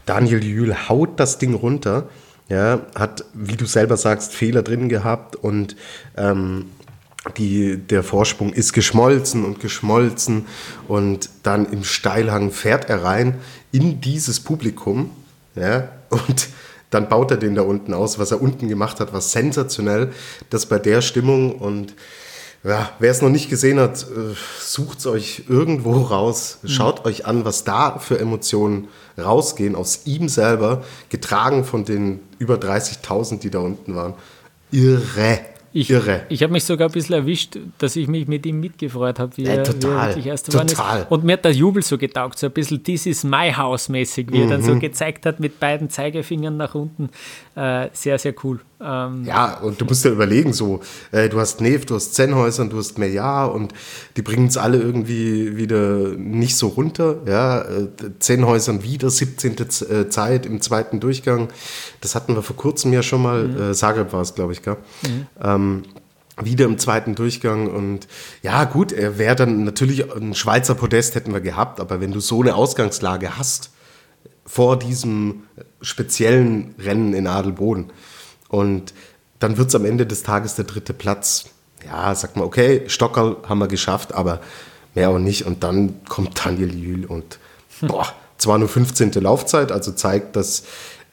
Daniel 0.07 0.43
Jühl 0.43 0.89
haut 0.89 1.19
das 1.21 1.39
Ding 1.39 1.55
runter. 1.55 2.09
Ja, 2.49 2.81
hat, 2.95 3.25
wie 3.33 3.57
du 3.57 3.65
selber 3.65 3.97
sagst, 3.97 4.35
Fehler 4.35 4.63
drin 4.63 4.89
gehabt 4.89 5.37
und 5.37 5.75
ähm, 6.17 6.67
die, 7.37 7.77
der 7.77 8.03
Vorsprung 8.03 8.53
ist 8.53 8.73
geschmolzen 8.73 9.45
und 9.45 9.61
geschmolzen 9.61 10.47
und 10.89 11.31
dann 11.43 11.71
im 11.71 11.85
Steilhang 11.85 12.51
fährt 12.51 12.91
er 12.91 13.05
rein 13.05 13.39
in 13.71 14.01
dieses 14.01 14.41
Publikum 14.41 15.11
ja, 15.55 15.89
und 16.11 16.49
dann 16.91 17.09
baut 17.09 17.31
er 17.31 17.37
den 17.39 17.55
da 17.55 17.63
unten 17.63 17.95
aus. 17.95 18.19
Was 18.19 18.33
er 18.33 18.43
unten 18.43 18.69
gemacht 18.69 19.01
hat, 19.01 19.13
war 19.13 19.21
sensationell. 19.21 20.13
Das 20.51 20.67
bei 20.67 20.79
der 20.79 21.01
Stimmung 21.01 21.55
und 21.55 21.95
ja, 22.65 22.91
wer 23.01 23.11
es 23.11 23.23
noch 23.23 23.29
nicht 23.29 23.51
gesehen 23.51 23.81
hat, 23.81 24.03
äh, 24.03 24.35
sucht 24.61 25.01
es 25.01 25.07
euch 25.07 25.45
irgendwo 25.49 26.03
raus. 26.03 26.59
Schaut 26.65 27.01
mhm. 27.01 27.07
euch 27.07 27.27
an, 27.27 27.45
was 27.45 27.65
da 27.65 27.99
für 27.99 28.21
Emotionen 28.21 28.89
rausgehen 29.19 29.75
aus 29.75 30.03
ihm 30.05 30.29
selber, 30.29 30.85
getragen 31.09 31.65
von 31.65 31.85
den 31.85 32.21
über 32.39 32.55
30.000, 32.55 33.41
die 33.41 33.51
da 33.51 33.59
unten 33.59 33.97
waren. 33.97 34.15
Irre. 34.71 35.41
Ich, 35.73 35.91
Irre. 35.91 36.23
Ich 36.29 36.43
habe 36.43 36.53
mich 36.53 36.65
sogar 36.65 36.89
ein 36.89 36.93
bisschen 36.93 37.15
erwischt, 37.15 37.59
dass 37.79 37.97
ich 37.97 38.07
mich 38.07 38.29
mit 38.29 38.45
ihm 38.45 38.61
mitgefreut 38.61 39.19
habe, 39.19 39.37
wie, 39.37 39.45
ja, 39.45 39.53
er, 39.53 39.65
total, 39.65 39.81
wie 39.81 39.87
er 39.87 40.07
wirklich 40.09 40.27
erst 40.27 40.53
total. 40.53 41.01
ist. 41.01 41.11
Und 41.11 41.25
mir 41.25 41.35
hat 41.35 41.45
der 41.45 41.53
Jubel 41.53 41.83
so 41.83 41.97
getaugt, 41.97 42.39
so 42.39 42.47
ein 42.47 42.53
bisschen 42.53 42.83
This 42.83 43.07
is 43.07 43.25
my 43.25 43.53
house 43.53 43.89
mäßig, 43.89 44.31
wie 44.31 44.39
mhm. 44.39 44.43
er 44.43 44.49
dann 44.51 44.63
so 44.63 44.75
mhm. 44.75 44.81
gezeigt 44.81 45.25
hat 45.25 45.41
mit 45.41 45.59
beiden 45.61 45.89
Zeigefingern 45.89 46.57
nach 46.57 46.75
unten. 46.75 47.11
Äh, 47.55 47.89
sehr, 47.93 48.19
sehr 48.19 48.35
cool. 48.45 48.61
Ähm, 48.85 49.25
ja, 49.25 49.59
und 49.59 49.81
du 49.81 49.85
musst 49.85 50.05
ja 50.05 50.11
überlegen, 50.11 50.53
so, 50.53 50.81
äh, 51.13 51.29
du 51.29 51.39
hast 51.39 51.61
Neve, 51.61 51.87
du 51.87 51.95
hast 51.95 52.15
Zenhäusern, 52.15 52.71
du 52.71 52.79
hast 52.79 52.99
Meillard 52.99 53.55
und 53.55 53.73
die 54.17 54.23
bringen 54.23 54.49
es 54.49 54.57
alle 54.57 54.79
irgendwie 54.79 55.57
wieder 55.57 56.09
nicht 56.17 56.57
so 56.57 56.69
runter. 56.69 57.19
Ja, 57.27 57.63
äh, 57.63 57.89
Zenhäusern 58.19 58.83
wieder 58.83 59.11
17. 59.11 59.57
Äh, 59.59 60.09
Zeit 60.09 60.47
im 60.47 60.61
zweiten 60.61 61.01
Durchgang. 61.01 61.49
Das 62.01 62.15
hatten 62.15 62.35
wir 62.35 62.43
vor 62.43 62.57
kurzem 62.57 62.93
ja 62.93 63.03
schon 63.03 63.23
mal. 63.23 63.45
Mhm. 63.45 63.71
Äh, 63.71 63.75
Zagreb 63.75 64.13
war 64.13 64.23
es, 64.23 64.35
glaube 64.35 64.53
ich, 64.53 64.63
gell? 64.63 64.77
Mhm. 65.03 65.27
Ähm, 65.43 65.83
wieder 66.41 66.65
im 66.65 66.79
zweiten 66.79 67.15
Durchgang 67.15 67.69
und 67.69 68.09
ja 68.43 68.65
gut, 68.65 68.91
er 68.91 69.19
wäre 69.19 69.37
dann 69.37 69.65
natürlich 69.65 70.11
ein 70.15 70.35
Schweizer 70.35 70.75
Podest 70.75 71.15
hätten 71.15 71.33
wir 71.33 71.43
gehabt, 71.43 71.79
aber 71.79 72.01
wenn 72.01 72.11
du 72.11 72.21
so 72.21 72.41
eine 72.41 72.55
Ausgangslage 72.55 73.37
hast 73.37 73.71
vor 74.47 74.79
diesem 74.79 75.43
speziellen 75.83 76.75
Rennen 76.79 77.13
in 77.13 77.27
Adelboden, 77.27 77.93
und 78.53 78.93
dann 79.39 79.57
wird 79.57 79.71
es 79.71 79.75
am 79.75 79.87
Ende 79.87 80.07
des 80.07 80.23
Tages 80.23 80.55
der 80.57 80.67
dritte 80.67 80.93
Platz. 80.93 81.47
Ja, 81.87 82.15
sagt 82.15 82.37
man, 82.37 82.45
okay, 82.45 82.83
Stockerl 82.87 83.39
haben 83.49 83.59
wir 83.59 83.67
geschafft, 83.67 84.15
aber 84.15 84.41
mehr 84.95 85.09
auch 85.09 85.19
nicht. 85.19 85.47
Und 85.47 85.65
dann 85.65 86.05
kommt 86.07 86.45
Daniel 86.45 86.73
Jühl 86.75 87.07
und 87.07 87.39
boah, 87.81 88.07
zwar 88.37 88.59
nur 88.59 88.69
15. 88.69 89.11
Laufzeit, 89.13 89.73
also 89.73 89.91
zeigt, 89.93 90.37
dass 90.37 90.65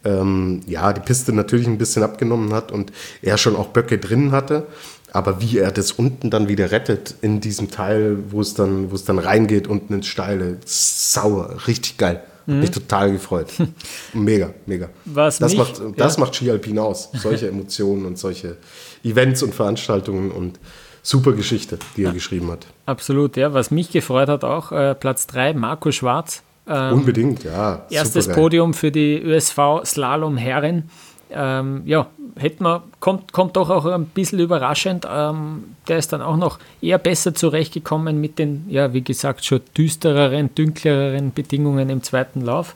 ähm, 0.04 0.62
ja, 0.68 0.92
die 0.92 1.00
Piste 1.00 1.32
natürlich 1.32 1.66
ein 1.66 1.78
bisschen 1.78 2.04
abgenommen 2.04 2.54
hat 2.54 2.74
und 2.74 2.92
er 3.22 3.38
schon 3.38 3.56
auch 3.56 3.68
Böcke 3.68 3.98
drin 3.98 4.34
hatte. 4.34 4.68
Aber 5.14 5.42
wie 5.42 5.58
er 5.58 5.72
das 5.72 5.94
unten 5.94 6.30
dann 6.30 6.50
wieder 6.50 6.72
rettet 6.72 7.16
in 7.22 7.40
diesem 7.40 7.72
Teil, 7.72 8.18
wo 8.32 8.42
es 8.42 8.54
dann, 8.54 8.92
wo 8.92 8.96
es 8.96 9.06
dann 9.06 9.18
reingeht, 9.18 9.68
unten 9.68 9.94
ins 9.94 10.08
Steile, 10.08 10.58
sauer, 10.66 11.56
richtig 11.68 11.98
geil. 11.98 12.22
Mhm. 12.50 12.62
Mich 12.62 12.72
total 12.72 13.12
gefreut. 13.12 13.48
Mega, 14.14 14.52
mega. 14.66 14.90
Was 15.06 15.38
das 15.38 15.52
mich, 15.52 15.60
macht, 15.60 15.82
das 15.98 16.16
ja. 16.16 16.20
macht 16.20 16.36
Ski 16.36 16.50
Alpin 16.50 16.80
aus. 16.80 17.10
Solche 17.14 17.48
Emotionen 17.50 18.06
und 18.06 18.18
solche 18.18 18.58
Events 19.04 19.44
und 19.44 19.54
Veranstaltungen 19.54 20.32
und 20.32 20.60
super 21.04 21.34
Geschichte, 21.34 21.78
die 21.96 22.06
er 22.06 22.12
geschrieben 22.12 22.50
hat. 22.50 22.66
Absolut, 22.88 23.38
ja. 23.38 23.54
Was 23.54 23.70
mich 23.70 23.92
gefreut 23.92 24.30
hat 24.30 24.44
auch, 24.44 24.72
äh, 24.72 24.96
Platz 24.96 25.28
3, 25.28 25.54
Marco 25.54 25.92
Schwarz. 25.92 26.42
Ähm, 26.68 26.94
Unbedingt, 26.94 27.44
ja. 27.44 27.86
Erstes 27.90 28.28
Podium 28.28 28.74
für 28.74 28.92
die 28.92 29.22
ÖSV 29.22 29.84
Slalom 29.86 30.38
Herren 30.38 30.90
ähm, 31.32 31.84
ja, 31.86 32.08
hätte 32.38 32.64
man, 32.64 32.82
kommt, 33.00 33.34
kommt 33.34 33.56
doch 33.56 33.70
auch 33.70 33.86
ein 33.86 34.06
bisschen 34.06 34.40
überraschend. 34.40 35.06
Ähm, 35.10 35.76
der 35.88 35.98
ist 35.98 36.14
dann 36.14 36.22
auch 36.22 36.38
noch 36.38 36.60
eher 36.82 36.98
besser 36.98 37.34
zurechtgekommen 37.34 38.20
mit 38.20 38.40
den, 38.40 38.66
ja, 38.70 38.94
wie 38.94 39.04
gesagt, 39.04 39.46
schon 39.46 39.62
düstereren, 39.78 40.54
dünklereren 40.56 41.34
Bedingungen 41.34 41.90
im 41.90 42.04
zweiten 42.04 42.42
Lauf 42.42 42.76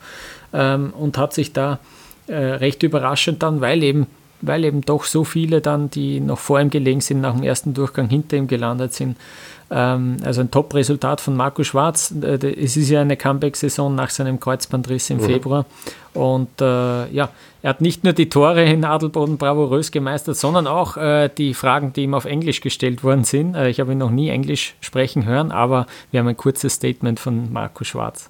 ähm, 0.53 0.93
und 0.97 1.17
hat 1.17 1.33
sich 1.33 1.53
da 1.53 1.79
äh, 2.27 2.35
recht 2.35 2.83
überraschend 2.83 3.43
dann, 3.43 3.61
weil 3.61 3.83
eben, 3.83 4.07
weil 4.41 4.65
eben 4.65 4.81
doch 4.81 5.05
so 5.05 5.23
viele 5.23 5.61
dann, 5.61 5.89
die 5.89 6.19
noch 6.19 6.39
vor 6.39 6.59
ihm 6.59 6.69
gelegen 6.69 7.01
sind, 7.01 7.21
nach 7.21 7.33
dem 7.33 7.43
ersten 7.43 7.73
Durchgang 7.73 8.09
hinter 8.09 8.37
ihm 8.37 8.47
gelandet 8.47 8.93
sind, 8.93 9.17
also 9.69 10.41
ein 10.41 10.51
Top-Resultat 10.51 11.21
von 11.21 11.35
Marco 11.35 11.63
Schwarz. 11.63 12.13
Äh, 12.21 12.37
es 12.61 12.77
ist 12.77 12.89
ja 12.89 13.01
eine 13.01 13.17
Comeback-Saison 13.17 13.93
nach 13.93 14.09
seinem 14.09 14.39
Kreuzbandriss 14.39 15.09
im 15.09 15.17
mhm. 15.17 15.25
Februar. 15.25 15.65
Und 16.13 16.61
äh, 16.61 17.09
ja, 17.11 17.29
er 17.63 17.69
hat 17.69 17.81
nicht 17.81 18.03
nur 18.03 18.13
die 18.13 18.29
Tore 18.29 18.63
in 18.63 18.85
Adelboden 18.85 19.37
bravourös 19.37 19.91
gemeistert, 19.91 20.37
sondern 20.37 20.67
auch 20.67 20.97
äh, 20.97 21.29
die 21.29 21.53
Fragen, 21.53 21.93
die 21.93 22.03
ihm 22.03 22.13
auf 22.13 22.25
Englisch 22.25 22.61
gestellt 22.61 23.03
worden 23.03 23.23
sind. 23.23 23.55
Äh, 23.55 23.69
ich 23.69 23.79
habe 23.79 23.93
ihn 23.93 23.97
noch 23.97 24.11
nie 24.11 24.29
Englisch 24.29 24.75
sprechen 24.81 25.25
hören, 25.25 25.51
aber 25.51 25.87
wir 26.11 26.19
haben 26.19 26.27
ein 26.27 26.37
kurzes 26.37 26.73
Statement 26.73 27.19
von 27.19 27.51
Marco 27.51 27.83
Schwarz. 27.83 28.29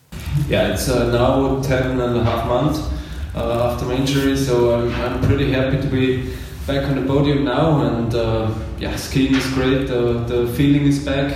Yeah, 0.49 0.69
it's 0.69 0.87
uh, 0.87 1.11
now 1.11 1.59
10 1.61 1.99
and 1.99 2.17
a 2.17 2.23
half 2.23 2.45
months 2.47 2.81
uh, 3.35 3.39
after 3.39 3.85
my 3.85 3.95
injury, 3.95 4.37
so 4.37 4.75
I'm, 4.75 4.91
I'm 5.03 5.19
pretty 5.21 5.51
happy 5.51 5.77
to 5.77 5.87
be 5.87 6.31
back 6.67 6.87
on 6.89 6.95
the 6.95 7.05
podium 7.05 7.43
now, 7.43 7.81
and 7.81 8.13
uh, 8.15 8.49
yeah, 8.79 8.95
skiing 8.95 9.35
is 9.35 9.45
great. 9.53 9.87
The, 9.87 10.23
the 10.27 10.47
feeling 10.47 10.85
is 10.85 10.99
back 10.99 11.33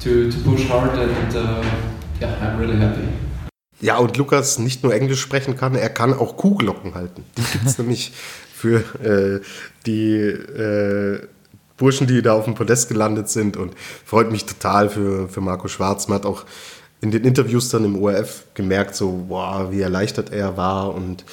to, 0.00 0.30
to 0.30 0.38
push 0.40 0.66
hard, 0.68 0.96
and 0.98 1.36
uh, 1.36 1.64
yeah, 2.20 2.34
I'm 2.40 2.58
really 2.58 2.76
happy. 2.76 3.08
Ja, 3.82 3.96
und 3.96 4.16
Lukas 4.18 4.58
nicht 4.58 4.82
nur 4.82 4.94
Englisch 4.94 5.20
sprechen 5.20 5.56
kann, 5.56 5.74
er 5.74 5.88
kann 5.88 6.12
auch 6.12 6.36
Kuhglocken 6.36 6.94
halten. 6.94 7.24
Die 7.38 7.42
gibt 7.42 7.66
es 7.66 7.78
nämlich 7.78 8.12
für 8.54 8.80
äh, 9.02 9.40
die 9.86 10.16
äh, 10.18 11.26
Burschen, 11.78 12.06
die 12.06 12.20
da 12.20 12.34
auf 12.34 12.44
dem 12.44 12.54
Podest 12.54 12.88
gelandet 12.88 13.30
sind 13.30 13.56
und 13.56 13.72
freut 14.04 14.30
mich 14.30 14.44
total 14.44 14.90
für, 14.90 15.28
für 15.28 15.40
Marco 15.40 15.66
Schwarz. 15.66 16.08
Man 16.08 16.18
hat 16.18 16.26
auch 16.26 16.44
in 17.00 17.10
den 17.10 17.24
Interviews 17.24 17.70
dann 17.70 17.86
im 17.86 18.02
ORF 18.02 18.44
gemerkt, 18.52 18.94
so, 18.94 19.24
wow, 19.28 19.72
wie 19.72 19.80
erleichtert 19.80 20.30
er 20.30 20.58
war 20.58 20.94
und 20.94 21.24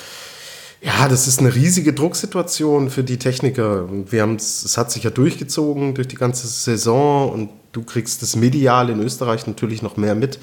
ja, 0.82 1.08
das 1.08 1.28
ist 1.28 1.40
eine 1.40 1.54
riesige 1.54 1.94
Drucksituation 1.94 2.90
für 2.90 3.04
die 3.04 3.18
Techniker. 3.18 3.88
Wir 4.12 4.22
haben 4.22 4.36
es 4.36 4.78
hat 4.78 4.92
sich 4.92 5.04
ja 5.04 5.10
durchgezogen 5.10 5.96
durch 5.96 6.08
die 6.08 6.16
ganze 6.16 6.48
Saison 6.48 7.32
und 7.32 7.50
du 7.72 7.84
kriegst 7.84 8.22
das 8.22 8.36
medial 8.36 8.90
in 8.90 9.00
Österreich 9.00 9.48
natürlich 9.48 9.82
noch 9.82 9.98
mehr 9.98 10.16
mit. 10.16 10.40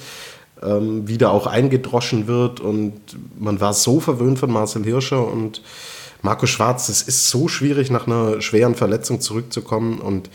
ähm, 0.64 1.06
wieder 1.06 1.32
auch 1.32 1.46
eingedroschen 1.46 2.26
wird 2.26 2.60
und 2.60 2.94
man 3.38 3.60
war 3.60 3.74
so 3.74 4.00
verwöhnt 4.00 4.38
von 4.38 4.50
Marcel 4.50 4.84
Hirscher 4.84 5.26
und 5.26 5.62
Marco 6.22 6.46
Schwarz. 6.46 6.88
Es 6.88 7.02
ist 7.02 7.28
so 7.28 7.48
schwierig, 7.48 7.90
nach 7.90 8.06
einer 8.06 8.40
schweren 8.40 8.74
Verletzung 8.74 9.20
zurückzukommen 9.20 10.00
und 10.00 10.30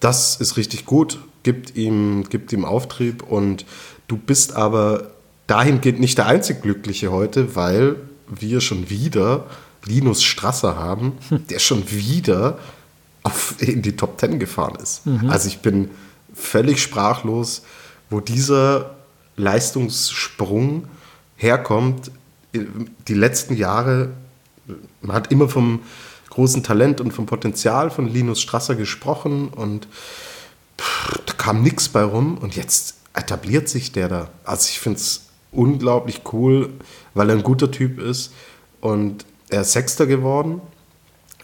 das 0.00 0.36
ist 0.36 0.56
richtig 0.56 0.86
gut, 0.86 1.18
gibt 1.42 1.76
ihm, 1.76 2.24
gibt 2.28 2.52
ihm 2.52 2.64
Auftrieb 2.64 3.24
und 3.24 3.66
du 4.06 4.16
bist 4.16 4.54
aber 4.54 5.10
dahingehend 5.48 5.98
nicht 5.98 6.18
der 6.18 6.26
einzig 6.26 6.62
Glückliche 6.62 7.10
heute, 7.10 7.56
weil 7.56 7.96
wir 8.28 8.60
schon 8.60 8.90
wieder 8.90 9.46
Linus 9.84 10.22
Strasser 10.22 10.76
haben, 10.76 11.12
der 11.30 11.58
schon 11.58 11.90
wieder 11.90 12.58
auf, 13.22 13.54
in 13.58 13.82
die 13.82 13.96
Top 13.96 14.18
Ten 14.18 14.38
gefahren 14.38 14.76
ist. 14.82 15.06
Mhm. 15.06 15.30
Also 15.30 15.48
ich 15.48 15.58
bin 15.60 15.90
völlig 16.34 16.80
sprachlos, 16.80 17.62
wo 18.10 18.20
dieser 18.20 18.96
Leistungssprung 19.36 20.84
herkommt. 21.36 22.10
Die 22.52 23.14
letzten 23.14 23.56
Jahre, 23.56 24.10
man 25.00 25.14
hat 25.14 25.30
immer 25.30 25.48
vom 25.48 25.80
großen 26.30 26.62
Talent 26.62 27.00
und 27.00 27.12
vom 27.12 27.26
Potenzial 27.26 27.90
von 27.90 28.08
Linus 28.08 28.40
Strasser 28.40 28.74
gesprochen 28.74 29.48
und 29.48 29.88
pff, 30.80 31.18
da 31.26 31.32
kam 31.34 31.62
nichts 31.62 31.88
bei 31.88 32.02
rum 32.02 32.38
und 32.38 32.56
jetzt 32.56 32.94
etabliert 33.14 33.68
sich 33.68 33.92
der 33.92 34.08
da. 34.08 34.28
Also 34.44 34.68
ich 34.70 34.78
finde 34.78 34.98
es 34.98 35.26
unglaublich 35.50 36.22
cool, 36.32 36.70
weil 37.14 37.30
er 37.30 37.36
ein 37.36 37.42
guter 37.42 37.70
Typ 37.70 38.00
ist 38.00 38.32
und 38.80 39.24
er 39.50 39.62
ist 39.62 39.72
Sechster 39.72 40.06
geworden. 40.06 40.60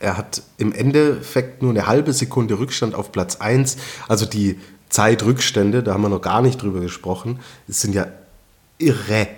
Er 0.01 0.17
hat 0.17 0.43
im 0.59 0.73
Endeffekt 0.73 1.62
nur 1.62 1.71
eine 1.71 1.87
halbe 1.87 2.12
Sekunde 2.12 2.59
Rückstand 2.59 2.95
auf 2.95 3.12
Platz 3.12 3.37
1. 3.37 3.77
Also 4.09 4.27
die 4.27 4.59
Zeitrückstände, 4.89 5.83
da 5.83 5.95
haben 5.95 6.03
wir 6.03 6.09
noch 6.09 6.21
gar 6.21 6.43
nicht 6.43 6.62
drüber 6.62 6.81
gesprochen, 6.81 7.41
das 7.67 7.81
sind 7.81 7.95
ja 7.95 8.07
irre. 8.79 9.29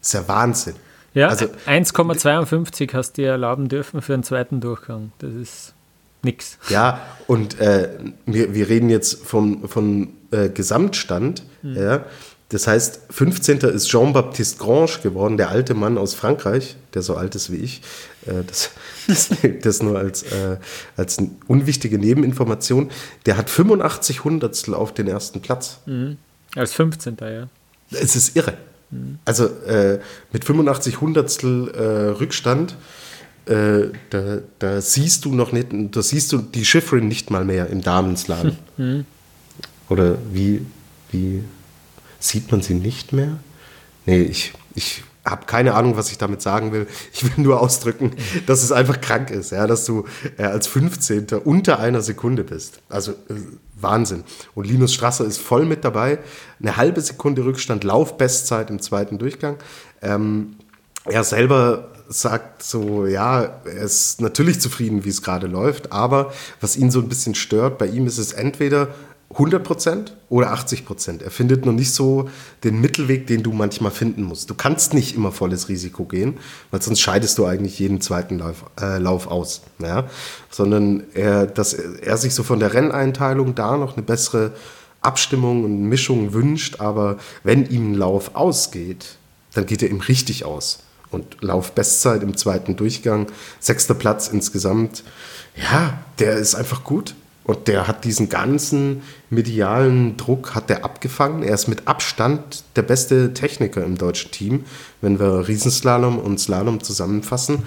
Das 0.00 0.08
ist 0.08 0.12
ja 0.14 0.28
Wahnsinn. 0.28 0.74
Ja, 1.14 1.28
also, 1.28 1.46
1,52 1.66 2.92
hast 2.92 3.16
du 3.16 3.22
dir 3.22 3.30
erlauben 3.30 3.68
dürfen 3.68 4.02
für 4.02 4.14
einen 4.14 4.22
zweiten 4.22 4.60
Durchgang. 4.60 5.12
Das 5.18 5.32
ist 5.32 5.74
nix. 6.22 6.58
Ja, 6.68 7.00
und 7.26 7.58
äh, 7.60 7.88
wir, 8.26 8.54
wir 8.54 8.68
reden 8.68 8.90
jetzt 8.90 9.24
vom, 9.24 9.68
vom 9.68 10.10
äh, 10.30 10.48
Gesamtstand. 10.48 11.42
Mhm. 11.62 11.76
Ja. 11.76 12.04
Das 12.50 12.66
heißt, 12.66 13.00
15. 13.10 13.58
ist 13.58 13.88
Jean-Baptiste 13.88 14.58
Grange 14.58 14.98
geworden, 15.02 15.36
der 15.36 15.50
alte 15.50 15.74
Mann 15.74 15.98
aus 15.98 16.14
Frankreich, 16.14 16.76
der 16.94 17.02
so 17.02 17.14
alt 17.14 17.34
ist 17.34 17.52
wie 17.52 17.56
ich. 17.56 17.82
Äh, 18.26 18.42
das, 18.46 18.70
das, 19.06 19.30
das 19.62 19.82
nur 19.82 19.98
als, 19.98 20.22
äh, 20.22 20.56
als 20.96 21.18
unwichtige 21.46 21.98
Nebeninformation. 21.98 22.90
Der 23.26 23.36
hat 23.36 23.50
85 23.50 24.24
Hundertstel 24.24 24.74
auf 24.74 24.94
den 24.94 25.08
ersten 25.08 25.40
Platz. 25.40 25.80
Mhm. 25.84 26.16
Als 26.54 26.72
15. 26.72 27.16
ja. 27.20 27.48
Es 27.90 28.16
ist 28.16 28.34
irre. 28.34 28.54
Mhm. 28.90 29.18
Also 29.26 29.46
äh, 29.66 30.00
mit 30.32 30.44
85 30.44 31.02
Hundertstel 31.02 31.68
äh, 31.68 32.18
Rückstand, 32.18 32.76
äh, 33.44 33.88
da, 34.10 34.38
da, 34.58 34.80
siehst 34.80 35.26
du 35.26 35.34
noch 35.34 35.52
nicht, 35.52 35.68
da 35.72 36.02
siehst 36.02 36.32
du 36.32 36.38
die 36.38 36.64
Schifrin 36.64 37.08
nicht 37.08 37.30
mal 37.30 37.44
mehr 37.44 37.68
im 37.68 37.82
Damenslalom. 37.82 38.56
Mhm. 38.78 39.06
Oder 39.88 40.18
wie, 40.32 40.64
wie 41.10 41.42
Sieht 42.20 42.50
man 42.50 42.62
sie 42.62 42.74
nicht 42.74 43.12
mehr? 43.12 43.38
Nee, 44.06 44.22
ich, 44.22 44.52
ich 44.74 45.02
habe 45.24 45.46
keine 45.46 45.74
Ahnung, 45.74 45.96
was 45.96 46.10
ich 46.10 46.18
damit 46.18 46.42
sagen 46.42 46.72
will. 46.72 46.86
Ich 47.12 47.24
will 47.24 47.44
nur 47.44 47.60
ausdrücken, 47.60 48.12
dass 48.46 48.62
es 48.62 48.72
einfach 48.72 49.00
krank 49.00 49.30
ist, 49.30 49.52
ja, 49.52 49.66
dass 49.66 49.84
du 49.84 50.04
äh, 50.36 50.44
als 50.44 50.66
15. 50.66 51.26
unter 51.44 51.78
einer 51.78 52.00
Sekunde 52.00 52.44
bist. 52.44 52.80
Also 52.88 53.12
äh, 53.12 53.34
Wahnsinn. 53.74 54.24
Und 54.54 54.66
Linus 54.66 54.94
Strasser 54.94 55.24
ist 55.24 55.38
voll 55.38 55.64
mit 55.64 55.84
dabei. 55.84 56.18
Eine 56.60 56.76
halbe 56.76 57.00
Sekunde 57.00 57.44
Rückstand, 57.44 57.84
Laufbestzeit 57.84 58.70
im 58.70 58.80
zweiten 58.80 59.18
Durchgang. 59.18 59.56
Ähm, 60.02 60.56
er 61.04 61.24
selber 61.24 61.92
sagt 62.08 62.62
so, 62.62 63.06
ja, 63.06 63.42
er 63.64 63.82
ist 63.82 64.20
natürlich 64.20 64.60
zufrieden, 64.60 65.04
wie 65.04 65.10
es 65.10 65.22
gerade 65.22 65.46
läuft, 65.46 65.92
aber 65.92 66.32
was 66.60 66.76
ihn 66.76 66.90
so 66.90 67.00
ein 67.00 67.08
bisschen 67.08 67.34
stört, 67.34 67.76
bei 67.76 67.86
ihm 67.86 68.06
ist 68.06 68.18
es 68.18 68.32
entweder 68.32 68.88
100% 69.34 70.12
oder 70.30 70.54
80%. 70.54 71.22
Er 71.22 71.30
findet 71.30 71.66
noch 71.66 71.72
nicht 71.72 71.92
so 71.92 72.30
den 72.64 72.80
Mittelweg, 72.80 73.26
den 73.26 73.42
du 73.42 73.52
manchmal 73.52 73.92
finden 73.92 74.22
musst. 74.22 74.48
Du 74.48 74.54
kannst 74.54 74.94
nicht 74.94 75.14
immer 75.14 75.32
volles 75.32 75.68
Risiko 75.68 76.04
gehen, 76.04 76.38
weil 76.70 76.80
sonst 76.80 77.00
scheidest 77.00 77.36
du 77.36 77.44
eigentlich 77.44 77.78
jeden 77.78 78.00
zweiten 78.00 78.38
Lauf, 78.38 78.64
äh, 78.80 78.98
Lauf 78.98 79.26
aus. 79.26 79.62
Ja? 79.80 80.08
Sondern 80.50 81.04
er, 81.12 81.46
dass 81.46 81.74
er 81.74 82.16
sich 82.16 82.34
so 82.34 82.42
von 82.42 82.58
der 82.58 82.72
Renneinteilung 82.72 83.54
da 83.54 83.76
noch 83.76 83.96
eine 83.96 84.02
bessere 84.02 84.52
Abstimmung 85.02 85.64
und 85.64 85.82
Mischung 85.82 86.32
wünscht, 86.32 86.80
aber 86.80 87.18
wenn 87.44 87.68
ihm 87.68 87.92
ein 87.92 87.94
Lauf 87.94 88.34
ausgeht, 88.34 89.16
dann 89.52 89.66
geht 89.66 89.82
er 89.82 89.90
ihm 89.90 90.00
richtig 90.00 90.44
aus. 90.44 90.80
Und 91.10 91.42
Laufbestzeit 91.42 92.22
im 92.22 92.36
zweiten 92.36 92.76
Durchgang, 92.76 93.26
sechster 93.60 93.94
Platz 93.94 94.28
insgesamt, 94.28 95.04
ja, 95.54 95.98
der 96.18 96.36
ist 96.36 96.54
einfach 96.54 96.84
gut. 96.84 97.14
Und 97.48 97.66
der 97.66 97.88
hat 97.88 98.04
diesen 98.04 98.28
ganzen 98.28 99.00
medialen 99.30 100.18
Druck 100.18 100.54
hat 100.54 100.68
der 100.68 100.84
abgefangen. 100.84 101.42
Er 101.42 101.54
ist 101.54 101.66
mit 101.66 101.88
Abstand 101.88 102.62
der 102.76 102.82
beste 102.82 103.32
Techniker 103.32 103.82
im 103.82 103.96
deutschen 103.96 104.30
Team, 104.30 104.64
wenn 105.00 105.18
wir 105.18 105.48
Riesenslalom 105.48 106.18
und 106.18 106.38
Slalom 106.38 106.82
zusammenfassen. 106.82 107.62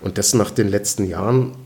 Und 0.00 0.18
das 0.18 0.34
nach 0.34 0.52
den 0.52 0.68
letzten 0.68 1.08
Jahren 1.08 1.56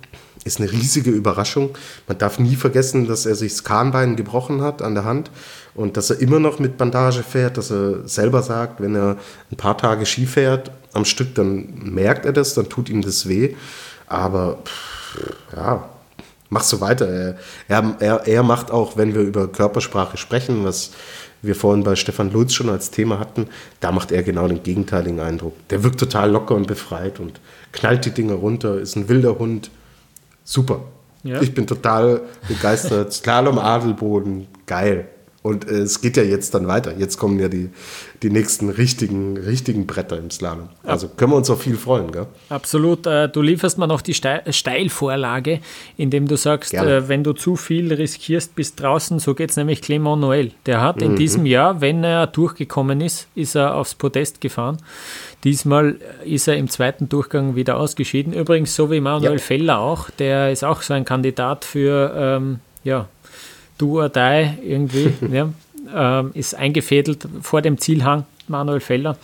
ist 0.44 0.60
eine 0.60 0.72
riesige 0.72 1.10
Überraschung. 1.10 1.76
Man 2.06 2.16
darf 2.16 2.38
nie 2.38 2.56
vergessen, 2.56 3.06
dass 3.06 3.26
er 3.26 3.34
sich 3.34 3.52
das 3.52 3.64
Kahnbein 3.64 4.16
gebrochen 4.16 4.62
hat 4.62 4.80
an 4.80 4.94
der 4.94 5.04
Hand 5.04 5.30
und 5.74 5.98
dass 5.98 6.08
er 6.08 6.20
immer 6.20 6.40
noch 6.40 6.58
mit 6.58 6.78
Bandage 6.78 7.22
fährt, 7.22 7.58
dass 7.58 7.70
er 7.70 8.08
selber 8.08 8.42
sagt, 8.42 8.80
wenn 8.80 8.94
er 8.94 9.18
ein 9.52 9.56
paar 9.58 9.76
Tage 9.76 10.06
Ski 10.06 10.24
fährt 10.24 10.70
am 10.94 11.04
Stück, 11.04 11.34
dann 11.34 11.80
merkt 11.82 12.24
er 12.24 12.32
das, 12.32 12.54
dann 12.54 12.70
tut 12.70 12.88
ihm 12.88 13.02
das 13.02 13.28
weh. 13.28 13.56
Aber 14.06 14.60
ja, 15.54 15.86
mach 16.50 16.62
so 16.62 16.80
weiter. 16.80 17.36
Er, 17.68 17.96
er, 18.00 18.26
er 18.26 18.42
macht 18.42 18.70
auch, 18.70 18.96
wenn 18.96 19.14
wir 19.14 19.22
über 19.22 19.48
Körpersprache 19.48 20.16
sprechen, 20.16 20.64
was 20.64 20.92
wir 21.42 21.54
vorhin 21.54 21.84
bei 21.84 21.94
Stefan 21.94 22.32
Lutz 22.32 22.52
schon 22.52 22.68
als 22.68 22.90
Thema 22.90 23.18
hatten, 23.18 23.46
da 23.80 23.92
macht 23.92 24.10
er 24.10 24.22
genau 24.22 24.48
den 24.48 24.62
gegenteiligen 24.62 25.20
Eindruck. 25.20 25.54
Der 25.68 25.84
wirkt 25.84 26.00
total 26.00 26.30
locker 26.30 26.54
und 26.54 26.66
befreit 26.66 27.20
und 27.20 27.40
knallt 27.72 28.04
die 28.04 28.10
Dinge 28.10 28.34
runter, 28.34 28.78
ist 28.78 28.96
ein 28.96 29.08
wilder 29.08 29.38
Hund. 29.38 29.70
Super. 30.44 30.82
Ja. 31.22 31.40
Ich 31.40 31.54
bin 31.54 31.66
total 31.66 32.22
begeistert. 32.48 33.12
Slalom 33.12 33.58
Adelboden, 33.58 34.46
geil. 34.66 35.08
Und 35.42 35.68
äh, 35.68 35.78
es 35.78 36.00
geht 36.00 36.16
ja 36.16 36.24
jetzt 36.24 36.54
dann 36.54 36.66
weiter. 36.66 36.96
Jetzt 36.98 37.16
kommen 37.16 37.38
ja 37.38 37.48
die, 37.48 37.70
die 38.22 38.30
nächsten 38.30 38.70
richtigen, 38.70 39.36
richtigen 39.36 39.86
Bretter 39.86 40.18
im 40.18 40.30
Slalom. 40.30 40.68
Also 40.82 41.08
können 41.08 41.32
wir 41.32 41.36
uns 41.36 41.48
auf 41.48 41.62
viel 41.62 41.76
freuen, 41.76 42.10
gell? 42.10 42.26
Absolut. 42.48 43.06
Äh, 43.06 43.28
du 43.28 43.40
lieferst 43.40 43.78
mir 43.78 43.86
noch 43.86 44.00
die 44.00 44.14
Steilvorlage, 44.14 45.60
indem 45.96 46.26
du 46.26 46.36
sagst, 46.36 46.74
äh, 46.74 47.08
wenn 47.08 47.22
du 47.22 47.34
zu 47.34 47.54
viel 47.54 47.92
riskierst, 47.92 48.56
bist 48.56 48.80
draußen. 48.80 49.20
So 49.20 49.34
geht 49.34 49.50
es 49.50 49.56
nämlich 49.56 49.80
Clement 49.80 50.20
Noël. 50.20 50.50
Der 50.66 50.80
hat 50.80 51.00
in 51.02 51.12
mhm. 51.12 51.16
diesem 51.16 51.46
Jahr, 51.46 51.80
wenn 51.80 52.02
er 52.02 52.26
durchgekommen 52.26 53.00
ist, 53.00 53.28
ist 53.36 53.54
er 53.54 53.76
aufs 53.76 53.94
Podest 53.94 54.40
gefahren. 54.40 54.78
Diesmal 55.44 55.96
ist 56.24 56.48
er 56.48 56.56
im 56.56 56.68
zweiten 56.68 57.08
Durchgang 57.08 57.54
wieder 57.54 57.76
ausgeschieden. 57.76 58.32
Übrigens, 58.32 58.74
so 58.74 58.90
wie 58.90 59.00
Manuel 59.00 59.32
ja. 59.32 59.38
Feller 59.38 59.78
auch. 59.78 60.10
Der 60.10 60.50
ist 60.50 60.64
auch 60.64 60.82
so 60.82 60.94
ein 60.94 61.04
Kandidat 61.04 61.64
für 61.64 62.12
ähm, 62.16 62.58
ja, 62.82 63.08
Do 63.78 64.00
or 64.00 64.08
Die 64.08 64.48
irgendwie. 64.62 65.12
ja, 65.32 65.48
ähm, 65.94 66.30
ist 66.34 66.54
eingefädelt 66.54 67.26
vor 67.42 67.62
dem 67.62 67.78
Zielhang, 67.78 68.26
Manuel 68.46 68.80
Feller. 68.80 69.16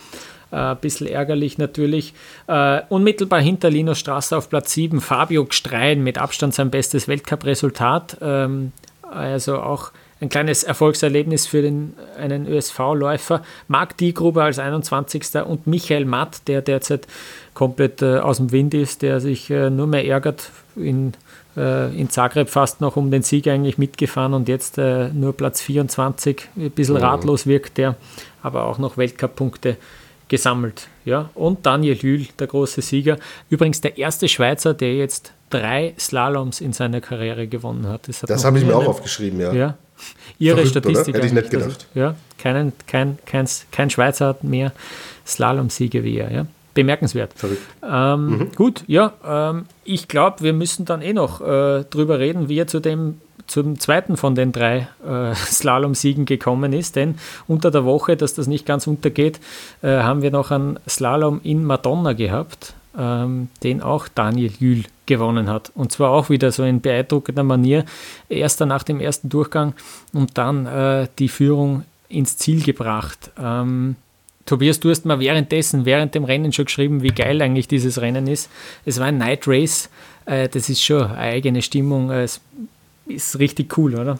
Äh, 0.51 0.55
ein 0.55 0.77
bisschen 0.77 1.07
ärgerlich 1.07 1.57
natürlich. 1.57 2.13
Äh, 2.47 2.81
unmittelbar 2.89 3.41
hinter 3.41 3.69
Linus 3.69 3.99
Strasser 3.99 4.37
auf 4.37 4.49
Platz 4.49 4.73
7, 4.73 5.01
Fabio 5.01 5.45
Gstrein 5.45 6.03
mit 6.03 6.17
Abstand 6.17 6.53
sein 6.53 6.71
bestes 6.71 7.07
Weltcup-Resultat. 7.07 8.17
Ähm, 8.21 8.71
also 9.01 9.59
auch 9.59 9.91
ein 10.21 10.29
kleines 10.29 10.63
Erfolgserlebnis 10.63 11.45
für 11.45 11.61
den, 11.61 11.93
einen 12.17 12.47
ÖSV-Läufer. 12.47 13.43
Marc 13.67 13.97
Diegruber 13.97 14.43
als 14.43 14.59
21. 14.59 15.23
und 15.45 15.67
Michael 15.67 16.05
Matt, 16.05 16.47
der 16.47 16.61
derzeit 16.61 17.05
komplett 17.53 18.01
äh, 18.01 18.19
aus 18.19 18.37
dem 18.37 18.51
Wind 18.51 18.73
ist, 18.73 19.01
der 19.01 19.19
sich 19.19 19.49
äh, 19.49 19.69
nur 19.69 19.87
mehr 19.87 20.07
ärgert 20.07 20.51
in 20.75 21.09
äh, 21.09 21.13
in 21.55 22.09
Zagreb 22.09 22.49
fast 22.49 22.81
noch 22.81 22.97
um 22.97 23.11
den 23.11 23.23
Sieg 23.23 23.47
eigentlich 23.47 23.77
mitgefahren 23.77 24.33
und 24.33 24.49
jetzt 24.49 24.77
äh, 24.77 25.09
nur 25.09 25.33
Platz 25.33 25.61
24. 25.61 26.49
Ein 26.57 26.71
bisschen 26.71 26.97
ratlos 26.97 27.47
wirkt 27.47 27.77
der, 27.77 27.95
aber 28.43 28.65
auch 28.65 28.77
noch 28.77 28.97
Weltcup-Punkte 28.97 29.77
gesammelt. 30.27 30.87
Ja? 31.05 31.29
Und 31.33 31.65
Daniel 31.65 31.95
Hühl, 31.95 32.27
der 32.39 32.47
große 32.47 32.81
Sieger. 32.81 33.17
Übrigens 33.49 33.79
der 33.79 33.97
erste 33.97 34.27
Schweizer, 34.27 34.73
der 34.73 34.95
jetzt 34.95 35.31
drei 35.49 35.93
Slaloms 35.97 36.59
in 36.59 36.73
seiner 36.73 36.99
Karriere 36.99 37.47
gewonnen 37.47 37.87
hat. 37.87 38.07
Das, 38.07 38.23
hat 38.23 38.29
das 38.29 38.43
habe 38.43 38.59
ich 38.59 38.65
mir 38.65 38.75
auch 38.75 38.87
aufgeschrieben, 38.87 39.39
ja. 39.39 39.53
ja. 39.53 39.77
Ihre 40.39 40.57
Verrückt, 40.57 40.71
Statistik. 40.71 41.15
Hätte 41.15 41.27
ich 41.27 41.33
nicht 41.33 41.49
gedacht. 41.49 41.87
Also, 41.95 41.99
ja, 41.99 42.15
kein, 42.37 42.73
kein, 42.85 43.17
kein, 43.25 43.47
kein 43.71 43.89
Schweizer 43.89 44.27
hat 44.27 44.43
mehr 44.43 44.73
Slalom-Siege 45.25 46.03
wie 46.03 46.17
er. 46.17 46.31
Ja 46.31 46.45
bemerkenswert. 46.75 47.33
Ähm, 47.83 48.27
mhm. 48.27 48.51
Gut, 48.55 48.83
ja, 48.85 49.13
ähm, 49.25 49.65
ich 49.83 50.07
glaube, 50.07 50.41
wir 50.41 50.53
müssen 50.53 50.85
dann 50.85 51.01
eh 51.01 51.13
noch 51.13 51.41
äh, 51.41 51.83
drüber 51.89 52.19
reden, 52.19 52.47
wie 52.47 52.59
er 52.59 52.67
zu 52.67 52.79
dem 52.79 53.19
zum 53.47 53.79
zweiten 53.79 54.17
von 54.17 54.35
den 54.35 54.51
drei 54.51 54.87
äh, 55.07 55.33
Slalom-Siegen 55.35 56.25
gekommen 56.25 56.73
ist, 56.73 56.95
denn 56.95 57.15
unter 57.47 57.71
der 57.71 57.85
Woche, 57.85 58.17
dass 58.17 58.33
das 58.33 58.47
nicht 58.47 58.65
ganz 58.65 58.87
untergeht, 58.87 59.39
äh, 59.81 59.99
haben 59.99 60.21
wir 60.21 60.31
noch 60.31 60.51
einen 60.51 60.79
Slalom 60.87 61.41
in 61.43 61.63
Madonna 61.63 62.13
gehabt, 62.13 62.73
ähm, 62.97 63.49
den 63.63 63.81
auch 63.81 64.07
Daniel 64.07 64.51
Jühl 64.59 64.83
gewonnen 65.05 65.49
hat. 65.49 65.71
Und 65.75 65.91
zwar 65.91 66.09
auch 66.09 66.29
wieder 66.29 66.51
so 66.51 66.63
in 66.63 66.81
beeindruckender 66.81 67.43
Manier. 67.43 67.85
Erster 68.29 68.65
nach 68.65 68.83
dem 68.83 68.99
ersten 68.99 69.29
Durchgang 69.29 69.73
und 70.13 70.37
dann 70.37 70.65
äh, 70.65 71.07
die 71.19 71.29
Führung 71.29 71.83
ins 72.09 72.37
Ziel 72.37 72.63
gebracht. 72.63 73.31
Ähm, 73.39 73.95
Tobias, 74.45 74.79
du 74.79 74.91
hast 74.91 75.05
mal 75.05 75.19
währenddessen, 75.19 75.85
während 75.85 76.13
dem 76.13 76.23
Rennen 76.23 76.53
schon 76.53 76.65
geschrieben, 76.65 77.01
wie 77.01 77.09
geil 77.09 77.41
eigentlich 77.41 77.67
dieses 77.67 77.99
Rennen 77.99 78.27
ist. 78.27 78.49
Es 78.85 78.99
war 78.99 79.07
ein 79.07 79.17
Night 79.17 79.47
Race. 79.47 79.89
Äh, 80.25 80.49
das 80.49 80.69
ist 80.69 80.83
schon 80.83 81.03
eine 81.03 81.17
eigene 81.17 81.61
Stimmung. 81.61 82.11
Es 82.11 82.41
ist 83.07 83.39
richtig 83.39 83.75
cool, 83.77 83.95
oder? 83.95 84.19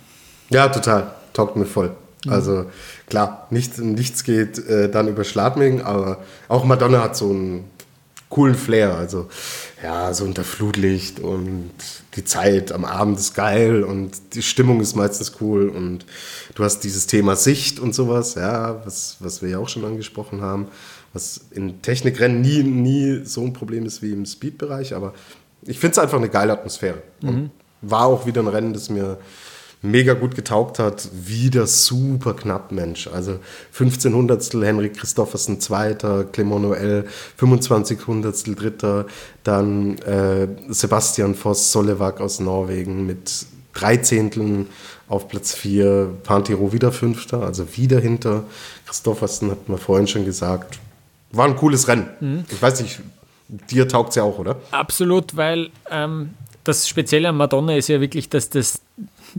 Ja, 0.50 0.68
total. 0.70 1.12
Taugt 1.34 1.56
mir 1.56 1.66
voll. 1.66 1.96
Mhm. 2.26 2.32
Also 2.32 2.66
klar, 3.08 3.48
nichts, 3.52 3.78
nichts 3.78 4.24
geht 4.24 4.58
äh, 4.68 4.90
dann 4.90 5.08
über 5.08 5.24
Schladming, 5.24 5.82
aber 5.82 6.20
auch 6.48 6.66
Madonna 6.66 7.04
hat 7.04 7.16
so 7.16 7.30
einen 7.30 7.66
coolen 8.30 8.56
Flair. 8.56 8.96
Also 8.96 9.28
ja, 9.84 10.14
so 10.14 10.24
unter 10.26 10.44
Flutlicht 10.44 11.20
und 11.20 11.72
die 12.16 12.24
Zeit 12.24 12.72
am 12.72 12.86
Abend 12.86 13.20
ist 13.20 13.34
geil 13.34 13.84
und 13.84 14.12
die 14.34 14.42
Stimmung 14.42 14.82
ist 14.82 14.96
meistens 14.96 15.34
cool 15.42 15.70
und 15.70 16.06
du 16.56 16.64
hast 16.64 16.80
dieses 16.80 17.08
Thema 17.08 17.36
Sicht 17.36 17.80
und 17.80 17.94
sowas, 17.94 18.36
ja, 18.36 18.86
was, 18.86 19.18
was 19.20 19.42
wir 19.42 19.50
ja 19.50 19.60
auch 19.60 19.70
schon 19.70 19.86
angesprochen 19.86 20.42
haben, 20.42 20.68
was 21.14 21.42
in 21.52 21.82
Technikrennen 21.82 22.42
nie, 22.42 22.64
nie 22.64 23.26
so 23.26 23.44
ein 23.44 23.54
Problem 23.54 23.86
ist 23.86 24.02
wie 24.02 24.12
im 24.12 24.26
Speed-Bereich, 24.26 24.96
aber 24.96 25.14
ich 25.64 25.80
finde 25.80 25.94
es 25.94 26.00
einfach 26.00 26.18
eine 26.18 26.30
geile 26.30 26.54
Atmosphäre. 26.54 27.02
Mhm. 27.22 27.52
war 27.82 28.06
auch 28.06 28.26
wieder 28.26 28.42
ein 28.42 28.48
Rennen, 28.48 28.74
das 28.74 28.90
mir 28.90 29.18
mega 29.90 30.14
gut 30.14 30.36
getaugt 30.36 30.80
hat. 30.80 31.10
Wieder 31.14 31.68
super 31.68 32.34
knapp, 32.34 32.72
Mensch. 32.72 33.08
Also 33.08 33.40
15 33.72 34.14
Hundertstel 34.14 34.66
Henrik 34.66 34.98
Christoffersen 34.98 35.60
Zweiter, 35.60 36.26
Clement 36.26 36.64
Noel 36.64 37.06
25 37.38 38.08
Hundertstel 38.08 38.56
Dritter, 38.56 39.06
dann 39.44 39.98
äh, 40.00 40.48
Sebastian 40.70 41.36
Voss 41.36 41.72
Solevak 41.72 42.22
aus 42.22 42.40
Norwegen 42.40 43.06
mit 43.06 43.46
drei 43.74 43.98
Zehnteln 43.98 44.68
auf 45.08 45.28
Platz 45.28 45.54
4, 45.54 46.10
Pantiro 46.24 46.74
wieder 46.74 46.92
Fünfter, 46.92 47.44
also 47.44 47.78
wieder 47.78 48.00
hinter 48.00 48.46
Christoffersen, 48.88 49.52
hat 49.52 49.70
man 49.70 49.78
vorhin 49.78 50.08
schon 50.08 50.26
gesagt. 50.26 50.80
War 51.32 51.46
ein 51.46 51.56
cooles 51.56 51.88
Rennen. 51.88 52.10
Mhm. 52.20 52.46
Ich 52.50 52.62
weiß 52.62 52.82
nicht, 52.82 53.02
dir 53.70 53.88
taugt 53.88 54.10
es 54.10 54.16
ja 54.16 54.24
auch, 54.24 54.40
oder? 54.40 54.56
Absolut, 54.72 55.36
weil 55.36 55.70
ähm, 55.92 56.32
das 56.64 56.88
Spezielle 56.88 57.30
an 57.30 57.38
Madonna 57.38 57.76
ist 57.76 57.90
ja 57.90 58.02
wirklich, 58.02 58.30
dass 58.30 58.50
das 58.50 58.82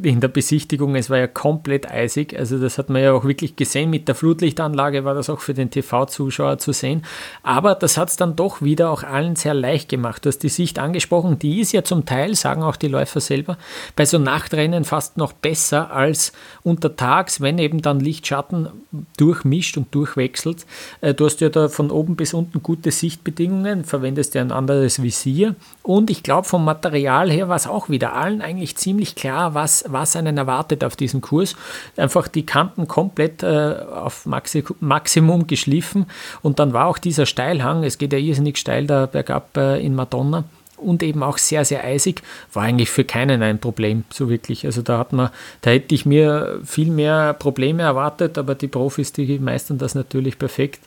in 0.02 0.20
der 0.20 0.28
Besichtigung, 0.28 0.94
es 0.94 1.08
war 1.08 1.18
ja 1.18 1.26
komplett 1.26 1.90
eisig. 1.90 2.38
Also 2.38 2.58
das 2.58 2.76
hat 2.78 2.90
man 2.90 3.02
ja 3.02 3.12
auch 3.12 3.24
wirklich 3.24 3.56
gesehen. 3.56 3.90
Mit 3.90 4.08
der 4.08 4.14
Flutlichtanlage 4.14 5.04
war 5.04 5.14
das 5.14 5.30
auch 5.30 5.40
für 5.40 5.54
den 5.54 5.70
TV-Zuschauer 5.70 6.58
zu 6.58 6.72
sehen. 6.72 7.02
Aber 7.42 7.74
das 7.74 7.96
hat 7.96 8.10
es 8.10 8.16
dann 8.16 8.36
doch 8.36 8.60
wieder 8.60 8.90
auch 8.90 9.02
allen 9.02 9.36
sehr 9.36 9.54
leicht 9.54 9.88
gemacht. 9.88 10.24
Du 10.24 10.28
hast 10.28 10.42
die 10.42 10.48
Sicht 10.48 10.78
angesprochen, 10.78 11.38
die 11.38 11.60
ist 11.60 11.72
ja 11.72 11.82
zum 11.82 12.04
Teil, 12.04 12.34
sagen 12.34 12.62
auch 12.62 12.76
die 12.76 12.88
Läufer 12.88 13.20
selber, 13.20 13.56
bei 13.94 14.04
so 14.04 14.18
Nachtrennen 14.18 14.84
fast 14.84 15.16
noch 15.16 15.32
besser 15.32 15.90
als 15.90 16.32
untertags, 16.62 17.40
wenn 17.40 17.58
eben 17.58 17.80
dann 17.80 18.00
Lichtschatten 18.00 18.68
durchmischt 19.16 19.76
und 19.76 19.94
durchwechselt. 19.94 20.66
Äh, 21.00 21.14
du 21.14 21.24
hast 21.24 21.40
ja 21.40 21.48
da 21.48 21.68
von 21.68 21.90
oben 21.90 22.16
bis 22.16 22.34
unten 22.34 22.62
gute 22.62 22.90
Sichtbedingungen, 22.90 23.84
verwendest 23.84 24.34
ja 24.34 24.42
ein 24.42 24.52
anderes 24.52 25.02
Visier. 25.02 25.54
Und 25.82 26.10
ich 26.10 26.22
glaube, 26.22 26.46
vom 26.46 26.64
Material 26.64 27.30
her 27.30 27.48
war 27.48 27.56
es 27.56 27.66
auch 27.66 27.88
wieder 27.88 28.14
allen 28.14 28.42
eigentlich 28.42 28.76
ziemlich 28.76 29.14
klar, 29.14 29.54
was 29.54 29.85
was 29.88 30.16
einen 30.16 30.38
erwartet 30.38 30.84
auf 30.84 30.96
diesem 30.96 31.20
Kurs. 31.20 31.56
Einfach 31.96 32.28
die 32.28 32.46
Kanten 32.46 32.88
komplett 32.88 33.42
äh, 33.42 33.76
auf 33.92 34.26
Maxi 34.26 34.64
Maximum 34.80 35.46
geschliffen 35.46 36.06
und 36.42 36.58
dann 36.58 36.72
war 36.72 36.86
auch 36.86 36.98
dieser 36.98 37.26
Steilhang, 37.26 37.84
es 37.84 37.98
geht 37.98 38.12
ja 38.12 38.18
irrsinnig 38.18 38.58
steil 38.58 38.86
da 38.86 39.06
bergab 39.06 39.56
äh, 39.56 39.84
in 39.84 39.94
Madonna 39.94 40.44
und 40.76 41.02
eben 41.02 41.22
auch 41.22 41.38
sehr, 41.38 41.64
sehr 41.64 41.84
eisig, 41.84 42.22
war 42.52 42.64
eigentlich 42.64 42.90
für 42.90 43.04
keinen 43.04 43.42
ein 43.42 43.58
Problem, 43.58 44.04
so 44.10 44.28
wirklich. 44.28 44.66
Also 44.66 44.82
da 44.82 44.98
hat 44.98 45.12
man, 45.12 45.30
da 45.62 45.70
hätte 45.70 45.94
ich 45.94 46.06
mir 46.06 46.60
viel 46.64 46.90
mehr 46.90 47.34
Probleme 47.34 47.82
erwartet, 47.82 48.38
aber 48.38 48.54
die 48.54 48.68
Profis, 48.68 49.12
die 49.12 49.38
meistern 49.38 49.78
das 49.78 49.94
natürlich 49.94 50.38
perfekt. 50.38 50.80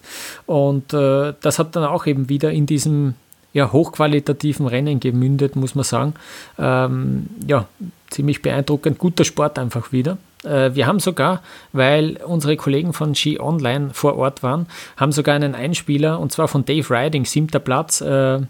Und 0.45 0.93
äh, 0.93 1.33
das 1.41 1.59
hat 1.59 1.75
dann 1.75 1.85
auch 1.85 2.05
eben 2.05 2.29
wieder 2.29 2.51
in 2.51 2.65
diesem 2.65 3.15
ja, 3.53 3.71
hochqualitativen 3.71 4.67
Rennen 4.67 4.99
gemündet, 4.99 5.55
muss 5.55 5.75
man 5.75 5.83
sagen. 5.83 6.13
Ähm, 6.57 7.27
ja, 7.47 7.65
ziemlich 8.09 8.41
beeindruckend. 8.41 8.97
Guter 8.97 9.25
Sport 9.25 9.57
einfach 9.57 9.91
wieder. 9.91 10.17
Äh, 10.43 10.75
wir 10.75 10.87
haben 10.87 10.99
sogar, 10.99 11.41
weil 11.73 12.17
unsere 12.25 12.55
Kollegen 12.57 12.93
von 12.93 13.15
Ski 13.15 13.39
Online 13.39 13.89
vor 13.93 14.17
Ort 14.17 14.43
waren, 14.43 14.67
haben 14.97 15.11
sogar 15.11 15.35
einen 15.35 15.55
Einspieler 15.55 16.19
und 16.19 16.31
zwar 16.31 16.47
von 16.47 16.65
Dave 16.65 16.89
Riding, 16.89 17.25
siebter 17.25 17.59
Platz. 17.59 18.01
Äh, 18.01 18.41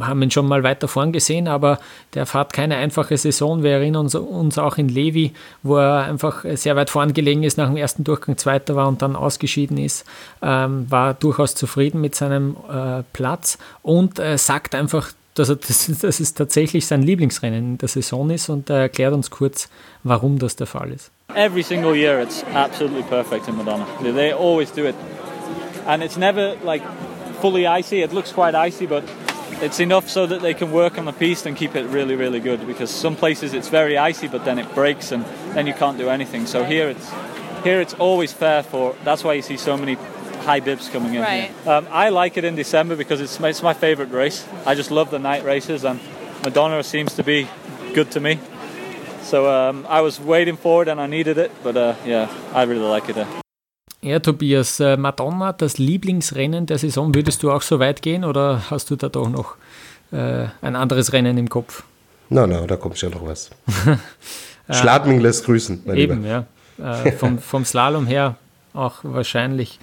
haben 0.00 0.22
ihn 0.22 0.30
schon 0.30 0.46
mal 0.46 0.62
weiter 0.62 0.88
vorn 0.88 1.12
gesehen, 1.12 1.48
aber 1.48 1.78
der 2.14 2.26
fährt 2.26 2.52
keine 2.52 2.76
einfache 2.76 3.16
Saison. 3.16 3.62
Wir 3.62 3.72
erinnern 3.72 4.04
uns, 4.04 4.14
uns, 4.14 4.58
auch 4.58 4.78
in 4.78 4.88
Levi, 4.88 5.32
wo 5.62 5.76
er 5.76 6.04
einfach 6.04 6.44
sehr 6.54 6.76
weit 6.76 6.90
vorn 6.90 7.12
gelegen 7.12 7.42
ist, 7.42 7.58
nach 7.58 7.68
dem 7.68 7.76
ersten 7.76 8.04
Durchgang 8.04 8.36
Zweiter 8.36 8.76
war 8.76 8.88
und 8.88 9.02
dann 9.02 9.16
ausgeschieden 9.16 9.78
ist, 9.78 10.04
ähm, 10.42 10.90
war 10.90 11.14
durchaus 11.14 11.54
zufrieden 11.54 12.00
mit 12.00 12.14
seinem 12.14 12.56
äh, 12.70 13.02
Platz 13.12 13.58
und 13.82 14.18
äh, 14.18 14.38
sagt 14.38 14.74
einfach 14.74 15.12
dass, 15.34 15.48
er, 15.48 15.56
das, 15.68 15.86
dass 16.00 16.20
es 16.20 16.34
tatsächlich 16.34 16.86
sein 16.86 17.02
Lieblingsrennen 17.02 17.72
in 17.72 17.78
der 17.78 17.88
Saison 17.88 18.30
ist 18.30 18.48
und 18.48 18.70
er 18.70 18.78
erklärt 18.78 19.14
uns 19.14 19.30
kurz, 19.30 19.68
warum 20.02 20.38
das 20.38 20.56
der 20.56 20.66
Fall 20.66 20.92
ist. 20.92 21.10
Every 21.34 21.62
single 21.62 21.94
year 21.94 22.20
it's 22.20 22.44
absolutely 22.54 23.02
perfect 23.02 23.48
in 23.48 23.56
Madonna. 23.56 23.86
They 24.02 24.32
always 24.32 24.72
do 24.72 24.86
it. 24.86 24.96
And 25.86 26.02
it's 26.02 26.16
never 26.16 26.56
like 26.64 26.82
fully 27.40 27.66
icy. 27.66 28.02
It 28.02 28.12
looks 28.12 28.32
quite 28.32 28.54
icy, 28.56 28.86
but 28.86 29.04
it's 29.62 29.80
enough 29.80 30.08
so 30.08 30.26
that 30.26 30.42
they 30.42 30.54
can 30.54 30.72
work 30.72 30.98
on 30.98 31.04
the 31.04 31.12
piece 31.12 31.46
and 31.46 31.56
keep 31.56 31.76
it 31.76 31.86
really, 31.86 32.16
really 32.16 32.40
good. 32.40 32.66
Because 32.66 32.90
some 32.90 33.16
places 33.16 33.54
it's 33.54 33.68
very 33.68 33.96
icy, 33.98 34.28
but 34.28 34.44
then 34.44 34.58
it 34.58 34.74
breaks 34.74 35.12
and 35.12 35.24
then 35.54 35.66
you 35.66 35.74
can't 35.74 35.98
do 35.98 36.08
anything. 36.08 36.46
So 36.46 36.64
here 36.64 36.88
it's 36.88 37.10
here 37.64 37.80
it's 37.80 37.94
always 37.94 38.32
fair 38.32 38.62
for. 38.62 38.96
That's 39.04 39.22
why 39.22 39.34
you 39.34 39.42
see 39.42 39.56
so 39.56 39.76
many 39.76 39.94
high 40.44 40.60
bibs 40.60 40.88
coming 40.88 41.14
in 41.14 41.22
right. 41.22 41.50
here. 41.50 41.72
Um, 41.72 41.86
I 41.90 42.08
like 42.08 42.36
it 42.36 42.44
in 42.44 42.56
December 42.56 42.96
because 42.96 43.20
it's 43.20 43.38
my, 43.38 43.48
it's 43.48 43.62
my 43.62 43.74
favorite 43.74 44.10
race. 44.10 44.46
I 44.66 44.74
just 44.74 44.90
love 44.90 45.10
the 45.10 45.18
night 45.18 45.44
races, 45.44 45.84
and 45.84 46.00
Madonna 46.42 46.82
seems 46.82 47.14
to 47.16 47.22
be 47.22 47.48
good 47.94 48.10
to 48.12 48.20
me. 48.20 48.40
So 49.22 49.50
um, 49.50 49.86
I 49.88 50.00
was 50.00 50.18
waiting 50.18 50.56
for 50.56 50.82
it 50.82 50.88
and 50.88 51.00
I 51.00 51.06
needed 51.06 51.38
it, 51.38 51.52
but 51.62 51.76
uh, 51.76 51.94
yeah, 52.04 52.32
I 52.54 52.62
really 52.62 52.86
like 52.86 53.08
it. 53.08 53.16
Ja, 54.02 54.18
Tobias, 54.18 54.80
äh, 54.80 54.96
Madonna, 54.96 55.52
das 55.52 55.76
Lieblingsrennen 55.76 56.64
der 56.66 56.78
Saison, 56.78 57.14
würdest 57.14 57.42
du 57.42 57.50
auch 57.50 57.60
so 57.60 57.78
weit 57.80 58.00
gehen 58.00 58.24
oder 58.24 58.62
hast 58.70 58.90
du 58.90 58.96
da 58.96 59.10
doch 59.10 59.28
noch 59.28 59.56
äh, 60.10 60.46
ein 60.62 60.74
anderes 60.74 61.12
Rennen 61.12 61.36
im 61.36 61.50
Kopf? 61.50 61.82
Na, 62.30 62.46
no, 62.46 62.54
na, 62.54 62.60
no, 62.60 62.66
da 62.66 62.76
kommt 62.76 62.98
schon 62.98 63.10
noch 63.10 63.26
was. 63.26 63.50
Schladming 64.70 65.20
lässt 65.20 65.44
grüßen, 65.44 65.82
mein 65.84 65.96
Eben, 65.96 66.22
Lieber. 66.22 66.46
ja. 66.78 67.02
Äh, 67.04 67.12
vom, 67.12 67.38
vom 67.38 67.64
Slalom 67.64 68.06
her 68.06 68.36
auch 68.72 69.00
wahrscheinlich 69.02 69.78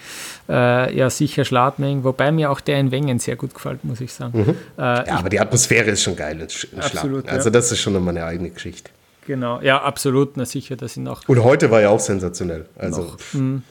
äh, 0.50 0.96
ja 0.96 1.10
sicher 1.10 1.46
Schladming, 1.46 2.04
wobei 2.04 2.32
mir 2.32 2.50
auch 2.50 2.62
der 2.62 2.80
in 2.80 2.90
Wengen 2.90 3.20
sehr 3.20 3.36
gut 3.36 3.54
gefällt, 3.54 3.84
muss 3.84 4.02
ich 4.02 4.14
sagen. 4.14 4.40
Mhm. 4.40 4.50
Äh, 4.50 4.82
ja, 4.82 5.04
ich, 5.04 5.12
aber 5.12 5.30
die 5.30 5.40
Atmosphäre 5.40 5.92
ist 5.92 6.02
schon 6.02 6.16
geil 6.16 6.40
in 6.40 6.80
absolut, 6.80 7.28
Also 7.30 7.50
das 7.50 7.72
ist 7.72 7.80
schon 7.82 7.94
nochmal 7.94 8.18
eine 8.18 8.26
eigene 8.26 8.50
Geschichte. 8.50 8.90
Genau, 9.28 9.60
ja, 9.62 9.82
absolut, 9.82 10.38
na 10.38 10.46
sicher, 10.46 10.78
das 10.78 10.94
sind 10.94 11.08
auch. 11.08 11.22
Und 11.28 11.44
heute 11.44 11.70
war 11.70 11.82
ja 11.82 11.90
auch 11.90 12.00
sensationell. 12.00 12.66
Also 12.78 13.02
noch, 13.02 13.18
hm, 13.34 13.62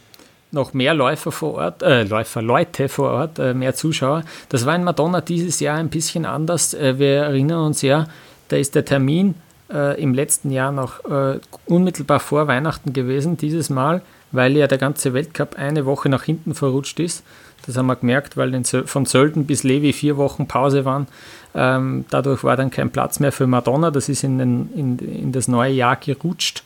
noch 0.52 0.74
mehr 0.74 0.94
Läufer 0.94 1.32
vor 1.32 1.54
Ort, 1.54 1.82
äh, 1.82 2.04
Läufer, 2.04 2.42
Leute 2.42 2.88
vor 2.88 3.10
Ort, 3.10 3.38
äh, 3.38 3.54
mehr 3.54 3.74
Zuschauer. 3.74 4.22
Das 4.48 4.64
war 4.66 4.74
in 4.74 4.84
Madonna 4.84 5.20
dieses 5.20 5.60
Jahr 5.60 5.76
ein 5.76 5.90
bisschen 5.90 6.24
anders. 6.24 6.74
Äh, 6.74 6.98
wir 6.98 7.24
erinnern 7.24 7.66
uns 7.66 7.82
ja, 7.82 8.06
da 8.48 8.56
ist 8.56 8.74
der 8.74 8.84
Termin 8.84 9.34
äh, 9.72 10.00
im 10.00 10.14
letzten 10.14 10.50
Jahr 10.50 10.72
noch 10.72 11.04
äh, 11.04 11.40
unmittelbar 11.66 12.20
vor 12.20 12.46
Weihnachten 12.46 12.92
gewesen. 12.92 13.36
Dieses 13.36 13.70
Mal 13.70 14.02
weil 14.32 14.56
ja 14.56 14.66
der 14.66 14.78
ganze 14.78 15.14
Weltcup 15.14 15.56
eine 15.56 15.86
Woche 15.86 16.08
nach 16.08 16.22
hinten 16.22 16.54
verrutscht 16.54 17.00
ist. 17.00 17.24
Das 17.66 17.76
haben 17.76 17.86
wir 17.86 17.96
gemerkt, 17.96 18.36
weil 18.36 18.62
von 18.64 19.06
Sölden 19.06 19.46
bis 19.46 19.62
Levi 19.62 19.92
vier 19.92 20.16
Wochen 20.16 20.46
Pause 20.46 20.84
waren. 20.84 21.08
Ähm, 21.54 22.04
dadurch 22.10 22.44
war 22.44 22.56
dann 22.56 22.70
kein 22.70 22.90
Platz 22.90 23.18
mehr 23.18 23.32
für 23.32 23.46
Madonna. 23.46 23.90
Das 23.90 24.08
ist 24.08 24.22
in, 24.24 24.38
den, 24.38 24.72
in, 24.74 24.98
in 24.98 25.32
das 25.32 25.48
neue 25.48 25.72
Jahr 25.72 25.96
gerutscht. 25.96 26.62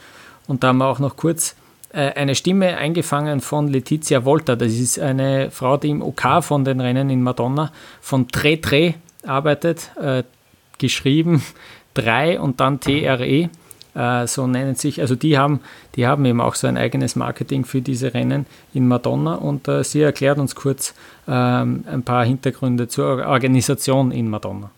Und 0.46 0.62
da 0.62 0.68
haben 0.68 0.78
wir 0.78 0.86
auch 0.86 0.98
noch 0.98 1.16
kurz 1.16 1.54
eine 1.92 2.34
Stimme 2.34 2.76
eingefangen 2.76 3.40
von 3.40 3.68
Letizia 3.68 4.24
Volta. 4.24 4.56
Das 4.56 4.72
ist 4.72 4.98
eine 4.98 5.50
Frau, 5.50 5.76
die 5.76 5.90
im 5.90 6.02
OK 6.02 6.42
von 6.42 6.64
den 6.64 6.80
Rennen 6.80 7.10
in 7.10 7.22
Madonna 7.22 7.72
von 8.00 8.28
Tre 8.28 8.56
Tre 8.56 8.94
arbeitet. 9.24 9.90
Äh, 10.00 10.22
geschrieben 10.80 11.42
3 11.94 12.40
und 12.40 12.58
dann 12.58 12.80
TRE. 12.80 13.48
Äh, 13.94 14.26
so 14.26 14.46
nennen 14.46 14.74
sich, 14.74 15.00
also 15.00 15.14
die 15.14 15.36
haben, 15.38 15.60
die 15.96 16.06
haben 16.06 16.24
eben 16.24 16.40
auch 16.40 16.54
so 16.54 16.66
ein 16.66 16.76
eigenes 16.76 17.16
Marketing 17.16 17.64
für 17.64 17.80
diese 17.80 18.14
Rennen 18.14 18.46
in 18.72 18.86
Madonna 18.88 19.34
und 19.34 19.68
äh, 19.68 19.84
sie 19.84 20.02
erklärt 20.02 20.38
uns 20.38 20.54
kurz 20.54 20.94
ähm, 21.28 21.84
ein 21.86 22.02
paar 22.02 22.24
Hintergründe 22.24 22.88
zur 22.88 23.26
Organisation 23.26 24.12
in 24.12 24.30
Madonna. 24.30 24.70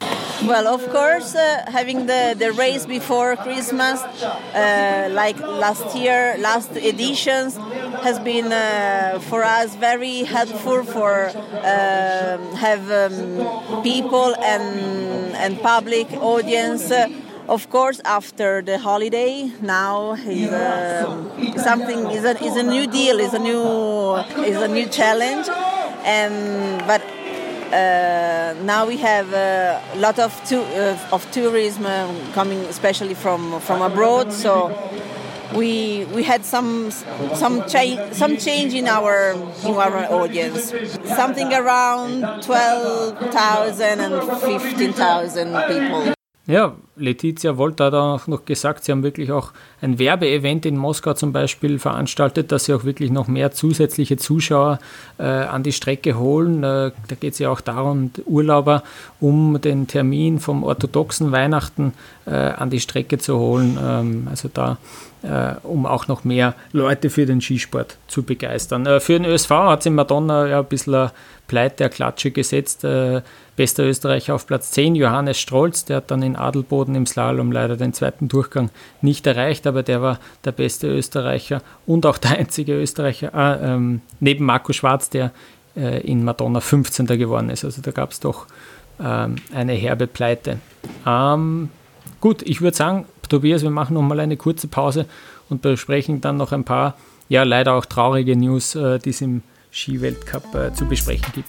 Well, 0.00 0.66
of 0.68 0.88
course, 0.88 1.34
uh, 1.34 1.64
having 1.68 2.06
the, 2.06 2.34
the 2.36 2.52
race 2.52 2.86
before 2.86 3.36
Christmas, 3.36 4.00
uh, 4.02 5.08
like 5.12 5.38
last 5.38 5.94
year, 5.94 6.36
last 6.38 6.70
editions, 6.76 7.56
has 8.02 8.18
been 8.18 8.50
uh, 8.50 9.20
for 9.28 9.44
us 9.44 9.76
very 9.76 10.24
helpful 10.24 10.82
for 10.84 11.28
um, 11.28 12.56
have 12.56 12.90
um, 12.90 13.82
people 13.82 14.34
and 14.36 15.36
and 15.36 15.60
public 15.60 16.10
audience. 16.14 16.90
Of 17.48 17.68
course, 17.68 18.00
after 18.04 18.62
the 18.62 18.78
holiday, 18.78 19.50
now 19.60 20.12
is 20.14 20.52
um, 20.52 21.30
something 21.58 22.10
is 22.10 22.24
a, 22.24 22.42
is 22.42 22.56
a 22.56 22.62
new 22.62 22.86
deal, 22.86 23.20
is 23.20 23.34
a 23.34 23.38
new 23.38 24.16
is 24.46 24.56
a 24.56 24.68
new 24.68 24.86
challenge, 24.86 25.48
and 26.04 26.86
but 26.86 27.02
uh, 27.72 28.54
now 28.62 28.86
we 28.86 28.96
have 28.98 29.32
a 29.32 29.80
lot 29.96 30.18
of 30.18 30.32
tu- 30.48 30.60
uh, 30.62 30.98
of 31.12 31.30
tourism 31.30 31.86
uh, 31.86 32.12
coming, 32.32 32.58
especially 32.66 33.14
from 33.14 33.60
from 33.60 33.82
abroad. 33.82 34.32
So 34.32 34.70
we 35.54 36.04
we 36.14 36.22
had 36.22 36.44
some 36.44 36.90
some 37.34 37.66
change 37.68 37.98
some 38.14 38.36
change 38.36 38.74
in 38.74 38.86
our 38.86 39.32
in 39.64 39.74
our 39.74 40.04
audience. 40.20 40.72
Something 41.04 41.52
around 41.52 42.42
twelve 42.42 43.18
thousand 43.32 44.00
and 44.00 44.22
fifteen 44.40 44.92
thousand 44.92 45.50
people. 45.68 46.14
Ja, 46.50 46.74
Letizia 46.96 47.56
Volt 47.56 47.80
hat 47.80 47.94
auch 47.94 48.26
noch 48.26 48.44
gesagt, 48.44 48.82
sie 48.82 48.90
haben 48.90 49.04
wirklich 49.04 49.30
auch 49.30 49.52
ein 49.80 50.00
Werbeevent 50.00 50.66
in 50.66 50.76
Moskau 50.76 51.14
zum 51.14 51.32
Beispiel 51.32 51.78
veranstaltet, 51.78 52.50
dass 52.50 52.64
sie 52.64 52.74
auch 52.74 52.82
wirklich 52.82 53.12
noch 53.12 53.28
mehr 53.28 53.52
zusätzliche 53.52 54.16
Zuschauer 54.16 54.80
äh, 55.18 55.22
an 55.22 55.62
die 55.62 55.70
Strecke 55.70 56.18
holen. 56.18 56.64
Äh, 56.64 56.90
da 57.06 57.14
geht 57.20 57.34
es 57.34 57.38
ja 57.38 57.50
auch 57.50 57.60
darum, 57.60 58.10
Urlauber, 58.26 58.82
um 59.20 59.60
den 59.60 59.86
Termin 59.86 60.40
vom 60.40 60.64
orthodoxen 60.64 61.30
Weihnachten 61.30 61.92
äh, 62.26 62.30
an 62.32 62.68
die 62.68 62.80
Strecke 62.80 63.18
zu 63.18 63.38
holen. 63.38 63.78
Ähm, 63.80 64.26
also 64.28 64.50
da, 64.52 64.78
äh, 65.22 65.54
um 65.62 65.86
auch 65.86 66.08
noch 66.08 66.24
mehr 66.24 66.54
Leute 66.72 67.10
für 67.10 67.26
den 67.26 67.40
Skisport 67.40 67.96
zu 68.08 68.22
begeistern. 68.22 68.86
Äh, 68.86 69.00
für 69.00 69.14
den 69.14 69.24
ÖSV 69.24 69.50
hat 69.50 69.82
sie 69.82 69.90
Madonna 69.90 70.46
ja 70.46 70.60
ein 70.60 70.66
bisschen 70.66 70.94
eine 70.94 71.12
Pleite, 71.46 71.84
eine 71.84 71.90
Klatsche 71.90 72.30
gesetzt. 72.30 72.84
Äh, 72.84 73.22
bester 73.56 73.84
Österreicher 73.84 74.34
auf 74.34 74.46
Platz 74.46 74.70
10, 74.70 74.94
Johannes 74.94 75.38
Strolz, 75.38 75.84
der 75.84 75.98
hat 75.98 76.10
dann 76.10 76.22
in 76.22 76.34
Adelboden 76.34 76.94
im 76.94 77.04
Slalom 77.04 77.52
leider 77.52 77.76
den 77.76 77.92
zweiten 77.92 78.26
Durchgang 78.26 78.70
nicht 79.02 79.26
erreicht, 79.26 79.66
aber 79.66 79.82
der 79.82 80.00
war 80.00 80.18
der 80.46 80.52
beste 80.52 80.86
Österreicher 80.88 81.60
und 81.86 82.06
auch 82.06 82.16
der 82.16 82.38
einzige 82.38 82.80
Österreicher, 82.80 83.34
äh, 83.34 83.74
ähm, 83.74 84.00
neben 84.18 84.46
Marco 84.46 84.72
Schwarz, 84.72 85.10
der 85.10 85.32
äh, 85.76 86.00
in 86.00 86.24
Madonna 86.24 86.60
15. 86.60 87.06
geworden 87.06 87.50
ist. 87.50 87.64
Also 87.64 87.82
da 87.82 87.90
gab 87.90 88.12
es 88.12 88.20
doch 88.20 88.46
ähm, 88.98 89.36
eine 89.54 89.72
herbe 89.72 90.06
Pleite. 90.06 90.58
Ähm, 91.06 91.68
gut, 92.20 92.40
ich 92.42 92.62
würde 92.62 92.76
sagen, 92.76 93.04
Tobias, 93.30 93.62
wir 93.62 93.70
machen 93.70 93.94
nochmal 93.94 94.18
eine 94.18 94.36
kurze 94.36 94.66
Pause 94.66 95.06
und 95.48 95.62
besprechen 95.62 96.20
dann 96.20 96.36
noch 96.36 96.50
ein 96.50 96.64
paar, 96.64 96.96
ja 97.28 97.44
leider 97.44 97.74
auch 97.74 97.86
traurige 97.86 98.34
News, 98.34 98.74
äh, 98.74 98.98
die 98.98 99.10
es 99.10 99.20
im 99.20 99.42
Skiweltcup 99.70 100.52
äh, 100.56 100.74
zu 100.74 100.84
besprechen 100.86 101.32
gibt. 101.32 101.46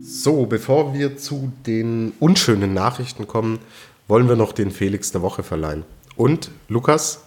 So, 0.00 0.46
bevor 0.46 0.94
wir 0.94 1.16
zu 1.16 1.52
den 1.66 2.12
unschönen 2.18 2.74
Nachrichten 2.74 3.28
kommen, 3.28 3.60
wollen 4.08 4.28
wir 4.28 4.34
noch 4.34 4.50
den 4.50 4.72
Felix 4.72 5.12
der 5.12 5.22
Woche 5.22 5.44
verleihen. 5.44 5.84
Und 6.16 6.50
Lukas, 6.68 7.24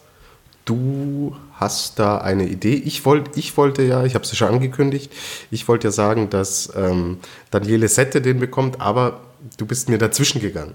du 0.68 1.36
hast 1.54 1.98
da 1.98 2.20
eine 2.20 2.46
Idee. 2.48 2.76
Ich, 2.76 3.06
wollt, 3.06 3.36
ich 3.36 3.58
wollte 3.58 3.82
ja, 3.82 4.06
ich 4.06 4.14
habe 4.14 4.24
es 4.24 4.32
ja 4.32 4.36
schon 4.36 4.50
angekündigt, 4.50 5.12
ich 5.50 5.68
wollte 5.68 5.88
ja 5.88 5.92
sagen, 5.92 6.30
dass 6.30 6.72
ähm, 6.76 7.18
Daniele 7.50 7.88
Sette 7.88 8.22
den 8.22 8.40
bekommt, 8.40 8.80
aber 8.80 9.22
du 9.58 9.66
bist 9.66 9.90
mir 9.90 9.98
dazwischen 9.98 10.42
gegangen. 10.42 10.74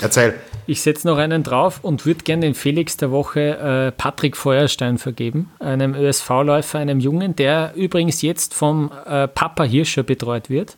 Erzähl. 0.00 0.34
Ich 0.66 0.82
setze 0.82 1.06
noch 1.06 1.18
einen 1.18 1.42
drauf 1.42 1.80
und 1.82 2.06
würde 2.06 2.24
gerne 2.24 2.42
den 2.42 2.54
Felix 2.54 2.96
der 2.96 3.10
Woche 3.10 3.58
äh, 3.58 3.92
Patrick 3.92 4.36
Feuerstein 4.36 4.98
vergeben, 4.98 5.50
einem 5.58 5.94
ÖSV-Läufer, 5.94 6.78
einem 6.78 7.00
Jungen, 7.00 7.36
der 7.36 7.72
übrigens 7.74 8.22
jetzt 8.22 8.54
vom 8.54 8.90
äh, 9.06 9.28
Papa 9.28 9.64
Hirscher 9.64 10.02
betreut 10.02 10.50
wird. 10.50 10.76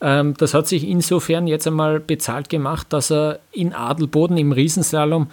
Ähm, 0.00 0.34
das 0.38 0.54
hat 0.54 0.66
sich 0.66 0.86
insofern 0.86 1.46
jetzt 1.46 1.66
einmal 1.66 2.00
bezahlt 2.00 2.48
gemacht, 2.48 2.88
dass 2.90 3.10
er 3.10 3.40
in 3.52 3.72
Adelboden 3.72 4.36
im 4.36 4.52
Riesenslalom 4.52 5.28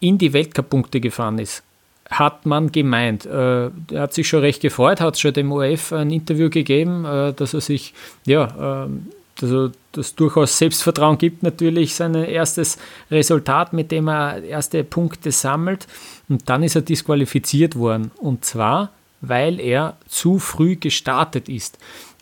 in 0.00 0.18
die 0.18 0.32
Weltcup-Punkte 0.32 1.00
gefahren 1.00 1.38
ist. 1.38 1.62
Hat 2.10 2.46
man 2.46 2.72
gemeint. 2.72 3.26
Äh, 3.26 3.66
er 3.66 4.00
hat 4.00 4.14
sich 4.14 4.28
schon 4.28 4.40
recht 4.40 4.60
gefreut, 4.60 5.00
hat 5.00 5.18
schon 5.18 5.32
dem 5.32 5.52
OF 5.52 5.92
ein 5.92 6.10
Interview 6.10 6.50
gegeben, 6.50 7.04
äh, 7.04 7.32
dass 7.32 7.54
er 7.54 7.60
sich, 7.60 7.94
ja, 8.26 8.84
ähm, 8.84 9.08
also 9.40 9.70
das 9.92 10.14
durchaus 10.14 10.58
Selbstvertrauen 10.58 11.18
gibt, 11.18 11.42
natürlich 11.42 11.94
sein 11.94 12.14
erstes 12.14 12.78
Resultat, 13.10 13.72
mit 13.72 13.90
dem 13.90 14.08
er 14.08 14.42
erste 14.42 14.84
Punkte 14.84 15.32
sammelt. 15.32 15.86
Und 16.28 16.48
dann 16.48 16.62
ist 16.62 16.76
er 16.76 16.82
disqualifiziert 16.82 17.76
worden. 17.76 18.10
Und 18.18 18.44
zwar, 18.44 18.90
weil 19.20 19.60
er 19.60 19.96
zu 20.06 20.38
früh 20.38 20.76
gestartet 20.76 21.48
ist. 21.48 21.78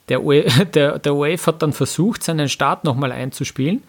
Der, 0.09 0.23
UE, 0.23 0.45
der, 0.75 0.99
der 0.99 1.15
OF 1.15 1.47
hat 1.47 1.63
dann 1.63 1.73
versucht, 1.73 2.23
seinen 2.23 2.49
Start 2.49 2.85
nochmal 2.85 3.13
einzuspielen, 3.13 3.83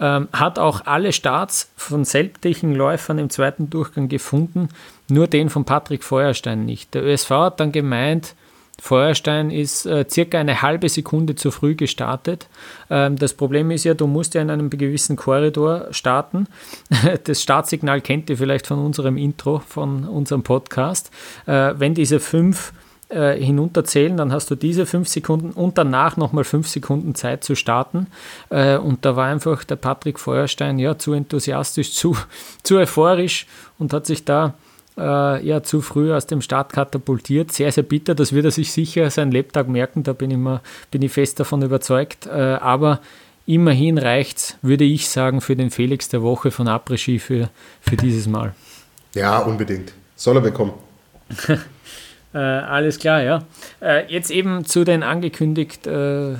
ähm, 0.00 0.28
hat 0.32 0.58
auch 0.58 0.86
alle 0.86 1.12
Starts 1.12 1.70
von 1.76 2.04
sämtlichen 2.04 2.74
Läufern 2.74 3.18
im 3.18 3.30
zweiten 3.30 3.70
Durchgang 3.70 4.08
gefunden, 4.08 4.68
nur 5.10 5.26
den 5.26 5.50
von 5.50 5.64
Patrick 5.64 6.04
Feuerstein 6.04 6.64
nicht. 6.64 6.94
Der 6.94 7.04
ÖSV 7.04 7.30
hat 7.30 7.60
dann 7.60 7.72
gemeint, 7.72 8.34
Feuerstein 8.80 9.50
ist 9.50 9.84
äh, 9.84 10.06
circa 10.08 10.38
eine 10.38 10.62
halbe 10.62 10.88
Sekunde 10.88 11.34
zu 11.34 11.50
früh 11.50 11.74
gestartet. 11.74 12.48
Ähm, 12.88 13.16
das 13.16 13.34
Problem 13.34 13.70
ist 13.70 13.84
ja, 13.84 13.94
du 13.94 14.06
musst 14.06 14.34
ja 14.34 14.40
in 14.40 14.50
einem 14.50 14.70
gewissen 14.70 15.16
Korridor 15.16 15.88
starten. 15.90 16.46
Das 17.24 17.42
Startsignal 17.42 18.00
kennt 18.00 18.30
ihr 18.30 18.38
vielleicht 18.38 18.66
von 18.66 18.78
unserem 18.78 19.16
Intro, 19.16 19.60
von 19.66 20.04
unserem 20.04 20.42
Podcast. 20.42 21.10
Äh, 21.46 21.74
wenn 21.76 21.94
diese 21.94 22.20
fünf 22.20 22.72
äh, 23.10 23.34
hinunterzählen, 23.36 24.16
dann 24.16 24.32
hast 24.32 24.50
du 24.50 24.54
diese 24.54 24.86
fünf 24.86 25.08
Sekunden 25.08 25.50
und 25.50 25.76
danach 25.76 26.16
nochmal 26.16 26.44
fünf 26.44 26.68
Sekunden 26.68 27.14
Zeit 27.14 27.44
zu 27.44 27.56
starten. 27.56 28.06
Äh, 28.48 28.78
und 28.78 29.04
da 29.04 29.16
war 29.16 29.26
einfach 29.26 29.64
der 29.64 29.76
Patrick 29.76 30.18
Feuerstein 30.18 30.78
ja 30.78 30.96
zu 30.96 31.12
enthusiastisch, 31.12 31.92
zu, 31.94 32.16
zu 32.62 32.78
euphorisch 32.78 33.46
und 33.78 33.92
hat 33.92 34.06
sich 34.06 34.24
da 34.24 34.54
äh, 35.00 35.46
ja 35.46 35.62
zu 35.62 35.80
früh 35.80 36.12
aus 36.12 36.26
dem 36.26 36.42
Start 36.42 36.72
katapultiert. 36.72 37.52
Sehr, 37.52 37.72
sehr 37.72 37.84
bitter. 37.84 38.14
Das 38.14 38.32
wird 38.32 38.44
er 38.44 38.50
sich 38.50 38.72
sicher 38.72 39.10
sein 39.10 39.30
Lebtag 39.30 39.68
merken, 39.68 40.02
da 40.02 40.12
bin 40.12 40.30
ich, 40.30 40.36
mal, 40.36 40.60
bin 40.90 41.02
ich 41.02 41.12
fest 41.12 41.40
davon 41.40 41.62
überzeugt. 41.62 42.26
Äh, 42.26 42.30
aber 42.30 43.00
immerhin 43.46 43.98
reicht 43.98 44.38
es, 44.38 44.58
würde 44.62 44.84
ich 44.84 45.08
sagen, 45.08 45.40
für 45.40 45.56
den 45.56 45.70
Felix 45.70 46.08
der 46.08 46.22
Woche 46.22 46.50
von 46.50 46.68
Après-Ski 46.68 47.18
für, 47.18 47.48
für 47.80 47.96
dieses 47.96 48.28
Mal. 48.28 48.54
Ja, 49.14 49.38
unbedingt. 49.38 49.92
Soll 50.16 50.36
er 50.36 50.42
bekommen. 50.42 50.72
Äh, 52.32 52.38
alles 52.38 53.00
klar, 53.00 53.24
ja. 53.24 53.42
Äh, 53.80 54.06
jetzt 54.06 54.30
eben 54.30 54.64
zu 54.64 54.84
den 54.84 55.02
angekündigt 55.02 55.88
äh, 55.88 56.34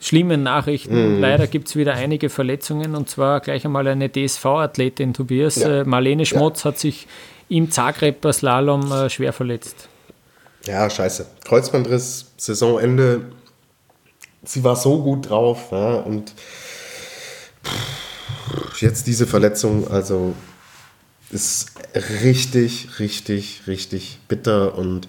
schlimmen 0.00 0.42
Nachrichten. 0.42 1.14
Mhm. 1.14 1.20
Leider 1.20 1.46
gibt 1.46 1.68
es 1.68 1.76
wieder 1.76 1.94
einige 1.94 2.28
Verletzungen 2.28 2.94
und 2.94 3.08
zwar 3.08 3.40
gleich 3.40 3.64
einmal 3.64 3.86
eine 3.86 4.10
DSV-Athletin, 4.10 5.14
Tobias. 5.14 5.56
Ja. 5.56 5.82
Äh, 5.82 5.84
Marlene 5.84 6.26
Schmotz 6.26 6.64
ja. 6.64 6.70
hat 6.70 6.78
sich 6.78 7.06
im 7.48 7.70
Zagreber 7.70 8.32
Slalom 8.32 8.90
äh, 8.92 9.10
schwer 9.10 9.32
verletzt. 9.32 9.88
Ja, 10.66 10.88
scheiße. 10.88 11.26
Kreuzbandriss, 11.44 12.32
Saisonende. 12.36 13.26
Sie 14.44 14.64
war 14.64 14.76
so 14.76 15.02
gut 15.02 15.28
drauf 15.30 15.68
ja, 15.72 15.94
und 15.96 16.32
jetzt 18.80 19.06
diese 19.06 19.26
Verletzung, 19.26 19.90
also 19.90 20.34
ist 21.30 21.72
richtig, 22.22 22.98
richtig, 22.98 23.62
richtig 23.66 24.20
bitter. 24.28 24.76
Und 24.76 25.08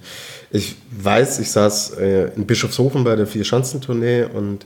ich 0.52 0.76
weiß, 0.92 1.40
ich 1.40 1.52
saß 1.52 1.92
äh, 1.98 2.32
in 2.36 2.46
Bischofshofen 2.48 3.04
bei 3.04 3.16
der 3.16 3.28
Vier-Schanzentournee 3.28 4.24
und 4.24 4.66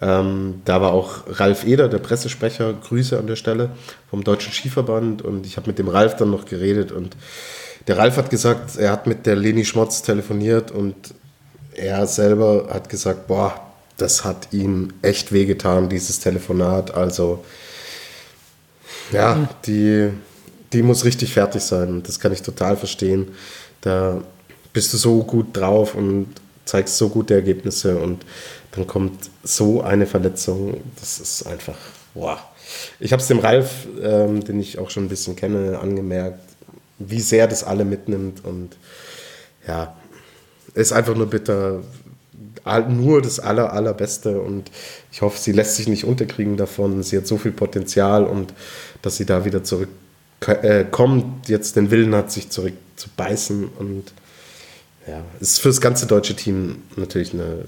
ähm, 0.00 0.62
da 0.64 0.80
war 0.80 0.92
auch 0.92 1.24
Ralf 1.28 1.64
Eder, 1.64 1.88
der 1.88 1.98
Pressesprecher, 1.98 2.72
Grüße 2.72 3.18
an 3.18 3.26
der 3.26 3.36
Stelle 3.36 3.70
vom 4.10 4.24
Deutschen 4.24 4.52
Skiverband. 4.52 5.22
Und 5.22 5.46
ich 5.46 5.56
habe 5.56 5.68
mit 5.68 5.78
dem 5.78 5.88
Ralf 5.88 6.16
dann 6.16 6.30
noch 6.30 6.44
geredet. 6.44 6.92
Und 6.92 7.16
der 7.86 7.98
Ralf 7.98 8.16
hat 8.16 8.30
gesagt, 8.30 8.76
er 8.76 8.92
hat 8.92 9.06
mit 9.06 9.26
der 9.26 9.36
Leni 9.36 9.64
Schmotz 9.64 10.02
telefoniert 10.02 10.70
und 10.70 10.94
er 11.74 12.06
selber 12.06 12.68
hat 12.70 12.88
gesagt, 12.88 13.26
boah, 13.26 13.60
das 13.96 14.24
hat 14.24 14.48
ihm 14.52 14.92
echt 15.02 15.32
wehgetan, 15.32 15.88
dieses 15.88 16.20
Telefonat. 16.20 16.94
Also, 16.94 17.44
ja, 19.12 19.34
mhm. 19.34 19.48
die 19.66 20.10
die 20.72 20.82
muss 20.82 21.04
richtig 21.04 21.32
fertig 21.32 21.62
sein. 21.62 22.02
Das 22.04 22.20
kann 22.20 22.32
ich 22.32 22.42
total 22.42 22.76
verstehen. 22.76 23.28
Da 23.80 24.22
bist 24.72 24.92
du 24.92 24.96
so 24.96 25.22
gut 25.22 25.56
drauf 25.56 25.94
und 25.94 26.28
zeigst 26.64 26.98
so 26.98 27.08
gute 27.08 27.34
Ergebnisse 27.34 27.96
und 27.96 28.24
dann 28.72 28.86
kommt 28.86 29.30
so 29.42 29.82
eine 29.82 30.06
Verletzung. 30.06 30.80
Das 31.00 31.20
ist 31.20 31.46
einfach 31.46 31.76
boah, 32.18 32.38
ich 33.00 33.12
habe 33.12 33.22
es 33.22 33.28
dem 33.28 33.38
Ralf, 33.38 33.86
ähm, 34.02 34.44
den 34.44 34.60
ich 34.60 34.78
auch 34.78 34.90
schon 34.90 35.04
ein 35.04 35.08
bisschen 35.08 35.36
kenne, 35.36 35.78
angemerkt, 35.78 36.40
wie 36.98 37.20
sehr 37.20 37.46
das 37.46 37.64
alle 37.64 37.84
mitnimmt 37.84 38.44
und 38.44 38.76
ja, 39.66 39.96
ist 40.74 40.92
einfach 40.92 41.14
nur 41.14 41.26
bitter, 41.26 41.82
nur 42.88 43.22
das 43.22 43.40
aller, 43.40 43.72
allerbeste 43.72 44.40
und 44.40 44.70
ich 45.10 45.22
hoffe, 45.22 45.38
sie 45.38 45.52
lässt 45.52 45.76
sich 45.76 45.88
nicht 45.88 46.04
unterkriegen 46.04 46.56
davon. 46.56 47.02
Sie 47.02 47.16
hat 47.16 47.26
so 47.26 47.38
viel 47.38 47.52
Potenzial 47.52 48.24
und 48.24 48.52
dass 49.00 49.16
sie 49.16 49.24
da 49.24 49.44
wieder 49.44 49.64
zurückkommt, 49.64 51.48
äh, 51.48 51.50
jetzt 51.50 51.76
den 51.76 51.90
Willen 51.90 52.14
hat, 52.14 52.30
sich 52.30 52.50
zurück 52.50 52.74
zu 52.96 53.08
beißen 53.16 53.68
und 53.78 54.12
ja, 55.06 55.22
ist 55.40 55.60
für 55.60 55.68
das 55.68 55.80
ganze 55.80 56.06
deutsche 56.06 56.36
Team 56.36 56.82
natürlich 56.96 57.32
eine 57.32 57.64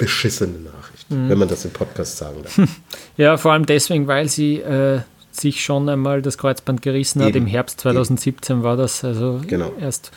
beschissene 0.00 0.58
Nachricht, 0.58 1.10
mhm. 1.10 1.28
wenn 1.28 1.38
man 1.38 1.48
das 1.48 1.64
im 1.64 1.72
Podcast 1.72 2.16
sagen 2.16 2.42
darf. 2.42 2.58
Ja, 3.16 3.36
vor 3.36 3.52
allem 3.52 3.66
deswegen, 3.66 4.06
weil 4.06 4.28
sie 4.28 4.56
äh, 4.56 5.00
sich 5.30 5.62
schon 5.62 5.88
einmal 5.88 6.22
das 6.22 6.38
Kreuzband 6.38 6.80
gerissen 6.80 7.20
hat. 7.22 7.30
Eben. 7.30 7.44
Im 7.44 7.46
Herbst 7.46 7.80
2017 7.80 8.56
Eben. 8.56 8.62
war 8.64 8.76
das, 8.76 9.04
also 9.04 9.40
genau. 9.46 9.72
erst 9.78 10.10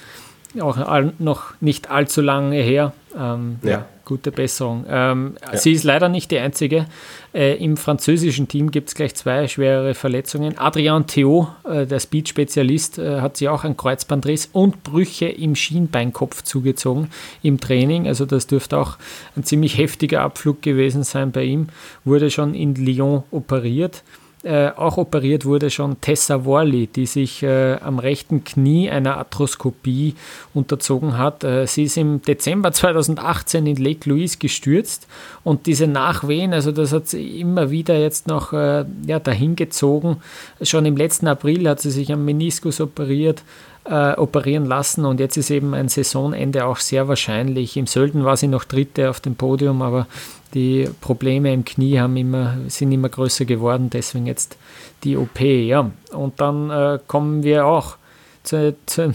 auch 0.60 0.78
noch 1.20 1.54
nicht 1.60 1.92
allzu 1.92 2.22
lange 2.22 2.62
her. 2.62 2.94
Ähm, 3.18 3.58
ja. 3.64 3.70
ja. 3.70 3.86
Gute 4.14 4.31
Besserung. 4.31 4.85
Ähm, 4.88 5.34
ja. 5.41 5.57
Sie 5.57 5.72
ist 5.72 5.84
leider 5.84 6.07
nicht 6.07 6.30
die 6.30 6.38
einzige. 6.38 6.85
Äh, 7.34 7.56
Im 7.56 7.77
französischen 7.77 8.48
Team 8.48 8.69
gibt 8.69 8.90
es 8.90 8.95
gleich 8.95 9.15
zwei 9.15 9.48
schwerere 9.48 9.95
Verletzungen. 9.95 10.56
Adrian 10.60 11.07
Theo, 11.07 11.48
äh, 11.64 11.88
der 11.88 11.99
Speed-Spezialist, 11.99 12.99
äh, 12.99 13.22
hat 13.22 13.38
sich 13.38 13.49
auch 13.49 13.64
einen 13.64 13.76
Kreuzbandriss 13.76 14.49
und 14.53 14.84
Brüche 14.84 15.26
im 15.26 15.56
Schienbeinkopf 15.56 16.44
zugezogen 16.44 17.10
im 17.41 17.60
Training. 17.60 18.06
Also 18.06 18.27
das 18.27 18.45
dürfte 18.45 18.77
auch 18.77 18.98
ein 19.35 19.44
ziemlich 19.44 19.80
heftiger 19.80 20.22
Abflug 20.22 20.61
gewesen 20.61 21.02
sein 21.02 21.31
bei 21.31 21.44
ihm. 21.45 21.69
Wurde 22.06 22.30
schon 22.30 22.53
in 22.53 22.76
Lyon 22.76 23.23
operiert. 23.31 24.03
Äh, 24.44 24.72
auch 24.76 24.98
operiert 24.98 25.45
wurde 25.45 25.70
schon 25.70 26.02
Tessa 26.02 26.44
Worley, 26.44 26.88
die 26.88 27.06
sich 27.06 27.44
äh, 27.44 27.76
am 27.76 27.98
rechten 27.98 28.44
Knie 28.44 28.90
einer 28.90 29.15
Arthroskopie 29.15 30.15
unterzogen 30.53 31.18
hat. 31.18 31.45
Äh, 31.45 31.65
sie 31.65 31.84
ist 31.84 31.95
im 31.95 32.22
Dezember 32.22 32.74
2018 32.74 33.65
in 33.65 33.78
Lake 33.78 34.10
Louise 34.10 34.38
gestürzt 34.40 35.07
und 35.45 35.65
diese 35.65 35.88
Nachwehen, 35.88 36.52
also 36.52 36.74
das 36.74 36.91
hat 36.91 37.07
sie 37.07 37.40
immer 37.40 37.72
wieder 37.72 37.98
jetzt 37.98 38.28
noch 38.28 38.52
äh, 38.52 38.84
ja, 39.07 39.20
dahin 39.20 39.56
gezogen. 39.56 40.18
Schon 40.61 40.86
im 40.86 40.98
letzten 40.98 41.28
April 41.28 41.70
hat 41.70 41.80
sie 41.80 41.91
sich 41.91 42.11
am 42.11 42.26
Meniskus 42.26 42.82
operiert. 42.82 43.44
Äh, 43.86 44.14
operieren 44.14 44.65
lassen 44.65 45.03
und 45.03 45.20
jetzt 45.20 45.36
ist 45.36 45.52
eben 45.52 45.74
ein 45.74 45.90
Saisonende 45.90 46.65
auch 46.65 46.78
sehr 46.78 47.10
wahrscheinlich. 47.10 47.76
Im 47.76 47.86
Sölden 47.86 48.24
war 48.24 48.38
sie 48.38 48.48
noch 48.48 48.64
Dritte 48.64 49.10
auf 49.10 49.20
dem 49.20 49.36
Podium, 49.36 49.82
aber 49.82 50.07
die 50.54 50.90
Probleme 51.02 51.54
im 51.54 51.66
Knie 51.66 52.00
haben 52.00 52.16
immer, 52.18 52.58
sind 52.68 52.92
immer 52.92 53.10
größer 53.10 53.46
geworden, 53.46 53.90
deswegen 53.92 54.28
jetzt 54.28 54.58
die 55.04 55.18
OP. 55.18 55.40
Ja. 55.40 55.92
Und 56.12 56.40
dann 56.40 56.70
äh, 56.70 57.00
kommen 57.08 57.44
wir 57.44 57.66
auch 57.66 57.98
zu, 58.44 58.76
zu, 58.86 59.14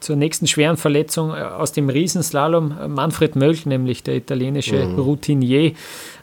zur 0.00 0.16
nächsten 0.16 0.46
schweren 0.46 0.76
Verletzung 0.76 1.30
äh, 1.30 1.42
aus 1.42 1.72
dem 1.72 1.88
Riesenslalom. 1.88 2.74
Manfred 2.94 3.36
Mölch, 3.36 3.66
nämlich 3.66 4.02
der 4.02 4.16
italienische 4.16 4.84
mhm. 4.84 4.98
Routinier, 4.98 5.72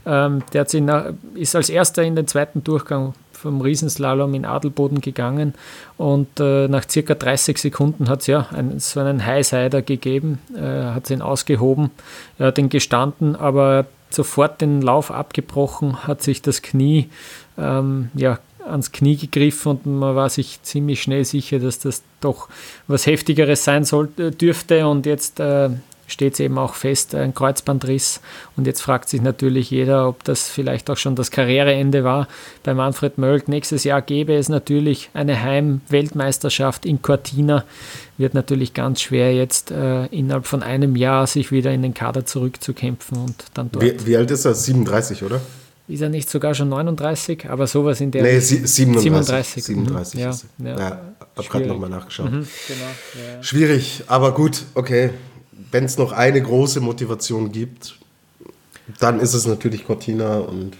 ähm, 0.05 0.43
der 0.53 0.61
hat 0.61 0.73
nach, 0.73 1.05
ist 1.35 1.55
als 1.55 1.69
erster 1.69 2.03
in 2.03 2.15
den 2.15 2.27
zweiten 2.27 2.63
Durchgang 2.63 3.13
vom 3.31 3.61
Riesenslalom 3.61 4.33
in 4.33 4.45
Adelboden 4.45 4.99
gegangen 4.99 5.53
und 5.97 6.39
äh, 6.39 6.67
nach 6.67 6.89
circa 6.89 7.13
30 7.13 7.59
Sekunden 7.59 8.09
hat 8.09 8.21
es 8.21 8.27
ja 8.27 8.47
einen, 8.51 8.79
so 8.79 8.99
einen 8.99 9.23
Highsider 9.23 9.83
gegeben, 9.83 10.39
äh, 10.55 10.93
hat 10.93 11.11
ihn 11.11 11.21
ausgehoben, 11.21 11.91
er 12.39 12.47
hat 12.47 12.57
ihn 12.57 12.69
gestanden, 12.69 13.35
aber 13.35 13.85
sofort 14.09 14.61
den 14.61 14.81
Lauf 14.81 15.11
abgebrochen, 15.11 16.07
hat 16.07 16.21
sich 16.21 16.41
das 16.41 16.61
Knie 16.61 17.09
ähm, 17.57 18.09
ja, 18.13 18.39
ans 18.65 18.91
Knie 18.91 19.15
gegriffen 19.15 19.71
und 19.71 19.85
man 19.85 20.15
war 20.15 20.29
sich 20.29 20.61
ziemlich 20.63 21.01
schnell 21.01 21.25
sicher, 21.25 21.59
dass 21.59 21.79
das 21.79 22.03
doch 22.21 22.49
was 22.87 23.05
Heftigeres 23.05 23.63
sein 23.63 23.85
sollte, 23.85 24.31
dürfte. 24.31 24.87
Und 24.87 25.05
jetzt 25.05 25.39
äh, 25.39 25.69
steht 26.07 26.33
es 26.33 26.39
eben 26.39 26.57
auch 26.57 26.73
fest, 26.73 27.13
ein 27.13 27.33
Kreuzbandriss. 27.33 28.21
Und 28.55 28.65
jetzt 28.65 28.81
fragt 28.81 29.09
sich 29.09 29.21
natürlich 29.21 29.69
jeder, 29.69 30.07
ob 30.07 30.23
das 30.23 30.49
vielleicht 30.49 30.89
auch 30.89 30.97
schon 30.97 31.15
das 31.15 31.31
Karriereende 31.31 32.03
war. 32.03 32.27
Bei 32.63 32.73
Manfred 32.73 33.17
Mölk 33.17 33.47
nächstes 33.47 33.83
Jahr 33.83 34.01
gäbe 34.01 34.33
es 34.33 34.49
natürlich 34.49 35.09
eine 35.13 35.43
Heim-Weltmeisterschaft 35.43 36.85
in 36.85 37.01
Cortina. 37.01 37.65
Wird 38.17 38.33
natürlich 38.33 38.73
ganz 38.73 39.01
schwer 39.01 39.35
jetzt 39.35 39.69
äh, 39.69 40.05
innerhalb 40.05 40.47
von 40.47 40.63
einem 40.63 40.95
Jahr 40.95 41.27
sich 41.27 41.51
wieder 41.51 41.71
in 41.71 41.81
den 41.81 41.93
Kader 41.93 42.25
zurückzukämpfen 42.25 43.17
und 43.17 43.35
dann 43.53 43.69
dort. 43.71 43.83
Wie, 43.83 44.07
wie 44.07 44.17
alt 44.17 44.31
ist 44.31 44.45
er? 44.45 44.55
37, 44.55 45.23
oder? 45.23 45.41
Ist 45.89 46.01
er 46.01 46.09
nicht 46.09 46.29
sogar 46.29 46.53
schon 46.53 46.69
39? 46.69 47.49
Aber 47.49 47.67
sowas 47.67 48.01
in 48.01 48.11
der. 48.11 48.23
Nee, 48.23 48.39
37. 48.39 49.63
37. 49.63 49.63
37 49.63 50.19
ja, 50.19 50.31
ja. 50.59 50.79
ja, 50.79 51.01
hab 51.35 51.49
gerade 51.49 51.67
nochmal 51.67 51.89
nachgeschaut. 51.89 52.31
Mhm, 52.31 52.47
genau, 52.67 53.35
ja. 53.35 53.43
Schwierig, 53.43 54.03
aber 54.07 54.33
gut, 54.33 54.63
okay 54.73 55.11
wenn 55.71 55.85
es 55.85 55.97
noch 55.97 56.11
eine 56.11 56.41
große 56.41 56.81
Motivation 56.81 57.51
gibt, 57.51 57.97
dann 58.99 59.19
ist 59.19 59.33
es 59.33 59.45
natürlich 59.45 59.85
Cortina 59.85 60.37
und 60.37 60.77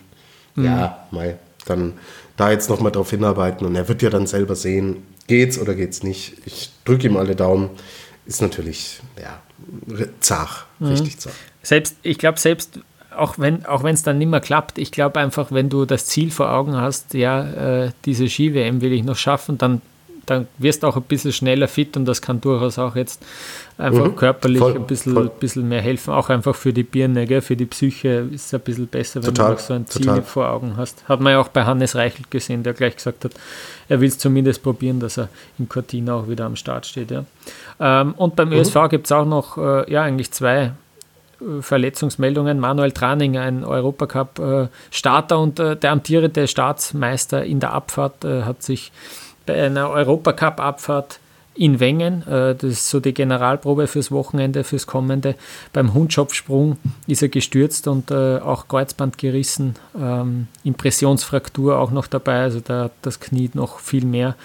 mhm. 0.56 0.66
ja, 0.66 1.08
mal 1.12 1.40
dann 1.66 1.94
da 2.38 2.52
jetzt 2.52 2.70
nochmal 2.70 2.92
drauf 2.92 3.10
hinarbeiten 3.10 3.66
und 3.66 3.76
er 3.76 3.88
wird 3.88 4.02
ja 4.02 4.10
dann 4.10 4.28
selber 4.28 4.56
sehen, 4.56 5.04
geht's 5.28 5.60
oder 5.60 5.76
geht's 5.76 6.04
nicht. 6.04 6.38
Ich 6.46 6.72
drücke 6.86 7.08
ihm 7.08 7.18
alle 7.18 7.36
Daumen. 7.36 7.70
Ist 8.26 8.42
natürlich, 8.42 9.02
ja, 9.22 9.42
zart, 10.20 10.66
mhm. 10.80 10.88
richtig 10.88 11.18
zart. 11.18 11.36
Selbst, 11.64 11.96
ich 12.04 12.18
glaube, 12.18 12.40
selbst 12.40 12.80
auch 13.16 13.40
wenn 13.40 13.66
auch 13.66 13.84
es 13.84 14.04
dann 14.04 14.20
nicht 14.20 14.30
mehr 14.30 14.40
klappt, 14.40 14.78
ich 14.78 14.92
glaube 14.92 15.20
einfach, 15.20 15.52
wenn 15.52 15.70
du 15.70 15.86
das 15.86 16.06
Ziel 16.06 16.30
vor 16.30 16.52
Augen 16.52 16.76
hast, 16.76 17.14
ja, 17.14 17.86
äh, 17.86 17.92
diese 18.06 18.30
Ski-WM 18.30 18.82
will 18.82 18.94
ich 18.94 19.04
noch 19.04 19.18
schaffen, 19.18 19.58
dann 19.58 19.82
dann 20.28 20.48
wirst 20.58 20.84
du 20.84 20.88
auch 20.88 20.98
ein 20.98 21.04
bisschen 21.04 21.34
schneller 21.34 21.68
fit 21.68 21.98
und 21.98 22.06
das 22.06 22.22
kann 22.22 22.42
durchaus 22.42 22.78
auch 22.78 22.96
jetzt 22.96 23.26
einfach 23.78 24.06
mhm, 24.06 24.16
körperlich 24.16 24.60
voll, 24.60 24.76
ein 24.76 24.88
bisschen, 24.88 25.14
voll. 25.14 25.30
bisschen 25.40 25.68
mehr 25.68 25.82
helfen, 25.82 26.14
auch 26.14 26.30
einfach 26.30 26.56
für 26.56 26.74
die 26.74 26.84
Birne, 26.84 27.28
gell? 27.28 27.42
für 27.42 27.56
die 27.56 27.66
Psyche 27.66 28.28
ist 28.32 28.48
es 28.48 28.54
ein 28.54 28.62
bisschen 28.62 28.88
besser, 28.88 29.22
wenn 29.22 29.36
total, 29.36 29.48
du 29.48 29.52
noch 29.54 29.60
so 29.60 29.74
ein 29.74 29.88
Ziel 29.88 30.06
total. 30.06 30.22
vor 30.24 30.50
Augen 30.50 30.78
hast. 30.78 31.08
Hat 31.08 31.20
man 31.20 31.34
ja 31.34 31.40
auch 31.40 31.50
bei 31.50 31.64
Hannes 31.64 31.96
Reichelt 31.96 32.32
gesehen, 32.32 32.64
der 32.64 32.74
gleich 32.74 32.96
gesagt 32.96 33.26
hat, 33.26 33.34
er 33.88 34.02
will 34.02 34.08
es 34.08 34.18
zumindest 34.18 34.64
probieren, 34.64 35.00
dass 35.00 35.18
er 35.18 35.30
in 35.60 35.70
Cortina 35.70 36.16
auch 36.16 36.28
wieder 36.28 36.46
am 36.46 36.56
Start 36.56 36.86
steht. 36.86 37.12
Ja. 37.12 37.26
Ähm, 37.80 38.14
und 38.16 38.36
beim 38.36 38.50
mhm. 38.50 38.56
ÖSV 38.56 38.90
gibt 38.90 39.06
es 39.06 39.12
auch 39.12 39.26
noch 39.26 39.58
äh, 39.58 39.92
ja, 39.92 40.02
eigentlich 40.02 40.32
zwei 40.32 40.72
äh, 41.40 41.62
Verletzungsmeldungen. 41.62 42.60
Manuel 42.60 42.92
Traning, 42.92 43.38
ein 43.38 43.64
Europacup-Starter 43.64 45.36
äh, 45.36 45.40
und 45.40 45.60
der 45.60 45.92
amtierende 45.92 46.48
Staatsmeister 46.48 47.44
in 47.46 47.60
der 47.60 47.74
Abfahrt, 47.74 48.24
hat 48.26 48.64
sich 48.64 48.92
bei 49.46 49.64
einer 49.64 49.92
Europacup-Abfahrt 49.92 51.20
in 51.58 51.80
Wengen, 51.80 52.22
äh, 52.28 52.56
das 52.56 52.72
ist 52.72 52.90
so 52.90 53.00
die 53.00 53.14
Generalprobe 53.14 53.88
fürs 53.88 54.12
Wochenende, 54.12 54.64
fürs 54.64 54.88
kommende. 54.88 55.36
Beim 55.74 55.94
Hundschopfsprung 55.94 56.78
ist 57.08 57.22
er 57.22 57.30
gestürzt 57.30 57.88
und 57.88 58.12
äh, 58.12 58.38
auch 58.38 58.68
Kreuzband 58.68 59.18
gerissen, 59.18 59.76
ähm, 60.00 60.48
Impressionsfraktur 60.64 61.80
auch 61.80 61.92
noch 61.92 62.08
dabei, 62.08 62.42
also 62.42 62.60
da 62.60 62.86
hat 62.86 62.94
das 63.02 63.20
Knie 63.20 63.50
noch 63.54 63.80
viel 63.80 64.06
mehr 64.06 64.36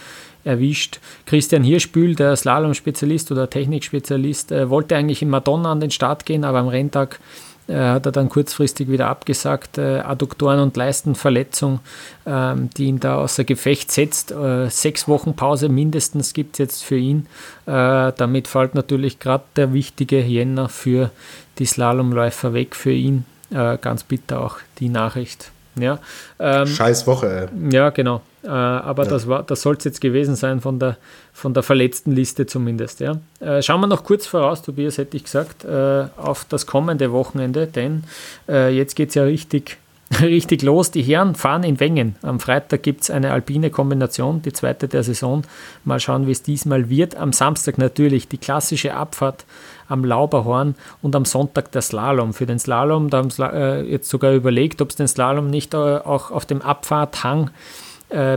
erwischt. 0.44 1.00
Christian 1.26 1.62
Hirschbühl, 1.62 2.14
der 2.14 2.34
Slalom-Spezialist 2.34 3.30
oder 3.30 3.48
Technikspezialist, 3.48 4.50
äh, 4.50 4.70
wollte 4.70 4.96
eigentlich 4.96 5.22
in 5.22 5.30
Madonna 5.30 5.70
an 5.70 5.80
den 5.80 5.90
Start 5.90 6.26
gehen, 6.26 6.44
aber 6.44 6.58
am 6.58 6.68
Renntag 6.68 7.20
hat 7.68 8.06
er 8.06 8.12
dann 8.12 8.28
kurzfristig 8.28 8.88
wieder 8.88 9.08
abgesagt. 9.08 9.78
Äh, 9.78 10.00
Adduktoren- 10.00 10.60
und 10.60 10.76
Leistenverletzung, 10.76 11.80
ähm, 12.26 12.70
die 12.76 12.86
ihn 12.86 13.00
da 13.00 13.16
außer 13.16 13.44
Gefecht 13.44 13.90
setzt. 13.92 14.32
Äh, 14.32 14.68
sechs 14.68 15.08
Wochen 15.08 15.34
Pause 15.34 15.68
mindestens 15.68 16.32
gibt 16.32 16.54
es 16.54 16.58
jetzt 16.58 16.84
für 16.84 16.96
ihn. 16.96 17.26
damit 17.64 18.48
fällt 18.48 18.74
natürlich 18.74 19.20
gerade 19.20 19.44
der 19.54 19.72
wichtige 19.72 20.20
Jänner 20.20 20.68
für 20.68 21.10
die 21.58 21.66
Slalomläufer 21.66 22.52
weg 22.54 22.74
für 22.74 22.90
ihn. 22.90 23.24
ganz 23.50 24.02
bitter 24.02 24.40
auch 24.40 24.56
die 24.78 24.88
Nachricht. 24.88 25.52
Ja, 25.76 25.98
ähm, 26.38 26.66
Scheiß 26.66 27.06
Woche. 27.06 27.48
Ey. 27.52 27.72
Ja, 27.72 27.90
genau. 27.90 28.22
Äh, 28.44 28.48
aber 28.48 29.04
ja. 29.04 29.10
das, 29.10 29.26
das 29.46 29.62
soll 29.62 29.76
es 29.76 29.84
jetzt 29.84 30.00
gewesen 30.00 30.34
sein 30.34 30.60
von 30.60 30.78
der, 30.78 30.96
von 31.32 31.54
der 31.54 31.62
verletzten 31.62 32.12
Liste 32.12 32.46
zumindest. 32.46 33.00
Ja. 33.00 33.18
Äh, 33.40 33.62
schauen 33.62 33.80
wir 33.80 33.86
noch 33.86 34.04
kurz 34.04 34.26
voraus, 34.26 34.62
Tobias, 34.62 34.98
hätte 34.98 35.16
ich 35.16 35.24
gesagt, 35.24 35.64
äh, 35.64 36.06
auf 36.16 36.44
das 36.48 36.66
kommende 36.66 37.12
Wochenende, 37.12 37.66
denn 37.66 38.04
äh, 38.48 38.74
jetzt 38.74 38.96
geht 38.96 39.10
es 39.10 39.14
ja 39.14 39.22
richtig, 39.22 39.78
richtig 40.20 40.62
los. 40.62 40.90
Die 40.90 41.02
Herren 41.02 41.36
fahren 41.36 41.62
in 41.62 41.78
Wengen. 41.78 42.16
Am 42.22 42.40
Freitag 42.40 42.82
gibt 42.82 43.02
es 43.02 43.10
eine 43.10 43.30
alpine 43.30 43.70
Kombination, 43.70 44.42
die 44.42 44.52
zweite 44.52 44.88
der 44.88 45.04
Saison. 45.04 45.44
Mal 45.84 46.00
schauen, 46.00 46.26
wie 46.26 46.32
es 46.32 46.42
diesmal 46.42 46.90
wird. 46.90 47.14
Am 47.14 47.32
Samstag 47.32 47.78
natürlich 47.78 48.26
die 48.26 48.38
klassische 48.38 48.94
Abfahrt 48.94 49.44
am 49.88 50.04
Lauberhorn 50.04 50.74
und 51.00 51.14
am 51.14 51.26
Sonntag 51.26 51.70
der 51.70 51.82
Slalom. 51.82 52.34
Für 52.34 52.46
den 52.46 52.58
Slalom, 52.58 53.08
da 53.08 53.18
haben 53.18 53.30
sie 53.30 53.44
äh, 53.44 53.82
jetzt 53.82 54.08
sogar 54.08 54.32
überlegt, 54.32 54.82
ob 54.82 54.90
es 54.90 54.96
den 54.96 55.06
Slalom 55.06 55.48
nicht 55.48 55.74
auch 55.76 56.32
auf 56.32 56.44
dem 56.44 56.60
Abfahrthang 56.60 57.48
äh, 57.48 57.50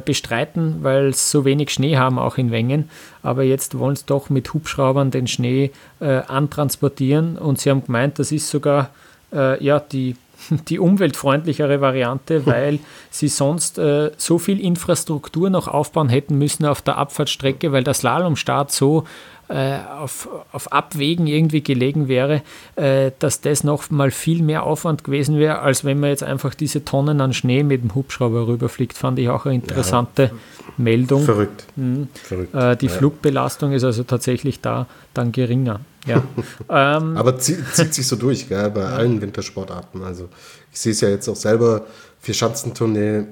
bestreiten, 0.06 0.77
weil 0.84 1.07
es 1.07 1.31
so 1.31 1.43
wenig 1.43 1.69
Schnee 1.69 1.97
haben, 1.97 2.18
auch 2.18 2.38
in 2.38 2.52
Wengen. 2.52 2.89
Aber 3.23 3.43
jetzt 3.43 3.77
wollen 3.77 3.95
sie 3.95 4.06
doch 4.06 4.30
mit 4.30 4.53
Hubschraubern 4.53 5.11
den 5.11 5.27
Schnee 5.27 5.72
äh, 5.99 6.22
antransportieren 6.27 7.38
und 7.38 7.60
sie 7.60 7.69
haben 7.69 7.84
gemeint, 7.84 8.18
das 8.19 8.31
ist 8.31 8.49
sogar 8.49 8.91
äh, 9.34 9.61
ja, 9.64 9.80
die 9.80 10.15
die 10.68 10.80
umweltfreundlichere 10.80 11.81
Variante, 11.81 12.45
weil 12.45 12.80
sie 13.10 13.27
sonst 13.27 13.77
äh, 13.77 14.11
so 14.18 14.38
viel 14.38 14.60
Infrastruktur 14.60 15.49
noch 15.49 15.68
aufbauen 15.68 16.10
hätten 16.10 16.38
müssen 16.38 16.65
auf 16.65 16.81
der 16.81 16.97
Abfahrtsstrecke, 16.97 17.72
weil 17.72 17.84
der 17.84 17.93
Slalomstart 17.93 18.72
so 18.72 19.06
äh, 19.35 19.35
auf, 19.53 20.27
auf 20.51 20.72
Abwägen 20.72 21.27
irgendwie 21.27 21.61
gelegen 21.61 22.07
wäre, 22.07 22.41
äh, 22.76 23.11
dass 23.19 23.41
das 23.41 23.63
noch 23.63 23.89
mal 23.91 24.11
viel 24.11 24.41
mehr 24.41 24.63
Aufwand 24.63 25.03
gewesen 25.03 25.38
wäre, 25.38 25.59
als 25.59 25.85
wenn 25.85 25.99
man 25.99 26.09
jetzt 26.09 26.23
einfach 26.23 26.55
diese 26.55 26.84
Tonnen 26.84 27.22
an 27.22 27.34
Schnee 27.34 27.63
mit 27.63 27.84
dem 27.84 27.93
Hubschrauber 27.93 28.47
rüberfliegt. 28.47 28.97
Fand 28.97 29.19
ich 29.19 29.30
auch 29.30 29.45
eine 29.45 29.55
interessante 29.55 30.23
ja. 30.23 30.30
Meldung. 30.77 31.23
Verrückt. 31.23 31.65
Mhm. 31.76 32.07
Verrückt. 32.13 32.55
Äh, 32.55 32.76
die 32.77 32.88
ja. 32.88 32.91
Flugbelastung 32.91 33.72
ist 33.72 33.84
also 33.84 34.03
tatsächlich 34.03 34.61
da 34.61 34.88
dann 35.13 35.31
geringer. 35.31 35.80
Ja. 36.05 36.23
ähm, 36.69 37.17
Aber 37.17 37.38
zieht, 37.38 37.59
zieht 37.73 37.93
sich 37.93 38.07
so 38.07 38.15
durch 38.15 38.49
gell, 38.49 38.69
bei 38.72 38.85
allen 38.85 39.22
Wintersportarten. 39.22 40.03
Also 40.03 40.30
ich 40.72 40.80
sehe 40.80 40.91
es 40.91 41.01
ja 41.01 41.09
jetzt 41.09 41.27
auch 41.30 41.35
selber, 41.35 41.85
vier 42.19 42.34
Schanzentournee, 42.34 43.26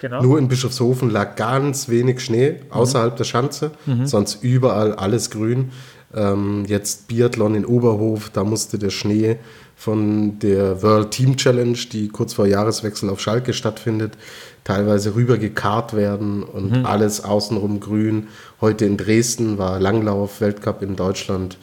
Genau. 0.00 0.22
Nur 0.22 0.38
in 0.38 0.48
Bischofshofen 0.48 1.10
lag 1.10 1.36
ganz 1.36 1.88
wenig 1.88 2.20
Schnee 2.20 2.56
außerhalb 2.70 3.14
mhm. 3.14 3.16
der 3.16 3.24
Schanze, 3.24 3.70
mhm. 3.86 4.06
sonst 4.06 4.42
überall 4.42 4.94
alles 4.94 5.30
grün. 5.30 5.70
Ähm, 6.14 6.64
jetzt 6.66 7.08
Biathlon 7.08 7.54
in 7.54 7.66
Oberhof, 7.66 8.30
da 8.30 8.44
musste 8.44 8.78
der 8.78 8.90
Schnee 8.90 9.36
von 9.76 10.38
der 10.38 10.82
World 10.82 11.10
Team 11.10 11.36
Challenge, 11.36 11.78
die 11.92 12.08
kurz 12.08 12.32
vor 12.32 12.46
Jahreswechsel 12.46 13.10
auf 13.10 13.20
Schalke 13.20 13.52
stattfindet, 13.52 14.16
teilweise 14.64 15.14
rübergekarrt 15.14 15.94
werden 15.94 16.42
und 16.42 16.78
mhm. 16.78 16.86
alles 16.86 17.24
außenrum 17.24 17.80
grün. 17.80 18.28
Heute 18.60 18.86
in 18.86 18.96
Dresden 18.96 19.58
war 19.58 19.78
Langlauf, 19.78 20.40
Weltcup 20.40 20.82
in 20.82 20.96
Deutschland, 20.96 21.58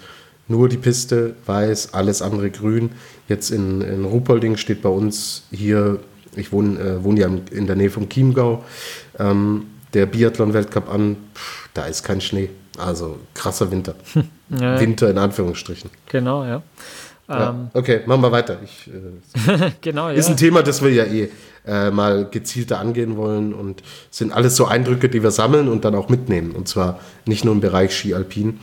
nur 0.47 0.69
die 0.69 0.77
Piste 0.77 1.35
weiß, 1.45 1.93
alles 1.93 2.21
andere 2.21 2.51
grün. 2.51 2.91
Jetzt 3.27 3.49
in, 3.49 3.81
in 3.81 4.05
Ruppolding 4.05 4.57
steht 4.57 4.81
bei 4.81 4.89
uns 4.89 5.43
hier 5.51 5.99
ich 6.35 6.51
wohne, 6.51 6.79
äh, 6.79 7.03
wohne 7.03 7.19
ja 7.19 7.29
in 7.51 7.67
der 7.67 7.75
Nähe 7.75 7.89
vom 7.89 8.09
Chiemgau. 8.09 8.63
Ähm, 9.19 9.67
der 9.93 10.05
Biathlon-Weltcup 10.05 10.89
an, 10.89 11.17
pff, 11.33 11.69
da 11.73 11.85
ist 11.85 12.03
kein 12.03 12.21
Schnee. 12.21 12.49
Also 12.77 13.19
krasser 13.33 13.71
Winter. 13.71 13.95
Ja. 14.47 14.79
Winter 14.79 15.09
in 15.09 15.17
Anführungsstrichen. 15.17 15.89
Genau, 16.07 16.43
ja. 16.43 16.61
ja 17.27 17.49
ähm, 17.49 17.69
okay, 17.73 18.01
machen 18.05 18.21
wir 18.21 18.31
weiter. 18.31 18.59
Ich, 18.63 18.87
äh, 18.87 19.71
genau, 19.81 20.09
ja. 20.09 20.13
Ist 20.13 20.29
ein 20.29 20.37
Thema, 20.37 20.61
das 20.61 20.83
wir 20.83 20.91
ja 20.91 21.03
eh 21.05 21.29
äh, 21.65 21.89
mal 21.89 22.27
gezielter 22.29 22.79
angehen 22.79 23.17
wollen 23.17 23.55
und 23.55 23.81
sind 24.11 24.31
alles 24.31 24.55
so 24.55 24.67
Eindrücke, 24.67 25.09
die 25.09 25.23
wir 25.23 25.31
sammeln 25.31 25.67
und 25.67 25.83
dann 25.83 25.95
auch 25.95 26.09
mitnehmen. 26.09 26.51
Und 26.51 26.67
zwar 26.67 26.99
nicht 27.25 27.43
nur 27.43 27.55
im 27.55 27.59
Bereich 27.59 27.95
Ski 27.95 28.13
Alpin, 28.13 28.59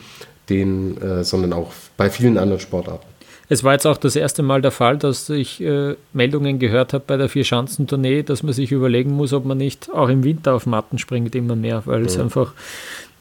den, 0.49 1.01
äh, 1.01 1.25
sondern 1.25 1.51
auch 1.51 1.73
bei 1.97 2.09
vielen 2.09 2.37
anderen 2.37 2.61
Sportarten. 2.61 3.05
Es 3.53 3.63
war 3.63 3.73
jetzt 3.73 3.85
auch 3.85 3.97
das 3.97 4.15
erste 4.15 4.41
Mal 4.41 4.63
der 4.63 4.71
Fall, 4.71 4.97
dass 4.97 5.29
ich 5.29 5.61
äh, 5.61 5.95
Meldungen 6.11 6.57
gehört 6.57 6.91
habe 6.93 7.03
bei 7.05 7.17
der 7.17 7.29
Vier-Schanzentournee, 7.29 8.23
dass 8.23 8.41
man 8.41 8.51
sich 8.51 8.71
überlegen 8.71 9.11
muss, 9.11 9.31
ob 9.31 9.45
man 9.45 9.59
nicht 9.59 9.91
auch 9.93 10.09
im 10.09 10.23
Winter 10.23 10.55
auf 10.55 10.65
Matten 10.65 10.97
springt, 10.97 11.35
immer 11.35 11.55
mehr, 11.55 11.83
weil 11.85 11.99
ja. 11.99 12.07
es 12.07 12.17
einfach 12.17 12.53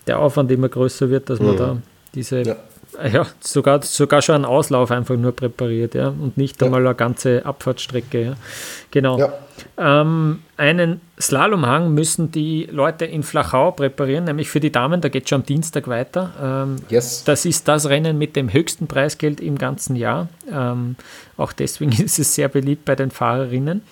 der 0.07 0.21
Aufwand 0.21 0.51
immer 0.51 0.71
größer 0.71 1.11
wird, 1.11 1.29
dass 1.29 1.39
man 1.39 1.53
ja. 1.53 1.59
da 1.59 1.77
diese 2.15 2.43
ja 2.43 2.57
ja, 3.13 3.27
sogar, 3.41 3.83
sogar 3.83 4.23
schon 4.23 4.37
einen 4.37 4.45
Auslauf 4.45 4.91
einfach 4.91 5.17
nur 5.17 5.33
präpariert, 5.33 5.95
ja, 5.95 6.09
und 6.09 6.37
nicht 6.37 6.61
ja. 6.61 6.67
einmal 6.67 6.87
eine 6.87 6.95
ganze 6.95 7.45
Abfahrtsstrecke, 7.45 8.23
ja. 8.23 8.33
Genau. 8.91 9.19
Ja. 9.19 9.33
Ähm, 9.79 10.43
einen 10.57 11.01
Slalomhang 11.21 11.95
müssen 11.95 12.31
die 12.31 12.69
Leute 12.71 13.05
in 13.05 13.23
Flachau 13.23 13.71
präparieren, 13.71 14.25
nämlich 14.25 14.49
für 14.51 14.61
die 14.61 14.73
Damen, 14.73 15.01
da 15.01 15.09
geht 15.09 15.25
es 15.25 15.31
schon 15.31 15.41
am 15.41 15.47
Dienstag 15.47 15.89
weiter. 15.89 16.33
Ähm, 16.43 16.77
yes. 16.89 17.25
Das 17.25 17.45
ist 17.45 17.69
das 17.69 17.89
Rennen 17.89 18.19
mit 18.19 18.37
dem 18.37 18.53
höchsten 18.53 18.87
Preisgeld 18.87 19.41
im 19.41 19.57
ganzen 19.57 19.97
Jahr. 19.97 20.29
Ähm, 20.51 20.97
auch 21.37 21.53
deswegen 21.53 21.93
ist 22.03 22.19
es 22.19 22.35
sehr 22.35 22.49
beliebt 22.49 22.85
bei 22.85 22.97
den 22.97 23.11
Fahrerinnen. 23.11 23.83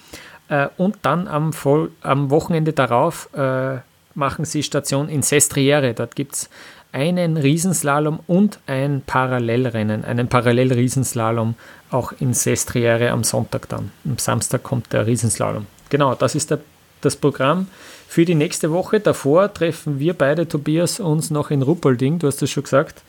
Äh, 0.48 0.68
und 0.77 0.97
dann 1.02 1.28
am, 1.28 1.52
Voll 1.52 1.90
am 2.02 2.31
Wochenende 2.31 2.72
darauf 2.72 3.31
äh, 3.35 3.78
machen 4.14 4.44
sie 4.44 4.62
Station 4.62 5.09
in 5.09 5.22
Sestriere. 5.22 5.94
Dort 5.94 6.16
gibt 6.16 6.35
es 6.35 6.51
einen 6.93 7.37
Riesenslalom 7.37 8.21
und 8.27 8.59
ein 8.67 9.03
Parallelrennen, 9.07 10.05
einen 10.05 10.29
Parallelriesenslalom 10.29 11.55
auch 11.91 12.12
in 12.19 12.35
Sestriere 12.35 13.11
am 13.11 13.25
Sonntag 13.25 13.69
dann. 13.69 13.93
Am 14.05 14.19
Samstag 14.19 14.62
kommt 14.62 14.93
der 14.93 15.07
Riesenslalom. 15.07 15.67
Genau, 15.89 16.15
das 16.15 16.35
ist 16.35 16.51
der, 16.51 16.61
das 17.01 17.17
Programm 17.17 17.69
für 18.09 18.25
die 18.25 18.35
nächste 18.35 18.73
Woche. 18.73 19.01
Davor 19.01 19.53
treffen 19.55 19.99
wir 19.99 20.15
beide, 20.15 20.49
Tobias, 20.49 21.01
uns 21.01 21.31
noch 21.31 21.51
in 21.51 21.62
Ruppolding, 21.62 22.19
du 22.19 22.27
hast 22.27 22.43
es 22.43 22.51
schon 22.51 22.65
gesagt. 22.65 23.03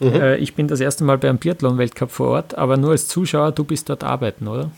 Mhm. 0.00 0.14
Äh, 0.14 0.36
ich 0.36 0.54
bin 0.54 0.68
das 0.68 0.80
erste 0.80 1.04
Mal 1.04 1.18
beim 1.18 1.38
Biathlon-Weltcup 1.38 2.10
vor 2.10 2.28
Ort, 2.28 2.58
aber 2.58 2.76
nur 2.76 2.90
als 2.90 3.08
Zuschauer, 3.08 3.52
du 3.52 3.64
bist 3.64 3.88
dort 3.88 4.02
arbeiten, 4.02 4.48
oder? 4.48 4.70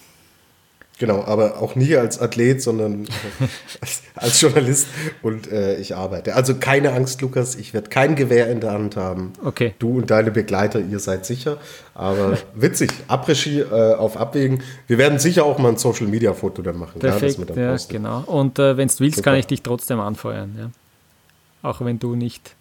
Genau, 1.01 1.25
aber 1.25 1.63
auch 1.63 1.77
nie 1.77 1.97
als 1.97 2.21
Athlet, 2.21 2.61
sondern 2.61 3.07
als, 3.81 4.03
als, 4.15 4.39
Journalist 4.39 4.87
und 5.23 5.51
äh, 5.51 5.77
ich 5.77 5.97
arbeite. 5.97 6.35
Also 6.35 6.57
keine 6.57 6.93
Angst, 6.93 7.23
Lukas, 7.23 7.55
ich 7.55 7.73
werde 7.73 7.89
kein 7.89 8.17
Gewehr 8.17 8.51
in 8.51 8.61
der 8.61 8.73
Hand 8.73 8.97
haben. 8.97 9.33
Okay. 9.43 9.75
Du 9.79 9.97
und 9.97 10.11
deine 10.11 10.31
Begleiter, 10.31 10.79
ihr 10.79 10.99
seid 10.99 11.25
sicher. 11.25 11.57
Aber 11.95 12.37
witzig, 12.55 12.93
Après-Ski 13.09 13.61
äh, 13.61 13.95
auf 13.95 14.19
Abwägen. 14.19 14.63
Wir 14.89 14.99
werden 14.99 15.19
sicher 15.19 15.47
auch 15.47 15.59
mal 15.59 15.71
ein 15.71 15.79
Social-Media-Foto 15.79 16.61
dann 16.61 16.77
machen. 16.77 16.99
Perfekt, 16.99 17.39
ja, 17.57 17.77
genau. 17.89 18.21
Und 18.27 18.59
äh, 18.59 18.77
wenn 18.77 18.89
du 18.89 18.95
willst, 18.99 19.17
Super. 19.17 19.31
kann 19.31 19.39
ich 19.39 19.47
dich 19.47 19.63
trotzdem 19.63 20.01
anfeuern. 20.01 20.55
Ja. 20.59 20.71
Auch 21.67 21.83
wenn 21.83 21.99
du 21.99 22.15
nicht 22.15 22.57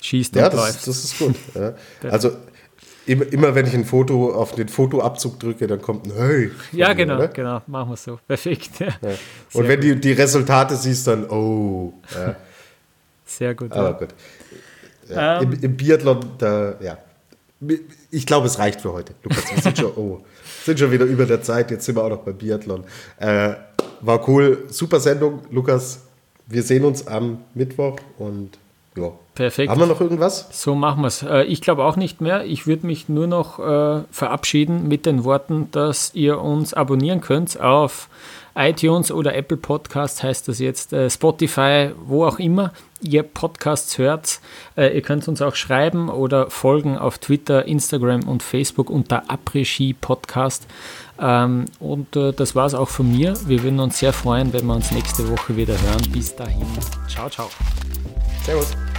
schießt 0.00 0.36
ja, 0.36 0.44
und 0.44 0.54
das, 0.54 0.60
läufst. 0.60 0.86
das 0.86 1.04
ist 1.04 1.18
gut. 1.18 1.34
Ja. 1.56 1.74
Also 2.12 2.30
immer, 3.06 3.54
wenn 3.54 3.66
ich 3.66 3.74
ein 3.74 3.84
Foto 3.84 4.32
auf 4.32 4.52
den 4.54 4.68
Fotoabzug 4.68 5.40
drücke, 5.40 5.66
dann 5.66 5.80
kommt 5.80 6.06
ein 6.06 6.12
Hey. 6.16 6.50
Ja, 6.72 6.92
genau, 6.92 7.16
oder? 7.16 7.28
genau, 7.28 7.62
machen 7.66 7.90
wir 7.90 7.96
so. 7.96 8.18
Perfekt. 8.26 8.80
Ja. 8.80 8.86
Ja. 8.86 9.10
Und 9.52 9.68
wenn 9.68 9.80
du 9.80 9.96
die 9.96 10.12
Resultate 10.12 10.76
siehst, 10.76 11.06
dann 11.06 11.28
oh. 11.28 11.92
Ja. 12.14 12.36
Sehr 13.24 13.54
gut. 13.54 13.72
Aber 13.72 13.94
gut. 13.94 14.08
Ähm, 15.10 15.42
Im, 15.42 15.60
Im, 15.62 15.76
Biathlon, 15.76 16.20
da, 16.38 16.74
ja. 16.80 16.98
Ich 18.10 18.26
glaube, 18.26 18.46
es 18.46 18.58
reicht 18.58 18.80
für 18.80 18.92
heute. 18.92 19.14
Lukas, 19.22 19.54
wir 19.54 19.62
sind 19.62 19.78
schon, 19.78 19.92
oh, 19.96 20.20
sind 20.64 20.78
schon 20.78 20.90
wieder 20.90 21.04
über 21.04 21.26
der 21.26 21.42
Zeit. 21.42 21.70
Jetzt 21.70 21.84
sind 21.84 21.96
wir 21.96 22.04
auch 22.04 22.10
noch 22.10 22.22
beim 22.22 22.36
Biathlon. 22.36 22.84
Äh, 23.18 23.54
war 24.00 24.28
cool. 24.28 24.64
Super 24.68 25.00
Sendung, 25.00 25.42
Lukas. 25.50 26.02
Wir 26.46 26.62
sehen 26.62 26.84
uns 26.84 27.06
am 27.06 27.38
Mittwoch 27.54 27.96
und 28.18 28.58
ja. 28.96 29.12
Perfekt. 29.34 29.70
Haben 29.70 29.80
wir 29.80 29.86
noch 29.86 30.00
irgendwas? 30.00 30.48
So 30.50 30.74
machen 30.74 31.02
wir 31.02 31.08
es. 31.08 31.22
Äh, 31.22 31.44
ich 31.44 31.62
glaube 31.62 31.84
auch 31.84 31.96
nicht 31.96 32.20
mehr. 32.20 32.44
Ich 32.44 32.66
würde 32.66 32.86
mich 32.86 33.08
nur 33.08 33.26
noch 33.26 33.58
äh, 33.58 34.02
verabschieden 34.10 34.88
mit 34.88 35.06
den 35.06 35.24
Worten, 35.24 35.68
dass 35.70 36.14
ihr 36.14 36.40
uns 36.40 36.74
abonnieren 36.74 37.22
könnt 37.22 37.58
auf 37.58 38.08
iTunes 38.54 39.10
oder 39.10 39.34
Apple 39.34 39.56
Podcasts 39.56 40.22
heißt 40.22 40.48
das 40.48 40.58
jetzt, 40.58 40.92
äh, 40.92 41.08
Spotify, 41.08 41.90
wo 42.04 42.26
auch 42.26 42.38
immer 42.38 42.72
ihr 43.00 43.22
Podcasts 43.22 43.98
hört. 43.98 44.40
Äh, 44.76 44.94
ihr 44.94 45.02
könnt 45.02 45.26
uns 45.26 45.40
auch 45.40 45.54
schreiben 45.54 46.08
oder 46.08 46.50
folgen 46.50 46.98
auf 46.98 47.18
Twitter, 47.18 47.64
Instagram 47.64 48.28
und 48.28 48.42
Facebook 48.42 48.90
unter 48.90 49.30
Après-Ski 49.30 49.94
Podcast. 49.94 50.66
Ähm, 51.18 51.64
und 51.80 52.14
äh, 52.16 52.32
das 52.32 52.54
war 52.54 52.66
es 52.66 52.74
auch 52.74 52.88
von 52.88 53.10
mir. 53.10 53.34
Wir 53.46 53.62
würden 53.62 53.80
uns 53.80 53.98
sehr 53.98 54.12
freuen, 54.12 54.52
wenn 54.52 54.66
wir 54.66 54.74
uns 54.74 54.90
nächste 54.90 55.28
Woche 55.30 55.56
wieder 55.56 55.74
hören. 55.80 56.02
Bis 56.12 56.36
dahin. 56.36 56.66
Ciao, 57.08 57.28
ciao. 57.30 57.48
Servus. 58.44 58.91